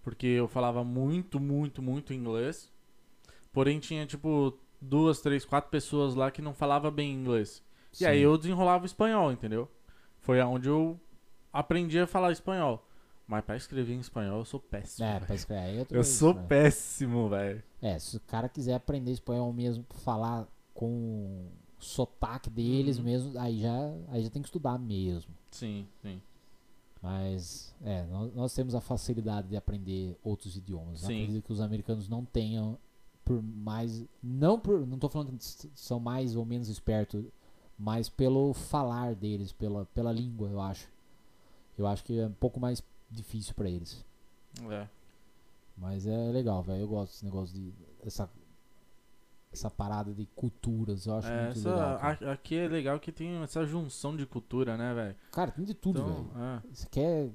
Porque 0.00 0.26
eu 0.28 0.46
falava 0.46 0.84
muito, 0.84 1.40
muito, 1.40 1.82
muito 1.82 2.14
inglês. 2.14 2.71
Porém 3.52 3.78
tinha 3.78 4.06
tipo 4.06 4.58
duas, 4.80 5.20
três, 5.20 5.44
quatro 5.44 5.70
pessoas 5.70 6.14
lá 6.14 6.30
que 6.30 6.42
não 6.42 6.54
falava 6.54 6.90
bem 6.90 7.12
inglês. 7.12 7.62
E 8.00 8.06
aí 8.06 8.18
Sim. 8.18 8.24
eu 8.24 8.38
desenrolava 8.38 8.82
o 8.84 8.86
espanhol, 8.86 9.30
entendeu? 9.30 9.68
Foi 10.20 10.40
aonde 10.40 10.68
eu 10.68 10.98
aprendi 11.52 11.98
a 11.98 12.06
falar 12.06 12.32
espanhol. 12.32 12.86
Mas 13.26 13.44
pra 13.44 13.56
escrever 13.56 13.94
em 13.94 14.00
espanhol 14.00 14.38
eu 14.38 14.44
sou 14.44 14.58
péssimo. 14.60 15.06
É, 15.06 15.20
pra 15.20 15.34
escrever. 15.34 15.62
aí 15.62 15.76
é 15.78 15.80
eu 15.82 15.86
coisa, 15.86 16.04
sou 16.04 16.34
né? 16.34 16.44
péssimo, 16.48 17.28
velho. 17.28 17.62
É, 17.80 17.98
se 17.98 18.16
o 18.16 18.20
cara 18.20 18.48
quiser 18.48 18.74
aprender 18.74 19.10
espanhol 19.12 19.52
mesmo, 19.52 19.84
falar 19.90 20.46
com 20.74 20.86
o 20.88 21.50
sotaque 21.78 22.48
deles 22.50 22.98
Uhum. 22.98 23.04
mesmo, 23.04 23.38
aí 23.38 23.60
já, 23.60 23.76
aí 24.08 24.22
já 24.22 24.30
tem 24.30 24.40
que 24.42 24.48
estudar 24.48 24.78
mesmo. 24.78 25.32
Sim, 25.50 25.86
sim. 26.00 26.20
Mas, 27.02 27.74
é, 27.82 28.04
nós, 28.04 28.32
nós 28.34 28.54
temos 28.54 28.74
a 28.74 28.80
facilidade 28.80 29.48
de 29.48 29.56
aprender 29.56 30.16
outros 30.22 30.56
idiomas. 30.56 31.02
Eu 31.02 31.08
Sim. 31.08 31.22
acredito 31.22 31.44
que 31.44 31.52
os 31.52 31.60
americanos 31.60 32.08
não 32.08 32.24
tenham, 32.24 32.78
por 33.24 33.42
mais. 33.42 34.04
Não 34.22 34.58
por. 34.58 34.86
Não 34.86 34.98
tô 34.98 35.08
falando 35.08 35.36
que 35.36 35.44
são 35.74 35.98
mais 36.00 36.34
ou 36.36 36.44
menos 36.44 36.68
espertos, 36.68 37.24
mas 37.78 38.08
pelo 38.08 38.52
falar 38.52 39.14
deles, 39.14 39.52
pela, 39.52 39.84
pela 39.86 40.12
língua, 40.12 40.48
eu 40.48 40.60
acho. 40.60 40.88
Eu 41.78 41.86
acho 41.86 42.04
que 42.04 42.18
é 42.18 42.26
um 42.26 42.32
pouco 42.32 42.60
mais 42.60 42.82
difícil 43.10 43.54
pra 43.54 43.68
eles. 43.68 44.04
É. 44.70 44.86
Mas 45.76 46.06
é 46.06 46.30
legal, 46.30 46.62
velho. 46.62 46.82
Eu 46.82 46.88
gosto 46.88 47.12
desse 47.12 47.24
negócio 47.24 47.54
de. 47.54 47.72
Essa 48.04 48.28
essa 49.52 49.68
parada 49.70 50.14
de 50.14 50.24
culturas, 50.34 51.04
eu 51.04 51.14
acho 51.14 51.28
É, 51.28 51.44
muito 51.44 51.58
essa- 51.58 51.70
legal. 51.74 51.98
Cara. 51.98 52.32
aqui 52.32 52.56
é 52.56 52.66
legal 52.68 52.98
que 52.98 53.12
tem 53.12 53.42
essa 53.42 53.66
junção 53.66 54.16
de 54.16 54.24
cultura, 54.24 54.78
né, 54.78 54.94
velho? 54.94 55.16
Cara, 55.30 55.50
tem 55.50 55.62
de 55.62 55.74
tudo, 55.74 56.00
Então, 56.00 56.24
velho. 56.24 56.44
é. 56.44 56.62
Você 56.72 56.88
quer. 56.90 57.30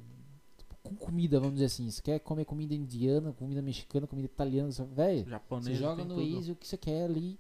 Com 0.88 0.96
comida, 0.96 1.40
vamos 1.40 1.56
dizer 1.56 1.66
assim. 1.66 1.90
Você 1.90 2.02
quer 2.02 2.20
comer 2.20 2.46
comida 2.46 2.74
indiana, 2.74 3.34
comida 3.34 3.62
mexicana, 3.62 4.08
comida 4.08 4.26
italiana. 4.26 4.70
Velho, 4.94 5.26
você 5.50 5.74
joga 5.76 6.04
no 6.04 6.16
tudo. 6.16 6.36
Waze 6.36 6.52
o 6.52 6.56
que 6.56 6.68
você 6.68 6.78
quer 6.78 7.04
ali. 7.06 7.38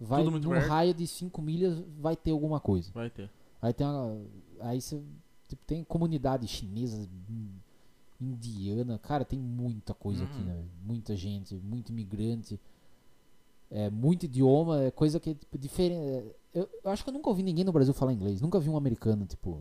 Vai 0.00 0.24
num 0.24 0.40
perto. 0.40 0.68
raio 0.68 0.92
de 0.94 1.06
5 1.06 1.40
milhas, 1.40 1.78
vai 1.98 2.16
ter 2.16 2.32
alguma 2.32 2.58
coisa. 2.60 2.90
Vai 2.92 3.10
ter. 3.10 3.30
Aí 3.62 3.72
tem 3.72 3.86
uma, 3.86 4.20
Aí 4.60 4.80
você. 4.80 5.00
Tipo, 5.48 5.62
tem 5.66 5.84
comunidade 5.84 6.46
chinesa, 6.48 7.08
hum, 7.30 7.48
indiana. 8.20 8.98
Cara, 8.98 9.24
tem 9.24 9.38
muita 9.38 9.94
coisa 9.94 10.24
aqui, 10.24 10.38
Uhum. 10.38 10.44
né? 10.44 10.64
Muita 10.84 11.14
gente, 11.16 11.54
muito 11.56 11.90
imigrante. 11.90 12.58
É, 13.70 13.90
muito 13.90 14.24
idioma, 14.24 14.82
é 14.84 14.90
coisa 14.90 15.18
que 15.18 15.30
é 15.30 15.34
tipo, 15.34 15.58
diferente. 15.58 16.30
Eu, 16.52 16.68
eu 16.84 16.90
acho 16.90 17.02
que 17.02 17.10
eu 17.10 17.14
nunca 17.14 17.28
ouvi 17.28 17.42
ninguém 17.42 17.64
no 17.64 17.72
Brasil 17.72 17.92
falar 17.94 18.12
inglês. 18.12 18.40
Nunca 18.40 18.58
vi 18.60 18.68
um 18.68 18.76
americano, 18.76 19.26
tipo. 19.26 19.60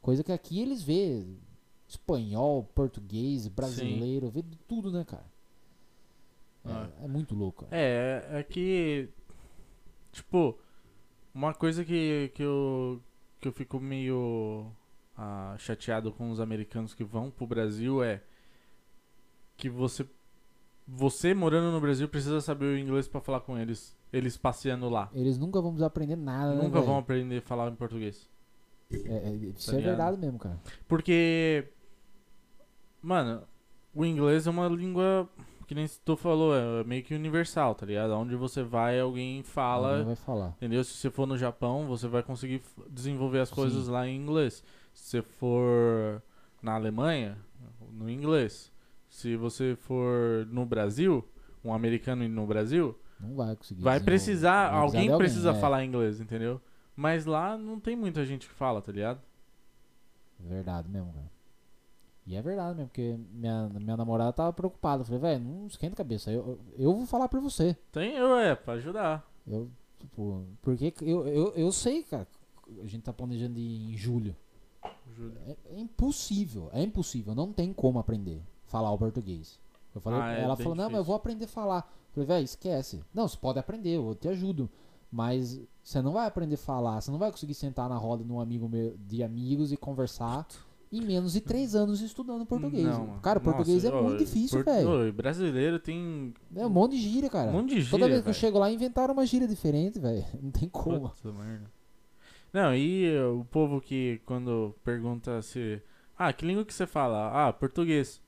Coisa 0.00 0.22
que 0.24 0.32
aqui 0.32 0.60
eles 0.60 0.82
vê 0.82 1.24
espanhol, 1.88 2.64
português, 2.74 3.48
brasileiro, 3.48 4.30
vê 4.30 4.44
tudo, 4.68 4.92
né, 4.92 5.04
cara? 5.04 5.24
É, 6.64 6.70
Ah. 6.70 6.90
é 7.04 7.08
muito 7.08 7.34
louco. 7.34 7.64
cara. 7.64 7.76
É, 7.76 8.26
é 8.32 8.42
que. 8.42 9.08
Tipo, 10.12 10.58
uma 11.34 11.54
coisa 11.54 11.84
que, 11.84 12.30
que, 12.34 12.42
eu, 12.42 13.00
que 13.40 13.48
eu 13.48 13.52
fico 13.52 13.78
meio 13.80 14.70
ah, 15.16 15.54
chateado 15.58 16.12
com 16.12 16.30
os 16.30 16.40
americanos 16.40 16.94
que 16.94 17.04
vão 17.04 17.30
pro 17.30 17.46
Brasil 17.46 18.02
é 18.02 18.22
que 19.56 19.68
você. 19.70 20.06
Você 20.90 21.34
morando 21.34 21.70
no 21.70 21.80
Brasil 21.80 22.08
precisa 22.08 22.40
saber 22.40 22.64
o 22.64 22.78
inglês 22.78 23.06
pra 23.06 23.20
falar 23.20 23.40
com 23.40 23.58
eles. 23.58 23.96
Eles 24.10 24.38
passeando 24.38 24.88
lá. 24.88 25.10
Eles 25.12 25.36
nunca 25.36 25.60
vão 25.60 25.76
aprender 25.84 26.16
nada, 26.16 26.54
né, 26.54 26.62
Nunca 26.62 26.78
vão 26.80 26.86
velho? 26.86 26.98
aprender 26.98 27.36
a 27.38 27.42
falar 27.42 27.70
em 27.70 27.74
português. 27.76 28.26
É, 28.90 28.96
é, 29.28 29.34
isso 29.34 29.66
Tá 29.70 29.72
é 29.76 29.80
ligado? 29.80 29.96
verdade 29.96 30.16
mesmo, 30.18 30.38
cara. 30.38 30.58
Porque. 30.88 31.68
Mano, 33.02 33.42
o 33.94 34.04
inglês 34.04 34.46
é 34.46 34.50
uma 34.50 34.68
língua. 34.68 35.28
Que 35.66 35.74
nem 35.74 35.86
tu 36.02 36.16
falou, 36.16 36.56
é 36.56 36.82
meio 36.84 37.02
que 37.04 37.14
universal, 37.14 37.74
tá 37.74 37.84
ligado? 37.84 38.12
Onde 38.14 38.34
você 38.34 38.62
vai, 38.62 38.98
alguém 38.98 39.42
fala. 39.42 39.90
Alguém 39.90 40.06
vai 40.06 40.16
falar. 40.16 40.48
Entendeu? 40.56 40.82
Se 40.82 40.94
você 40.94 41.10
for 41.10 41.26
no 41.26 41.36
Japão, 41.36 41.86
você 41.86 42.08
vai 42.08 42.22
conseguir 42.22 42.62
desenvolver 42.88 43.40
as 43.40 43.50
Sim. 43.50 43.54
coisas 43.54 43.86
lá 43.86 44.08
em 44.08 44.16
inglês. 44.16 44.64
Se 44.94 45.04
você 45.10 45.22
for 45.22 46.22
na 46.62 46.72
Alemanha, 46.74 47.36
no 47.92 48.08
inglês. 48.08 48.72
Se 49.10 49.36
você 49.36 49.76
for 49.76 50.46
no 50.50 50.64
Brasil, 50.64 51.22
um 51.62 51.74
americano 51.74 52.24
indo 52.24 52.34
no 52.34 52.46
Brasil, 52.46 52.98
Não 53.20 53.36
vai 53.36 53.54
conseguir. 53.54 53.82
vai 53.82 54.00
precisar, 54.00 54.70
Vai 54.70 54.80
alguém 54.80 55.00
alguém, 55.02 55.18
precisa 55.18 55.50
é. 55.50 55.54
falar 55.54 55.84
inglês, 55.84 56.18
entendeu? 56.18 56.60
Mas 56.96 57.26
lá 57.26 57.58
não 57.58 57.78
tem 57.78 57.94
muita 57.94 58.24
gente 58.24 58.48
que 58.48 58.54
fala, 58.54 58.80
tá 58.80 58.90
ligado? 58.90 59.20
Verdade 60.40 60.88
mesmo, 60.88 61.12
cara. 61.12 61.30
E 62.28 62.36
é 62.36 62.42
verdade 62.42 62.74
mesmo, 62.76 62.88
porque 62.88 63.18
minha, 63.32 63.70
minha 63.70 63.96
namorada 63.96 64.30
tava 64.34 64.52
preocupada. 64.52 65.00
Eu 65.00 65.06
falei, 65.06 65.20
velho, 65.20 65.44
não 65.44 65.66
esquenta 65.66 65.94
a 65.94 65.96
cabeça. 65.96 66.30
Eu, 66.30 66.46
eu, 66.46 66.58
eu 66.78 66.94
vou 66.94 67.06
falar 67.06 67.26
por 67.26 67.40
você. 67.40 67.74
Tem 67.90 68.12
eu, 68.16 68.36
é, 68.36 68.54
pra 68.54 68.74
ajudar. 68.74 69.26
Eu, 69.46 69.70
tipo, 69.98 70.44
porque 70.60 70.92
eu, 71.00 71.26
eu, 71.26 71.54
eu 71.54 71.72
sei, 71.72 72.02
cara. 72.02 72.28
A 72.82 72.86
gente 72.86 73.02
tá 73.02 73.14
planejando 73.14 73.58
ir 73.58 73.94
em 73.94 73.96
julho. 73.96 74.36
Juro. 75.16 75.32
É, 75.46 75.56
é 75.74 75.80
impossível, 75.80 76.68
é 76.70 76.82
impossível. 76.82 77.34
Não 77.34 77.50
tem 77.50 77.72
como 77.72 77.98
aprender 77.98 78.42
falar 78.66 78.92
o 78.92 78.98
português. 78.98 79.58
Eu 79.94 80.00
falei, 80.02 80.20
Ah, 80.20 80.34
é 80.34 80.42
ela 80.42 80.54
falou, 80.54 80.74
não, 80.74 80.84
mas 80.84 80.84
eu 80.84 80.88
difícil. 80.98 81.04
vou 81.04 81.16
aprender 81.16 81.44
a 81.46 81.48
falar. 81.48 81.90
Eu 82.08 82.12
falei, 82.12 82.26
velho, 82.26 82.44
esquece. 82.44 83.02
Não, 83.14 83.26
você 83.26 83.38
pode 83.38 83.58
aprender, 83.58 83.96
eu 83.96 84.14
te 84.14 84.28
ajudo. 84.28 84.68
Mas 85.10 85.58
você 85.82 86.02
não 86.02 86.12
vai 86.12 86.26
aprender 86.26 86.56
a 86.56 86.58
falar, 86.58 87.00
você 87.00 87.10
não 87.10 87.18
vai 87.18 87.30
conseguir 87.30 87.54
sentar 87.54 87.88
na 87.88 87.96
roda 87.96 88.22
de 88.22 88.30
um 88.30 88.38
amigo 88.38 88.68
meu, 88.68 88.94
de 88.98 89.22
amigos 89.22 89.72
e 89.72 89.76
conversar 89.78 90.46
em 90.90 91.00
menos 91.02 91.32
de 91.34 91.40
três 91.40 91.74
anos 91.74 92.00
estudando 92.00 92.44
português. 92.46 92.86
Não, 92.86 93.18
cara, 93.20 93.38
português 93.40 93.84
nossa, 93.84 93.96
é 93.96 94.02
muito 94.02 94.18
difícil, 94.18 94.64
por- 94.64 94.64
velho. 94.64 95.12
brasileiro 95.12 95.78
tem 95.78 96.32
É 96.56 96.66
um 96.66 96.70
monte 96.70 96.92
de 96.92 97.02
gíria, 97.02 97.28
cara. 97.28 97.50
um 97.50 97.52
monte 97.52 97.74
de 97.74 97.90
Toda 97.90 98.04
gíria, 98.04 98.08
vez 98.08 98.22
que 98.22 98.30
eu 98.30 98.34
chego 98.34 98.58
lá, 98.58 98.70
inventaram 98.70 99.12
uma 99.14 99.26
gíria 99.26 99.46
diferente, 99.46 99.98
velho. 99.98 100.24
Não 100.42 100.50
tem 100.50 100.68
como. 100.68 101.10
Puta 101.10 101.32
merda. 101.32 101.70
Não, 102.52 102.74
e 102.74 103.14
uh, 103.18 103.40
o 103.40 103.44
povo 103.44 103.80
que 103.80 104.20
quando 104.24 104.74
pergunta 104.82 105.42
se. 105.42 105.82
Ah, 106.16 106.32
que 106.32 106.46
língua 106.46 106.64
que 106.64 106.72
você 106.74 106.86
fala? 106.86 107.48
Ah, 107.48 107.52
português. 107.52 108.20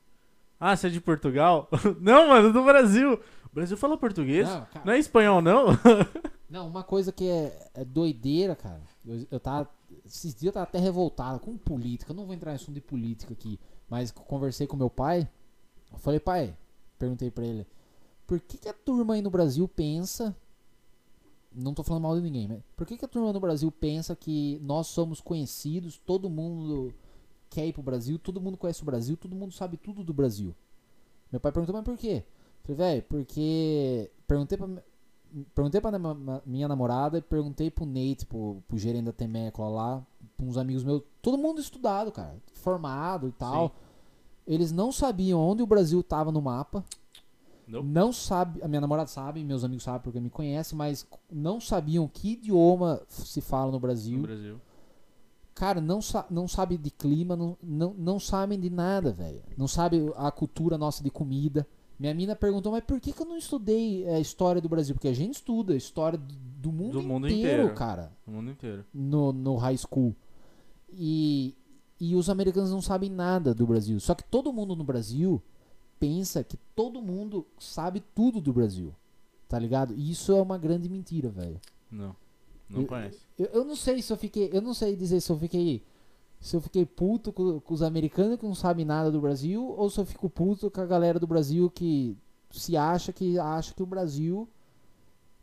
Ah, 0.59 0.77
você 0.77 0.89
é 0.89 0.91
de 0.91 1.01
Portugal? 1.01 1.69
não, 2.01 2.29
mano, 2.29 2.53
do 2.53 2.63
Brasil. 2.63 3.15
O 3.15 3.55
Brasil 3.55 3.77
fala 3.79 3.97
português? 3.97 4.47
Não, 4.47 4.67
Não, 4.85 4.93
é 4.93 4.99
espanhol, 4.99 5.41
não? 5.41 5.69
Não, 6.51 6.67
uma 6.67 6.83
coisa 6.83 7.13
que 7.13 7.29
é, 7.29 7.71
é 7.75 7.85
doideira, 7.85 8.57
cara. 8.57 8.83
Eu, 9.07 9.25
eu 9.31 9.39
tava. 9.41 9.69
Esses 10.11 10.35
dias 10.35 10.47
eu 10.47 10.53
tava 10.53 10.65
até 10.65 10.79
revoltado 10.79 11.39
com 11.39 11.57
política. 11.57 12.11
Eu 12.11 12.17
não 12.17 12.27
vou 12.27 12.35
entrar 12.35 12.51
em 12.51 12.57
assunto 12.57 12.75
de 12.75 12.81
política 12.81 13.33
aqui. 13.33 13.61
Mas 13.89 14.11
conversei 14.11 14.67
com 14.67 14.77
meu 14.77 14.91
pai. 14.91 15.29
Eu 15.93 15.99
falei, 15.99 16.19
pai, 16.19 16.57
perguntei 16.99 17.31
pra 17.31 17.47
ele. 17.47 17.65
Por 18.27 18.41
que, 18.41 18.59
que 18.59 18.69
a 18.69 18.73
turma 18.73 19.15
aí 19.15 19.23
no 19.23 19.31
Brasil 19.31 19.69
pensa. 19.69 20.37
Não 21.53 21.73
tô 21.73 21.85
falando 21.85 22.03
mal 22.03 22.17
de 22.17 22.23
ninguém, 22.23 22.49
mas. 22.49 22.61
Por 22.77 22.87
que, 22.87 22.97
que 22.97 23.05
a 23.05 23.09
turma 23.09 23.33
no 23.33 23.39
Brasil 23.39 23.71
pensa 23.71 24.17
que 24.17 24.59
nós 24.63 24.89
somos 24.89 25.21
conhecidos, 25.21 25.97
todo 25.97 26.29
mundo 26.29 26.93
quer 27.49 27.67
ir 27.67 27.73
pro 27.73 27.83
Brasil, 27.83 28.19
todo 28.19 28.41
mundo 28.41 28.57
conhece 28.57 28.83
o 28.83 28.85
Brasil, 28.85 29.17
todo 29.17 29.35
mundo 29.35 29.53
sabe 29.53 29.77
tudo 29.77 30.05
do 30.05 30.13
Brasil? 30.13 30.55
Meu 31.31 31.41
pai 31.41 31.51
perguntou, 31.53 31.75
mas 31.75 31.85
por 31.85 31.97
quê? 31.97 32.25
Eu 32.25 32.77
falei, 32.77 32.77
velho, 32.77 33.03
porque. 33.09 34.11
Perguntei 34.27 34.59
pra, 34.59 34.69
perguntei 35.55 35.81
pra 35.81 35.93
minha 36.45 36.69
namorada 36.69 37.19
e 37.19 37.23
perguntei 37.23 37.71
pro 37.71 37.87
Nate, 37.87 38.27
pro, 38.27 38.63
pro 38.67 38.79
gerente 38.79 39.05
da 39.05 39.13
Temecla 39.13 39.69
lá, 39.69 40.07
pra 40.37 40.47
uns 40.47 40.57
amigos 40.57 40.85
meus, 40.85 41.03
todo 41.23 41.39
mundo 41.39 41.61
estudado, 41.61 42.11
cara, 42.11 42.37
formado 42.55 43.29
e 43.29 43.33
tal. 43.33 43.75
Eles 44.47 44.73
não 44.73 44.91
sabiam 44.91 45.41
onde 45.41 45.63
o 45.63 45.67
Brasil 45.67 46.03
tava 46.03 46.33
no 46.33 46.43
mapa. 46.43 46.85
Não. 47.67 47.85
Não 47.85 48.13
sabe, 48.13 48.61
a 48.63 48.67
minha 48.67 48.81
namorada 48.81 49.09
sabe, 49.09 49.45
meus 49.45 49.63
amigos 49.63 49.85
sabem 49.85 50.01
porque 50.01 50.19
me 50.19 50.29
conhecem, 50.29 50.77
mas 50.77 51.07
não 51.31 51.61
sabiam 51.61 52.09
que 52.09 52.33
idioma 52.33 53.01
se 53.09 53.41
fala 53.41 53.71
no 53.71 53.79
Brasil. 53.79 54.19
No 54.19 54.27
Brasil. 54.27 54.61
Cara, 55.55 55.81
não, 55.81 56.03
sa 56.03 56.27
não 56.31 56.49
sabe 56.49 56.77
de 56.77 56.91
clima, 56.91 57.37
não, 57.37 57.57
não, 57.63 57.95
não 57.97 58.19
sabem 58.19 58.59
de 58.59 58.71
nada, 58.71 59.13
velho. 59.13 59.43
Não 59.57 59.69
sabe 59.69 60.13
a 60.17 60.31
cultura 60.33 60.77
nossa 60.77 61.05
de 61.05 61.11
comida. 61.11 61.67
Minha 62.01 62.15
mina 62.15 62.35
perguntou, 62.35 62.73
mas 62.73 62.83
por 62.83 62.99
que, 62.99 63.13
que 63.13 63.21
eu 63.21 63.27
não 63.27 63.37
estudei 63.37 64.09
a 64.09 64.19
história 64.19 64.59
do 64.61 64.71
Brasil? 64.71 64.95
Porque 64.95 65.07
a 65.09 65.13
gente 65.15 65.35
estuda 65.35 65.75
a 65.75 65.77
história 65.77 66.17
do, 66.19 66.35
do 66.35 66.73
mundo, 66.73 66.93
Do 66.93 67.03
mundo 67.03 67.29
inteiro, 67.29 67.63
inteiro. 67.65 67.75
cara, 67.75 68.11
No 68.27 68.33
mundo 68.33 68.51
inteiro. 68.53 68.85
no, 68.95 69.33
no 69.35 69.57
high 69.57 69.77
school. 69.77 70.17
E, 70.93 71.55
e 72.01 72.17
os 72.17 72.29
americanos 72.31 72.71
não 72.71 72.81
sabem 72.81 73.11
nada 73.11 73.55
do 73.55 73.67
Brasil. 73.67 74.01
Só 74.01 74.15
que 74.15 74.25
todo 74.25 74.51
mundo 74.53 74.75
no 74.75 74.83
Brasil 74.83 75.43
pensa 75.99 76.43
que 76.43 76.57
todo 76.75 77.03
mundo 77.03 77.47
sabe 77.59 78.01
tudo 78.15 78.41
do 78.41 78.53
Brasil. 78.53 78.95
Tá 79.47 79.59
ligado? 79.59 79.95
E 79.95 80.11
isso 80.11 80.33
é 80.33 80.41
uma 80.41 80.57
grande 80.57 80.89
mentira, 80.89 81.29
velho. 81.29 81.61
Não. 81.91 82.17
Não 82.69 82.81
Eu- 82.83 82.87
conhece. 82.87 83.19
Eu, 83.39 83.47
eu 83.47 83.65
não 83.65 83.77
sei 83.77 84.01
se 84.01 84.11
eu 84.13 84.17
fiquei. 84.17 84.49
Eu 84.53 84.63
não 84.63 84.73
sei 84.73 84.97
dizer 84.97 85.21
se 85.21 85.31
eu 85.31 85.39
fiquei. 85.39 85.83
Se 86.41 86.57
eu 86.57 86.61
fiquei 86.61 86.87
puto 86.87 87.33
com, 87.33 87.61
com 87.61 87.75
os 87.75 87.83
americanos 87.83 88.39
que 88.39 88.47
não 88.47 88.55
sabem 88.55 88.85
nada 88.85 89.11
do 89.11 89.21
Brasil, 89.21 89.63
ou 89.63 89.91
se 89.91 90.01
eu 90.01 90.07
fico 90.07 90.29
puto 90.29 90.71
com 90.71 90.81
a 90.81 90.87
galera 90.87 91.21
do 91.21 91.27
Brasil 91.27 91.71
que 91.71 92.17
se 92.51 92.77
acha 92.77 93.13
que 93.13 93.39
acha 93.39 93.75
que 93.75 93.83
o 93.83 93.87
Brasil 93.87 94.49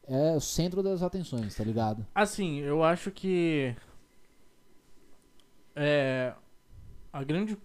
é 0.07 0.35
o 0.35 0.39
centro 0.39 0.81
das 0.81 1.03
atenções, 1.03 1.53
tá 1.55 1.63
ligado? 1.63 2.05
Assim, 2.15 2.59
eu 2.59 2.83
acho 2.83 3.11
que. 3.11 3.75
É. 5.75 6.33
A 7.11 7.23
grande. 7.23 7.57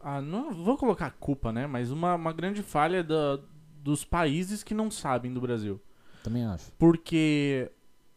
Ah, 0.00 0.20
não 0.20 0.64
vou 0.64 0.78
colocar 0.78 1.06
a 1.06 1.10
culpa, 1.10 1.52
né? 1.52 1.66
Mas 1.66 1.90
uma, 1.90 2.14
uma 2.14 2.32
grande 2.32 2.62
falha 2.62 3.04
da, 3.04 3.38
dos 3.82 4.02
países 4.04 4.62
que 4.62 4.72
não 4.72 4.90
sabem 4.90 5.32
do 5.32 5.40
Brasil. 5.40 5.78
Também 6.24 6.44
acho. 6.44 6.72
Porque. 6.78 7.70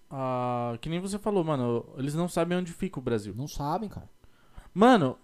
ah, 0.09 0.77
que 0.79 0.89
nem 0.89 1.01
você 1.01 1.19
falou, 1.19 1.43
mano, 1.43 1.85
eles 1.97 2.15
não 2.15 2.29
sabem 2.29 2.57
onde 2.57 2.71
fica 2.71 2.99
o 2.99 3.03
Brasil. 3.03 3.33
Não 3.35 3.47
sabem, 3.47 3.89
cara. 3.89 4.09
Mano, 4.73 5.17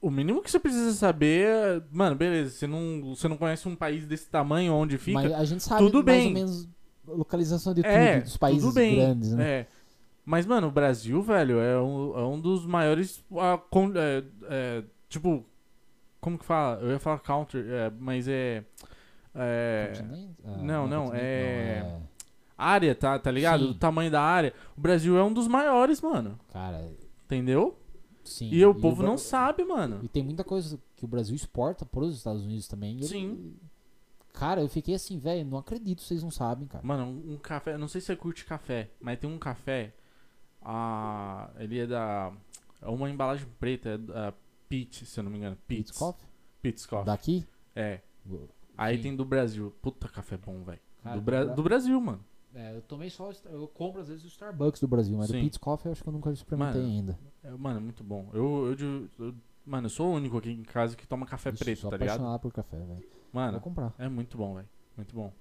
o 0.00 0.10
mínimo 0.10 0.42
que 0.42 0.50
você 0.50 0.58
precisa 0.58 0.92
saber. 0.92 1.46
é- 1.46 1.82
Mano, 1.90 2.16
beleza, 2.16 2.50
você 2.50 2.66
não, 2.66 3.14
você 3.14 3.28
não 3.28 3.36
conhece 3.36 3.68
um 3.68 3.76
país 3.76 4.06
desse 4.06 4.28
tamanho 4.28 4.72
onde 4.72 4.98
fica. 4.98 5.20
Mas 5.20 5.32
a 5.32 5.44
gente 5.44 5.62
sabe 5.62 5.80
tudo 5.80 6.04
mais 6.04 6.18
bem. 6.18 6.26
ou 6.28 6.32
menos 6.32 6.68
localização 7.06 7.72
de 7.72 7.86
é, 7.86 8.14
tudo, 8.14 8.24
dos 8.24 8.36
países 8.36 8.74
grandes, 8.74 9.32
né? 9.32 9.50
É. 9.50 9.66
Mas, 10.24 10.44
mano, 10.44 10.66
o 10.66 10.70
Brasil, 10.72 11.22
velho, 11.22 11.60
é 11.60 11.80
um, 11.80 12.18
é 12.18 12.26
um 12.26 12.40
dos 12.40 12.66
maiores. 12.66 13.24
é, 13.94 14.24
é, 14.48 14.84
tipo, 15.08 15.44
como 16.20 16.36
que 16.36 16.44
fala? 16.44 16.80
Eu 16.80 16.90
ia 16.90 16.98
falar 16.98 17.20
counter, 17.20 17.64
é, 17.68 17.92
mas 17.98 18.26
é. 18.26 18.64
É. 19.34 19.92
Ah, 20.44 20.56
não, 20.62 20.88
não, 20.88 21.04
continente 21.04 21.24
é- 21.24 22.00
Área, 22.58 22.94
tá, 22.94 23.18
tá 23.18 23.30
ligado? 23.30 23.64
Sim. 23.64 23.70
O 23.70 23.74
tamanho 23.74 24.10
da 24.10 24.22
área. 24.22 24.52
O 24.76 24.80
Brasil 24.80 25.16
é 25.16 25.22
um 25.22 25.32
dos 25.32 25.46
maiores, 25.46 26.00
mano. 26.00 26.38
Cara, 26.52 26.90
Entendeu? 27.26 27.76
Sim. 28.26 28.50
E 28.50 28.64
o 28.64 28.74
povo 28.74 28.96
Bra- 28.98 29.06
não 29.06 29.16
sabe, 29.18 29.64
mano. 29.64 30.00
E 30.02 30.08
tem 30.08 30.22
muita 30.22 30.44
coisa 30.44 30.78
que 30.96 31.04
o 31.04 31.08
Brasil 31.08 31.34
exporta 31.34 31.84
para 31.86 32.00
os 32.04 32.16
Estados 32.16 32.42
Unidos 32.42 32.68
também. 32.68 33.02
Sim. 33.02 33.54
Cara, 34.32 34.60
eu 34.60 34.68
fiquei 34.68 34.94
assim, 34.94 35.18
velho, 35.18 35.46
não 35.46 35.56
acredito, 35.58 36.02
vocês 36.02 36.22
não 36.22 36.30
sabem, 36.30 36.66
cara. 36.66 36.84
Mano, 36.86 37.06
um, 37.06 37.38
café. 37.38 37.78
Não 37.78 37.88
sei 37.88 38.00
se 38.00 38.08
você 38.08 38.16
curte 38.16 38.44
café, 38.44 38.90
mas 39.00 39.18
tem 39.18 39.30
um 39.30 39.38
café. 39.38 39.94
Ah, 40.62 41.50
ele 41.58 41.78
é 41.78 41.86
da. 41.86 42.32
É 42.82 42.88
uma 42.88 43.08
embalagem 43.08 43.46
preta, 43.58 43.90
é 43.90 43.98
da 43.98 44.34
Pitts, 44.68 45.08
se 45.08 45.18
eu 45.20 45.24
não 45.24 45.30
me 45.30 45.38
engano. 45.38 45.56
Pitts. 45.66 45.98
Pitts 46.60 46.84
Coffee? 46.86 47.06
Daqui? 47.06 47.46
É. 47.74 48.00
Aí 48.76 48.96
Sim. 48.96 49.02
tem 49.04 49.16
do 49.16 49.24
Brasil. 49.24 49.72
Puta 49.80 50.08
café 50.08 50.36
bom, 50.36 50.62
velho. 50.64 50.80
Do, 51.14 51.20
Bra- 51.20 51.44
do 51.44 51.62
Brasil, 51.62 51.98
mano. 52.00 52.22
É, 52.56 52.74
eu 52.74 52.80
tomei 52.80 53.10
só. 53.10 53.30
Eu 53.44 53.68
compro 53.68 54.00
às 54.00 54.08
vezes 54.08 54.24
o 54.24 54.28
Starbucks 54.28 54.80
do 54.80 54.88
Brasil, 54.88 55.14
mas 55.16 55.28
Sim. 55.28 55.38
o 55.38 55.40
Pitts 55.42 55.58
Coffee 55.58 55.88
eu 55.88 55.92
acho 55.92 56.02
que 56.02 56.08
eu 56.08 56.12
nunca 56.12 56.30
experimentei 56.32 56.80
Mano, 56.80 56.92
ainda. 56.94 57.18
É, 57.44 57.50
mano, 57.50 57.76
é 57.78 57.82
muito 57.82 58.02
bom. 58.02 58.30
Eu, 58.32 58.74
eu, 58.78 59.08
eu- 59.26 59.34
Mano, 59.66 59.86
eu 59.86 59.90
sou 59.90 60.08
o 60.10 60.14
único 60.14 60.38
aqui 60.38 60.50
em 60.52 60.62
casa 60.62 60.96
que 60.96 61.06
toma 61.06 61.26
café 61.26 61.50
Eu 61.50 61.54
preto, 61.54 61.80
sou 61.80 61.90
tá 61.90 61.96
ligado? 61.96 62.38
por 62.38 62.52
café, 62.52 62.78
velho. 62.78 63.04
Mano, 63.32 63.52
Vou 63.52 63.60
comprar. 63.60 63.92
é 63.98 64.08
muito 64.08 64.38
bom, 64.38 64.54
velho. 64.54 64.68
Muito 64.96 65.14
bom. 65.14 65.32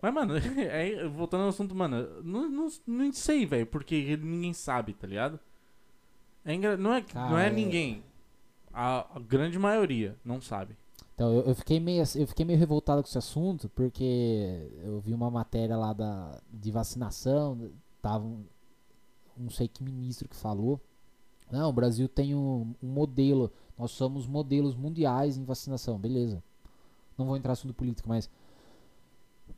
Mas, 0.00 0.14
mano, 0.14 0.34
é, 0.56 1.06
voltando 1.08 1.42
ao 1.42 1.48
assunto, 1.48 1.74
mano, 1.74 2.22
não, 2.22 2.48
não, 2.48 2.68
não 2.86 3.12
sei, 3.12 3.44
velho, 3.44 3.66
porque 3.66 4.16
ninguém 4.16 4.52
sabe, 4.52 4.94
tá 4.94 5.06
ligado? 5.06 5.40
É 6.44 6.54
engra... 6.54 6.76
não, 6.76 6.92
é, 6.94 7.00
não 7.00 7.06
Cara, 7.08 7.42
é 7.42 7.48
é- 7.48 7.50
ninguém. 7.50 8.04
A, 8.72 9.16
a 9.16 9.20
grande 9.20 9.58
maioria 9.58 10.16
não 10.24 10.40
sabe. 10.40 10.76
Então, 11.14 11.32
eu, 11.32 11.42
eu 11.42 11.54
fiquei 11.54 11.78
meio, 11.78 12.02
eu 12.16 12.26
fiquei 12.26 12.44
meio 12.44 12.58
revoltado 12.58 13.02
com 13.02 13.08
esse 13.08 13.18
assunto, 13.18 13.68
porque 13.68 14.68
eu 14.82 15.00
vi 15.00 15.14
uma 15.14 15.30
matéria 15.30 15.76
lá 15.76 15.92
da, 15.92 16.40
de 16.52 16.70
vacinação, 16.72 17.70
tava 18.02 18.24
um, 18.24 18.44
não 19.36 19.50
sei 19.50 19.68
que 19.68 19.82
ministro 19.82 20.28
que 20.28 20.36
falou. 20.36 20.80
Não, 21.50 21.68
o 21.68 21.72
Brasil 21.72 22.08
tem 22.08 22.34
um, 22.34 22.74
um 22.82 22.88
modelo, 22.88 23.52
nós 23.78 23.92
somos 23.92 24.26
modelos 24.26 24.74
mundiais 24.74 25.36
em 25.36 25.44
vacinação, 25.44 25.98
beleza. 25.98 26.42
Não 27.16 27.26
vou 27.26 27.36
entrar 27.36 27.50
no 27.50 27.52
assunto 27.52 27.74
político, 27.74 28.08
mas. 28.08 28.28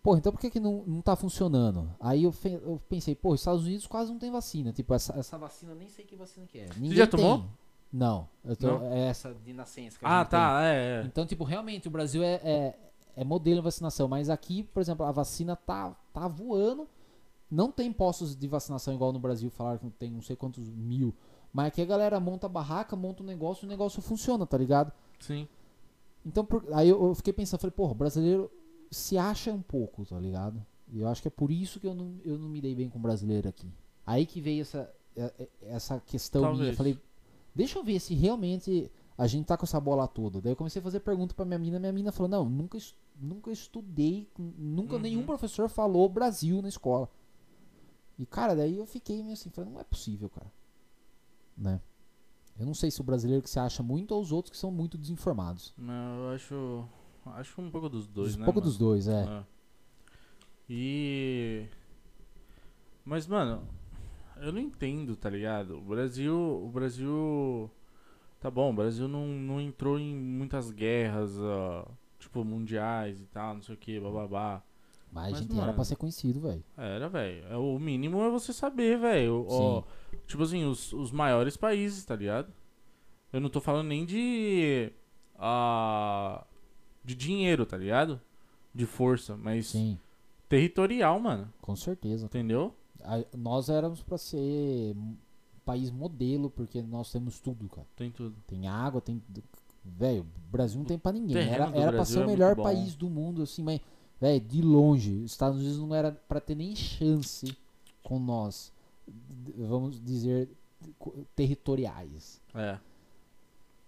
Pô, 0.03 0.17
então 0.17 0.33
por 0.33 0.41
que, 0.41 0.51
que 0.51 0.61
não, 0.61 0.85
não 0.87 1.01
tá 1.01 1.17
funcionando? 1.17 1.91
Aí 1.99 2.25
eu, 2.25 2.35
eu 2.63 2.81
pensei, 2.89 3.15
pô, 3.15 3.33
os 3.33 3.41
Estados 3.41 3.65
Unidos 3.65 3.87
quase 3.87 4.13
não 4.13 4.19
tem 4.19 4.31
vacina. 4.31 4.73
Tipo, 4.73 4.95
essa, 4.95 5.19
essa 5.19 5.39
vacina, 5.39 5.75
nem 5.75 5.89
sei 5.89 6.05
que 6.05 6.15
vacina 6.15 6.47
que 6.47 6.59
é. 6.59 6.69
Ninguém 6.77 6.97
já 6.97 7.07
tomou? 7.07 7.39
tem. 7.39 7.49
Não, 7.93 8.29
eu 8.45 8.57
tô, 8.57 8.67
Não? 8.79 8.93
é 8.93 9.09
essa 9.09 9.35
de 9.35 9.53
nascença 9.53 9.99
Ah, 10.03 10.25
tá, 10.25 10.63
é, 10.65 11.03
é. 11.03 11.07
Então, 11.07 11.25
tipo, 11.25 11.45
realmente 11.45 11.89
o 11.89 11.91
Brasil 11.91 12.23
é, 12.23 12.35
é, 12.45 12.79
é 13.17 13.25
modelo 13.25 13.61
em 13.61 13.63
vacinação, 13.63 14.07
mas 14.09 14.29
aqui, 14.29 14.63
por 14.65 14.81
exemplo, 14.81 15.07
a 15.07 15.13
vacina 15.13 15.57
tá, 15.57 15.97
tá 16.13 16.29
voando. 16.29 16.89
Não 17.51 17.71
tem 17.71 17.93
postos 17.93 18.35
de 18.37 18.49
vacinação 18.49 18.93
igual 18.93 19.13
no 19.13 19.21
Brasil, 19.21 19.49
falaram 19.51 19.79
que 19.79 19.89
tem 19.91 20.11
não 20.11 20.21
sei 20.21 20.35
quantos 20.37 20.69
mil. 20.69 21.15
Mas 21.53 21.69
aqui 21.69 21.81
a 21.81 21.85
galera 21.87 22.19
monta 22.21 22.47
a 22.47 22.51
barraca, 22.51 22.97
monta 22.97 23.23
o 23.23 23.27
negócio 23.27 23.65
e 23.65 23.67
o 23.67 23.69
negócio 23.69 24.03
funciona, 24.03 24.45
tá 24.45 24.59
ligado? 24.59 24.93
Sim. 25.21 25.49
Então, 26.25 26.45
por- 26.45 26.65
aí 26.75 26.89
eu, 26.89 27.03
eu 27.07 27.15
fiquei 27.15 27.33
pensando, 27.33 27.61
falei, 27.61 27.71
porra, 27.73 27.93
o 27.93 27.95
brasileiro 27.95 28.51
se 28.91 29.17
acha 29.17 29.53
um 29.53 29.63
pouco, 29.63 30.05
tá 30.05 30.19
ligado? 30.19 30.61
E 30.93 31.01
eu 31.01 31.09
acho 31.09 31.23
que 31.23 31.29
é 31.29 31.31
por 31.31 31.51
isso 31.53 31.79
que 31.81 31.87
eu 31.87 31.95
não, 31.95 32.17
eu 32.25 32.37
não 32.37 32.49
me 32.49 32.61
dei 32.61 32.75
bem 32.75 32.89
com 32.91 32.99
o 32.99 33.03
brasileiro 33.03 33.49
aqui. 33.49 33.73
Aí 34.05 34.27
que 34.27 34.41
veio 34.41 34.63
essa, 34.63 34.93
é- 35.17 35.33
é- 35.39 35.49
essa 35.69 36.01
questão 36.01 36.43
minha. 36.43 36.53
Eu 36.53 36.57
Talvez. 36.57 36.77
falei, 36.77 36.99
deixa 37.57 37.79
eu 37.79 37.83
ver 37.83 37.99
se 37.99 38.15
realmente 38.15 38.91
a 39.17 39.27
gente 39.27 39.47
tá 39.47 39.57
com 39.57 39.65
essa 39.65 39.81
bola 39.81 40.07
toda. 40.07 40.41
Daí 40.43 40.53
eu 40.53 40.57
comecei 40.57 40.79
a 40.79 40.83
fazer 40.83 41.01
pergunta 41.01 41.35
pra 41.35 41.45
minha 41.47 41.59
mina, 41.59 41.79
minha 41.81 41.93
mina 41.93 42.13
falou, 42.13 42.29
não, 42.29 42.45
nunca, 42.49 42.79
nunca 43.19 43.51
estudei, 43.51 44.29
nunca 44.39 44.97
Uhum. 44.97 45.01
nenhum 45.01 45.25
professor 45.25 45.69
falou 45.71 46.07
Brasil 46.09 46.61
na 46.61 46.69
escola. 46.69 47.11
E, 48.19 48.27
cara, 48.27 48.55
daí 48.55 48.77
eu 48.77 48.87
fiquei 48.87 49.23
meio 49.23 49.33
assim, 49.33 49.49
falei, 49.51 49.71
não 49.73 49.81
é 49.81 49.85
possível, 49.85 50.29
cara. 50.29 50.53
Né? 51.57 51.81
Eu 52.59 52.67
não 52.67 52.75
sei 52.75 52.91
se 52.91 53.01
o 53.01 53.05
brasileiro 53.05 53.43
que 53.43 53.51
se 53.51 53.59
acha 53.59 53.83
muito 53.83 54.13
ou 54.13 54.21
os 54.21 54.33
outros 54.33 54.53
que 54.53 54.59
são 54.59 54.71
muito 54.71 54.97
desinformados. 54.99 55.75
Não, 55.77 56.25
eu 56.25 56.35
acho. 56.35 56.85
Acho 57.27 57.61
um 57.61 57.71
pouco 57.71 57.89
dos 57.89 58.07
dois, 58.07 58.37
um 58.37 58.41
né? 58.41 58.45
pouco 58.45 58.61
mano? 58.61 58.71
dos 58.71 58.79
dois, 58.79 59.09
é. 59.09 59.25
É. 59.25 59.45
E. 60.69 61.67
Mas, 63.05 63.27
mano, 63.27 63.63
eu 64.41 64.53
não 64.53 64.61
entendo, 64.61 65.17
tá 65.17 65.29
ligado? 65.31 65.79
O 65.79 65.83
Brasil. 65.83 66.37
O 66.37 66.69
Brasil. 66.69 67.71
Tá 68.41 68.51
bom, 68.51 68.71
o 68.71 68.75
Brasil 68.75 69.09
não, 69.09 69.27
não 69.27 69.61
entrou 69.61 69.99
em 69.99 70.15
muitas 70.15 70.71
guerras, 70.71 71.39
ó, 71.39 71.89
tipo, 72.19 72.45
mundiais 72.45 73.21
e 73.21 73.25
tal, 73.27 73.55
não 73.55 73.63
sei 73.63 73.75
o 73.75 73.79
que, 73.79 73.99
bababá. 73.99 74.63
Mas, 75.11 75.33
Mas, 75.33 75.41
gente 75.41 75.53
era 75.53 75.63
mano, 75.63 75.75
pra 75.75 75.85
ser 75.85 75.97
conhecido, 75.97 76.41
velho. 76.41 76.63
Era, 76.77 77.09
velho. 77.09 77.47
É, 77.49 77.57
O 77.57 77.79
mínimo 77.79 78.23
é 78.23 78.31
você 78.31 78.53
saber, 78.53 78.99
velho. 78.99 79.47
Tipo 80.27 80.43
assim, 80.43 80.65
os, 80.65 80.93
os 80.93 81.11
maiores 81.11 81.57
países, 81.57 82.05
tá 82.05 82.15
ligado? 82.15 82.53
Eu 83.33 83.41
não 83.41 83.49
tô 83.49 83.61
falando 83.61 83.89
nem 83.89 84.05
de. 84.05 84.93
ah 85.37 86.45
de 87.07 87.15
dinheiro, 87.15 87.65
tá 87.65 87.77
ligado? 87.77 88.21
De 88.75 88.85
força, 88.85 89.37
mas 89.37 89.69
Sim, 89.69 89.97
territorial, 90.49 91.19
mano. 91.21 91.51
com 91.63 91.77
certeza. 91.77 92.27
Entendeu? 92.27 92.75
A- 93.07 93.25
nós 93.37 93.69
éramos 93.69 94.03
pra 94.03 94.19
ser 94.19 94.95
um 94.97 95.15
país 95.65 95.91
modelo, 95.91 96.51
porque 96.51 96.83
nós 96.83 97.11
temos 97.11 97.39
tudo, 97.41 97.69
cara. 97.69 97.87
Tem 97.97 98.11
tudo. 98.11 98.35
Tem 98.47 98.67
água, 98.69 99.01
tem. 99.01 99.23
Velho, 99.85 100.23
o 100.23 100.51
Brasil 100.51 100.79
não 100.79 100.85
tem 100.85 100.99
pra 100.99 101.13
ninguém. 101.13 101.37
Era, 101.49 101.67
era 101.77 101.93
pra 101.93 102.05
ser 102.05 102.19
é 102.19 102.23
o 102.23 102.25
muito 102.25 102.33
melhor 102.39 102.57
país 102.57 102.95
do 102.97 103.09
mundo, 103.09 103.43
assim, 103.43 103.63
mas, 103.63 103.81
velho, 104.21 104.41
de 104.41 104.61
longe. 104.63 105.13
Os 105.25 105.31
Estados 105.33 105.59
Unidos 105.61 105.79
não 105.79 105.95
era 105.95 106.13
pra 106.29 106.41
ter 106.41 106.55
nem 106.57 106.75
chance 106.75 107.57
com 108.03 108.19
nós. 108.19 108.73
Vamos 109.57 110.03
dizer, 110.05 110.49
territoriais. 111.35 112.41
É. 112.55 112.79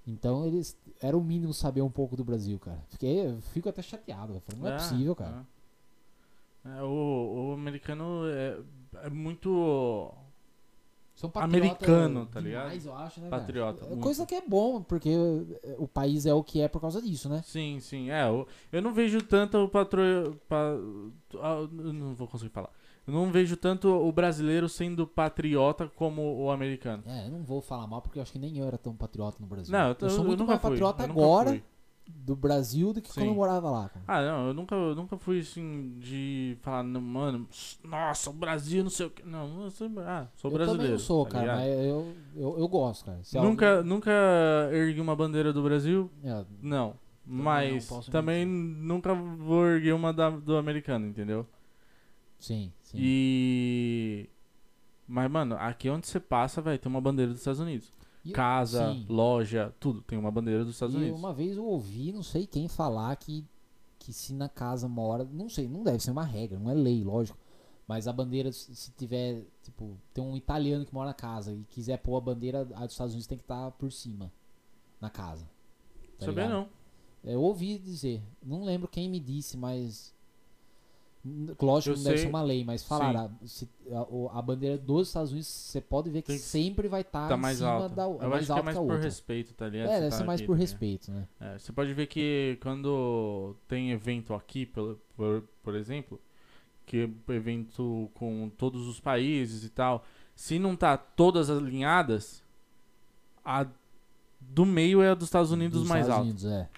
Então 0.06 0.46
eles. 0.46 0.76
Era 1.00 1.16
o 1.16 1.22
mínimo 1.22 1.52
saber 1.54 1.82
um 1.82 1.90
pouco 1.90 2.16
do 2.16 2.24
Brasil, 2.24 2.58
cara. 2.58 2.82
Fiquei, 2.88 3.36
fico 3.52 3.68
até 3.68 3.82
chateado. 3.82 4.40
Falei, 4.46 4.60
não 4.62 4.68
é, 4.68 4.76
possível, 4.76 5.14
cara. 5.14 5.44
é. 6.64 6.78
É, 6.78 6.82
o, 6.82 7.50
o 7.50 7.52
americano 7.54 8.22
é, 9.02 9.06
é 9.06 9.10
muito 9.10 10.12
São 11.14 11.30
Americano, 11.34 12.26
tá 12.26 12.40
demais, 12.40 12.84
ligado? 12.84 12.86
eu 12.86 12.96
acho, 12.96 13.20
né, 13.20 13.28
patriota. 13.28 13.84
É. 13.84 13.96
Coisa 13.96 14.24
que 14.24 14.34
é 14.34 14.40
bom, 14.40 14.82
porque 14.82 15.10
eh, 15.64 15.74
o 15.78 15.88
país 15.88 16.26
é 16.26 16.32
o 16.34 16.42
que 16.44 16.60
é 16.60 16.68
por 16.68 16.80
causa 16.80 17.02
disso, 17.02 17.28
né? 17.28 17.42
Sim, 17.44 17.80
sim. 17.80 18.10
É, 18.10 18.28
eu, 18.28 18.46
eu 18.70 18.80
não 18.80 18.92
vejo 18.92 19.20
tanto 19.22 19.58
o 19.58 19.68
patro... 19.68 20.38
Pa, 20.48 20.74
ah, 21.40 21.66
eu 21.84 21.92
não 21.92 22.14
vou 22.14 22.28
conseguir 22.28 22.50
falar. 22.50 22.70
Eu 23.06 23.14
não 23.14 23.32
vejo 23.32 23.56
tanto 23.56 23.88
o 23.88 24.12
brasileiro 24.12 24.68
sendo 24.68 25.06
patriota 25.06 25.88
como 25.88 26.22
o 26.42 26.50
americano. 26.50 27.02
É, 27.06 27.26
eu 27.26 27.30
não 27.30 27.42
vou 27.42 27.62
falar 27.62 27.86
mal 27.86 28.02
porque 28.02 28.18
eu 28.18 28.22
acho 28.22 28.32
que 28.32 28.38
nem 28.38 28.58
eu 28.58 28.66
era 28.66 28.76
tão 28.76 28.94
patriota 28.94 29.38
no 29.40 29.46
Brasil. 29.46 29.72
Não, 29.72 29.88
eu, 29.88 29.94
tô- 29.94 30.06
eu 30.06 30.10
sou 30.10 30.20
eu 30.20 30.26
muito 30.26 30.40
nunca 30.40 30.52
mais 30.52 30.60
fui, 30.60 30.70
patriota 30.72 31.04
eu 31.04 31.10
agora. 31.10 31.62
Do 32.08 32.34
Brasil 32.34 32.92
do 32.92 33.00
que 33.02 33.08
quando 33.12 33.26
Sim. 33.26 33.28
eu 33.28 33.34
morava 33.34 33.70
lá, 33.70 33.88
cara. 33.88 34.04
Ah, 34.08 34.22
não, 34.22 34.48
eu 34.48 34.54
nunca, 34.54 34.74
eu 34.74 34.94
nunca 34.94 35.16
fui 35.18 35.40
assim 35.40 35.98
de 35.98 36.56
falar, 36.62 36.82
não, 36.82 37.00
mano, 37.00 37.46
nossa, 37.84 38.30
o 38.30 38.32
Brasil, 38.32 38.82
não 38.82 38.90
sei 38.90 39.06
o 39.06 39.10
que. 39.10 39.22
Não, 39.24 39.64
eu 39.64 39.70
sou, 39.70 39.88
ah, 40.00 40.26
sou 40.36 40.50
eu 40.50 40.56
brasileiro. 40.56 40.82
também 40.82 40.92
não 40.92 40.98
sou, 40.98 41.24
tá 41.24 41.30
cara, 41.32 41.42
ligado? 41.42 41.58
mas 41.58 41.86
eu, 41.86 42.16
eu, 42.36 42.58
eu 42.58 42.68
gosto, 42.68 43.04
cara. 43.04 43.22
Se 43.22 43.36
Nunca, 43.38 43.82
nunca 43.82 44.10
ergui 44.72 45.00
uma 45.00 45.14
bandeira 45.14 45.52
do 45.52 45.62
Brasil? 45.62 46.10
alguém- 46.24 46.32
é, 46.32 46.46
Não. 46.62 46.94
não 47.26 47.44
Mas 47.44 47.86
posso 47.88 48.10
também 48.10 48.46
nunca 48.46 49.14
vou 49.14 49.66
erguer 49.66 49.92
uma 49.94 50.12
da- 50.12 50.30
do 50.30 50.56
americano, 50.56 51.06
entendeu? 51.06 51.46
sim, 52.38 52.72
sim. 52.82 52.98
E. 53.00 54.28
Mas, 55.06 55.30
mano, 55.30 55.56
aqui 55.58 55.88
onde 55.90 56.06
você 56.06 56.20
passa, 56.20 56.60
vai 56.62 56.78
ter 56.78 56.88
uma 56.88 57.00
bandeira 57.00 57.32
dos 57.32 57.40
Estados 57.40 57.60
Unidos. 57.60 57.92
E- 58.30 58.32
Casa, 58.32 58.92
sim. 58.92 59.06
loja, 59.08 59.74
tudo 59.80 60.02
tem 60.02 60.18
uma 60.18 60.30
bandeira 60.30 60.64
dos 60.64 60.74
Estados 60.74 60.94
E 60.94 60.98
Unidos. 60.98 61.18
uma 61.18 61.32
vez 61.32 61.56
eu 61.56 61.64
ouvi, 61.64 62.12
não 62.12 62.22
sei 62.22 62.46
quem 62.46 62.68
falar 62.68 63.14
que, 63.16 63.44
que 63.98 64.12
se 64.12 64.32
na 64.34 64.48
casa 64.48 64.88
mora, 64.88 65.24
não 65.24 65.48
sei, 65.48 65.68
não 65.68 65.82
deve 65.82 66.00
ser 66.00 66.10
uma 66.10 66.24
regra, 66.24 66.58
não 66.58 66.70
é 66.70 66.74
lei, 66.74 67.02
lógico. 67.04 67.38
Mas 67.86 68.06
a 68.06 68.12
bandeira, 68.12 68.52
se 68.52 68.90
tiver, 68.92 69.44
tipo, 69.62 69.96
tem 70.12 70.22
um 70.22 70.36
italiano 70.36 70.84
que 70.84 70.92
mora 70.92 71.08
na 71.08 71.14
casa 71.14 71.54
e 71.54 71.64
quiser 71.70 71.96
pôr 71.98 72.18
a 72.18 72.20
bandeira, 72.20 72.60
a 72.74 72.84
dos 72.84 72.92
Estados 72.92 73.14
Unidos 73.14 73.26
tem 73.26 73.38
que 73.38 73.44
estar 73.44 73.70
por 73.72 73.90
cima, 73.90 74.30
na 75.00 75.08
casa. 75.08 75.48
tá 76.18 76.26
Sabia 76.26 76.48
não. 76.48 76.68
Eu 77.24 77.40
ouvi 77.42 77.78
dizer, 77.78 78.22
não 78.42 78.62
lembro 78.64 78.86
quem 78.88 79.08
me 79.08 79.18
disse, 79.18 79.56
mas. 79.56 80.14
Lógico 81.60 81.94
Eu 81.94 81.96
não 81.98 82.04
deve 82.04 82.16
sei- 82.16 82.24
ser 82.26 82.30
uma 82.30 82.42
lei, 82.42 82.64
mas 82.64 82.84
falaram, 82.84 83.20
a, 83.42 83.46
se- 83.46 83.68
a, 83.90 84.38
a 84.38 84.42
bandeira 84.42 84.78
dos 84.78 85.08
Estados 85.08 85.30
Unidos, 85.32 85.48
você 85.48 85.80
pode 85.80 86.08
ver 86.10 86.22
que, 86.22 86.28
Tem 86.28 86.36
que 86.36 86.42
sempre 86.42 86.88
vai 86.88 87.00
estar 87.02 87.28
Tá 87.28 87.34
em 87.36 87.38
mais 87.40 87.58
cima 87.58 87.70
alta. 87.70 87.94
da 87.94 88.02
Eu 88.04 88.18
mais 88.30 88.32
acho 88.34 88.46
que 88.46 88.52
é 88.52 88.54
alta 88.54 88.62
mais 88.64 88.76
que 88.76 88.82
a 88.82 88.86
por 88.86 88.92
outra. 88.92 89.04
respeito, 89.04 89.54
tá 89.54 89.68
ligado? 89.68 89.88
É, 89.88 89.94
Você 89.94 90.00
deve 90.00 90.10
tá 90.10 90.16
ser 90.16 90.24
mais 90.24 90.40
aqui, 90.40 90.46
por 90.46 90.52
tá 90.52 90.58
ligado? 90.58 90.70
respeito, 90.70 91.10
né? 91.12 91.28
É, 91.40 91.58
você 91.58 91.72
pode 91.72 91.92
ver 91.92 92.06
que 92.06 92.56
quando 92.62 93.54
tem 93.66 93.90
evento 93.90 94.32
aqui, 94.32 94.64
pelo- 94.64 94.98
por, 95.16 95.42
por 95.62 95.74
exemplo, 95.74 96.20
que 96.86 97.10
é 97.28 97.32
evento 97.34 98.08
com 98.14 98.48
todos 98.56 98.86
os 98.86 98.98
países 99.00 99.64
e 99.64 99.68
tal, 99.70 100.04
se 100.34 100.58
não 100.58 100.74
tá 100.76 100.96
todas 100.96 101.50
alinhadas, 101.50 102.42
a 103.44 103.66
do 104.40 104.64
meio 104.64 105.02
é 105.02 105.10
a 105.10 105.14
dos 105.14 105.24
Estados 105.26 105.50
Unidos 105.50 105.80
Dos 105.80 105.88
mais 105.88 106.06
Estados 106.06 106.18
alta. 106.18 106.30
Unidos, 106.30 106.44
é. 106.46 106.70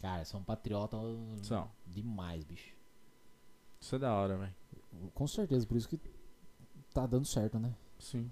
Cara, 0.00 0.24
são 0.24 0.42
patriota 0.42 0.96
São. 1.42 1.68
demais, 1.86 2.44
bicho. 2.44 2.71
Isso 3.82 3.96
é 3.96 3.98
da 3.98 4.14
hora, 4.14 4.36
velho. 4.36 4.54
Com 5.12 5.26
certeza, 5.26 5.66
por 5.66 5.76
isso 5.76 5.88
que 5.88 5.98
tá 6.94 7.04
dando 7.04 7.24
certo, 7.26 7.58
né? 7.58 7.74
Sim. 7.98 8.30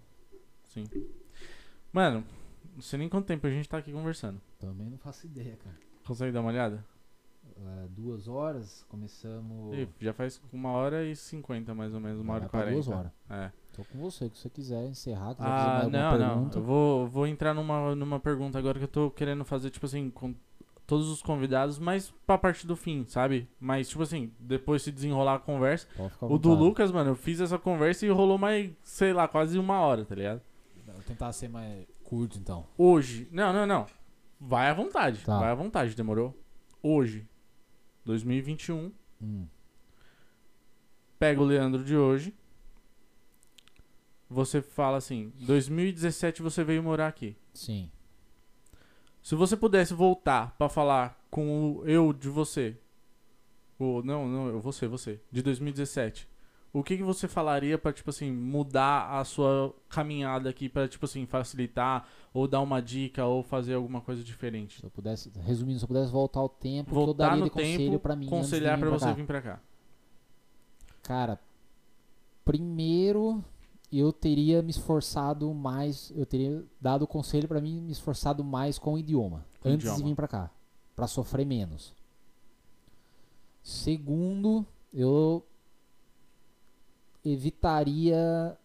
Sim. 0.62 0.84
Mano, 1.92 2.24
não 2.74 2.80
sei 2.80 3.00
nem 3.00 3.08
quanto 3.08 3.26
tempo 3.26 3.44
a 3.46 3.50
gente 3.50 3.68
tá 3.68 3.78
aqui 3.78 3.92
conversando. 3.92 4.40
Também 4.60 4.88
não 4.88 4.96
faço 4.98 5.26
ideia, 5.26 5.56
cara. 5.56 5.76
Consegue 6.06 6.30
dar 6.32 6.40
uma 6.40 6.50
olhada? 6.50 6.84
é, 7.56 7.88
duas 7.88 8.28
horas, 8.28 8.84
começamos. 8.88 9.76
Ih, 9.76 9.88
já 10.00 10.12
faz 10.14 10.40
uma 10.52 10.70
hora 10.70 11.04
e 11.04 11.16
cinquenta, 11.16 11.74
mais 11.74 11.92
ou 11.92 12.00
menos, 12.00 12.20
uma 12.20 12.34
hora 12.34 12.44
e 12.44 12.48
pra 12.48 12.60
quarenta. 12.60 12.74
duas 12.74 12.88
horas. 12.88 13.12
É. 13.28 13.50
Tô 13.72 13.84
com 13.84 13.98
você, 13.98 14.30
que 14.30 14.36
se 14.36 14.42
você 14.42 14.50
quiser 14.50 14.86
encerrar, 14.86 15.34
quiser 15.34 15.48
fazer 15.48 15.60
Ah, 15.68 15.78
mais 15.80 15.92
não, 15.92 16.18
não. 16.18 16.28
pergunta. 16.34 16.58
Eu 16.58 16.62
vou, 16.62 17.06
vou 17.08 17.26
entrar 17.26 17.52
numa, 17.54 17.94
numa 17.96 18.20
pergunta 18.20 18.58
agora 18.58 18.78
que 18.78 18.84
eu 18.84 18.88
tô 18.88 19.10
querendo 19.10 19.44
fazer, 19.44 19.70
tipo 19.70 19.84
assim, 19.84 20.10
com 20.10 20.34
todos 20.90 21.08
os 21.08 21.22
convidados, 21.22 21.78
mas 21.78 22.12
pra 22.26 22.36
parte 22.36 22.66
do 22.66 22.74
fim, 22.74 23.04
sabe? 23.06 23.48
Mas, 23.60 23.88
tipo 23.88 24.02
assim, 24.02 24.32
depois 24.40 24.82
se 24.82 24.90
desenrolar 24.90 25.36
a 25.36 25.38
conversa. 25.38 25.86
O 26.20 26.36
do. 26.36 26.52
Lucas, 26.52 26.90
mano, 26.90 27.12
eu 27.12 27.14
fiz 27.14 27.40
essa 27.40 27.56
conversa 27.56 28.04
e 28.04 28.08
rolou 28.08 28.36
mais, 28.36 28.72
sei 28.82 29.12
lá, 29.12 29.28
quase 29.28 29.56
uma 29.56 29.78
hora, 29.78 30.04
tá 30.04 30.16
ligado? 30.16 30.42
Vou 30.84 31.02
tentar 31.04 31.30
ser 31.30 31.48
mais 31.48 31.86
curto 32.02 32.38
então. 32.38 32.66
Hoje. 32.76 33.28
Não, 33.30 33.52
não, 33.52 33.64
não. 33.64 33.86
Vai 34.40 34.68
à 34.68 34.74
vontade. 34.74 35.24
Tá. 35.24 35.38
Vai 35.38 35.50
à 35.52 35.54
vontade, 35.54 35.94
demorou? 35.94 36.36
Hoje, 36.82 37.24
2021. 38.04 38.90
Hum. 39.22 39.46
Pega 41.20 41.40
o 41.40 41.44
Leandro 41.44 41.84
de 41.84 41.96
hoje. 41.96 42.34
Você 44.28 44.60
fala 44.60 44.96
assim: 44.96 45.32
2017 45.38 46.42
você 46.42 46.64
veio 46.64 46.82
morar 46.82 47.06
aqui. 47.06 47.36
Sim. 47.54 47.92
Se 49.22 49.34
você 49.34 49.56
pudesse 49.56 49.94
voltar 49.94 50.54
pra 50.56 50.68
falar 50.68 51.18
com 51.30 51.72
o 51.72 51.88
eu 51.88 52.12
de 52.12 52.28
você. 52.28 52.76
O, 53.78 54.02
não, 54.02 54.28
não, 54.28 54.48
eu 54.48 54.60
você, 54.60 54.86
você. 54.86 55.20
De 55.30 55.42
2017. 55.42 56.28
O 56.72 56.84
que, 56.84 56.96
que 56.96 57.02
você 57.02 57.26
falaria 57.26 57.76
pra, 57.76 57.92
tipo 57.92 58.10
assim, 58.10 58.30
mudar 58.30 59.18
a 59.18 59.24
sua 59.24 59.74
caminhada 59.88 60.48
aqui 60.48 60.68
pra, 60.68 60.86
tipo 60.86 61.04
assim, 61.04 61.26
facilitar 61.26 62.06
ou 62.32 62.46
dar 62.46 62.60
uma 62.60 62.80
dica 62.80 63.24
ou 63.24 63.42
fazer 63.42 63.74
alguma 63.74 64.00
coisa 64.00 64.22
diferente? 64.22 64.78
Se 64.78 64.86
eu 64.86 64.90
pudesse, 64.90 65.32
resumindo, 65.44 65.80
se 65.80 65.84
eu 65.84 65.88
pudesse 65.88 66.12
voltar 66.12 66.38
ao 66.38 66.48
tempo, 66.48 66.90
que 66.90 66.96
eu 66.96 67.06
Voltar 67.06 67.28
daria 67.30 67.40
no 67.40 67.44
de 67.46 67.50
conselho 67.50 67.76
tempo, 67.76 67.98
pra 67.98 68.14
mim 68.14 68.26
conselhar 68.26 68.78
pra 68.78 68.88
você 68.88 69.06
cá? 69.06 69.12
vir 69.12 69.26
pra 69.26 69.42
cá. 69.42 69.60
Cara, 71.02 71.40
primeiro 72.44 73.44
eu 73.92 74.12
teria 74.12 74.62
me 74.62 74.70
esforçado 74.70 75.52
mais, 75.52 76.12
eu 76.14 76.24
teria 76.24 76.64
dado 76.80 77.02
o 77.02 77.06
conselho 77.06 77.48
pra 77.48 77.60
mim 77.60 77.80
me 77.80 77.90
esforçado 77.92 78.44
mais 78.44 78.78
com 78.78 78.94
o 78.94 78.98
idioma 78.98 79.44
Com 79.60 79.68
antes 79.68 79.84
de 79.84 79.90
idioma. 79.92 80.08
vir 80.08 80.14
pra 80.14 80.28
cá, 80.28 80.50
Pra 80.94 81.06
sofrer 81.06 81.44
menos. 81.44 81.94
Segundo, 83.62 84.64
eu 84.92 85.44
evitaria 87.24 88.56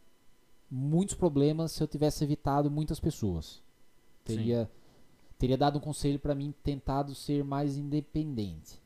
muitos 0.70 1.16
problemas 1.16 1.72
se 1.72 1.82
eu 1.82 1.88
tivesse 1.88 2.24
evitado 2.24 2.70
muitas 2.70 3.00
pessoas. 3.00 3.62
Teria 4.24 4.70
teria 5.38 5.58
dado 5.58 5.78
um 5.78 5.82
conselho 5.82 6.18
pra 6.18 6.34
mim 6.34 6.54
tentado 6.64 7.14
ser 7.14 7.44
mais 7.44 7.78
independente. 7.78 8.82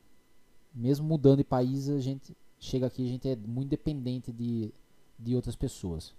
Mesmo 0.74 1.06
mudando 1.06 1.38
de 1.38 1.44
país, 1.44 1.88
a 1.88 2.00
gente 2.00 2.36
chega 2.58 2.86
aqui, 2.86 3.04
a 3.04 3.08
gente 3.08 3.28
é 3.28 3.36
muito 3.36 3.68
dependente 3.70 4.32
de, 4.32 4.72
de 5.18 5.34
outras 5.36 5.54
pessoas 5.56 6.14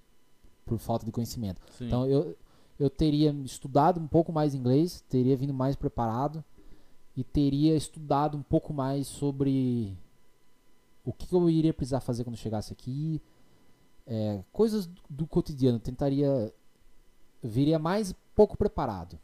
por 0.65 0.77
falta 0.77 1.05
de 1.05 1.11
conhecimento. 1.11 1.61
Sim. 1.77 1.87
Então 1.87 2.05
eu, 2.05 2.35
eu 2.79 2.89
teria 2.89 3.31
estudado 3.43 3.99
um 3.99 4.07
pouco 4.07 4.31
mais 4.31 4.55
inglês, 4.55 5.03
teria 5.09 5.35
vindo 5.35 5.53
mais 5.53 5.75
preparado 5.75 6.43
e 7.15 7.23
teria 7.23 7.75
estudado 7.75 8.37
um 8.37 8.41
pouco 8.41 8.73
mais 8.73 9.07
sobre 9.07 9.97
o 11.03 11.11
que 11.11 11.33
eu 11.33 11.49
iria 11.49 11.73
precisar 11.73 11.99
fazer 11.99 12.23
quando 12.23 12.37
chegasse 12.37 12.71
aqui, 12.71 13.21
é, 14.07 14.43
coisas 14.51 14.85
do, 14.85 15.01
do 15.09 15.27
cotidiano. 15.27 15.79
Tentaria 15.79 16.53
viria 17.43 17.79
mais 17.79 18.13
pouco 18.35 18.57
preparado. 18.57 19.19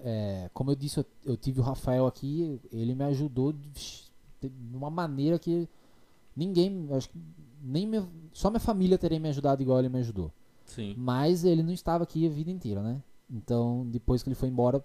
É, 0.00 0.50
como 0.52 0.70
eu 0.70 0.74
disse, 0.74 0.98
eu, 0.98 1.06
eu 1.24 1.36
tive 1.36 1.60
o 1.60 1.62
Rafael 1.62 2.06
aqui, 2.06 2.60
ele 2.72 2.94
me 2.94 3.04
ajudou 3.04 3.52
de, 3.52 4.04
de 4.42 4.76
uma 4.76 4.90
maneira 4.90 5.38
que 5.38 5.68
ninguém, 6.36 6.88
acho 6.92 7.08
que 7.08 7.18
nem 7.64 7.86
minha, 7.86 8.06
só 8.32 8.50
minha 8.50 8.60
família 8.60 8.98
teria 8.98 9.18
me 9.18 9.28
ajudado 9.30 9.62
igual 9.62 9.78
ele 9.78 9.88
me 9.88 9.98
ajudou. 9.98 10.30
Sim. 10.66 10.94
Mas 10.98 11.44
ele 11.44 11.62
não 11.62 11.72
estava 11.72 12.04
aqui 12.04 12.26
a 12.26 12.30
vida 12.30 12.50
inteira, 12.50 12.82
né? 12.82 13.02
Então, 13.30 13.86
depois 13.88 14.22
que 14.22 14.28
ele 14.28 14.34
foi 14.34 14.48
embora, 14.50 14.84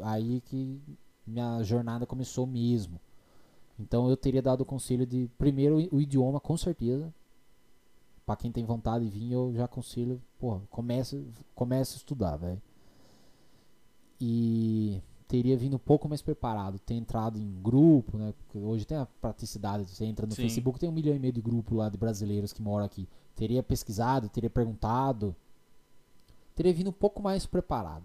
aí 0.00 0.40
que 0.42 0.80
minha 1.26 1.62
jornada 1.62 2.06
começou 2.06 2.46
mesmo. 2.46 3.00
Então, 3.78 4.08
eu 4.08 4.16
teria 4.16 4.42
dado 4.42 4.60
o 4.60 4.66
conselho 4.66 5.06
de, 5.06 5.28
primeiro, 5.36 5.76
o 5.90 6.00
idioma, 6.00 6.38
com 6.38 6.56
certeza. 6.56 7.12
Pra 8.24 8.36
quem 8.36 8.52
tem 8.52 8.64
vontade 8.64 9.04
de 9.04 9.10
vir, 9.10 9.32
eu 9.32 9.52
já 9.54 9.64
aconselho, 9.64 10.22
porra, 10.38 10.62
comece, 10.70 11.26
comece 11.54 11.94
a 11.94 11.96
estudar, 11.96 12.36
velho. 12.36 12.62
E 14.20 15.02
teria 15.30 15.56
vindo 15.56 15.76
um 15.76 15.78
pouco 15.78 16.08
mais 16.08 16.20
preparado, 16.20 16.80
ter 16.80 16.94
entrado 16.94 17.38
em 17.38 17.62
grupo, 17.62 18.18
né? 18.18 18.34
Hoje 18.52 18.84
tem 18.84 18.98
a 18.98 19.06
praticidade, 19.06 19.88
você 19.88 20.04
entra 20.04 20.26
no 20.26 20.34
Sim. 20.34 20.42
Facebook, 20.42 20.76
tem 20.80 20.88
um 20.88 20.92
milhão 20.92 21.14
e 21.14 21.20
meio 21.20 21.32
de 21.32 21.40
grupo 21.40 21.76
lá 21.76 21.88
de 21.88 21.96
brasileiros 21.96 22.52
que 22.52 22.60
moram 22.60 22.84
aqui. 22.84 23.08
Teria 23.36 23.62
pesquisado, 23.62 24.28
teria 24.28 24.50
perguntado, 24.50 25.36
teria 26.56 26.74
vindo 26.74 26.90
um 26.90 26.92
pouco 26.92 27.22
mais 27.22 27.46
preparado. 27.46 28.02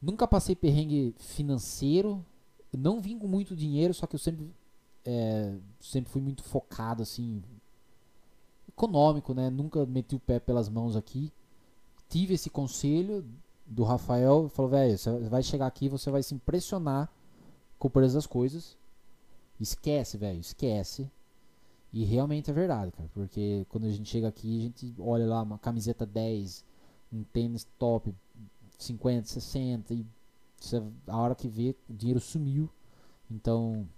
Nunca 0.00 0.28
passei 0.28 0.54
perrengue 0.54 1.14
financeiro, 1.16 2.22
não 2.70 3.00
vim 3.00 3.18
com 3.18 3.26
muito 3.26 3.56
dinheiro, 3.56 3.94
só 3.94 4.06
que 4.06 4.14
eu 4.14 4.20
sempre, 4.20 4.46
é, 5.06 5.56
sempre 5.80 6.12
fui 6.12 6.20
muito 6.20 6.44
focado, 6.44 7.02
assim, 7.02 7.42
econômico, 8.68 9.32
né? 9.32 9.48
Nunca 9.48 9.86
meti 9.86 10.14
o 10.14 10.20
pé 10.20 10.38
pelas 10.38 10.68
mãos 10.68 10.96
aqui. 10.96 11.32
Tive 12.10 12.34
esse 12.34 12.50
conselho 12.50 13.24
do 13.66 13.82
Rafael, 13.82 14.48
falou, 14.48 14.70
velho, 14.70 14.96
você 14.96 15.10
vai 15.28 15.42
chegar 15.42 15.66
aqui, 15.66 15.88
você 15.88 16.10
vai 16.10 16.22
se 16.22 16.34
impressionar 16.34 17.10
com 17.78 17.88
o 17.88 17.90
preço 17.90 18.14
das 18.14 18.26
coisas. 18.26 18.76
Esquece, 19.58 20.16
velho, 20.16 20.38
esquece. 20.38 21.10
E 21.92 22.04
realmente 22.04 22.50
é 22.50 22.54
verdade, 22.54 22.92
cara, 22.92 23.08
porque 23.14 23.66
quando 23.68 23.86
a 23.86 23.90
gente 23.90 24.08
chega 24.08 24.28
aqui, 24.28 24.58
a 24.58 24.62
gente 24.62 24.94
olha 24.98 25.26
lá 25.26 25.42
uma 25.42 25.58
camiseta 25.58 26.04
10, 26.04 26.64
um 27.12 27.24
tênis 27.24 27.66
top 27.78 28.14
50, 28.78 29.26
60 29.26 29.94
e 29.94 30.06
você, 30.60 30.82
a 31.06 31.16
hora 31.16 31.34
que 31.34 31.48
vê, 31.48 31.74
o 31.88 31.94
dinheiro 31.94 32.20
sumiu. 32.20 32.68
Então, 33.30 33.88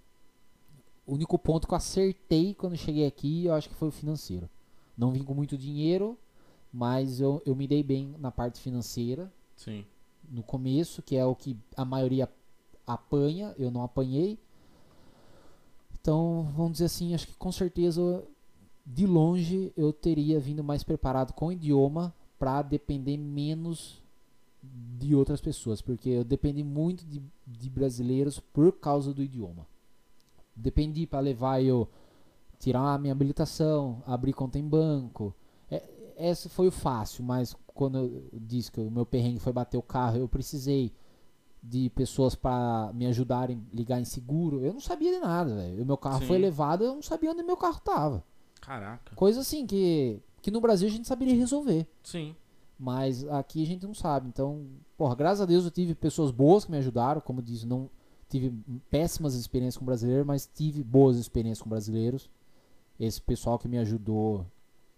o 1.05 1.13
único 1.13 1.37
ponto 1.37 1.67
que 1.67 1.73
eu 1.73 1.77
acertei 1.77 2.53
quando 2.53 2.77
cheguei 2.77 3.05
aqui, 3.05 3.45
eu 3.45 3.53
acho 3.53 3.69
que 3.69 3.75
foi 3.75 3.87
o 3.87 3.91
financeiro. 3.91 4.49
Não 4.97 5.11
vim 5.11 5.23
com 5.23 5.33
muito 5.33 5.57
dinheiro, 5.57 6.17
mas 6.71 7.19
eu, 7.19 7.41
eu 7.45 7.55
me 7.55 7.67
dei 7.67 7.83
bem 7.83 8.15
na 8.19 8.31
parte 8.31 8.59
financeira 8.59 9.31
Sim. 9.59 9.85
no 10.31 10.41
começo, 10.41 11.01
que 11.01 11.15
é 11.17 11.25
o 11.25 11.35
que 11.35 11.57
a 11.75 11.83
maioria 11.83 12.29
apanha, 12.87 13.53
eu 13.57 13.69
não 13.69 13.83
apanhei. 13.83 14.39
Então, 15.99 16.49
vamos 16.55 16.73
dizer 16.73 16.85
assim, 16.85 17.13
acho 17.13 17.27
que 17.27 17.35
com 17.35 17.51
certeza 17.51 18.23
de 18.85 19.05
longe 19.05 19.73
eu 19.75 19.91
teria 19.91 20.39
vindo 20.39 20.63
mais 20.63 20.83
preparado 20.83 21.33
com 21.33 21.47
o 21.47 21.51
idioma 21.51 22.13
para 22.37 22.61
depender 22.61 23.17
menos 23.17 24.01
de 24.63 25.13
outras 25.13 25.41
pessoas, 25.41 25.81
porque 25.81 26.09
eu 26.09 26.23
dependi 26.23 26.63
muito 26.63 27.05
de, 27.05 27.21
de 27.45 27.69
brasileiros 27.69 28.39
por 28.39 28.71
causa 28.71 29.13
do 29.13 29.21
idioma. 29.21 29.67
Dependi 30.55 31.05
para 31.05 31.19
levar 31.19 31.61
eu 31.61 31.87
tirar 32.59 32.93
a 32.93 32.97
minha 32.97 33.13
habilitação, 33.13 34.01
abrir 34.05 34.33
conta 34.33 34.57
em 34.57 34.67
banco. 34.67 35.33
Esse 36.19 36.49
foi 36.49 36.67
o 36.67 36.71
fácil, 36.71 37.23
mas 37.23 37.55
quando 37.73 37.97
eu 37.97 38.29
disse 38.33 38.69
que 38.71 38.81
o 38.81 38.91
meu 38.91 39.05
perrengue 39.05 39.39
foi 39.39 39.53
bater 39.53 39.77
o 39.77 39.81
carro, 39.81 40.17
eu 40.17 40.27
precisei 40.27 40.93
de 41.63 41.89
pessoas 41.91 42.35
para 42.35 42.91
me 42.93 43.05
ajudarem 43.05 43.65
ligar 43.73 43.99
em 43.99 44.05
seguro. 44.05 44.63
Eu 44.63 44.73
não 44.73 44.81
sabia 44.81 45.13
de 45.13 45.19
nada, 45.19 45.55
velho. 45.55 45.83
O 45.83 45.85
meu 45.85 45.97
carro 45.97 46.19
Sim. 46.19 46.27
foi 46.27 46.37
levado, 46.37 46.83
eu 46.83 46.95
não 46.95 47.01
sabia 47.01 47.31
onde 47.31 47.41
meu 47.41 47.57
carro 47.57 47.79
tava. 47.79 48.23
Caraca. 48.61 49.15
Coisa 49.15 49.39
assim 49.41 49.65
que 49.65 50.21
que 50.41 50.51
no 50.51 50.61
Brasil 50.61 50.87
a 50.87 50.91
gente 50.91 51.07
saberia 51.07 51.35
resolver, 51.35 51.85
Sim. 52.01 52.33
mas 52.77 53.27
aqui 53.27 53.61
a 53.61 53.65
gente 53.65 53.85
não 53.85 53.93
sabe. 53.93 54.27
Então, 54.27 54.67
porra, 54.97 55.15
graças 55.15 55.41
a 55.41 55.45
Deus 55.45 55.65
eu 55.65 55.71
tive 55.71 55.93
pessoas 55.93 56.31
boas 56.31 56.63
que 56.65 56.71
me 56.71 56.77
ajudaram, 56.77 57.19
como 57.19 57.41
disse, 57.41 57.65
não 57.65 57.89
tive 58.29 58.53
péssimas 58.89 59.35
experiências 59.35 59.77
com 59.77 59.85
brasileiros, 59.85 60.25
mas 60.25 60.49
tive 60.53 60.83
boas 60.83 61.17
experiências 61.17 61.61
com 61.61 61.69
brasileiros. 61.69 62.29
Esse 62.99 63.21
pessoal 63.21 63.57
que 63.57 63.67
me 63.67 63.77
ajudou 63.77 64.45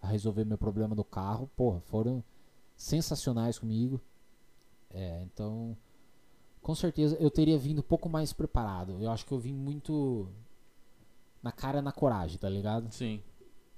a 0.01 0.07
resolver 0.07 0.45
meu 0.45 0.57
problema 0.57 0.95
do 0.95 1.03
carro, 1.03 1.49
porra, 1.55 1.79
foram 1.81 2.23
sensacionais 2.75 3.59
comigo. 3.59 4.01
É, 4.89 5.21
então, 5.23 5.77
com 6.61 6.75
certeza 6.75 7.15
eu 7.19 7.29
teria 7.31 7.57
vindo 7.57 7.79
um 7.79 7.83
pouco 7.83 8.09
mais 8.09 8.33
preparado. 8.33 8.97
Eu 9.01 9.11
acho 9.11 9.25
que 9.25 9.31
eu 9.31 9.39
vim 9.39 9.53
muito 9.53 10.27
na 11.41 11.51
cara 11.51 11.81
na 11.81 11.91
coragem, 11.91 12.37
tá 12.37 12.49
ligado? 12.49 12.91
Sim. 12.91 13.21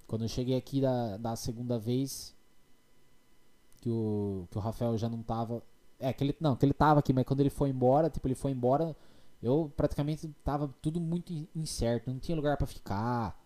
Quando 0.07 0.23
eu 0.23 0.27
cheguei 0.29 0.55
aqui 0.55 0.81
da, 0.81 1.17
da 1.17 1.35
segunda 1.35 1.77
vez, 1.79 2.35
que 3.81 3.89
o, 3.89 4.47
que 4.49 4.57
o 4.57 4.61
Rafael 4.61 4.97
já 4.97 5.09
não 5.09 5.21
tava. 5.21 5.61
É, 5.99 6.11
que 6.13 6.23
ele. 6.23 6.35
Não, 6.39 6.55
que 6.55 6.65
ele 6.65 6.73
tava 6.73 6.99
aqui, 6.99 7.13
mas 7.13 7.25
quando 7.25 7.39
ele 7.39 7.49
foi 7.49 7.69
embora, 7.69 8.09
tipo, 8.09 8.27
ele 8.27 8.35
foi 8.35 8.51
embora, 8.51 8.95
eu 9.41 9.71
praticamente 9.75 10.27
tava 10.43 10.73
tudo 10.81 10.99
muito 10.99 11.31
in- 11.33 11.47
incerto, 11.55 12.09
não 12.11 12.19
tinha 12.19 12.35
lugar 12.35 12.57
pra 12.57 12.67
ficar. 12.67 13.41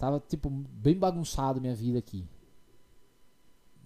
Tava, 0.00 0.18
tipo, 0.18 0.48
bem 0.48 0.98
bagunçado 0.98 1.60
minha 1.60 1.74
vida 1.74 1.98
aqui. 1.98 2.26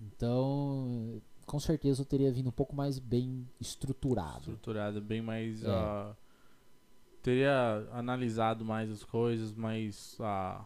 Então, 0.01 1.21
com 1.45 1.59
certeza 1.59 2.03
eu 2.03 2.07
teria 2.07 2.31
vindo 2.31 2.49
um 2.49 2.53
pouco 2.53 2.75
mais 2.77 3.01
bem 3.01 3.49
estruturado. 3.61 4.39
Estruturada, 4.43 5.01
bem 5.01 5.21
mais. 5.21 5.65
É. 5.65 5.69
ó, 5.69 6.13
teria 7.21 7.89
analisado 7.91 8.65
mais 8.65 8.89
as 8.93 9.03
coisas, 9.03 9.53
mas 9.55 10.17
ah, 10.21 10.65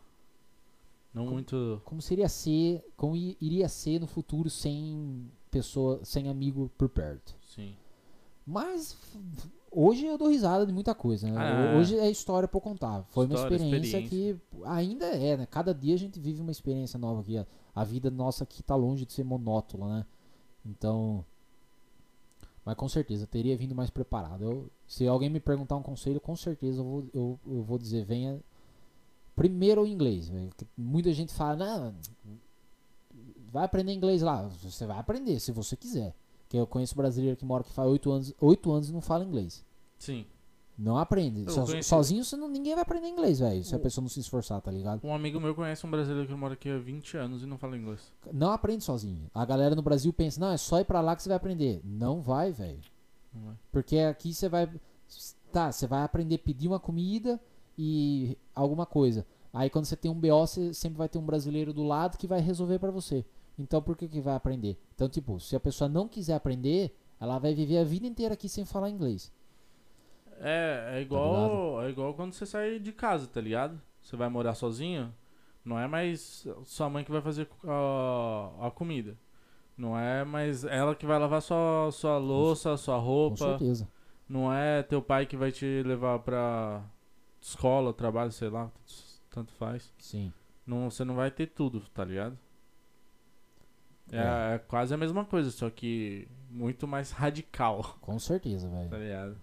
não 1.14 1.24
Com- 1.24 1.32
muito. 1.32 1.80
Como 1.82 2.02
seria 2.02 2.28
ser, 2.28 2.84
como 2.94 3.16
iria 3.16 3.70
ser 3.70 4.00
no 4.00 4.06
futuro 4.06 4.50
sem 4.50 5.30
pessoa, 5.50 6.04
sem 6.04 6.28
amigo 6.28 6.70
por 6.76 6.90
perto. 6.90 7.34
Sim. 7.42 7.74
Mas 8.46 8.98
hoje 9.70 10.06
eu 10.06 10.16
dou 10.18 10.28
risada 10.28 10.66
de 10.66 10.72
muita 10.72 10.94
coisa, 10.94 11.30
né? 11.30 11.36
Ah. 11.38 11.76
Hoje 11.78 11.98
é 11.98 12.10
história 12.10 12.48
pra 12.48 12.56
eu 12.56 12.62
contar. 12.62 13.04
Foi 13.10 13.26
uma 13.26 13.34
História, 13.34 13.56
experiência, 13.56 14.02
que 14.08 14.36
ainda 14.64 15.06
é, 15.06 15.36
né? 15.36 15.46
Cada 15.46 15.74
dia 15.74 15.94
a 15.94 15.98
gente 15.98 16.18
vive 16.18 16.40
uma 16.40 16.50
experiência 16.50 16.98
nova 16.98 17.20
aqui. 17.20 17.38
A, 17.38 17.46
a 17.74 17.84
vida 17.84 18.10
nossa 18.10 18.44
aqui 18.44 18.62
tá 18.62 18.74
longe 18.74 19.04
de 19.06 19.12
ser 19.12 19.24
monótona, 19.24 19.86
né? 19.98 20.06
Então. 20.64 21.24
Mas 22.64 22.74
com 22.76 22.88
certeza, 22.88 23.26
teria 23.26 23.56
vindo 23.56 23.74
mais 23.74 23.88
preparado. 23.88 24.42
Eu- 24.44 24.70
se 24.86 25.06
alguém 25.06 25.30
me 25.30 25.40
perguntar 25.40 25.76
um 25.76 25.82
conselho, 25.82 26.20
com 26.20 26.36
certeza 26.36 26.80
eu 26.80 26.84
vou, 26.84 27.04
eu, 27.14 27.40
eu 27.46 27.62
vou 27.62 27.78
dizer, 27.78 28.04
venha 28.04 28.40
primeiro 29.34 29.82
o 29.82 29.86
inglês. 29.86 30.30
Muita 30.76 31.12
gente 31.12 31.32
fala, 31.32 31.56
não, 31.56 31.94
vai 33.50 33.64
aprender 33.64 33.92
inglês 33.94 34.20
lá. 34.20 34.42
Você 34.48 34.84
vai 34.84 34.98
aprender, 34.98 35.40
se 35.40 35.52
você 35.52 35.76
quiser. 35.76 36.14
Que 36.48 36.56
eu 36.56 36.66
conheço 36.66 36.96
brasileiro 36.96 37.36
que 37.36 37.44
mora 37.44 37.62
que 37.64 37.72
faz 37.72 37.88
8 37.88 38.10
anos, 38.10 38.34
8 38.40 38.72
anos 38.72 38.88
e 38.88 38.92
não 38.92 39.00
fala 39.00 39.24
inglês. 39.24 39.64
Sim. 39.98 40.24
Não 40.78 40.96
aprende. 40.96 41.50
So- 41.50 41.64
conheci- 41.66 41.88
sozinho 41.88 42.24
você 42.24 42.36
não- 42.36 42.48
ninguém 42.48 42.74
vai 42.74 42.82
aprender 42.82 43.08
inglês, 43.08 43.40
velho. 43.40 43.64
Se 43.64 43.74
a 43.74 43.78
pessoa 43.80 44.00
não 44.02 44.08
se 44.08 44.20
esforçar, 44.20 44.60
tá 44.62 44.70
ligado? 44.70 45.04
Um 45.04 45.12
amigo 45.12 45.40
meu 45.40 45.54
conhece 45.54 45.84
um 45.84 45.90
brasileiro 45.90 46.28
que 46.28 46.34
mora 46.34 46.54
aqui 46.54 46.70
há 46.70 46.78
20 46.78 47.16
anos 47.16 47.42
e 47.42 47.46
não 47.46 47.58
fala 47.58 47.76
inglês. 47.76 48.12
Não 48.32 48.52
aprende 48.52 48.84
sozinho. 48.84 49.28
A 49.34 49.44
galera 49.44 49.74
no 49.74 49.82
Brasil 49.82 50.12
pensa, 50.12 50.40
não, 50.40 50.52
é 50.52 50.56
só 50.56 50.78
ir 50.80 50.84
pra 50.84 51.00
lá 51.00 51.16
que 51.16 51.22
você 51.22 51.28
vai 51.28 51.36
aprender. 51.36 51.80
Não 51.84 52.20
vai, 52.22 52.52
velho. 52.52 52.78
Porque 53.72 53.98
aqui 53.98 54.32
você 54.32 54.48
vai. 54.48 54.70
Tá, 55.52 55.72
você 55.72 55.86
vai 55.86 56.02
aprender 56.02 56.36
a 56.36 56.38
pedir 56.38 56.68
uma 56.68 56.78
comida 56.78 57.40
e 57.76 58.38
alguma 58.54 58.86
coisa. 58.86 59.26
Aí 59.52 59.68
quando 59.70 59.86
você 59.86 59.96
tem 59.96 60.10
um 60.10 60.14
BO, 60.20 60.46
você 60.46 60.72
sempre 60.74 60.98
vai 60.98 61.08
ter 61.08 61.18
um 61.18 61.24
brasileiro 61.26 61.72
do 61.72 61.82
lado 61.82 62.16
que 62.18 62.26
vai 62.26 62.40
resolver 62.40 62.78
pra 62.78 62.90
você. 62.90 63.24
Então 63.58 63.82
por 63.82 63.96
que 63.96 64.08
que 64.08 64.20
vai 64.20 64.34
aprender? 64.34 64.78
Então, 64.94 65.08
tipo, 65.08 65.40
se 65.40 65.56
a 65.56 65.60
pessoa 65.60 65.88
não 65.88 66.08
quiser 66.08 66.34
aprender, 66.34 66.94
ela 67.20 67.38
vai 67.38 67.54
viver 67.54 67.78
a 67.78 67.84
vida 67.84 68.06
inteira 68.06 68.34
aqui 68.34 68.48
sem 68.48 68.64
falar 68.64 68.90
inglês. 68.90 69.32
É, 70.40 70.98
é 70.98 71.00
igual, 71.02 71.82
é 71.82 71.90
igual 71.90 72.14
quando 72.14 72.32
você 72.32 72.46
sai 72.46 72.78
de 72.78 72.92
casa, 72.92 73.26
tá 73.26 73.40
ligado? 73.40 73.80
Você 74.00 74.16
vai 74.16 74.28
morar 74.28 74.54
sozinho, 74.54 75.12
não 75.64 75.78
é 75.78 75.86
mais 75.88 76.46
sua 76.64 76.88
mãe 76.88 77.04
que 77.04 77.10
vai 77.10 77.20
fazer 77.20 77.48
a, 77.64 78.68
a 78.68 78.70
comida. 78.70 79.18
Não 79.76 79.98
é 79.98 80.24
mais 80.24 80.64
ela 80.64 80.94
que 80.94 81.06
vai 81.06 81.18
lavar 81.18 81.42
sua, 81.42 81.90
sua 81.92 82.18
louça, 82.18 82.76
sua 82.76 82.96
Com 82.96 83.04
roupa. 83.04 83.36
certeza. 83.36 83.88
Não 84.28 84.52
é 84.52 84.82
teu 84.82 85.00
pai 85.02 85.26
que 85.26 85.36
vai 85.36 85.50
te 85.52 85.82
levar 85.84 86.18
pra 86.20 86.84
escola, 87.40 87.92
trabalho, 87.92 88.32
sei 88.32 88.48
lá, 88.48 88.70
tanto 89.30 89.52
faz. 89.52 89.92
Sim. 89.98 90.32
Não, 90.66 90.90
você 90.90 91.04
não 91.04 91.14
vai 91.14 91.30
ter 91.30 91.46
tudo, 91.46 91.80
tá 91.94 92.04
ligado? 92.04 92.38
É, 94.10 94.16
É. 94.16 94.54
é 94.54 94.58
quase 94.58 94.92
a 94.94 94.96
mesma 94.96 95.24
coisa, 95.24 95.50
só 95.50 95.68
que 95.70 96.26
muito 96.50 96.86
mais 96.88 97.10
radical. 97.10 97.96
Com 98.00 98.18
certeza, 98.18 98.68
velho. 98.68 98.88
Tá 98.88 98.96
ligado? 98.98 99.36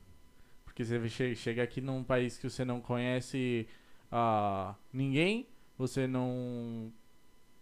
Porque 0.64 0.84
você 0.84 1.08
che- 1.08 1.36
chega 1.36 1.64
aqui 1.64 1.80
num 1.82 2.04
país 2.04 2.38
que 2.38 2.50
você 2.50 2.66
não 2.66 2.82
conhece 2.82 3.68
ah, 4.12 4.76
ninguém, 4.92 5.48
você 5.78 6.08
não. 6.08 6.92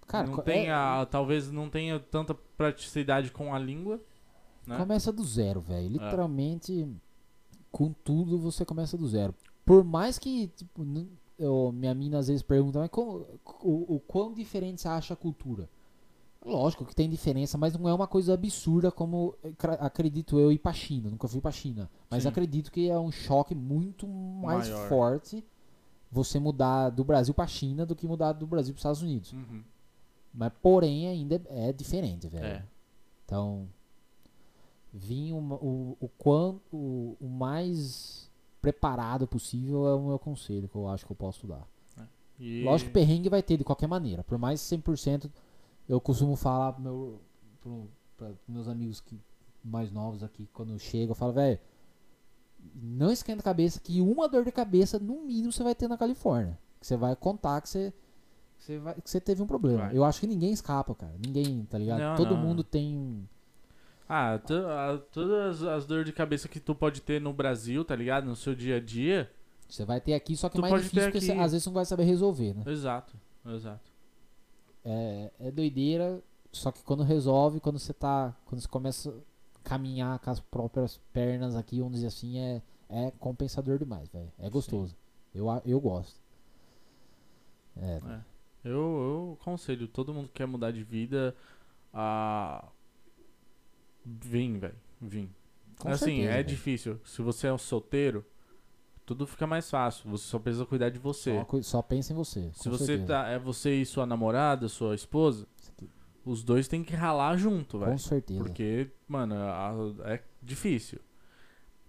Cara, 0.08 0.28
não 0.28 0.38
tem 0.40 0.70
é- 0.70 1.06
talvez 1.10 1.50
não 1.52 1.70
tenha 1.70 2.00
tanta 2.00 2.34
praticidade 2.34 3.32
com 3.32 3.54
a 3.54 3.60
língua. 3.60 4.02
Né? 4.68 4.78
Começa 4.78 5.12
do 5.12 5.24
zero, 5.24 5.60
É. 5.68 5.74
velho. 5.74 5.90
Literalmente, 5.90 6.88
com 7.72 7.92
tudo 7.92 8.38
você 8.40 8.64
começa 8.66 8.98
do 8.98 9.08
zero. 9.08 9.34
Por 9.66 9.84
mais 9.84 10.18
que, 10.20 10.48
tipo, 10.48 10.86
eu, 11.40 11.72
minha 11.74 11.94
mina 11.94 12.20
às 12.20 12.28
vezes 12.28 12.42
pergunta, 12.44 12.80
mas 12.80 12.90
como, 12.90 13.26
o, 13.62 13.96
o 13.96 14.00
quão 14.00 14.34
diferente 14.34 14.82
você 14.82 14.88
acha 14.88 15.14
a 15.14 15.18
cultura? 15.18 15.70
Lógico 16.46 16.86
que 16.86 16.96
tem 16.96 17.10
diferença, 17.10 17.58
mas 17.58 17.78
não 17.78 17.88
é 17.88 17.94
uma 17.94 18.08
coisa 18.08 18.34
absurda 18.34 18.92
como 18.92 19.36
eh, 19.44 19.54
acredito 19.80 20.38
eu 20.38 20.52
ir 20.52 20.60
pra 20.60 20.74
China. 20.74 21.10
Nunca 21.10 21.28
fui 21.28 21.40
pra 21.40 21.52
China. 21.52 21.90
Mas 22.10 22.24
Sim. 22.24 22.30
acredito 22.30 22.72
que 22.72 22.90
é 22.90 23.00
um 23.00 23.12
choque 23.12 23.56
muito 23.56 24.08
mais 24.08 24.68
Maior. 24.68 24.90
forte 24.90 25.44
você 26.12 26.40
mudar 26.40 26.90
do 26.90 27.04
Brasil 27.04 27.34
pra 27.34 27.48
China 27.48 27.86
do 27.86 27.96
que 27.96 28.06
mudar 28.06 28.34
do 28.34 28.46
Brasil 28.46 28.74
pros 28.74 28.82
Estados 28.82 29.02
Unidos. 29.02 29.32
Uhum. 29.32 29.64
Mas 30.34 30.52
porém 30.62 31.08
ainda 31.08 31.42
é 31.50 31.72
diferente, 31.72 32.28
velho. 32.28 32.46
É. 32.46 32.66
Então, 33.26 33.68
vim 34.94 35.32
o, 35.32 35.38
o, 35.38 35.98
o, 36.00 36.10
quanto, 36.18 36.62
o, 36.72 37.16
o 37.22 37.28
mais 37.28 38.30
preparado 38.62 39.28
possível 39.28 39.88
é 39.88 39.96
o 39.96 40.08
meu 40.08 40.20
conselho 40.20 40.68
que 40.68 40.76
eu 40.76 40.88
acho 40.88 41.06
que 41.06 41.12
eu 41.12 41.16
posso 41.16 41.48
dar. 41.48 41.68
E... 42.40 42.64
Lógico 42.64 42.90
que 42.90 42.94
perrengue 42.94 43.30
vai 43.30 43.42
ter 43.42 43.58
de 43.58 43.64
qualquer 43.64 43.88
maneira. 43.88 44.24
Por 44.24 44.38
mais 44.38 44.60
100%, 44.60 45.30
eu 45.88 46.00
costumo 46.02 46.36
falar 46.36 46.74
pro 46.74 46.82
meu, 46.84 47.22
pro, 47.62 47.90
pra 48.18 48.32
meus 48.48 48.68
amigos 48.68 49.00
que, 49.02 49.20
mais 49.64 49.92
novos 49.92 50.24
aqui, 50.24 50.48
quando 50.54 50.78
chega, 50.80 51.12
eu 51.12 51.16
falo, 51.16 51.34
velho, 51.34 51.60
não 52.76 53.12
esquenta 53.12 53.42
a 53.42 53.44
cabeça 53.44 53.80
que 53.80 54.02
uma 54.02 54.28
dor 54.28 54.46
de 54.46 54.52
cabeça, 54.52 54.98
no 55.00 55.22
mínimo, 55.22 55.52
você 55.52 55.64
vai 55.64 55.76
ter 55.76 55.88
na 55.88 55.98
Califórnia. 55.98 56.58
Que 56.80 56.88
você 56.88 56.98
vai 56.98 57.16
contar 57.16 57.62
que 57.62 57.70
você, 57.70 57.94
que 58.60 58.64
você, 58.66 58.78
vai- 58.80 58.96
que 58.96 59.10
você 59.10 59.20
teve 59.22 59.42
um 59.42 59.48
problema. 59.48 59.80
Vai. 59.88 59.98
Eu 59.98 60.04
acho 60.04 60.20
que 60.20 60.28
ninguém 60.28 60.52
escapa, 60.52 60.94
cara. 60.96 61.14
Ninguém, 61.26 61.66
tá 61.66 61.78
ligado? 61.78 62.00
Não, 62.00 62.16
Todo 62.16 62.36
não. 62.36 62.42
mundo 62.42 62.64
tem. 62.64 63.28
Ah, 64.08 64.34
a- 64.36 64.98
todas 65.12 65.64
as 65.64 65.86
dores 65.86 66.06
de 66.06 66.12
cabeça 66.14 66.48
que 66.48 66.60
tu 66.60 66.76
pode 66.76 67.02
ter 67.02 67.20
no 67.22 67.34
Brasil, 67.34 67.84
tá 67.86 67.96
ligado? 67.96 68.26
No 68.26 68.36
seu 68.36 68.54
dia 68.54 68.78
a 68.78 68.80
dia. 68.80 69.32
Você 69.68 69.86
vai 69.86 70.00
ter 70.00 70.14
aqui, 70.14 70.36
só 70.36 70.50
que 70.50 70.56
Tu 70.56 70.62
mais 70.62 70.84
difícil 70.84 71.04
porque 71.12 71.22
você, 71.22 71.32
às 71.32 71.52
vezes 71.52 71.64
você 71.64 71.70
não 71.70 71.74
vai 71.74 71.86
saber 71.86 72.04
resolver, 72.04 72.54
né? 72.54 72.64
Exato, 72.68 73.14
exato. 73.48 73.92
É, 74.86 75.32
é 75.40 75.52
doideira, 75.52 76.22
só 76.52 76.72
que 76.72 76.84
quando 76.84 77.04
resolve, 77.04 77.60
quando 77.60 77.80
você 77.80 77.94
tá. 77.94 78.36
Quando 78.46 78.62
você 78.62 78.68
começa 78.68 79.10
a 79.10 79.68
caminhar 79.68 80.20
com 80.20 80.30
as 80.30 80.40
próprias 80.40 80.98
pernas 81.12 81.56
aqui, 81.56 81.80
vamos 81.80 81.96
dizer 81.96 82.08
assim, 82.08 82.38
é, 82.38 82.62
é 82.90 83.12
compensador 83.12 83.78
demais, 83.80 84.10
velho. 84.10 84.32
É 84.38 84.50
gostoso. 84.50 84.96
Eu, 85.34 85.48
eu 85.66 85.80
gosto. 85.80 86.22
É, 87.76 88.00
É. 88.06 88.34
Eu, 88.64 88.72
eu 88.72 89.38
aconselho 89.42 89.90
todo 89.90 90.14
mundo 90.14 90.28
que 90.28 90.36
quer 90.36 90.46
mudar 90.46 90.72
de 90.72 90.84
vida 90.84 91.36
a. 91.94 92.66
Vim, 94.06 94.58
velho. 94.58 94.76
Vim. 95.02 95.30
com 95.78 95.90
assim, 95.90 96.06
certeza, 96.06 96.30
é 96.30 96.36
velho. 96.36 96.48
difícil. 96.48 97.02
Se 97.04 97.22
você 97.22 97.48
é 97.48 97.54
um 97.54 97.58
solteiro, 97.58 98.26
tudo 99.06 99.26
fica 99.28 99.46
mais 99.48 99.70
fácil. 99.70 100.10
Você 100.12 100.26
só 100.28 100.40
precisa 100.40 100.66
cuidar 100.66 100.90
de 100.90 101.00
você. 101.00 101.44
Só, 101.50 101.62
só 101.62 101.82
pensa 101.82 102.14
em 102.14 102.16
você. 102.16 102.50
Se 102.54 102.70
você 102.70 102.86
certeza. 102.86 103.08
tá. 103.08 103.28
É 103.28 103.38
você 103.40 103.76
e 103.82 103.86
sua 103.86 104.06
namorada, 104.06 104.68
sua 104.68 104.96
esposa, 104.96 105.48
os 106.26 106.44
dois 106.44 106.68
têm 106.68 106.84
que 106.84 106.96
ralar 106.96 107.36
junto, 107.38 107.80
velho. 107.80 107.92
Com 107.92 107.98
certeza. 107.98 108.40
Porque, 108.44 108.90
mano, 109.08 109.36
a- 109.36 109.74
é 110.14 110.22
difícil. 110.42 111.00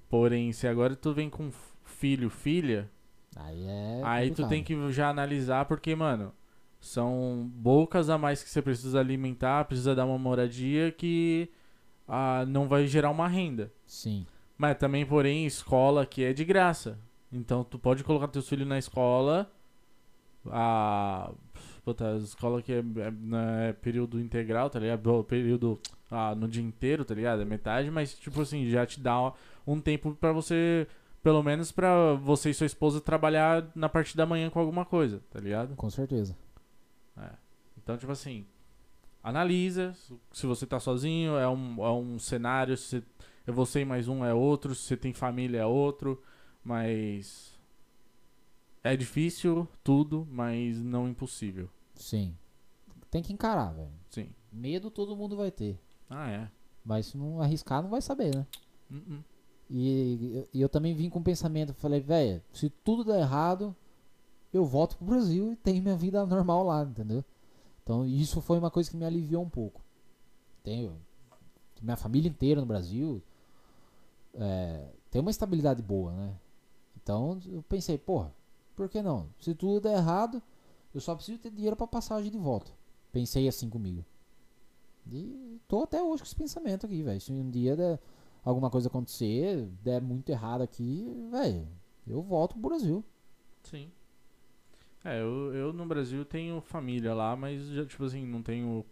Porém, 0.09 0.53
se 0.53 0.67
agora 0.67 0.95
tu 0.95 1.13
vem 1.13 1.29
com 1.31 1.51
filho, 1.85 2.31
filha, 2.31 2.91
Aí 3.37 3.65
é. 3.67 4.01
aí 4.05 4.31
tu 4.31 4.47
tem 4.49 4.63
que 4.63 4.91
já 4.93 5.09
analisar 5.11 5.65
porque, 5.65 5.95
mano, 5.95 6.33
são 6.81 7.51
bocas 7.55 8.09
a 8.11 8.17
mais 8.19 8.43
que 8.43 8.49
você 8.51 8.63
precisa 8.63 9.01
alimentar, 9.01 9.65
precisa 9.65 9.95
dar 9.95 10.05
uma 10.05 10.19
moradia 10.19 10.93
que 10.93 11.51
ah, 12.07 12.45
não 12.47 12.69
vai 12.69 12.87
gerar 12.87 13.11
uma 13.11 13.27
renda. 13.27 13.73
Sim. 13.87 14.27
Mas 14.57 14.77
também, 14.79 15.05
porém, 15.05 15.47
escola 15.47 16.07
que 16.07 16.23
é 16.23 16.33
de 16.33 16.45
graça. 16.45 16.99
Então 17.35 17.65
tu 17.65 17.79
pode 17.79 18.05
colocar 18.05 18.29
teus 18.29 18.49
filhos 18.49 18.67
na 18.67 18.79
escola. 18.79 19.51
A. 20.47 21.33
Puta, 21.85 22.15
a 22.15 22.17
escola 22.17 22.63
que 22.63 22.73
é, 22.73 22.79
é, 22.79 23.11
né, 23.11 23.75
período 23.83 24.19
integral, 24.19 24.71
tá 24.71 24.79
ligado? 24.79 25.23
Período 25.25 25.79
ah, 26.11 26.35
no 26.35 26.49
dia 26.49 26.63
inteiro, 26.63 27.05
tá 27.05 27.15
ligado? 27.15 27.43
É 27.43 27.45
metade, 27.45 27.91
mas 27.91 28.15
tipo 28.15 28.41
assim, 28.41 28.69
já 28.71 28.87
te 28.87 29.01
dá 29.01 29.33
um 29.67 29.81
tempo 29.81 30.15
pra 30.15 30.33
você. 30.33 30.87
Pelo 31.23 31.43
menos 31.43 31.73
pra 31.73 32.13
você 32.15 32.51
e 32.51 32.55
sua 32.55 32.67
esposa 32.67 33.01
trabalhar 33.01 33.67
na 33.75 33.89
parte 33.89 34.17
da 34.17 34.27
manhã 34.27 34.51
com 34.51 34.61
alguma 34.61 34.85
coisa, 34.85 35.23
tá 35.31 35.41
ligado? 35.41 35.75
Com 35.75 35.89
certeza. 35.91 36.37
Então, 37.83 37.97
tipo 37.99 38.13
assim, 38.13 38.47
analisa 39.23 39.95
se- 40.33 40.47
você 40.47 40.67
tá 40.67 40.81
sozinho, 40.81 41.37
é 41.37 41.49
um, 41.49 41.85
é 41.85 41.91
um 41.93 42.19
cenário, 42.19 42.77
se 42.77 43.03
é 43.47 43.53
você 43.53 43.81
e 43.81 43.85
mais 43.85 44.09
um 44.09 44.25
é 44.25 44.33
outro, 44.35 44.75
se 44.75 44.83
você 44.83 44.97
tem 44.97 45.13
família 45.13 45.61
é 45.61 45.67
outro, 45.67 46.23
mas 46.65 47.55
é 48.83 48.97
difícil 48.97 49.69
tudo, 49.83 50.27
mas 50.31 50.81
não 50.81 51.09
impossível. 51.09 51.69
Sim. 51.95 52.37
Tem 53.11 53.23
que 53.23 53.33
encarar, 53.33 53.73
velho. 53.73 53.93
Sim. 54.11 54.29
Medo 54.53 54.91
todo 54.91 55.17
mundo 55.17 55.37
vai 55.37 55.51
ter. 55.51 55.79
Ah, 56.09 56.31
é. 56.31 56.51
Mas 56.85 57.07
se 57.07 57.17
não 57.17 57.41
arriscar, 57.41 57.83
não 57.83 57.91
vai 57.91 58.03
saber, 58.03 58.35
né? 58.35 58.47
Uh-uh. 58.91 59.25
E, 59.71 60.47
e 60.53 60.61
eu 60.61 60.69
também 60.69 60.95
vim 60.95 61.09
com 61.09 61.19
o 61.19 61.25
pensamento, 61.25 61.73
falei, 61.75 62.01
velho, 62.01 62.43
se 62.53 62.69
tudo 62.69 63.05
der 63.05 63.21
errado, 63.21 63.75
eu 64.53 64.65
volto 64.65 64.97
pro 64.97 65.07
Brasil 65.07 65.53
e 65.53 65.57
tenho 65.57 65.83
minha 65.83 65.97
vida 65.97 66.25
normal 66.27 66.65
lá, 66.65 66.83
entendeu? 66.83 67.25
Então 67.83 68.07
isso 68.07 68.41
foi 68.41 68.59
uma 68.59 68.71
coisa 68.71 68.91
que 68.91 68.97
me 68.97 69.05
aliviou 69.05 69.43
um 69.43 69.49
pouco. 69.49 69.83
Tenho 70.63 70.97
minha 71.83 71.97
família 71.97 72.29
inteira 72.29 72.61
no 72.61 72.67
Brasil, 72.67 73.23
é, 74.35 74.89
tem 75.11 75.21
uma 75.21 75.31
estabilidade 75.31 75.83
boa, 75.83 76.13
né? 76.13 76.35
Então 77.05 77.39
eu 77.47 77.63
pensei, 77.69 77.99
porra, 77.99 78.35
por 78.75 78.89
que 78.89 79.03
não? 79.03 79.29
Se 79.39 79.55
tudo 79.55 79.83
der 79.83 79.99
errado, 79.99 80.43
eu 80.95 81.01
só 81.01 81.15
preciso 81.15 81.39
ter 81.39 81.51
dinheiro 81.51 81.77
pra 81.77 81.87
passagem 81.87 82.33
de 82.33 82.39
volta. 82.39 82.73
Pensei 83.13 83.47
assim 83.47 83.69
comigo. 83.69 84.05
E 85.13 85.61
tô 85.69 85.83
até 85.83 86.03
hoje 86.03 86.23
com 86.23 86.27
esse 86.27 86.35
pensamento 86.35 86.87
aqui, 86.87 87.03
velho. 87.03 87.21
Se 87.21 87.31
um 87.31 87.51
dia 87.51 87.77
der 87.77 88.01
alguma 88.43 88.71
coisa 88.71 88.89
acontecer, 88.89 89.69
der 89.83 90.01
muito 90.01 90.31
errado 90.31 90.63
aqui, 90.63 91.07
velho, 91.31 91.69
eu 92.07 92.23
volto 92.23 92.53
pro 92.55 92.71
Brasil. 92.71 93.05
Sim. 93.63 93.91
É, 95.05 95.21
eu, 95.21 95.55
eu 95.55 95.73
no 95.75 95.85
Brasil 95.85 96.25
tenho 96.25 96.63
família 96.63 97.13
lá, 97.13 97.37
mas 97.37 97.67
já, 97.67 97.85
tipo 97.85 98.05
assim, 98.05 98.27
não 98.27 98.43
tenho. 98.43 98.85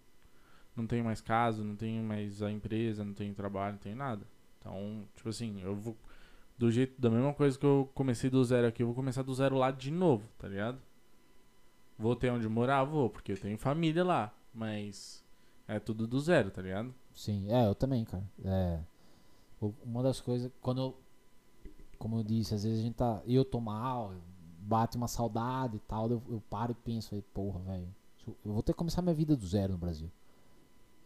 Não 0.77 0.87
tenho 0.87 1.05
mais 1.05 1.21
casa, 1.21 1.63
não 1.63 1.77
tenho 1.77 2.03
mais 2.03 2.43
a 2.43 2.51
empresa, 2.51 3.05
não 3.05 3.13
tenho 3.13 3.35
trabalho, 3.35 3.73
não 3.75 3.79
tenho 3.79 3.97
nada. 3.97 4.27
Então, 4.59 5.05
tipo 5.15 5.29
assim, 5.29 5.61
eu 5.63 5.75
vou. 5.75 5.97
Do 6.63 6.71
jeito, 6.71 6.95
da 7.01 7.11
mesma 7.11 7.35
coisa 7.35 7.59
que 7.59 7.67
eu 7.67 7.91
comecei 7.93 8.31
do 8.31 8.45
zero 8.45 8.69
aqui, 8.69 8.85
eu 8.85 8.87
vou 8.87 8.95
começar 8.95 9.25
do 9.25 9.35
zero 9.35 9.57
lá 9.57 9.73
de 9.73 9.91
novo, 9.91 10.29
tá 10.39 10.47
ligado? 10.47 10.79
Vou 11.99 12.15
ter 12.15 12.31
onde 12.31 12.49
morar, 12.49 12.85
vou, 12.85 13.11
porque 13.11 13.33
eu 13.33 13.37
tenho 13.37 13.59
família 13.59 14.05
lá. 14.05 14.33
Mas 14.55 15.25
é 15.67 15.81
tudo 15.81 16.07
do 16.07 16.21
zero, 16.21 16.53
tá 16.53 16.63
ligado? 16.63 16.95
Sim, 17.13 17.51
é, 17.51 17.67
eu 17.67 17.75
também, 17.75 18.05
cara. 18.05 18.23
É, 18.45 18.79
uma 19.85 20.05
das 20.05 20.21
coisas, 20.21 20.53
quando 20.61 20.81
eu, 20.83 20.97
como 21.99 22.21
eu 22.21 22.23
disse, 22.23 22.55
às 22.55 22.63
vezes 22.63 22.79
a 22.79 22.83
gente 22.85 22.95
tá, 22.95 23.21
eu 23.27 23.45
tô 23.45 23.59
mal, 23.61 24.15
bate 24.61 24.97
uma 24.97 25.09
saudade 25.09 25.79
e 25.79 25.81
tal, 25.81 26.09
eu, 26.13 26.23
eu 26.29 26.41
paro 26.49 26.71
e 26.71 26.77
penso, 26.77 27.13
aí, 27.13 27.23
porra, 27.35 27.59
velho, 27.59 27.89
eu 28.29 28.53
vou 28.53 28.63
ter 28.63 28.73
que 28.73 28.79
começar 28.79 29.03
minha 29.03 29.17
vida 29.17 29.37
do 29.37 29.45
zero 29.45 29.73
no 29.73 29.79
Brasil. 29.79 30.09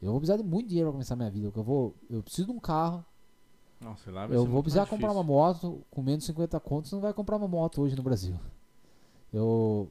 Eu 0.02 0.10
vou 0.10 0.20
precisar 0.20 0.36
de 0.36 0.46
muito 0.46 0.68
dinheiro 0.68 0.90
pra 0.90 0.92
começar 0.92 1.16
minha 1.16 1.30
vida, 1.30 1.46
porque 1.46 1.60
eu 1.60 1.64
vou, 1.64 1.94
eu 2.10 2.22
preciso 2.22 2.48
de 2.48 2.52
um 2.52 2.60
carro, 2.60 3.02
Nossa, 3.80 4.10
lá, 4.10 4.26
vai 4.26 4.36
eu 4.36 4.44
vou 4.46 4.62
precisar 4.62 4.86
comprar 4.86 5.12
uma 5.12 5.22
moto 5.22 5.82
com 5.90 6.02
menos 6.02 6.20
de 6.20 6.26
50 6.26 6.58
contos, 6.60 6.90
não 6.92 7.00
vai 7.00 7.12
comprar 7.12 7.36
uma 7.36 7.46
moto 7.48 7.82
hoje 7.82 7.94
no 7.94 8.02
Brasil. 8.02 8.34
Eu, 9.32 9.90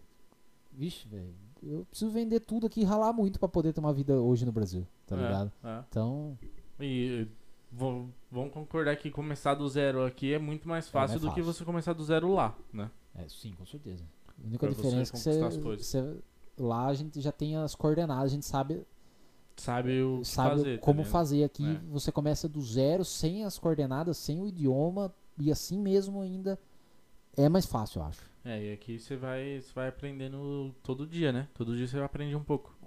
vixe, 0.71 1.07
velho, 1.07 1.33
eu 1.61 1.85
preciso 1.89 2.11
vender 2.11 2.39
tudo 2.39 2.65
aqui 2.67 2.81
e 2.81 2.83
ralar 2.83 3.13
muito 3.13 3.39
pra 3.39 3.47
poder 3.47 3.73
ter 3.73 3.79
uma 3.79 3.93
vida 3.93 4.19
hoje 4.19 4.45
no 4.45 4.51
Brasil, 4.51 4.87
tá 5.05 5.15
É, 5.15 5.21
ligado? 5.21 5.51
é. 5.63 5.83
Então, 5.89 6.37
E 6.79 7.27
vou- 7.71 8.09
vamos 8.31 8.51
concordar 8.53 8.95
que 8.97 9.09
começar 9.11 9.53
do 9.53 9.67
zero 9.69 10.05
aqui 10.05 10.33
é 10.33 10.39
muito 10.39 10.67
mais 10.67 10.89
fácil 10.89 11.09
mais 11.13 11.21
do 11.21 11.27
que 11.29 11.41
fácil. 11.41 11.53
você 11.53 11.63
começar 11.65 11.93
do 11.93 12.03
zero 12.03 12.33
lá, 12.33 12.55
né? 12.73 12.89
É, 13.13 13.27
sim, 13.29 13.53
com 13.53 13.65
certeza. 13.65 14.03
A 14.27 14.45
única 14.45 14.65
Pra 14.67 14.75
diferença 14.75 15.15
é 15.15 15.41
que 15.41 15.81
você- 15.83 16.17
lá 16.57 16.87
a 16.87 16.93
gente 16.93 17.21
já 17.21 17.31
tem 17.31 17.55
as 17.55 17.75
coordenadas, 17.75 18.25
a 18.25 18.33
gente 18.33 18.45
sabe, 18.45 18.85
Sabe 19.57 20.01
o 20.01 20.23
sabe 20.23 20.57
fazer. 20.57 20.77
tá 20.77 20.81
como 20.83 20.99
ligado? 20.99 21.11
fazer 21.11 21.43
aqui. 21.43 21.65
É. 21.65 21.79
Você 21.89 22.11
começa 22.11 22.47
do 22.47 22.61
zero, 22.61 23.05
sem 23.05 23.45
as 23.45 23.57
coordenadas, 23.57 24.17
sem 24.17 24.41
o 24.41 24.47
idioma, 24.47 25.13
e 25.37 25.51
assim 25.51 25.79
mesmo 25.79 26.21
ainda 26.21 26.59
é 27.37 27.47
mais 27.47 27.65
fácil, 27.65 27.99
eu 27.99 28.05
acho. 28.05 28.21
É, 28.43 28.63
e 28.63 28.73
aqui 28.73 28.99
você 28.99 29.15
vai, 29.15 29.59
você 29.61 29.73
vai 29.73 29.87
aprendendo 29.87 30.75
todo 30.83 31.07
dia, 31.07 31.31
né? 31.31 31.47
Todo 31.53 31.75
dia 31.75 31.87
você 31.87 31.97
aprende 31.99 32.35
um 32.35 32.43
pouco. 32.43 32.77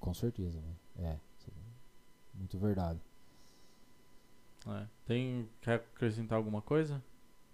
Com 0.00 0.14
certeza, 0.14 0.58
velho. 0.60 1.10
É. 1.10 1.18
Muito 2.34 2.58
verdade. 2.58 3.00
É. 4.66 4.86
Tem, 5.04 5.48
quer 5.60 5.74
acrescentar 5.74 6.38
alguma 6.38 6.62
coisa? 6.62 7.02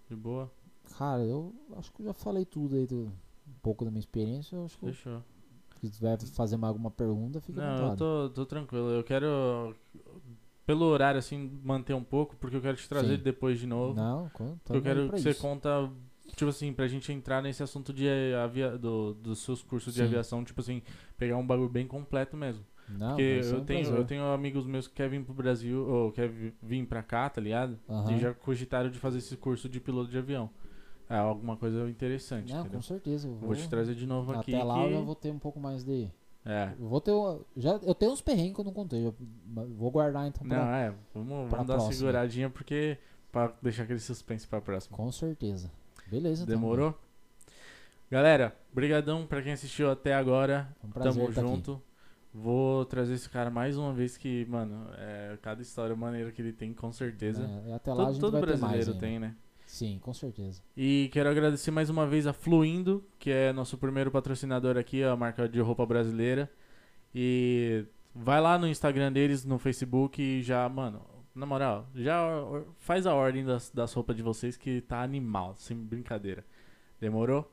De 0.07 0.15
boa? 0.15 0.51
Cara, 0.97 1.23
eu 1.23 1.53
acho 1.77 1.91
que 1.91 2.01
eu 2.01 2.05
já 2.07 2.13
falei 2.13 2.45
tudo 2.45 2.75
aí, 2.75 2.87
do, 2.87 3.11
um 3.47 3.59
pouco 3.61 3.83
da 3.85 3.91
minha 3.91 3.99
experiência. 3.99 4.55
Eu 4.55 4.65
acho 4.65 4.77
que 4.77 4.85
Fechou. 4.87 5.23
Se 5.87 5.95
tiver 5.95 6.17
fazer 6.35 6.57
mais 6.57 6.69
alguma 6.69 6.91
pergunta, 6.91 7.39
fica 7.41 7.59
Não, 7.61 7.91
eu 7.91 7.97
tô, 7.97 8.29
tô 8.29 8.45
tranquilo. 8.45 8.89
Eu 8.91 9.03
quero, 9.03 9.75
pelo 10.65 10.85
horário, 10.85 11.19
assim, 11.19 11.59
manter 11.63 11.93
um 11.93 12.03
pouco, 12.03 12.35
porque 12.37 12.55
eu 12.55 12.61
quero 12.61 12.77
te 12.77 12.87
trazer 12.87 13.17
Sim. 13.17 13.23
depois 13.23 13.59
de 13.59 13.65
novo. 13.67 13.95
Não, 13.95 14.29
con- 14.29 14.57
Porque 14.63 14.77
eu 14.77 14.81
quero 14.81 15.09
que 15.11 15.19
você 15.21 15.31
isso. 15.31 15.41
conta, 15.41 15.89
tipo 16.35 16.49
assim, 16.49 16.71
pra 16.73 16.87
gente 16.87 17.11
entrar 17.11 17.41
nesse 17.41 17.63
assunto 17.63 17.91
de 17.93 18.07
avia, 18.43 18.77
do, 18.77 19.13
dos 19.15 19.39
seus 19.39 19.61
cursos 19.63 19.93
de 19.93 19.99
Sim. 19.99 20.05
aviação, 20.05 20.43
tipo 20.43 20.61
assim, 20.61 20.81
pegar 21.17 21.37
um 21.37 21.45
bagulho 21.45 21.69
bem 21.69 21.87
completo 21.87 22.37
mesmo. 22.37 22.63
Não, 22.87 23.09
Porque 23.09 23.41
vai 23.43 23.51
eu 23.59 23.61
tenho, 23.65 23.81
prazer. 23.83 23.99
eu 23.99 24.05
tenho 24.05 24.23
amigos 24.33 24.65
meus 24.65 24.87
que 24.87 24.95
querem 24.95 25.19
vir 25.19 25.25
pro 25.25 25.33
Brasil, 25.33 25.87
ou 25.87 26.11
querem 26.11 26.31
vi- 26.31 26.53
vir 26.61 26.85
pra 26.87 27.03
cá, 27.03 27.29
tá 27.29 27.39
ligado? 27.39 27.77
Aham. 27.87 28.11
E 28.13 28.19
já 28.19 28.33
cogitaram 28.33 28.89
de 28.89 28.97
fazer 28.99 29.19
esse 29.19 29.37
curso 29.37 29.69
de 29.69 29.79
piloto 29.79 30.09
de 30.09 30.17
avião. 30.17 30.49
É 31.09 31.17
alguma 31.17 31.57
coisa 31.57 31.89
interessante, 31.89 32.53
Não, 32.53 32.59
entendeu? 32.61 32.77
com 32.79 32.83
certeza. 32.85 33.27
Vou 33.27 33.37
vou, 33.39 33.55
te 33.55 33.67
trazer 33.67 33.95
de 33.95 34.05
novo 34.05 34.31
aqui. 34.33 34.53
Até 34.53 34.63
lá 34.63 34.75
que- 34.87 34.93
eu 34.93 35.03
vou 35.03 35.15
ter 35.15 35.31
um 35.31 35.39
pouco 35.39 35.59
mais 35.59 35.83
de. 35.83 36.07
É. 36.45 36.71
Eu 36.79 36.87
vou 36.87 37.01
ter. 37.01 37.11
Já, 37.57 37.71
eu 37.83 37.95
tenho 37.95 38.11
uns 38.11 38.21
perrengues 38.21 38.53
que 38.53 38.61
eu 38.61 38.65
não 38.65 38.73
contei. 38.73 39.05
eu- 39.07 39.15
vou 39.75 39.89
guardar 39.91 40.27
então 40.27 40.47
pra. 40.47 40.57
Não, 40.57 40.71
é. 40.73 40.93
Vamos, 41.13 41.49
vamos 41.49 41.67
dar 41.67 41.77
uma 41.77 41.91
seguradinha, 41.91 42.49
porque. 42.49 42.97
Pra 43.31 43.53
deixar 43.61 43.83
aquele 43.83 43.99
suspense 43.99 44.47
pra 44.47 44.59
próxima. 44.59 44.97
Com 44.97 45.11
certeza. 45.11 45.71
Beleza, 46.09 46.43
então, 46.43 46.55
Demorou? 46.55 46.95
Galera, 48.09 48.55
brigadão 48.73 49.25
pra 49.27 49.41
quem 49.41 49.51
assistiu 49.51 49.89
até 49.91 50.15
agora. 50.15 50.75
Um 50.83 50.89
prazer 50.89 51.13
Tamo 51.13 51.29
estar 51.29 51.41
aqui. 51.41 51.49
junto. 51.51 51.81
Vou 52.33 52.85
trazer 52.85 53.13
esse 53.13 53.29
cara 53.29 53.49
mais 53.51 53.77
uma 53.77 53.93
vez 53.93 54.17
que, 54.17 54.45
mano, 54.45 54.87
é, 54.97 55.37
cada 55.41 55.61
história 55.61 55.95
maneira 55.95 56.31
que 56.31 56.41
ele 56.41 56.53
tem, 56.53 56.73
com 56.73 56.91
certeza. 56.91 57.43
É, 57.67 57.73
até 57.73 57.93
lá 57.93 58.03
a 58.03 58.05
todo 58.05 58.13
gente 58.13 58.21
todo 58.21 58.39
brasileiro 58.39 58.95
tem, 58.99 59.19
né? 59.19 59.35
Sim, 59.69 59.99
com 60.01 60.11
certeza. 60.11 60.63
E 60.75 61.11
quero 61.13 61.29
agradecer 61.29 61.69
mais 61.69 61.91
uma 61.91 62.07
vez 62.07 62.25
a 62.25 62.33
Fluindo, 62.33 63.05
que 63.19 63.29
é 63.29 63.53
nosso 63.53 63.77
primeiro 63.77 64.09
patrocinador 64.09 64.75
aqui, 64.77 65.03
a 65.03 65.15
marca 65.15 65.47
de 65.47 65.61
roupa 65.61 65.85
brasileira. 65.85 66.51
E 67.13 67.85
vai 68.13 68.41
lá 68.41 68.57
no 68.57 68.67
Instagram 68.67 69.11
deles, 69.11 69.45
no 69.45 69.59
Facebook 69.59 70.19
e 70.19 70.41
já, 70.41 70.67
mano, 70.67 71.01
na 71.35 71.45
moral, 71.45 71.87
já 71.93 72.19
faz 72.79 73.05
a 73.05 73.13
ordem 73.13 73.45
das, 73.45 73.69
das 73.69 73.93
roupas 73.93 74.15
de 74.15 74.23
vocês 74.23 74.57
que 74.57 74.81
tá 74.81 75.03
animal, 75.03 75.53
sem 75.55 75.77
brincadeira. 75.77 76.43
Demorou? 76.99 77.49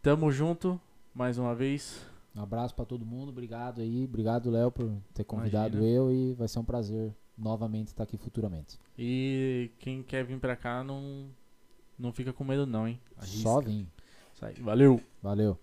Tamo 0.00 0.30
junto, 0.30 0.80
mais 1.12 1.36
uma 1.36 1.52
vez. 1.52 2.06
Um 2.34 2.42
abraço 2.42 2.76
pra 2.76 2.84
todo 2.84 3.04
mundo. 3.04 3.30
Obrigado 3.30 3.80
aí. 3.80 4.04
Obrigado, 4.04 4.50
Léo, 4.50 4.70
por 4.70 4.88
ter 5.12 5.24
convidado 5.24 5.78
Imagina. 5.78 5.96
eu. 5.96 6.12
E 6.12 6.32
vai 6.34 6.46
ser 6.46 6.60
um 6.60 6.64
prazer 6.64 7.12
novamente 7.36 7.88
estar 7.88 8.04
aqui 8.04 8.16
futuramente. 8.16 8.78
E 8.96 9.72
quem 9.80 10.00
quer 10.04 10.24
vir 10.24 10.38
pra 10.38 10.54
cá, 10.54 10.84
não, 10.84 11.28
não 11.98 12.12
fica 12.12 12.32
com 12.32 12.44
medo 12.44 12.66
não, 12.66 12.86
hein? 12.86 13.00
Só 13.22 13.58
Arrisca. 13.58 13.70
vim. 13.70 13.88
Isso 14.34 14.44
aí, 14.44 14.54
valeu! 14.60 15.00
Valeu. 15.22 15.58